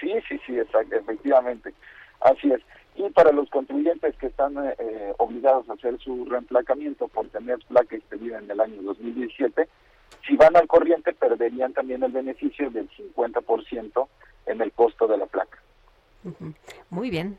Sí, 0.00 0.12
sí, 0.28 0.40
sí, 0.46 0.58
exacto, 0.58 0.96
efectivamente. 0.96 1.74
Así 2.20 2.50
es. 2.52 2.60
Y 2.96 3.08
para 3.10 3.32
los 3.32 3.48
contribuyentes 3.50 4.16
que 4.16 4.26
están 4.26 4.54
eh, 4.78 5.14
obligados 5.18 5.68
a 5.70 5.74
hacer 5.74 5.98
su 6.00 6.24
reemplacamiento 6.24 7.06
por 7.08 7.28
tener 7.28 7.58
placa 7.68 7.96
expedida 7.96 8.38
en 8.38 8.50
el 8.50 8.60
año 8.60 8.82
2017, 8.82 9.68
si 10.26 10.36
van 10.36 10.56
al 10.56 10.66
corriente 10.66 11.12
perderían 11.12 11.72
también 11.72 12.02
el 12.02 12.12
beneficio 12.12 12.70
del 12.70 12.88
50% 12.90 14.08
en 14.46 14.60
el 14.60 14.72
costo 14.72 15.06
de 15.06 15.16
la 15.16 15.26
placa. 15.26 15.58
Muy 16.90 17.10
bien. 17.10 17.38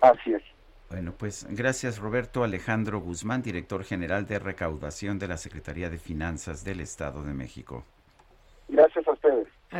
Así 0.00 0.34
es. 0.34 0.42
Bueno, 0.90 1.12
pues 1.16 1.46
gracias 1.50 1.98
Roberto 1.98 2.44
Alejandro 2.44 3.00
Guzmán, 3.00 3.42
director 3.42 3.82
general 3.84 4.26
de 4.26 4.38
recaudación 4.38 5.18
de 5.18 5.28
la 5.28 5.36
Secretaría 5.36 5.90
de 5.90 5.98
Finanzas 5.98 6.64
del 6.64 6.80
Estado 6.80 7.22
de 7.24 7.34
México. 7.34 7.84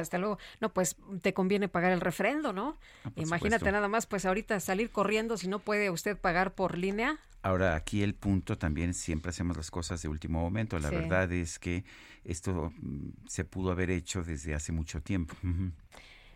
Hasta 0.01 0.19
luego. 0.19 0.39
No, 0.61 0.73
pues 0.73 0.97
te 1.23 1.35
conviene 1.35 1.69
pagar 1.69 1.93
el 1.93 2.01
refrendo, 2.01 2.53
¿no? 2.53 2.79
Ah, 3.05 3.11
Imagínate 3.17 3.71
nada 3.73 3.89
más, 3.89 4.07
pues 4.07 4.25
ahorita 4.25 4.61
salir 4.61 4.91
corriendo 4.91 5.37
si 5.37 5.49
no 5.49 5.59
puede 5.59 5.91
usted 5.91 6.17
pagar 6.17 6.55
por 6.55 6.77
línea. 6.79 7.19
Ahora, 7.43 7.77
aquí 7.77 8.03
el 8.03 8.15
punto 8.15 8.59
también, 8.59 8.93
siempre 8.93 9.31
hacemos 9.31 9.57
las 9.57 9.71
cosas 9.71 10.03
de 10.03 10.09
último 10.09 10.41
momento. 10.41 10.79
La 10.79 10.91
verdad 10.91 11.31
es 11.33 11.59
que 11.59 11.85
esto 12.25 12.73
mm, 12.77 13.11
se 13.29 13.45
pudo 13.45 13.71
haber 13.71 13.91
hecho 13.91 14.25
desde 14.25 14.55
hace 14.55 14.73
mucho 14.73 15.01
tiempo. 15.01 15.35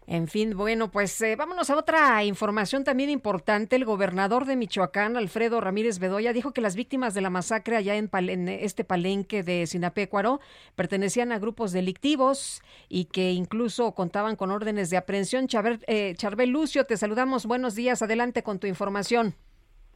En 0.06 0.26
fin, 0.26 0.56
bueno, 0.56 0.90
pues 0.90 1.20
eh, 1.22 1.36
vámonos 1.36 1.70
a 1.70 1.76
otra 1.76 2.24
información 2.24 2.82
también 2.82 3.10
importante. 3.10 3.76
El 3.76 3.84
gobernador 3.84 4.44
de 4.44 4.56
Michoacán, 4.56 5.16
Alfredo 5.16 5.60
Ramírez 5.60 6.00
Bedoya, 6.00 6.32
dijo 6.32 6.52
que 6.52 6.60
las 6.60 6.74
víctimas 6.74 7.14
de 7.14 7.20
la 7.20 7.30
masacre 7.30 7.76
allá 7.76 7.94
en, 7.96 8.08
este 8.48 8.82
palenque 8.82 9.42
de 9.42 9.66
Sinapecuaro 9.66 10.40
pertenecían 10.74 11.30
a 11.30 11.38
grupos 11.38 11.72
delictivos 11.72 12.60
y 12.88 13.04
que 13.04 13.30
incluso 13.30 13.94
contaban 13.94 14.34
con 14.34 14.50
órdenes 14.50 14.90
de 14.90 14.96
aprehensión. 14.96 15.46
Eh, 15.86 16.14
Charbel 16.16 16.50
Lucio, 16.50 16.86
te 16.86 16.96
saludamos. 16.96 17.46
Buenos 17.46 17.76
días. 17.76 18.02
Adelante 18.02 18.42
con 18.42 18.58
tu 18.58 18.66
información. 18.66 19.34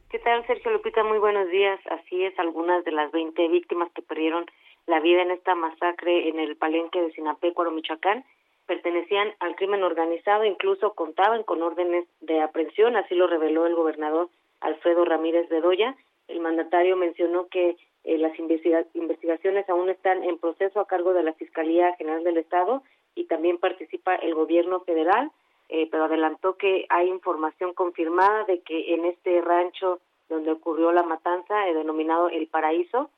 ¿Qué 0.09 0.19
tal, 0.19 0.47
Sergio 0.47 0.71
Lupita? 0.71 1.03
Muy 1.03 1.17
buenos 1.17 1.49
días. 1.49 1.79
Así 1.91 2.23
es, 2.23 2.37
algunas 2.39 2.85
de 2.85 2.93
las 2.93 3.11
20 3.11 3.49
víctimas 3.49 3.91
que 3.93 4.01
perdieron 4.01 4.45
la 4.87 5.01
vida 5.01 5.23
en 5.23 5.31
esta 5.31 5.55
masacre 5.55 6.29
en 6.29 6.39
el 6.39 6.55
palenque 6.55 7.01
de 7.01 7.11
Sinapecuaro, 7.11 7.71
Michoacán, 7.71 8.23
pertenecían 8.65 9.33
al 9.39 9.55
crimen 9.55 9.83
organizado, 9.83 10.43
incluso 10.43 10.93
contaban 10.93 11.43
con 11.43 11.61
órdenes 11.61 12.05
de 12.21 12.41
aprehensión, 12.41 12.95
así 12.95 13.15
lo 13.15 13.27
reveló 13.27 13.65
el 13.65 13.75
gobernador 13.75 14.29
Alfredo 14.61 15.05
Ramírez 15.05 15.47
Bedoya. 15.49 15.95
El 16.27 16.39
mandatario 16.39 16.95
mencionó 16.97 17.47
que 17.47 17.77
eh, 18.03 18.17
las 18.17 18.37
investigaciones 18.39 19.69
aún 19.69 19.89
están 19.89 20.23
en 20.23 20.37
proceso 20.37 20.79
a 20.79 20.87
cargo 20.87 21.13
de 21.13 21.23
la 21.23 21.33
Fiscalía 21.33 21.95
General 21.95 22.23
del 22.23 22.37
Estado 22.37 22.83
y 23.15 23.25
también 23.25 23.57
participa 23.57 24.15
el 24.15 24.33
gobierno 24.33 24.81
federal, 24.81 25.31
eh, 25.69 25.87
pero 25.89 26.05
adelantó 26.05 26.57
que 26.57 26.85
hay 26.89 27.07
información 27.07 27.73
confirmada 27.73 28.43
de 28.45 28.61
que 28.61 28.93
en 28.93 29.05
este 29.05 29.41
rancho 29.41 29.99
donde 30.29 30.51
ocurrió 30.51 30.91
la 30.91 31.03
matanza, 31.03 31.67
eh, 31.67 31.73
denominado 31.73 32.29
El 32.29 32.47
Paraíso, 32.47 33.09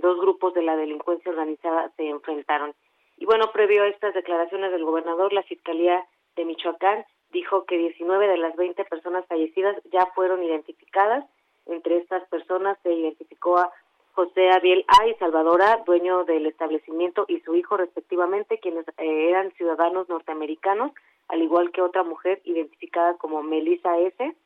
dos 0.00 0.18
grupos 0.18 0.54
de 0.54 0.62
la 0.62 0.76
delincuencia 0.76 1.30
organizada 1.30 1.90
se 1.96 2.08
enfrentaron. 2.08 2.74
Y 3.16 3.24
bueno, 3.24 3.52
previo 3.52 3.82
a 3.82 3.88
estas 3.88 4.14
declaraciones 4.14 4.72
del 4.72 4.84
gobernador, 4.84 5.32
la 5.32 5.42
Fiscalía 5.42 6.04
de 6.36 6.44
Michoacán 6.44 7.04
dijo 7.32 7.64
que 7.64 7.78
19 7.78 8.28
de 8.28 8.36
las 8.36 8.56
20 8.56 8.84
personas 8.84 9.26
fallecidas 9.26 9.76
ya 9.90 10.06
fueron 10.14 10.42
identificadas. 10.42 11.24
Entre 11.66 11.98
estas 11.98 12.26
personas 12.28 12.78
se 12.82 12.92
identificó 12.92 13.58
a 13.58 13.72
José 14.12 14.50
Abiel 14.50 14.84
A. 14.88 15.06
y 15.06 15.14
Salvadora, 15.14 15.82
dueño 15.86 16.24
del 16.24 16.46
establecimiento, 16.46 17.24
y 17.28 17.40
su 17.40 17.54
hijo 17.54 17.76
respectivamente, 17.76 18.58
quienes 18.58 18.86
eh, 18.98 19.30
eran 19.30 19.52
ciudadanos 19.52 20.08
norteamericanos, 20.08 20.92
al 21.28 21.42
igual 21.42 21.72
que 21.72 21.80
otra 21.80 22.02
mujer 22.02 22.42
identificada 22.44 23.14
como 23.14 23.42
Melissa 23.42 23.98
S. 23.98 24.36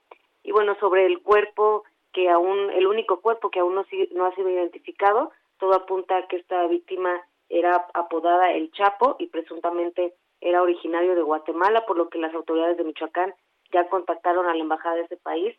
Y 0.44 0.52
bueno, 0.52 0.76
sobre 0.78 1.06
el 1.06 1.20
cuerpo 1.20 1.82
que 2.12 2.30
aún, 2.30 2.70
el 2.70 2.86
único 2.86 3.20
cuerpo 3.20 3.50
que 3.50 3.58
aún 3.58 3.74
no, 3.74 3.84
no 4.12 4.26
ha 4.26 4.34
sido 4.36 4.48
identificado, 4.48 5.32
todo 5.58 5.74
apunta 5.74 6.16
a 6.16 6.28
que 6.28 6.36
esta 6.36 6.66
víctima 6.68 7.20
era 7.48 7.86
apodada 7.94 8.52
El 8.52 8.70
Chapo 8.72 9.16
y 9.18 9.26
presuntamente 9.28 10.14
era 10.40 10.62
originario 10.62 11.14
de 11.14 11.22
Guatemala, 11.22 11.84
por 11.86 11.96
lo 11.96 12.08
que 12.08 12.18
las 12.18 12.34
autoridades 12.34 12.76
de 12.76 12.84
Michoacán 12.84 13.34
ya 13.72 13.88
contactaron 13.88 14.46
a 14.46 14.54
la 14.54 14.60
embajada 14.60 14.96
de 14.96 15.02
ese 15.02 15.16
país 15.16 15.56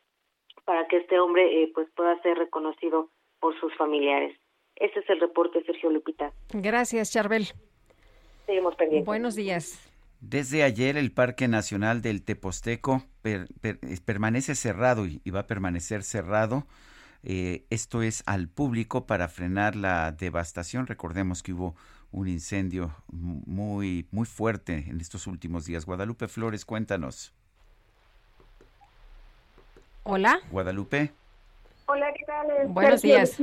para 0.66 0.88
que 0.88 0.98
este 0.98 1.20
hombre 1.20 1.64
eh, 1.64 1.72
pues 1.74 1.88
pueda 1.96 2.22
ser 2.22 2.38
reconocido 2.38 3.10
por 3.40 3.60
sus 3.60 3.76
familiares. 3.76 4.38
Ese 4.76 5.00
es 5.00 5.10
el 5.10 5.20
reporte, 5.20 5.64
Sergio 5.64 5.90
Lupita. 5.90 6.32
Gracias, 6.54 7.12
Charbel. 7.12 7.48
Seguimos 8.46 8.76
pendientes. 8.76 9.06
Buenos 9.06 9.36
días. 9.36 9.80
Desde 10.20 10.64
ayer 10.64 10.98
el 10.98 11.12
Parque 11.12 11.48
Nacional 11.48 12.02
del 12.02 12.24
Teposteco 12.24 13.04
permanece 14.06 14.56
cerrado 14.56 15.06
y, 15.06 15.30
va 15.30 15.42
a 15.42 15.48
permanecer 15.48 16.04
cerrado 16.04 16.64
eh, 17.30 17.66
esto 17.70 18.04
es 18.04 18.24
al 18.26 18.48
público 18.48 19.06
para 19.06 19.28
frenar 19.28 19.76
la 19.76 20.14
devastación. 20.14 20.88
Recordemos 20.88 21.44
que 21.44 21.52
hubo 21.52 21.76
un 22.14 22.30
incendio 22.30 22.96
muy, 23.12 24.08
muy 24.12 24.26
fuerte 24.26 24.86
en 24.88 25.02
estos 25.02 25.28
últimos 25.28 25.66
días. 25.66 25.86
Guadalupe 25.86 26.30
Flores, 26.30 26.64
cuéntanos. 26.64 27.34
Hola. 30.04 30.40
Guadalupe. 30.52 31.12
Hola, 31.88 32.14
¿qué 32.14 32.24
tal? 32.24 32.68
Buenos 32.70 33.02
días. 33.02 33.38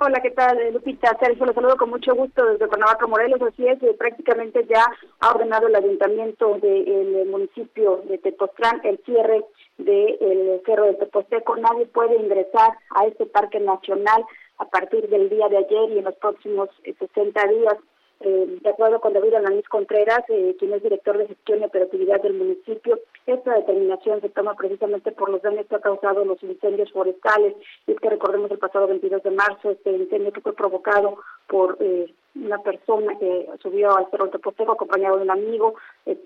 Hola, 0.00 0.20
¿qué 0.20 0.32
tal, 0.32 0.58
Lupita? 0.72 1.16
Sergio, 1.20 1.46
los 1.46 1.54
saludo 1.54 1.76
con 1.76 1.88
mucho 1.88 2.16
gusto 2.16 2.44
desde 2.44 2.66
Cuernavaca, 2.66 3.06
Morelos. 3.06 3.40
Así 3.42 3.64
es, 3.66 3.80
eh, 3.80 3.94
prácticamente 3.96 4.66
ya 4.66 4.84
ha 5.20 5.30
ordenado 5.30 5.68
el 5.68 5.76
ayuntamiento 5.76 6.58
del 6.58 7.26
municipio 7.26 8.02
de 8.08 8.18
Tepoztlán 8.18 8.80
el 8.82 8.98
cierre 9.04 9.44
del 9.78 10.60
Cerro 10.66 10.86
de 10.86 10.94
Teposteco. 10.94 11.56
Nadie 11.56 11.86
puede 11.86 12.16
ingresar 12.16 12.76
a 12.96 13.06
este 13.06 13.26
parque 13.26 13.60
nacional 13.60 14.24
a 14.58 14.64
partir 14.66 15.08
del 15.08 15.30
día 15.30 15.48
de 15.48 15.58
ayer 15.58 15.90
y 15.90 15.98
en 15.98 16.04
los 16.04 16.16
próximos 16.16 16.68
60 16.84 17.40
eh, 17.40 17.48
días. 17.54 17.74
Eh, 18.20 18.58
de 18.62 18.70
acuerdo 18.70 19.00
con 19.00 19.12
David 19.12 19.34
Alanis 19.34 19.68
Contreras, 19.68 20.22
eh, 20.28 20.56
quien 20.58 20.72
es 20.72 20.82
director 20.82 21.18
de 21.18 21.26
gestión 21.26 21.60
y 21.60 21.64
operatividad 21.64 22.22
del 22.22 22.34
municipio, 22.34 22.98
esta 23.26 23.54
determinación 23.54 24.20
se 24.20 24.28
toma 24.28 24.54
precisamente 24.54 25.12
por 25.12 25.28
los 25.28 25.42
daños 25.42 25.66
que 25.66 25.74
ha 25.74 25.80
causado 25.80 26.24
los 26.24 26.42
incendios 26.42 26.90
forestales. 26.92 27.54
Y 27.86 27.92
es 27.92 28.00
que 28.00 28.08
recordemos 28.08 28.50
el 28.50 28.58
pasado 28.58 28.86
22 28.86 29.22
de 29.22 29.30
marzo, 29.30 29.70
este 29.70 29.90
incendio 29.90 30.32
que 30.32 30.40
fue 30.40 30.54
provocado 30.54 31.18
por 31.48 31.76
eh, 31.80 32.12
una 32.34 32.58
persona 32.58 33.18
que 33.18 33.48
subió 33.60 33.96
al 33.96 34.10
Cerro 34.10 34.30
Teposteco 34.30 34.72
acompañado 34.72 35.16
de 35.16 35.24
un 35.24 35.30
amigo, 35.30 35.74
eh, 36.06 36.16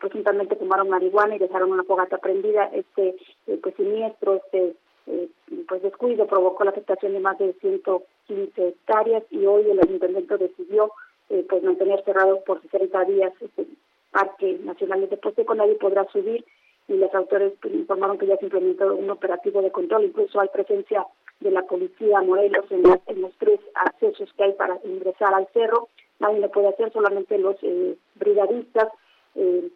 presuntamente 0.00 0.56
tomaron 0.56 0.88
marihuana 0.88 1.36
y 1.36 1.38
dejaron 1.38 1.72
una 1.72 1.84
fogata 1.84 2.18
prendida. 2.18 2.70
Este 2.72 3.16
pues 3.62 3.74
siniestro, 3.76 4.36
este 4.36 4.74
pues 5.68 5.82
descuido 5.82 6.26
provocó 6.26 6.64
la 6.64 6.70
afectación 6.70 7.12
de 7.12 7.20
más 7.20 7.38
de 7.38 7.52
115 7.60 8.68
hectáreas 8.68 9.22
y 9.30 9.44
hoy 9.44 9.70
el 9.70 9.78
ayuntamiento 9.78 10.38
decidió 10.38 10.90
eh, 11.30 11.44
pues 11.48 11.62
mantener 11.62 12.02
cerrado 12.04 12.42
por 12.44 12.60
60 12.62 13.04
días 13.04 13.32
este 13.40 13.66
Parque 14.10 14.58
Nacional 14.62 15.08
de 15.08 15.44
con 15.44 15.58
nadie 15.58 15.74
podrá 15.74 16.04
subir 16.12 16.44
y 16.88 16.94
los 16.94 17.14
autores 17.14 17.54
pues, 17.60 17.74
informaron 17.74 18.18
que 18.18 18.26
ya 18.26 18.36
se 18.36 18.44
implementó 18.44 18.94
un 18.94 19.10
operativo 19.10 19.62
de 19.62 19.72
control, 19.72 20.04
incluso 20.04 20.40
hay 20.40 20.48
presencia 20.48 21.06
de 21.40 21.50
la 21.50 21.62
policía 21.62 22.20
Morelos 22.20 22.66
en, 22.70 22.82
los 23.20 23.32
tres 23.38 23.60
accesos 23.74 24.32
que 24.36 24.44
hay 24.44 24.52
para 24.52 24.78
ingresar 24.84 25.34
al 25.34 25.48
cerro, 25.52 25.88
nadie 26.20 26.40
lo 26.40 26.50
puede 26.50 26.68
hacer, 26.68 26.92
solamente 26.92 27.38
los 27.38 27.56
eh, 27.62 27.96
brigadistas, 28.14 28.88
eh, 29.34 29.68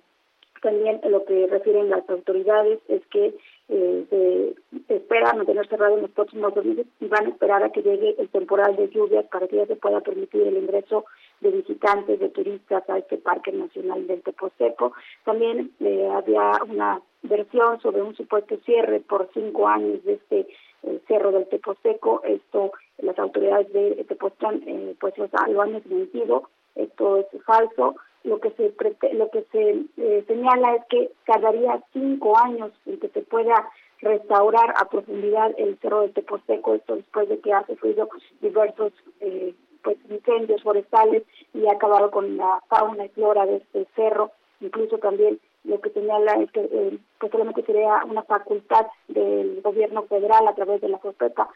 también 0.60 1.00
lo 1.08 1.24
que 1.24 1.46
refieren 1.46 1.90
las 1.90 2.08
autoridades 2.08 2.80
es 2.88 3.04
que 3.06 3.34
eh, 3.68 4.06
se 4.08 4.94
espera 4.94 5.34
mantener 5.34 5.68
cerrado 5.68 5.96
en 5.96 6.02
los 6.02 6.10
próximos 6.10 6.54
dos 6.54 6.64
meses 6.64 6.86
y 7.00 7.06
van 7.06 7.26
a 7.26 7.28
esperar 7.28 7.62
a 7.62 7.70
que 7.70 7.82
llegue 7.82 8.14
el 8.18 8.28
temporal 8.28 8.76
de 8.76 8.88
lluvias 8.88 9.26
para 9.26 9.46
que 9.46 9.56
ya 9.56 9.66
se 9.66 9.76
pueda 9.76 10.00
permitir 10.00 10.42
el 10.42 10.56
ingreso 10.56 11.04
de 11.40 11.50
visitantes, 11.50 12.18
de 12.18 12.30
turistas 12.30 12.88
a 12.88 12.98
este 12.98 13.18
Parque 13.18 13.52
Nacional 13.52 14.06
del 14.06 14.22
Teposteco. 14.22 14.92
También 15.24 15.70
eh, 15.80 16.08
había 16.10 16.52
una 16.68 17.00
versión 17.22 17.80
sobre 17.80 18.02
un 18.02 18.16
supuesto 18.16 18.56
cierre 18.64 19.00
por 19.00 19.28
cinco 19.34 19.68
años 19.68 20.02
de 20.04 20.14
este 20.14 20.46
eh, 20.82 21.00
Cerro 21.06 21.32
del 21.32 21.48
Teposteco. 21.48 22.22
Esto, 22.24 22.72
las 22.98 23.18
autoridades 23.18 23.72
de 23.72 24.04
Tepoztlán 24.08 24.62
eh, 24.66 24.94
pues 24.98 25.14
lo 25.18 25.62
han 25.62 25.72
desmentido. 25.72 26.48
Esto 26.74 27.18
es 27.18 27.26
falso. 27.44 27.96
Lo 28.24 28.40
que 28.40 28.50
se 28.50 28.74
lo 29.14 29.30
que 29.30 29.44
se 29.52 29.84
eh, 29.96 30.24
señala 30.26 30.74
es 30.74 30.84
que 30.90 31.10
tardaría 31.24 31.82
cinco 31.92 32.36
años 32.36 32.72
en 32.86 32.98
que 32.98 33.08
se 33.08 33.22
pueda 33.22 33.70
restaurar 34.00 34.74
a 34.76 34.88
profundidad 34.88 35.52
el 35.56 35.78
Cerro 35.78 36.02
del 36.02 36.12
Teposteco. 36.12 36.74
Esto 36.74 36.96
después 36.96 37.28
de 37.28 37.38
que 37.40 37.52
ha 37.52 37.64
sufrido 37.66 38.08
diversos 38.40 38.92
eh, 39.20 39.54
pues 39.82 39.96
incendios 40.10 40.62
forestales 40.62 41.22
y 41.54 41.66
ha 41.66 41.72
acabado 41.72 42.10
con 42.10 42.36
la 42.36 42.60
fauna 42.68 43.06
y 43.06 43.08
flora 43.10 43.46
de 43.46 43.56
este 43.56 43.86
cerro. 43.94 44.32
Incluso 44.60 44.98
también 44.98 45.38
lo 45.64 45.80
que 45.80 45.90
señala 45.90 46.32
es 46.42 46.50
que 46.50 46.60
eh, 46.60 46.98
pues 47.20 47.32
sería 47.66 48.04
una 48.04 48.22
facultad 48.22 48.86
del 49.06 49.60
gobierno 49.62 50.02
federal 50.04 50.46
a 50.48 50.54
través 50.54 50.80
de 50.80 50.88
la 50.88 50.98
FOPEPA 50.98 51.48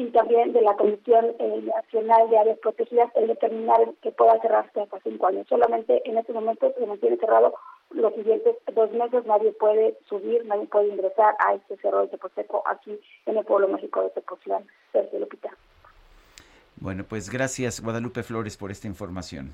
y 0.00 0.10
también 0.12 0.52
de 0.52 0.62
la 0.62 0.74
Comisión 0.76 1.26
eh, 1.38 1.62
Nacional 1.62 2.30
de 2.30 2.38
Áreas 2.38 2.58
Protegidas 2.60 3.10
el 3.16 3.28
determinar 3.28 3.80
que 4.00 4.10
pueda 4.12 4.40
cerrarse 4.40 4.80
hasta 4.80 4.98
cinco 5.00 5.26
años. 5.26 5.46
Solamente 5.46 6.00
en 6.08 6.16
este 6.16 6.32
momento 6.32 6.72
se 6.78 6.86
mantiene 6.86 7.18
cerrado 7.18 7.54
los 7.90 8.14
siguientes 8.14 8.56
dos 8.74 8.90
meses, 8.92 9.26
nadie 9.26 9.52
puede 9.52 9.98
subir, 10.08 10.46
nadie 10.46 10.66
puede 10.66 10.88
ingresar 10.88 11.34
a 11.38 11.54
este 11.54 11.76
cerro 11.78 12.00
de 12.00 12.08
Teposeco 12.08 12.62
aquí 12.66 12.98
en 13.26 13.36
el 13.36 13.44
pueblo 13.44 13.68
mágico 13.68 14.02
de 14.02 14.10
Tepoztlán, 14.10 14.64
Sergio 14.92 15.18
Lupita. 15.18 15.50
Bueno, 16.76 17.04
pues 17.06 17.28
gracias 17.28 17.82
Guadalupe 17.82 18.22
Flores 18.22 18.56
por 18.56 18.70
esta 18.70 18.86
información. 18.86 19.52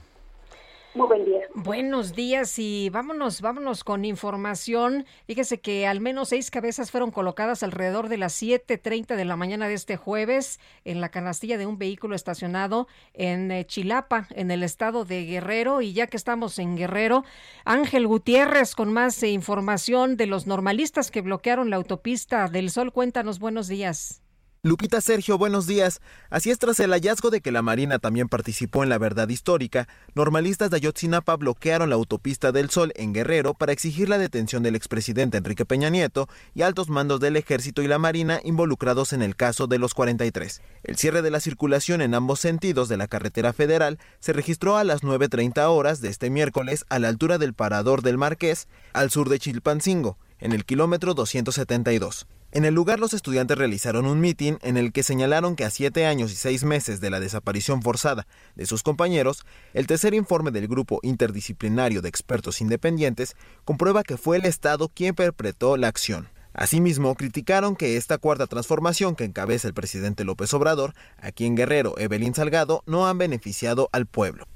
Muy 0.97 1.09
buen 1.09 1.27
día. 1.27 1.41
Buenos 1.55 2.15
días 2.15 2.59
y 2.59 2.89
vámonos, 2.89 3.43
vámonos 3.43 3.85
con 3.85 4.07
información. 4.07 5.05
Fíjese 5.27 5.61
que 5.61 5.87
al 5.87 6.01
menos 6.01 6.31
seis 6.31 6.51
cabezas 6.51 6.91
fueron 6.91 7.11
colocadas 7.11 7.63
alrededor 7.63 8.09
de 8.09 8.17
las 8.17 8.41
7.30 8.43 9.15
de 9.15 9.25
la 9.27 9.37
mañana 9.37 9.69
de 9.69 9.75
este 9.75 9.99
jueves 9.99 10.59
en 10.87 11.03
la 11.03 11.11
canastilla 11.11 11.59
de 11.59 11.67
un 11.67 11.77
vehículo 11.77 12.15
estacionado 12.15 12.89
en 13.13 13.51
eh, 13.51 13.67
Chilapa, 13.67 14.27
en 14.31 14.51
el 14.51 14.63
estado 14.63 15.05
de 15.05 15.27
Guerrero. 15.27 15.83
Y 15.83 15.93
ya 15.93 16.07
que 16.07 16.17
estamos 16.17 16.59
en 16.59 16.79
Guerrero, 16.79 17.25
Ángel 17.67 18.07
Gutiérrez 18.07 18.75
con 18.75 18.91
más 18.91 19.23
eh, 19.23 19.29
información 19.29 20.17
de 20.17 20.27
los 20.27 20.47
normalistas 20.47 21.11
que 21.11 21.21
bloquearon 21.21 21.69
la 21.69 21.77
autopista 21.77 22.49
del 22.49 22.71
Sol. 22.71 22.91
Cuéntanos, 22.91 23.39
buenos 23.39 23.69
días. 23.69 24.23
Lupita 24.67 25.01
Sergio, 25.01 25.39
buenos 25.39 25.69
días. 25.69 26.01
Así 26.29 26.51
es, 26.51 26.59
tras 26.59 26.81
el 26.81 26.91
hallazgo 26.91 27.31
de 27.31 27.41
que 27.41 27.53
la 27.53 27.63
Marina 27.63 28.01
también 28.01 28.29
participó 28.29 28.83
en 28.83 28.89
la 28.89 28.99
verdad 28.99 29.29
histórica, 29.29 29.87
normalistas 30.17 30.71
de 30.71 30.79
Ayotzinapa 30.79 31.37
bloquearon 31.37 31.89
la 31.89 31.95
autopista 31.95 32.51
del 32.51 32.69
Sol 32.69 32.93
en 32.97 33.13
Guerrero 33.13 33.55
para 33.55 33.71
exigir 33.71 34.09
la 34.09 34.19
detención 34.19 34.65
del 34.65 34.75
expresidente 34.75 35.39
Enrique 35.39 35.65
Peña 35.65 35.89
Nieto 35.89 36.29
y 36.53 36.63
altos 36.63 36.89
mandos 36.89 37.21
del 37.21 37.37
Ejército 37.37 37.81
y 37.81 37.87
la 37.87 38.01
Marina 38.01 38.41
involucrados 38.43 39.13
en 39.13 39.23
el 39.23 39.37
caso 39.37 39.69
de 39.69 39.79
los 39.79 39.95
43. 39.95 40.61
El 40.83 40.97
cierre 40.97 41.23
de 41.23 41.31
la 41.31 41.39
circulación 41.39 42.01
en 42.01 42.15
ambos 42.15 42.41
sentidos 42.41 42.89
de 42.89 42.97
la 42.97 43.07
carretera 43.07 43.53
federal 43.53 44.01
se 44.19 44.33
registró 44.33 44.79
a 44.79 44.83
las 44.83 45.05
9.30 45.05 45.65
horas 45.69 46.01
de 46.01 46.09
este 46.09 46.29
miércoles 46.29 46.87
a 46.89 46.99
la 46.99 47.07
altura 47.07 47.39
del 47.39 47.55
Parador 47.55 48.03
del 48.03 48.19
Marqués, 48.19 48.67
al 48.95 49.13
sur 49.13 49.29
de 49.29 49.39
Chilpancingo, 49.39 50.19
en 50.41 50.51
el 50.51 50.65
kilómetro 50.65 51.15
272. 51.15 52.27
En 52.57 52.65
el 52.65 52.73
lugar 52.73 53.01
los 53.01 53.13
estudiantes 53.13 53.59
realizaron 53.59 54.07
un 54.07 54.19
mitin 54.19 54.59
en 54.63 54.79
el 54.79 54.91
que 54.91 55.03
señalaron 55.03 55.57
que 55.57 55.67
a 55.67 55.71
siete 55.71 56.07
años 56.07 56.33
y 56.33 56.37
seis 56.37 56.65
meses 56.65 57.03
de 57.03 57.11
la 57.11 57.21
desaparición 57.21 57.83
forzada 57.83 58.27
de 58.55 58.65
sus 58.65 58.83
compañeros, 58.83 59.45
el 59.75 59.87
tercer 59.87 60.15
informe 60.15 60.51
del 60.51 60.67
grupo 60.67 60.99
interdisciplinario 61.03 62.01
de 62.01 62.09
expertos 62.09 62.63
independientes 62.63 63.37
comprueba 63.67 64.05
que 64.05 64.17
fue 64.17 64.39
el 64.39 64.47
Estado 64.47 64.89
quien 64.89 65.15
perpetró 65.15 65.77
la 65.77 65.89
acción. 65.89 66.31
Asimismo, 66.55 67.15
criticaron 67.15 67.77
que 67.77 67.99
esta 67.99 68.17
cuarta 68.17 68.47
transformación 68.47 69.17
que 69.17 69.25
encabeza 69.25 69.69
el 69.69 69.75
presidente 69.75 70.25
López 70.25 70.55
Obrador, 70.55 70.95
aquí 71.19 71.45
en 71.45 71.57
Guerrero, 71.57 71.99
Evelyn 71.99 72.35
Salgado, 72.35 72.83
no 72.87 73.07
han 73.07 73.19
beneficiado 73.19 73.91
al 73.93 74.07
pueblo. 74.07 74.47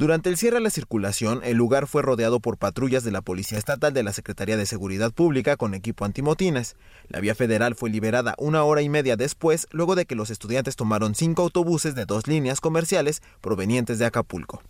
Durante 0.00 0.30
el 0.30 0.38
cierre 0.38 0.56
de 0.56 0.62
la 0.62 0.70
circulación, 0.70 1.42
el 1.44 1.58
lugar 1.58 1.86
fue 1.86 2.00
rodeado 2.00 2.40
por 2.40 2.56
patrullas 2.56 3.04
de 3.04 3.10
la 3.10 3.20
Policía 3.20 3.58
Estatal 3.58 3.92
de 3.92 4.02
la 4.02 4.14
Secretaría 4.14 4.56
de 4.56 4.64
Seguridad 4.64 5.12
Pública 5.12 5.58
con 5.58 5.74
equipo 5.74 6.06
antimotines. 6.06 6.74
La 7.08 7.20
vía 7.20 7.34
federal 7.34 7.74
fue 7.74 7.90
liberada 7.90 8.34
una 8.38 8.64
hora 8.64 8.80
y 8.80 8.88
media 8.88 9.16
después, 9.16 9.68
luego 9.72 9.96
de 9.96 10.06
que 10.06 10.14
los 10.14 10.30
estudiantes 10.30 10.74
tomaron 10.74 11.14
cinco 11.14 11.42
autobuses 11.42 11.94
de 11.94 12.06
dos 12.06 12.26
líneas 12.28 12.62
comerciales 12.62 13.20
provenientes 13.42 13.98
de 13.98 14.06
Acapulco. 14.06 14.62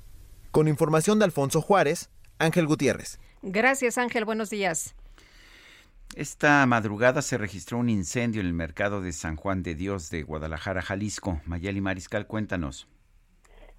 Con 0.50 0.66
información 0.66 1.20
de 1.20 1.26
Alfonso 1.26 1.60
Juárez, 1.60 2.10
Ángel 2.40 2.66
Gutiérrez. 2.66 3.20
Gracias, 3.42 3.98
Ángel. 3.98 4.24
Buenos 4.24 4.50
días. 4.50 4.96
Esta 6.16 6.66
madrugada 6.66 7.22
se 7.22 7.38
registró 7.38 7.78
un 7.78 7.88
incendio 7.88 8.40
en 8.40 8.48
el 8.48 8.52
mercado 8.52 9.00
de 9.00 9.12
San 9.12 9.36
Juan 9.36 9.62
de 9.62 9.76
Dios 9.76 10.10
de 10.10 10.24
Guadalajara, 10.24 10.82
Jalisco. 10.82 11.40
Mayeli 11.46 11.80
Mariscal, 11.80 12.26
cuéntanos. 12.26 12.88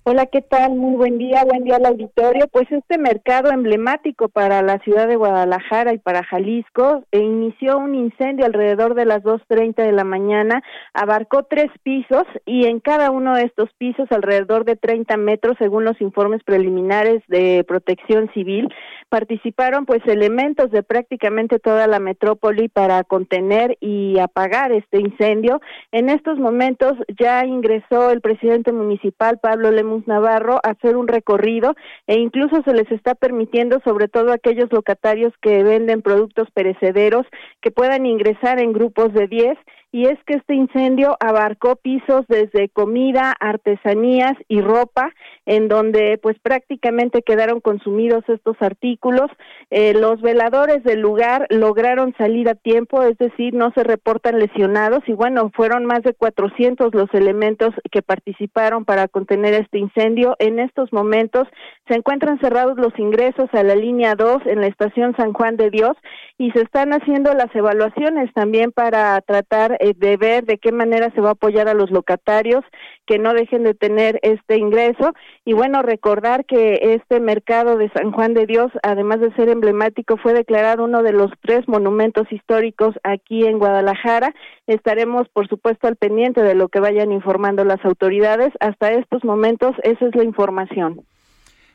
Hola, 0.03 0.25
¿qué 0.25 0.41
tal? 0.41 0.73
Muy 0.73 0.95
buen 0.95 1.19
día, 1.19 1.45
buen 1.45 1.63
día 1.63 1.75
al 1.75 1.85
auditorio. 1.85 2.47
Pues 2.47 2.65
este 2.71 2.97
mercado 2.97 3.51
emblemático 3.51 4.29
para 4.29 4.63
la 4.63 4.79
ciudad 4.79 5.07
de 5.07 5.15
Guadalajara 5.15 5.93
y 5.93 5.99
para 5.99 6.23
Jalisco 6.23 7.03
e 7.11 7.19
inició 7.19 7.77
un 7.77 7.93
incendio 7.93 8.47
alrededor 8.47 8.95
de 8.95 9.05
las 9.05 9.21
2.30 9.21 9.75
de 9.75 9.91
la 9.91 10.03
mañana, 10.03 10.63
abarcó 10.95 11.43
tres 11.43 11.67
pisos 11.83 12.23
y 12.47 12.65
en 12.65 12.79
cada 12.79 13.11
uno 13.11 13.35
de 13.35 13.43
estos 13.43 13.69
pisos 13.77 14.07
alrededor 14.11 14.65
de 14.65 14.75
30 14.75 15.17
metros, 15.17 15.55
según 15.59 15.85
los 15.85 16.01
informes 16.01 16.41
preliminares 16.43 17.21
de 17.27 17.63
protección 17.67 18.27
civil, 18.33 18.73
participaron 19.09 19.85
pues 19.85 20.01
elementos 20.07 20.71
de 20.71 20.81
prácticamente 20.81 21.59
toda 21.59 21.85
la 21.85 21.99
metrópoli 21.99 22.69
para 22.69 23.03
contener 23.03 23.77
y 23.81 24.17
apagar 24.17 24.71
este 24.71 24.99
incendio. 24.99 25.61
En 25.91 26.09
estos 26.09 26.39
momentos 26.39 26.93
ya 27.19 27.45
ingresó 27.45 28.09
el 28.09 28.21
presidente 28.21 28.71
municipal, 28.71 29.37
Pablo 29.37 29.69
Navarro 30.05 30.59
hacer 30.63 30.95
un 30.95 31.07
recorrido 31.07 31.75
e 32.07 32.19
incluso 32.19 32.61
se 32.63 32.73
les 32.73 32.91
está 32.91 33.15
permitiendo, 33.15 33.79
sobre 33.83 34.07
todo 34.07 34.31
aquellos 34.31 34.71
locatarios 34.71 35.33
que 35.41 35.63
venden 35.63 36.01
productos 36.01 36.49
perecederos, 36.51 37.25
que 37.61 37.71
puedan 37.71 38.05
ingresar 38.05 38.59
en 38.59 38.73
grupos 38.73 39.13
de 39.13 39.27
10 39.27 39.57
y 39.91 40.05
es 40.05 40.17
que 40.25 40.35
este 40.35 40.55
incendio 40.55 41.17
abarcó 41.19 41.75
pisos 41.75 42.25
desde 42.29 42.69
comida, 42.69 43.33
artesanías 43.39 44.33
y 44.47 44.61
ropa, 44.61 45.11
en 45.45 45.67
donde 45.67 46.17
pues 46.21 46.39
prácticamente 46.39 47.23
quedaron 47.23 47.59
consumidos 47.59 48.23
estos 48.29 48.55
artículos. 48.61 49.29
Eh, 49.69 49.93
los 49.93 50.21
veladores 50.21 50.83
del 50.83 51.01
lugar 51.01 51.45
lograron 51.49 52.13
salir 52.17 52.47
a 52.47 52.55
tiempo, 52.55 53.03
es 53.03 53.17
decir, 53.17 53.53
no 53.53 53.71
se 53.73 53.83
reportan 53.83 54.39
lesionados 54.39 55.01
y 55.07 55.13
bueno, 55.13 55.51
fueron 55.53 55.85
más 55.85 56.03
de 56.03 56.13
400 56.13 56.93
los 56.93 57.13
elementos 57.13 57.71
que 57.91 58.01
participaron 58.01 58.85
para 58.85 59.09
contener 59.09 59.53
este 59.55 59.77
incendio. 59.77 60.35
En 60.39 60.59
estos 60.59 60.93
momentos 60.93 61.47
se 61.89 61.95
encuentran 61.95 62.39
cerrados 62.39 62.77
los 62.77 62.97
ingresos 62.97 63.49
a 63.51 63.63
la 63.63 63.75
línea 63.75 64.15
2 64.15 64.43
en 64.45 64.61
la 64.61 64.67
estación 64.67 65.15
San 65.17 65.33
Juan 65.33 65.57
de 65.57 65.69
Dios 65.69 65.97
y 66.37 66.51
se 66.51 66.61
están 66.61 66.93
haciendo 66.93 67.33
las 67.33 67.53
evaluaciones 67.53 68.31
también 68.33 68.71
para 68.71 69.19
tratar 69.21 69.77
de 69.95 70.17
ver 70.17 70.45
de 70.45 70.57
qué 70.57 70.71
manera 70.71 71.11
se 71.13 71.21
va 71.21 71.29
a 71.29 71.33
apoyar 71.33 71.67
a 71.67 71.73
los 71.73 71.91
locatarios 71.91 72.63
que 73.05 73.17
no 73.17 73.33
dejen 73.33 73.63
de 73.63 73.73
tener 73.73 74.19
este 74.21 74.57
ingreso. 74.57 75.13
Y 75.45 75.53
bueno 75.53 75.81
recordar 75.81 76.45
que 76.45 76.95
este 76.95 77.19
mercado 77.19 77.77
de 77.77 77.89
San 77.89 78.11
Juan 78.11 78.33
de 78.33 78.45
Dios 78.45 78.71
además 78.83 79.19
de 79.19 79.33
ser 79.33 79.49
emblemático 79.49 80.17
fue 80.17 80.33
declarado 80.33 80.85
uno 80.85 81.03
de 81.03 81.13
los 81.13 81.31
tres 81.41 81.67
monumentos 81.67 82.31
históricos 82.31 82.95
aquí 83.03 83.45
en 83.45 83.59
Guadalajara. 83.59 84.33
Estaremos 84.67 85.27
por 85.29 85.47
supuesto 85.47 85.87
al 85.87 85.95
pendiente 85.95 86.41
de 86.43 86.55
lo 86.55 86.69
que 86.69 86.79
vayan 86.79 87.11
informando 87.11 87.63
las 87.65 87.83
autoridades. 87.83 88.53
Hasta 88.59 88.91
estos 88.91 89.23
momentos 89.23 89.71
esa 89.83 90.05
es 90.05 90.15
la 90.15 90.23
información. 90.23 91.01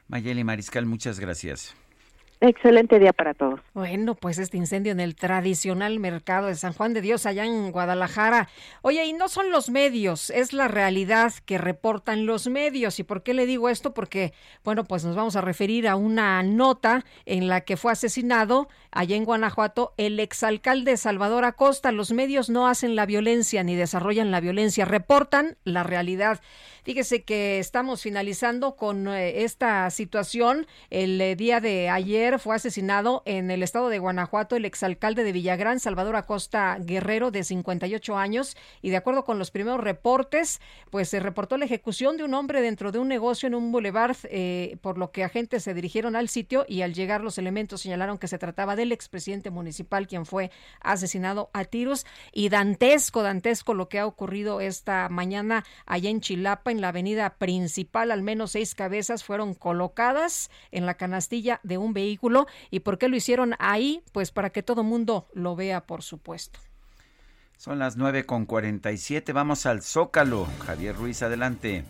Mayeli 0.09 0.45
Mariscal 0.45 0.87
muchas 0.87 1.19
gracias 1.19 1.77
Excelente 2.39 2.99
día 2.99 3.15
para 3.15 3.33
todos. 3.33 3.61
Bueno, 3.73 4.15
pues 4.15 4.37
este 4.37 4.59
incendio 4.59 4.93
en 4.93 5.01
el 5.01 5.17
tradicional 5.17 5.99
mercado 5.99 6.49
de 6.49 6.55
San 6.55 6.75
Juan 6.75 6.93
de 6.93 7.01
Dios 7.01 7.25
allá 7.25 7.47
en 7.47 7.73
Guadalajara. 7.73 8.51
Oye, 8.83 9.07
y 9.07 9.15
no 9.15 9.31
son 9.31 9.51
los 9.51 9.71
medios, 9.71 10.29
es 10.29 10.53
la 10.53 10.69
realidad 10.69 11.33
que 11.47 11.57
reportan 11.57 12.27
los 12.27 12.47
medios. 12.49 12.99
¿Y 12.99 13.05
por 13.05 13.23
qué 13.23 13.33
le 13.33 13.47
digo 13.47 13.71
esto? 13.71 13.95
Porque, 13.95 14.35
bueno, 14.65 14.85
pues 14.85 15.03
nos 15.03 15.17
vamos 15.17 15.35
a 15.35 15.41
referir 15.41 15.89
a 15.89 15.97
una 15.97 16.43
nota 16.43 17.07
en 17.25 17.49
la 17.49 17.63
que 17.63 17.79
fue 17.79 17.93
asesinado 17.93 18.69
allá 18.91 19.17
en 19.17 19.25
Guanajuato 19.25 19.95
el 19.97 20.21
exalcalde 20.21 20.99
Salvador 20.99 21.47
Acosta. 21.47 21.91
Los 21.91 22.13
medios 22.13 22.51
no 22.51 22.69
hacen 22.69 22.97
la 22.97 23.07
violencia 23.07 23.63
ni 23.63 23.77
desarrollan 23.77 24.31
la 24.31 24.41
violencia, 24.41 24.85
reportan 24.85 25.57
la 25.65 25.85
realidad. 25.85 26.43
Fíjese 26.85 27.25
que 27.25 27.59
estamos 27.59 28.03
finalizando 28.03 28.77
con 28.77 29.09
eh, 29.09 29.43
esta 29.43 29.91
situación 29.91 30.69
el 30.91 31.21
eh, 31.21 31.35
día 31.35 31.61
de 31.61 31.89
ayer 31.89 32.26
fue 32.39 32.57
asesinado 32.57 33.23
en 33.25 33.51
el 33.51 33.63
estado 33.63 33.89
de 33.89 34.01
Guanajuato 34.01 34.57
el 34.57 34.65
exalcalde 34.65 35.23
de 35.23 35.33
Villagrán, 35.33 35.79
Salvador 35.79 36.17
Acosta 36.17 36.77
Guerrero, 36.81 37.31
de 37.31 37.45
58 37.45 38.17
años, 38.19 38.57
y 38.83 38.91
de 38.91 38.97
acuerdo 38.97 39.25
con 39.25 39.39
los 39.39 39.53
primeros 39.53 39.81
reportes, 39.81 40.61
pues 40.91 41.09
se 41.09 41.21
reportó 41.21 41.57
la 41.57 41.65
ejecución 41.65 42.17
de 42.17 42.25
un 42.25 42.35
hombre 42.35 42.61
dentro 42.61 42.91
de 42.91 42.99
un 42.99 43.07
negocio 43.07 43.47
en 43.47 43.55
un 43.55 43.71
boulevard, 43.71 44.17
eh, 44.25 44.77
por 44.81 44.99
lo 44.99 45.13
que 45.13 45.23
agentes 45.23 45.63
se 45.63 45.73
dirigieron 45.73 46.17
al 46.17 46.29
sitio 46.29 46.67
y 46.69 46.83
al 46.83 46.95
llegar 46.95 47.23
los 47.23 47.39
elementos 47.39 47.83
señalaron 47.83 48.19
que 48.19 48.29
se 48.29 48.39
trataba 48.39 48.75
del 48.75 48.91
expresidente 48.91 49.51
municipal 49.51 50.09
quien 50.09 50.27
fue 50.27 50.51
asesinado 50.81 51.49
a 51.53 51.65
tiros 51.65 52.07
y 52.33 52.49
dantesco, 52.49 53.23
dantesco 53.23 53.73
lo 53.73 53.89
que 53.89 54.01
ha 54.01 54.07
ocurrido 54.07 54.61
esta 54.61 55.09
mañana 55.09 55.65
allá 55.87 56.11
en 56.11 56.21
Chilapa, 56.21 56.73
en 56.73 56.81
la 56.81 56.89
avenida 56.89 57.37
principal, 57.39 58.11
al 58.11 58.23
menos 58.23 58.53
seis 58.53 58.75
cabezas 58.75 59.23
fueron 59.23 59.55
colocadas 59.55 60.51
en 60.73 60.87
la 60.87 60.95
canastilla 60.95 61.61
de 61.63 61.79
un 61.79 61.93
vehículo. 61.93 62.16
¿Y 62.71 62.81
por 62.81 62.99
qué 62.99 63.09
lo 63.09 63.17
hicieron 63.17 63.55
ahí? 63.59 64.03
Pues 64.13 64.31
para 64.31 64.51
que 64.51 64.63
todo 64.63 64.83
mundo 64.83 65.27
lo 65.33 65.57
vea, 65.57 65.87
por 65.87 66.03
supuesto. 66.03 66.61
Son 67.57 67.79
las 67.79 67.97
nueve 67.97 68.27
con 68.27 68.47
siete. 68.97 69.33
Vamos 69.33 69.67
al 69.67 69.83
Zócalo. 69.83 70.47
Javier 70.67 70.95
Ruiz, 70.95 71.23
adelante. 71.23 71.85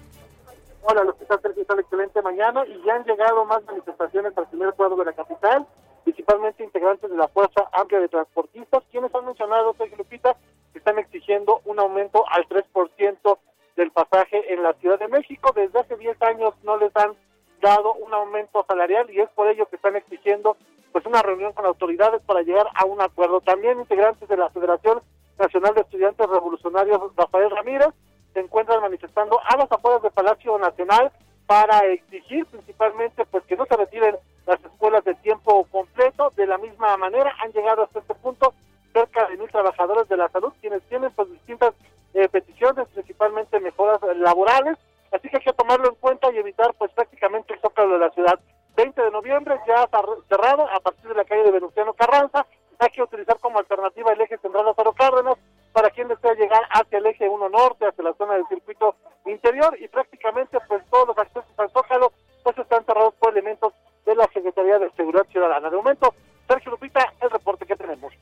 Hola, 0.82 1.02
los 1.02 1.16
que 1.16 1.24
están 1.24 1.40
una 1.68 1.80
excelente 1.80 2.22
mañana 2.22 2.64
y 2.66 2.80
ya 2.84 2.94
han 2.94 3.04
llegado 3.04 3.44
más 3.44 3.64
manifestaciones 3.64 4.36
al 4.38 4.48
primer 4.48 4.72
cuadro 4.74 4.96
de 4.96 5.06
la 5.06 5.12
capital, 5.12 5.66
principalmente 6.04 6.62
integrantes 6.62 7.10
de 7.10 7.16
la 7.16 7.26
Fuerza 7.28 7.68
Amplia 7.72 7.98
de 7.98 8.08
Transportistas, 8.08 8.84
quienes 8.92 9.12
han 9.12 9.26
mencionado, 9.26 9.74
Sergio 9.76 9.96
Lupita, 9.98 10.36
que 10.72 10.78
están 10.78 10.98
exigiendo 10.98 11.60
un 11.64 11.80
aumento 11.80 12.24
al 12.30 12.46
3% 12.48 13.38
del 13.76 13.90
pasaje 13.90 14.54
en 14.54 14.62
la 14.62 14.74
Ciudad 14.74 14.98
de 14.98 15.08
México. 15.08 15.52
Desde 15.54 15.80
hace 15.80 15.96
10 15.96 16.22
años 16.22 16.54
no 16.62 16.76
les 16.78 16.94
han 16.96 17.14
dado 17.60 17.94
un 17.94 18.12
aumento 18.12 18.64
salarial 18.66 19.10
y 19.10 19.20
es 19.20 19.28
por 19.30 19.48
ello 19.48 19.66
que 19.66 19.76
están 19.76 19.96
exigiendo 19.96 20.56
pues 20.92 21.04
una 21.06 21.22
reunión 21.22 21.52
con 21.52 21.66
autoridades 21.66 22.22
para 22.22 22.42
llegar 22.42 22.66
a 22.74 22.84
un 22.84 23.00
acuerdo. 23.00 23.40
También 23.40 23.78
integrantes 23.78 24.28
de 24.28 24.36
la 24.36 24.48
Federación 24.50 25.02
Nacional 25.38 25.74
de 25.74 25.82
Estudiantes 25.82 26.26
Revolucionarios 26.28 27.00
Rafael 27.16 27.50
Ramírez 27.50 27.88
se 28.32 28.40
encuentran 28.40 28.80
manifestando 28.80 29.40
a 29.44 29.56
las 29.56 29.70
afueras 29.70 30.02
del 30.02 30.12
Palacio 30.12 30.58
Nacional 30.58 31.12
para 31.46 31.80
exigir 31.86 32.46
principalmente 32.46 33.24
pues 33.26 33.44
que 33.44 33.56
no 33.56 33.66
se 33.66 33.76
retiren 33.76 34.16
las 34.46 34.58
escuelas 34.64 35.04
de 35.04 35.14
tiempo 35.16 35.66
completo. 35.70 36.32
De 36.36 36.46
la 36.46 36.58
misma 36.58 36.96
manera 36.96 37.32
han 37.42 37.52
llegado 37.52 37.82
hasta 37.84 37.98
este 37.98 38.14
punto 38.14 38.54
cerca 38.92 39.28
de 39.28 39.36
mil 39.36 39.50
trabajadores 39.50 40.08
de 40.08 40.16
la 40.16 40.28
salud 40.30 40.52
quienes 40.60 40.82
tienen 40.84 41.10
pues 41.12 41.30
distintas 41.30 41.74
eh, 42.14 42.28
peticiones, 42.28 42.88
principalmente 42.88 43.60
mejoras 43.60 44.00
laborales 44.16 44.78
Así 45.16 45.30
que 45.30 45.38
hay 45.38 45.44
que 45.44 45.52
tomarlo 45.54 45.88
en 45.88 45.94
cuenta 45.94 46.30
y 46.30 46.36
evitar 46.36 46.74
pues 46.74 46.92
prácticamente 46.92 47.54
el 47.54 47.60
zócalo 47.60 47.94
de 47.94 47.98
la 47.98 48.10
ciudad. 48.10 48.38
20 48.76 49.00
de 49.00 49.10
noviembre 49.10 49.58
ya 49.66 49.88
cerrado 50.28 50.68
a 50.70 50.80
partir 50.80 51.08
de 51.08 51.14
la 51.14 51.24
calle 51.24 51.42
de 51.42 51.52
Venustiano 51.52 51.94
Carranza. 51.94 52.46
Hay 52.78 52.90
que 52.90 53.02
utilizar 53.02 53.38
como 53.40 53.58
alternativa 53.58 54.12
el 54.12 54.20
eje 54.20 54.36
central 54.36 54.66
Lázaro 54.66 54.92
Cárdenas 54.92 55.38
para 55.72 55.88
quien 55.88 56.08
desea 56.08 56.34
llegar 56.34 56.60
hacia 56.70 56.98
el 56.98 57.06
eje 57.06 57.26
1 57.26 57.48
norte, 57.48 57.86
hacia 57.86 58.04
la 58.04 58.12
zona 58.14 58.34
del 58.34 58.46
circuito 58.48 58.94
interior 59.24 59.74
y 59.80 59.88
prácticamente 59.88 60.58
pues 60.68 60.84
todos 60.90 61.08
los 61.08 61.18
accesos 61.18 61.58
al 61.58 61.70
zócalo 61.70 62.12
pues 62.42 62.58
están 62.58 62.84
cerrados 62.84 63.14
por 63.14 63.32
elementos 63.32 63.72
de 64.04 64.14
la 64.14 64.28
Secretaría 64.34 64.78
de 64.78 64.90
Seguridad 64.92 65.26
Ciudadana. 65.32 65.70
De 65.70 65.76
momento, 65.76 66.14
Sergio 66.46 66.72
Lupita, 66.72 67.14
el 67.22 67.30
reporte 67.30 67.64
que 67.64 67.76
tenemos. 67.76 68.12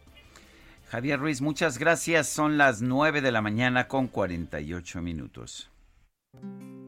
Javier 0.88 1.18
Ruiz, 1.18 1.40
muchas 1.40 1.78
gracias. 1.78 2.28
Son 2.28 2.56
las 2.56 2.80
9 2.80 3.20
de 3.20 3.32
la 3.32 3.42
mañana 3.42 3.88
con 3.88 4.06
48 4.06 5.02
minutos. 5.02 5.73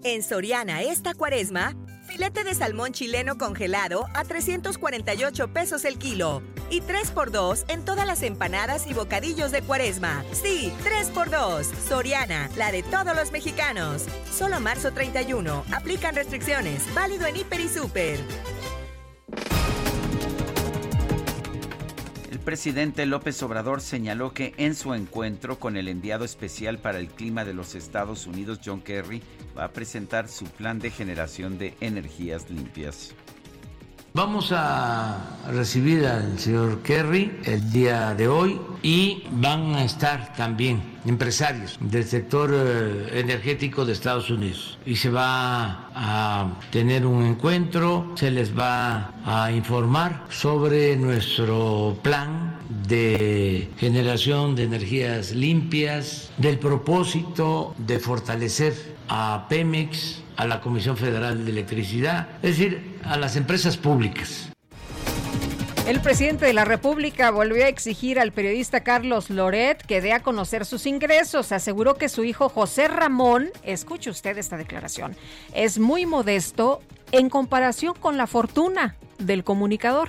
En 0.05 0.23
Soriana 0.23 0.83
esta 0.83 1.15
cuaresma, 1.15 1.75
filete 2.07 2.45
de 2.45 2.55
salmón 2.55 2.93
chileno 2.93 3.39
congelado 3.39 4.07
a 4.15 4.25
348 4.25 5.53
pesos 5.53 5.85
el 5.85 5.99
kilo. 5.99 6.43
Y 6.71 6.81
3x2 6.81 7.65
en 7.69 7.85
todas 7.85 8.07
las 8.07 8.23
empanadas 8.23 8.87
y 8.87 8.95
bocadillos 8.95 9.51
de 9.51 9.63
cuaresma. 9.63 10.25
Sí, 10.33 10.73
3x2. 10.85 11.65
Soriana, 11.89 12.49
la 12.57 12.71
de 12.71 12.83
todos 12.85 13.17
los 13.17 13.33
mexicanos. 13.33 14.05
Solo 14.31 14.61
marzo 14.61 14.93
31. 14.93 15.65
Aplican 15.73 16.15
restricciones. 16.15 16.83
Válido 16.95 17.27
en 17.27 17.37
Hiper 17.37 17.61
y 17.61 17.69
Super. 17.69 18.21
Presidente 22.47 23.07
López 23.07 23.43
Obrador 23.43 23.81
señaló 23.81 24.33
que 24.33 24.55
en 24.57 24.77
su 24.77 24.95
encuentro 24.95 25.59
con 25.59 25.77
el 25.77 25.89
enviado 25.89 26.25
especial 26.25 26.79
para 26.79 27.01
el 27.01 27.09
clima 27.09 27.45
de 27.45 27.53
los 27.53 27.75
Estados 27.75 28.29
Unidos, 28.29 28.61
John 28.65 28.83
Kerry, 28.83 29.21
va 29.59 29.65
a 29.65 29.73
presentar 29.73 30.29
su 30.29 30.45
plan 30.45 30.79
de 30.79 30.93
generación 30.93 31.59
de 31.59 31.75
energías 31.81 32.49
limpias. 32.49 33.17
Vamos 34.17 34.51
a 34.51 35.43
recibir 35.53 36.07
al 36.07 36.39
señor 36.39 36.81
Kerry 36.81 37.39
el 37.45 37.71
día 37.71 38.15
de 38.15 38.29
hoy 38.29 38.59
y 38.83 39.25
van 39.31 39.75
a 39.75 39.85
estar 39.85 40.33
también 40.33 40.81
empresarios 41.05 41.77
del 41.81 42.05
sector 42.05 42.51
eh, 42.51 43.21
energético 43.21 43.85
de 43.85 43.93
Estados 43.93 44.31
Unidos. 44.31 44.79
Y 44.87 44.97
se 44.97 45.11
va 45.11 45.91
a 45.95 46.49
tener 46.71 47.05
un 47.05 47.27
encuentro, 47.27 48.13
se 48.15 48.31
les 48.31 48.59
va 48.59 49.13
a 49.27 49.53
informar 49.53 50.25
sobre 50.31 50.97
nuestro 50.97 51.99
plan 52.03 52.59
de 52.89 53.69
generación 53.77 54.57
de 54.57 54.63
energías 54.63 55.33
limpias, 55.33 56.31
del 56.39 56.59
propósito 56.59 57.75
de 57.77 57.99
fortalecer 57.99 58.97
a 59.11 59.45
Pemex, 59.51 60.23
a 60.37 60.47
la 60.47 60.61
Comisión 60.61 60.97
Federal 60.97 61.45
de 61.45 61.51
Electricidad, 61.51 62.29
es 62.43 62.59
decir, 62.59 62.99
a 63.05 63.17
las 63.17 63.37
empresas 63.37 63.77
públicas. 63.77 64.51
El 65.87 66.01
presidente 66.01 66.47
de 66.47 66.53
la 66.53 66.65
República 66.65 67.31
volvió 67.31 67.65
a 67.65 67.69
exigir 67.69 68.19
al 68.19 68.33
periodista 68.33 68.81
Carlos 68.81 69.31
Loret 69.31 69.81
que 69.87 70.01
dé 70.01 70.13
a 70.13 70.21
conocer 70.21 70.67
sus 70.67 70.85
ingresos. 70.85 71.53
Aseguró 71.53 71.95
que 71.95 72.09
su 72.09 72.25
hijo 72.25 72.49
José 72.49 72.89
Ramón, 72.89 73.51
escuche 73.63 74.11
usted 74.11 74.37
esta 74.37 74.57
declaración, 74.57 75.15
es 75.55 75.79
muy 75.79 76.05
modesto 76.05 76.83
en 77.13 77.31
comparación 77.31 77.95
con 77.95 78.17
la 78.17 78.27
fortuna 78.27 78.97
del 79.19 79.45
comunicador. 79.45 80.09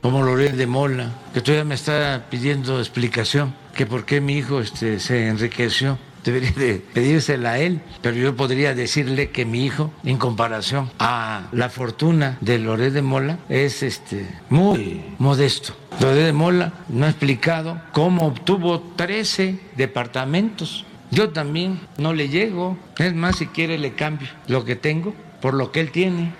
Como 0.00 0.22
Loret 0.22 0.52
de 0.52 0.66
Mola, 0.66 1.10
que 1.34 1.42
todavía 1.42 1.64
me 1.64 1.74
está 1.74 2.24
pidiendo 2.30 2.78
explicación, 2.78 3.54
que 3.74 3.84
por 3.84 4.06
qué 4.06 4.22
mi 4.22 4.38
hijo 4.38 4.60
este, 4.60 5.00
se 5.00 5.28
enriqueció 5.28 5.98
debería 6.24 6.52
de 6.52 6.82
pedírsela 6.92 7.52
a 7.52 7.58
él, 7.58 7.80
pero 8.02 8.16
yo 8.16 8.36
podría 8.36 8.74
decirle 8.74 9.30
que 9.30 9.44
mi 9.44 9.64
hijo, 9.64 9.92
en 10.04 10.18
comparación 10.18 10.90
a 10.98 11.48
la 11.52 11.68
fortuna 11.68 12.38
de 12.40 12.58
de 12.58 13.02
Mola, 13.02 13.38
es 13.48 13.82
este, 13.82 14.26
muy 14.50 15.02
modesto. 15.18 15.74
Loret 16.00 16.26
de 16.26 16.32
Mola 16.32 16.72
no 16.88 17.06
ha 17.06 17.08
explicado 17.08 17.80
cómo 17.92 18.26
obtuvo 18.26 18.80
13 18.80 19.58
departamentos. 19.76 20.84
Yo 21.10 21.30
también 21.30 21.80
no 21.96 22.12
le 22.12 22.28
llego. 22.28 22.76
Es 22.98 23.14
más, 23.14 23.36
si 23.36 23.46
quiere 23.46 23.78
le 23.78 23.94
cambio 23.94 24.28
lo 24.46 24.64
que 24.64 24.76
tengo 24.76 25.14
por 25.40 25.54
lo 25.54 25.72
que 25.72 25.80
él 25.80 25.90
tiene. 25.90 26.32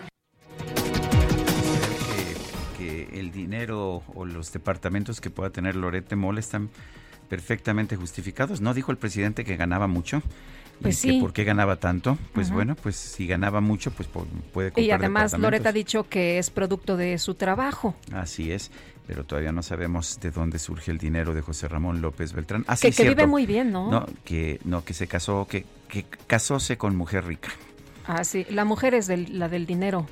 Que, 2.77 3.09
el 3.15 3.33
dinero 3.33 4.03
o 4.15 4.25
los 4.25 4.53
departamentos 4.53 5.21
que 5.21 5.31
pueda 5.31 5.51
tener 5.51 5.75
Loret 5.77 6.09
de 6.09 6.17
Mola 6.17 6.41
están 6.41 6.71
perfectamente 7.29 7.97
justificados. 7.97 8.61
¿No 8.61 8.75
dijo 8.75 8.91
el 8.93 8.99
presidente 8.99 9.45
que 9.45 9.57
ganaba 9.57 9.87
mucho? 9.87 10.23
Pues 10.81 10.99
sí. 10.99 11.21
¿Por 11.21 11.33
qué 11.33 11.45
ganaba 11.45 11.77
tanto? 11.77 12.17
Pues 12.33 12.51
bueno, 12.51 12.77
pues 12.77 12.97
si 12.97 13.27
ganaba 13.27 13.61
mucho, 13.61 13.91
pues 13.91 14.09
puede 14.09 14.71
comprar 14.71 14.85
Y 14.85 14.91
además 14.91 15.37
Loreta 15.37 15.71
ha 15.71 15.73
dicho 15.73 16.09
que 16.09 16.39
es 16.39 16.51
producto 16.51 16.97
de 16.97 17.19
su 17.19 17.35
trabajo. 17.35 17.97
Así 18.13 18.53
es, 18.53 18.71
pero 19.07 19.25
todavía 19.25 19.51
no 19.51 19.63
sabemos 19.63 20.21
de 20.21 20.31
dónde 20.31 20.59
surge 20.61 20.93
el 20.93 20.99
dinero 20.99 21.35
de 21.35 21.43
José 21.43 21.67
Ramón 21.67 22.01
López 22.01 22.33
Beltrán. 22.33 22.65
Así 22.69 22.93
que, 22.93 23.09
vive 23.09 23.27
muy 23.27 23.45
bien, 23.45 23.73
¿no? 23.73 23.91
No, 23.91 24.07
que, 24.25 24.61
no, 24.65 24.85
que 24.85 24.95
se 24.95 25.09
casó, 25.09 25.49
que, 25.49 25.67
que 25.89 26.05
casóse 26.27 26.79
con 26.79 26.95
mujer 26.95 27.25
rica. 27.25 27.51
Ah, 28.07 28.23
sí, 28.23 28.47
la 28.49 28.65
mujer 28.65 28.95
es 28.95 29.09
la 29.09 29.49
del 29.49 29.67
dinero. 29.67 30.07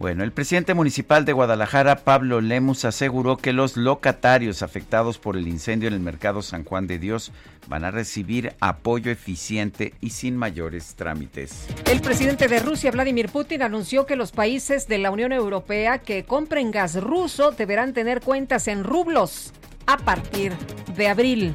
Bueno, 0.00 0.24
el 0.24 0.32
presidente 0.32 0.72
municipal 0.72 1.26
de 1.26 1.34
Guadalajara, 1.34 1.96
Pablo 1.96 2.40
Lemus, 2.40 2.86
aseguró 2.86 3.36
que 3.36 3.52
los 3.52 3.76
locatarios 3.76 4.62
afectados 4.62 5.18
por 5.18 5.36
el 5.36 5.46
incendio 5.46 5.88
en 5.88 5.92
el 5.92 6.00
mercado 6.00 6.40
San 6.40 6.64
Juan 6.64 6.86
de 6.86 6.98
Dios 6.98 7.32
van 7.68 7.84
a 7.84 7.90
recibir 7.90 8.54
apoyo 8.60 9.12
eficiente 9.12 9.92
y 10.00 10.08
sin 10.08 10.38
mayores 10.38 10.94
trámites. 10.94 11.66
El 11.84 12.00
presidente 12.00 12.48
de 12.48 12.60
Rusia, 12.60 12.90
Vladimir 12.92 13.28
Putin, 13.28 13.60
anunció 13.60 14.06
que 14.06 14.16
los 14.16 14.32
países 14.32 14.88
de 14.88 14.96
la 14.96 15.10
Unión 15.10 15.34
Europea 15.34 15.98
que 15.98 16.24
compren 16.24 16.70
gas 16.70 16.98
ruso 16.98 17.50
deberán 17.50 17.92
tener 17.92 18.22
cuentas 18.22 18.68
en 18.68 18.84
rublos 18.84 19.52
a 19.84 19.98
partir 19.98 20.54
de 20.96 21.08
abril. 21.08 21.54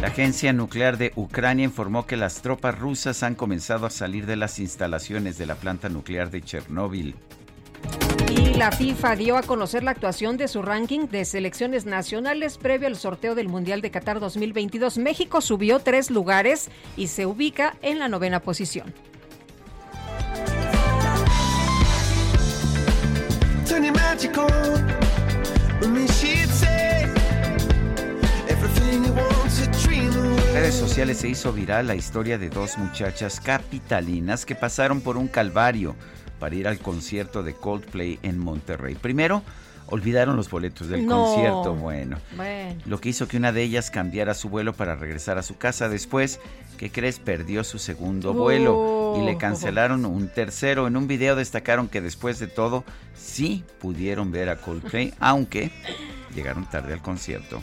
La 0.00 0.08
agencia 0.08 0.52
nuclear 0.52 0.96
de 0.96 1.12
Ucrania 1.16 1.64
informó 1.64 2.06
que 2.06 2.16
las 2.16 2.40
tropas 2.40 2.78
rusas 2.78 3.24
han 3.24 3.34
comenzado 3.34 3.84
a 3.84 3.90
salir 3.90 4.26
de 4.26 4.36
las 4.36 4.60
instalaciones 4.60 5.38
de 5.38 5.46
la 5.46 5.56
planta 5.56 5.88
nuclear 5.88 6.30
de 6.30 6.40
Chernóbil. 6.40 7.16
Y 8.30 8.54
la 8.54 8.70
FIFA 8.70 9.16
dio 9.16 9.36
a 9.36 9.42
conocer 9.42 9.82
la 9.82 9.90
actuación 9.90 10.36
de 10.36 10.46
su 10.46 10.62
ranking 10.62 11.08
de 11.08 11.24
selecciones 11.24 11.84
nacionales 11.84 12.58
previo 12.58 12.86
al 12.86 12.94
sorteo 12.94 13.34
del 13.34 13.48
Mundial 13.48 13.80
de 13.80 13.90
Qatar 13.90 14.20
2022. 14.20 14.98
México 14.98 15.40
subió 15.40 15.80
tres 15.80 16.12
lugares 16.12 16.70
y 16.96 17.08
se 17.08 17.26
ubica 17.26 17.74
en 17.82 17.98
la 17.98 18.08
novena 18.08 18.38
posición. 18.38 18.94
Redes 30.60 30.74
sociales 30.74 31.18
se 31.18 31.28
hizo 31.28 31.52
viral 31.52 31.86
la 31.86 31.94
historia 31.94 32.36
de 32.36 32.50
dos 32.50 32.78
muchachas 32.78 33.40
capitalinas 33.40 34.44
que 34.44 34.56
pasaron 34.56 35.00
por 35.00 35.16
un 35.16 35.28
calvario 35.28 35.94
para 36.40 36.56
ir 36.56 36.66
al 36.66 36.80
concierto 36.80 37.44
de 37.44 37.54
Coldplay 37.54 38.18
en 38.24 38.40
Monterrey. 38.40 38.96
Primero, 38.96 39.44
olvidaron 39.86 40.34
los 40.34 40.50
boletos 40.50 40.88
del 40.88 41.06
No. 41.06 41.22
concierto. 41.22 41.74
Bueno, 41.76 42.18
Bueno. 42.34 42.74
lo 42.86 43.00
que 43.00 43.10
hizo 43.10 43.28
que 43.28 43.36
una 43.36 43.52
de 43.52 43.62
ellas 43.62 43.92
cambiara 43.92 44.34
su 44.34 44.48
vuelo 44.48 44.72
para 44.72 44.96
regresar 44.96 45.38
a 45.38 45.44
su 45.44 45.56
casa. 45.58 45.88
Después, 45.88 46.40
¿qué 46.76 46.90
crees? 46.90 47.20
Perdió 47.20 47.62
su 47.62 47.78
segundo 47.78 48.34
vuelo 48.34 49.14
y 49.16 49.24
le 49.24 49.36
cancelaron 49.38 50.04
un 50.06 50.26
tercero. 50.26 50.88
En 50.88 50.96
un 50.96 51.06
video 51.06 51.36
destacaron 51.36 51.86
que 51.86 52.00
después 52.00 52.40
de 52.40 52.48
todo 52.48 52.82
sí 53.14 53.62
pudieron 53.80 54.32
ver 54.32 54.48
a 54.48 54.56
Coldplay, 54.56 55.14
aunque 55.20 55.70
llegaron 56.34 56.68
tarde 56.68 56.94
al 56.94 57.00
concierto. 57.00 57.62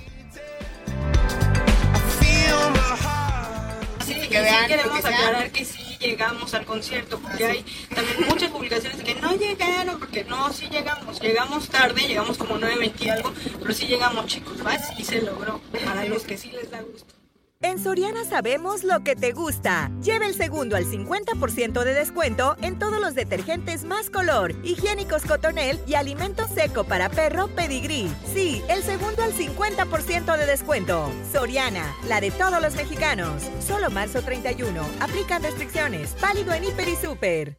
Sí, 4.36 4.42
que 4.42 4.52
vean, 4.52 4.68
queremos 4.68 5.06
aclarar 5.06 5.52
que 5.52 5.66
sí 5.66 5.98
llegamos 6.00 6.54
al 6.54 6.66
concierto, 6.66 7.20
porque 7.20 7.46
hay 7.46 7.66
también 7.94 8.28
muchas 8.28 8.52
publicaciones 8.52 9.02
que 9.02 9.16
no 9.16 9.36
llegaron, 9.36 10.00
porque 10.00 10.24
no, 10.24 10.52
sí 10.52 10.68
llegamos, 10.70 11.22
llegamos 11.22 11.70
tarde, 11.70 12.02
llegamos 12.08 12.38
como 12.38 12.58
9.20 12.60 12.94
y 13.00 13.10
algo, 13.10 13.34
pero 13.60 13.74
sí 13.74 13.88
llegamos 13.88 14.26
chicos, 14.28 14.66
¿va? 14.66 14.78
Y 14.98 15.04
se 15.04 15.22
logró, 15.22 15.62
para 15.84 16.06
los 16.06 16.24
que 16.24 16.38
sí 16.38 16.52
les 16.52 16.70
da 16.70 16.82
gusto. 16.82 17.25
En 17.62 17.80
Soriana 17.80 18.26
sabemos 18.26 18.84
lo 18.84 19.04
que 19.04 19.16
te 19.16 19.32
gusta. 19.32 19.90
Lleva 20.04 20.26
el 20.26 20.36
segundo 20.36 20.76
al 20.76 20.86
50% 20.86 21.84
de 21.84 21.94
descuento 21.94 22.56
en 22.62 22.78
todos 22.78 23.00
los 23.00 23.16
detergentes 23.16 23.86
más 23.86 24.10
color, 24.10 24.54
higiénicos 24.64 25.24
cotonel 25.24 25.80
y 25.88 25.96
alimento 25.96 26.48
seco 26.48 26.84
para 26.84 27.10
perro 27.10 27.48
Pedigree. 27.48 28.10
Sí, 28.34 28.62
el 28.68 28.84
segundo 28.84 29.24
al 29.24 29.34
50% 29.34 30.38
de 30.38 30.46
descuento. 30.46 31.12
Soriana, 31.32 31.96
la 32.08 32.22
de 32.22 32.32
todos 32.32 32.62
los 32.62 32.76
mexicanos. 32.76 33.44
Solo 33.66 33.90
marzo 33.90 34.22
31. 34.22 34.82
Aplican 35.00 35.42
restricciones. 35.42 36.16
Válido 36.22 36.54
en 36.54 36.66
Hiper 36.66 36.90
y 36.90 36.96
Super. 36.96 37.58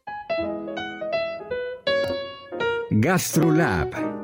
GastroLab. 2.91 4.16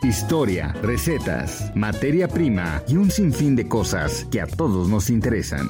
Historia, 0.00 0.72
recetas, 0.80 1.74
materia 1.74 2.28
prima 2.28 2.80
y 2.86 2.96
un 2.96 3.10
sinfín 3.10 3.56
de 3.56 3.68
cosas 3.68 4.24
que 4.30 4.40
a 4.40 4.46
todos 4.46 4.88
nos 4.88 5.10
interesan. 5.10 5.66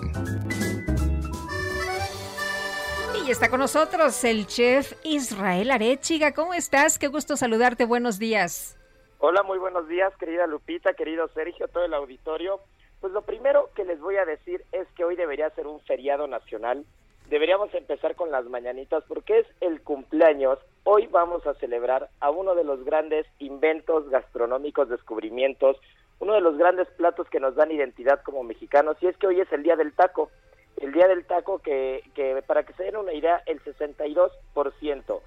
Y 3.26 3.30
está 3.30 3.48
con 3.48 3.60
nosotros 3.60 4.22
el 4.24 4.46
chef 4.46 4.92
Israel 5.02 5.70
Arechiga. 5.70 6.34
¿Cómo 6.34 6.52
estás? 6.52 6.98
Qué 6.98 7.06
gusto 7.08 7.38
saludarte. 7.38 7.86
Buenos 7.86 8.18
días. 8.18 8.76
Hola, 9.18 9.42
muy 9.44 9.56
buenos 9.56 9.88
días, 9.88 10.12
querida 10.18 10.46
Lupita, 10.46 10.92
querido 10.92 11.28
Sergio, 11.28 11.66
todo 11.68 11.86
el 11.86 11.94
auditorio. 11.94 12.60
Pues 13.00 13.14
lo 13.14 13.22
primero 13.22 13.70
que 13.74 13.86
les 13.86 13.98
voy 13.98 14.16
a 14.16 14.26
decir 14.26 14.62
es 14.72 14.86
que 14.94 15.04
hoy 15.04 15.16
debería 15.16 15.48
ser 15.50 15.66
un 15.66 15.80
feriado 15.80 16.26
nacional. 16.26 16.84
Deberíamos 17.30 17.72
empezar 17.72 18.14
con 18.14 18.30
las 18.30 18.44
mañanitas 18.44 19.04
porque 19.08 19.38
es 19.38 19.46
el 19.62 19.80
cumpleaños. 19.80 20.58
Hoy 20.84 21.06
vamos 21.06 21.46
a 21.46 21.54
celebrar 21.54 22.08
a 22.20 22.30
uno 22.30 22.54
de 22.54 22.64
los 22.64 22.84
grandes 22.84 23.26
inventos 23.38 24.08
gastronómicos, 24.08 24.88
descubrimientos, 24.88 25.76
uno 26.18 26.34
de 26.34 26.40
los 26.40 26.56
grandes 26.56 26.88
platos 26.96 27.28
que 27.28 27.40
nos 27.40 27.54
dan 27.54 27.70
identidad 27.70 28.22
como 28.22 28.42
mexicanos 28.42 28.96
y 29.00 29.06
es 29.06 29.16
que 29.16 29.26
hoy 29.26 29.40
es 29.40 29.52
el 29.52 29.62
Día 29.62 29.76
del 29.76 29.92
Taco. 29.92 30.30
El 30.76 30.92
Día 30.92 31.08
del 31.08 31.24
Taco 31.26 31.58
que, 31.58 32.02
que 32.14 32.42
para 32.46 32.64
que 32.64 32.72
se 32.74 32.84
den 32.84 32.96
una 32.96 33.12
idea, 33.12 33.42
el 33.46 33.62
62% 33.62 35.20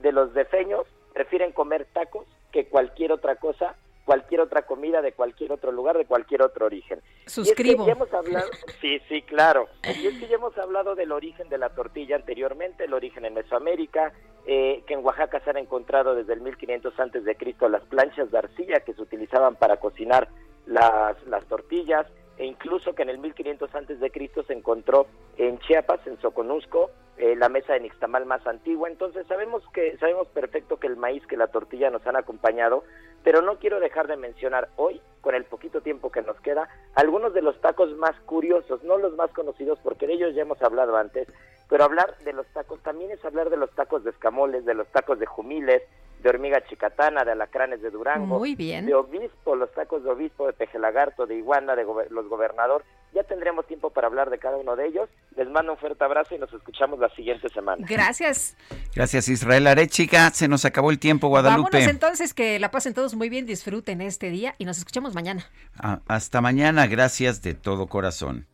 de 0.00 0.12
los 0.12 0.34
defeños 0.34 0.86
prefieren 1.12 1.52
comer 1.52 1.86
tacos 1.92 2.26
que 2.52 2.66
cualquier 2.66 3.12
otra 3.12 3.36
cosa, 3.36 3.74
cualquier 4.04 4.40
otra 4.40 4.62
comida 4.62 5.02
de 5.02 5.12
cualquier 5.12 5.52
otro 5.52 5.72
lugar, 5.72 5.98
de 5.98 6.06
cualquier 6.06 6.42
otro 6.42 6.66
origen. 6.66 7.02
Suscribo. 7.26 7.68
Y 7.68 7.72
es 7.72 7.76
que 7.76 7.86
ya 7.86 7.92
hemos 7.92 8.14
hablado, 8.14 8.48
sí, 8.80 9.00
sí, 9.08 9.22
claro. 9.22 9.68
Y 9.84 10.06
es 10.06 10.18
que 10.18 10.28
ya 10.28 10.36
hemos 10.36 10.56
hablado 10.56 10.94
del 10.94 11.12
origen 11.12 11.48
de 11.48 11.58
la 11.58 11.70
tortilla 11.70 12.16
anteriormente, 12.16 12.84
el 12.84 12.94
origen 12.94 13.24
en 13.24 13.34
Mesoamérica, 13.34 14.12
eh, 14.50 14.82
que 14.86 14.94
en 14.94 15.04
Oaxaca 15.04 15.40
se 15.40 15.50
han 15.50 15.58
encontrado 15.58 16.14
desde 16.14 16.32
el 16.32 16.40
1500 16.40 16.98
antes 16.98 17.22
de 17.22 17.36
Cristo 17.36 17.68
las 17.68 17.82
planchas 17.82 18.30
de 18.30 18.38
arcilla 18.38 18.80
que 18.80 18.94
se 18.94 19.02
utilizaban 19.02 19.56
para 19.56 19.76
cocinar 19.76 20.30
las, 20.64 21.22
las 21.26 21.44
tortillas, 21.44 22.06
e 22.38 22.46
incluso 22.46 22.94
que 22.94 23.02
en 23.02 23.10
el 23.10 23.18
1500 23.18 23.74
antes 23.74 24.00
de 24.00 24.10
Cristo 24.10 24.42
se 24.44 24.54
encontró 24.54 25.06
en 25.36 25.58
Chiapas, 25.58 26.00
en 26.06 26.18
Soconusco, 26.22 26.90
eh, 27.18 27.36
la 27.36 27.48
mesa 27.48 27.72
de 27.74 27.80
Nixtamal 27.80 28.24
más 28.26 28.46
antigua. 28.46 28.88
Entonces 28.88 29.26
sabemos 29.26 29.62
que 29.72 29.96
sabemos 29.98 30.28
perfecto 30.28 30.78
que 30.78 30.86
el 30.86 30.96
maíz, 30.96 31.26
que 31.26 31.36
la 31.36 31.48
tortilla 31.48 31.90
nos 31.90 32.06
han 32.06 32.16
acompañado, 32.16 32.84
pero 33.24 33.42
no 33.42 33.58
quiero 33.58 33.80
dejar 33.80 34.06
de 34.06 34.16
mencionar 34.16 34.68
hoy, 34.76 35.00
con 35.20 35.34
el 35.34 35.44
poquito 35.44 35.80
tiempo 35.80 36.10
que 36.12 36.22
nos 36.22 36.40
queda, 36.40 36.68
algunos 36.94 37.34
de 37.34 37.42
los 37.42 37.60
tacos 37.60 37.94
más 37.96 38.14
curiosos, 38.20 38.82
no 38.84 38.96
los 38.98 39.14
más 39.16 39.30
conocidos, 39.32 39.78
porque 39.82 40.06
de 40.06 40.14
ellos 40.14 40.34
ya 40.34 40.42
hemos 40.42 40.62
hablado 40.62 40.96
antes, 40.96 41.28
pero 41.68 41.84
hablar 41.84 42.16
de 42.24 42.32
los 42.32 42.46
tacos 42.54 42.80
también 42.82 43.10
es 43.10 43.22
hablar 43.24 43.50
de 43.50 43.56
los 43.58 43.70
tacos 43.74 44.04
de 44.04 44.10
escamoles, 44.10 44.64
de 44.64 44.74
los 44.74 44.86
tacos 44.88 45.18
de 45.18 45.26
jumiles, 45.26 45.82
de 46.22 46.28
hormiga 46.30 46.64
chicatana, 46.66 47.24
de 47.24 47.32
alacranes 47.32 47.82
de 47.82 47.90
Durango, 47.90 48.38
Muy 48.38 48.54
bien. 48.54 48.86
de 48.86 48.94
obispo, 48.94 49.54
los 49.54 49.70
tacos 49.72 50.02
de 50.02 50.10
obispo, 50.10 50.46
de 50.46 50.52
pejelagarto, 50.52 51.26
de 51.26 51.34
iguana, 51.34 51.76
de 51.76 51.84
gober- 51.84 52.08
los 52.10 52.26
gobernador. 52.28 52.82
Ya 53.14 53.22
tendremos 53.24 53.66
tiempo 53.66 53.90
para 53.90 54.06
hablar 54.06 54.30
de 54.30 54.38
cada 54.38 54.56
uno 54.56 54.76
de 54.76 54.86
ellos. 54.86 55.08
Les 55.36 55.48
mando 55.48 55.72
un 55.72 55.78
fuerte 55.78 56.04
abrazo 56.04 56.34
y 56.34 56.38
nos 56.38 56.52
escuchamos 56.52 56.98
la 56.98 57.08
siguiente 57.10 57.48
semana. 57.48 57.86
Gracias. 57.88 58.56
Gracias 58.94 59.28
Israel 59.28 59.66
Arechiga. 59.66 60.30
Se 60.30 60.48
nos 60.48 60.64
acabó 60.64 60.90
el 60.90 60.98
tiempo, 60.98 61.28
Guadalupe. 61.28 61.70
Vámonos 61.72 61.90
entonces, 61.90 62.34
que 62.34 62.58
la 62.58 62.70
pasen 62.70 62.94
todos 62.94 63.14
muy 63.14 63.28
bien, 63.28 63.46
disfruten 63.46 64.00
este 64.00 64.30
día 64.30 64.54
y 64.58 64.64
nos 64.64 64.78
escuchamos 64.78 65.14
mañana. 65.14 65.46
Ah, 65.78 66.00
hasta 66.06 66.40
mañana. 66.40 66.86
Gracias 66.86 67.42
de 67.42 67.54
todo 67.54 67.86
corazón. 67.86 68.46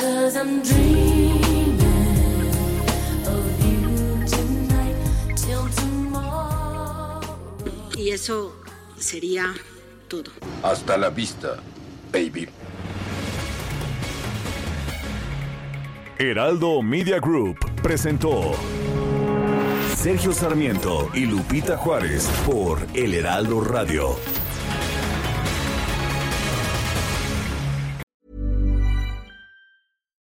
Cause 0.00 0.36
I'm 0.36 0.62
dreaming 0.62 1.29
Y 7.96 8.10
eso 8.10 8.56
sería 8.98 9.54
todo. 10.08 10.30
Hasta 10.62 10.96
la 10.96 11.10
vista, 11.10 11.56
baby. 12.12 12.48
Heraldo 16.18 16.82
Media 16.82 17.18
Group 17.18 17.58
presentó 17.82 18.52
Sergio 19.96 20.32
Sarmiento 20.32 21.10
y 21.14 21.26
Lupita 21.26 21.76
Juárez 21.76 22.26
por 22.46 22.78
El 22.94 23.14
Heraldo 23.14 23.60
Radio. 23.60 24.16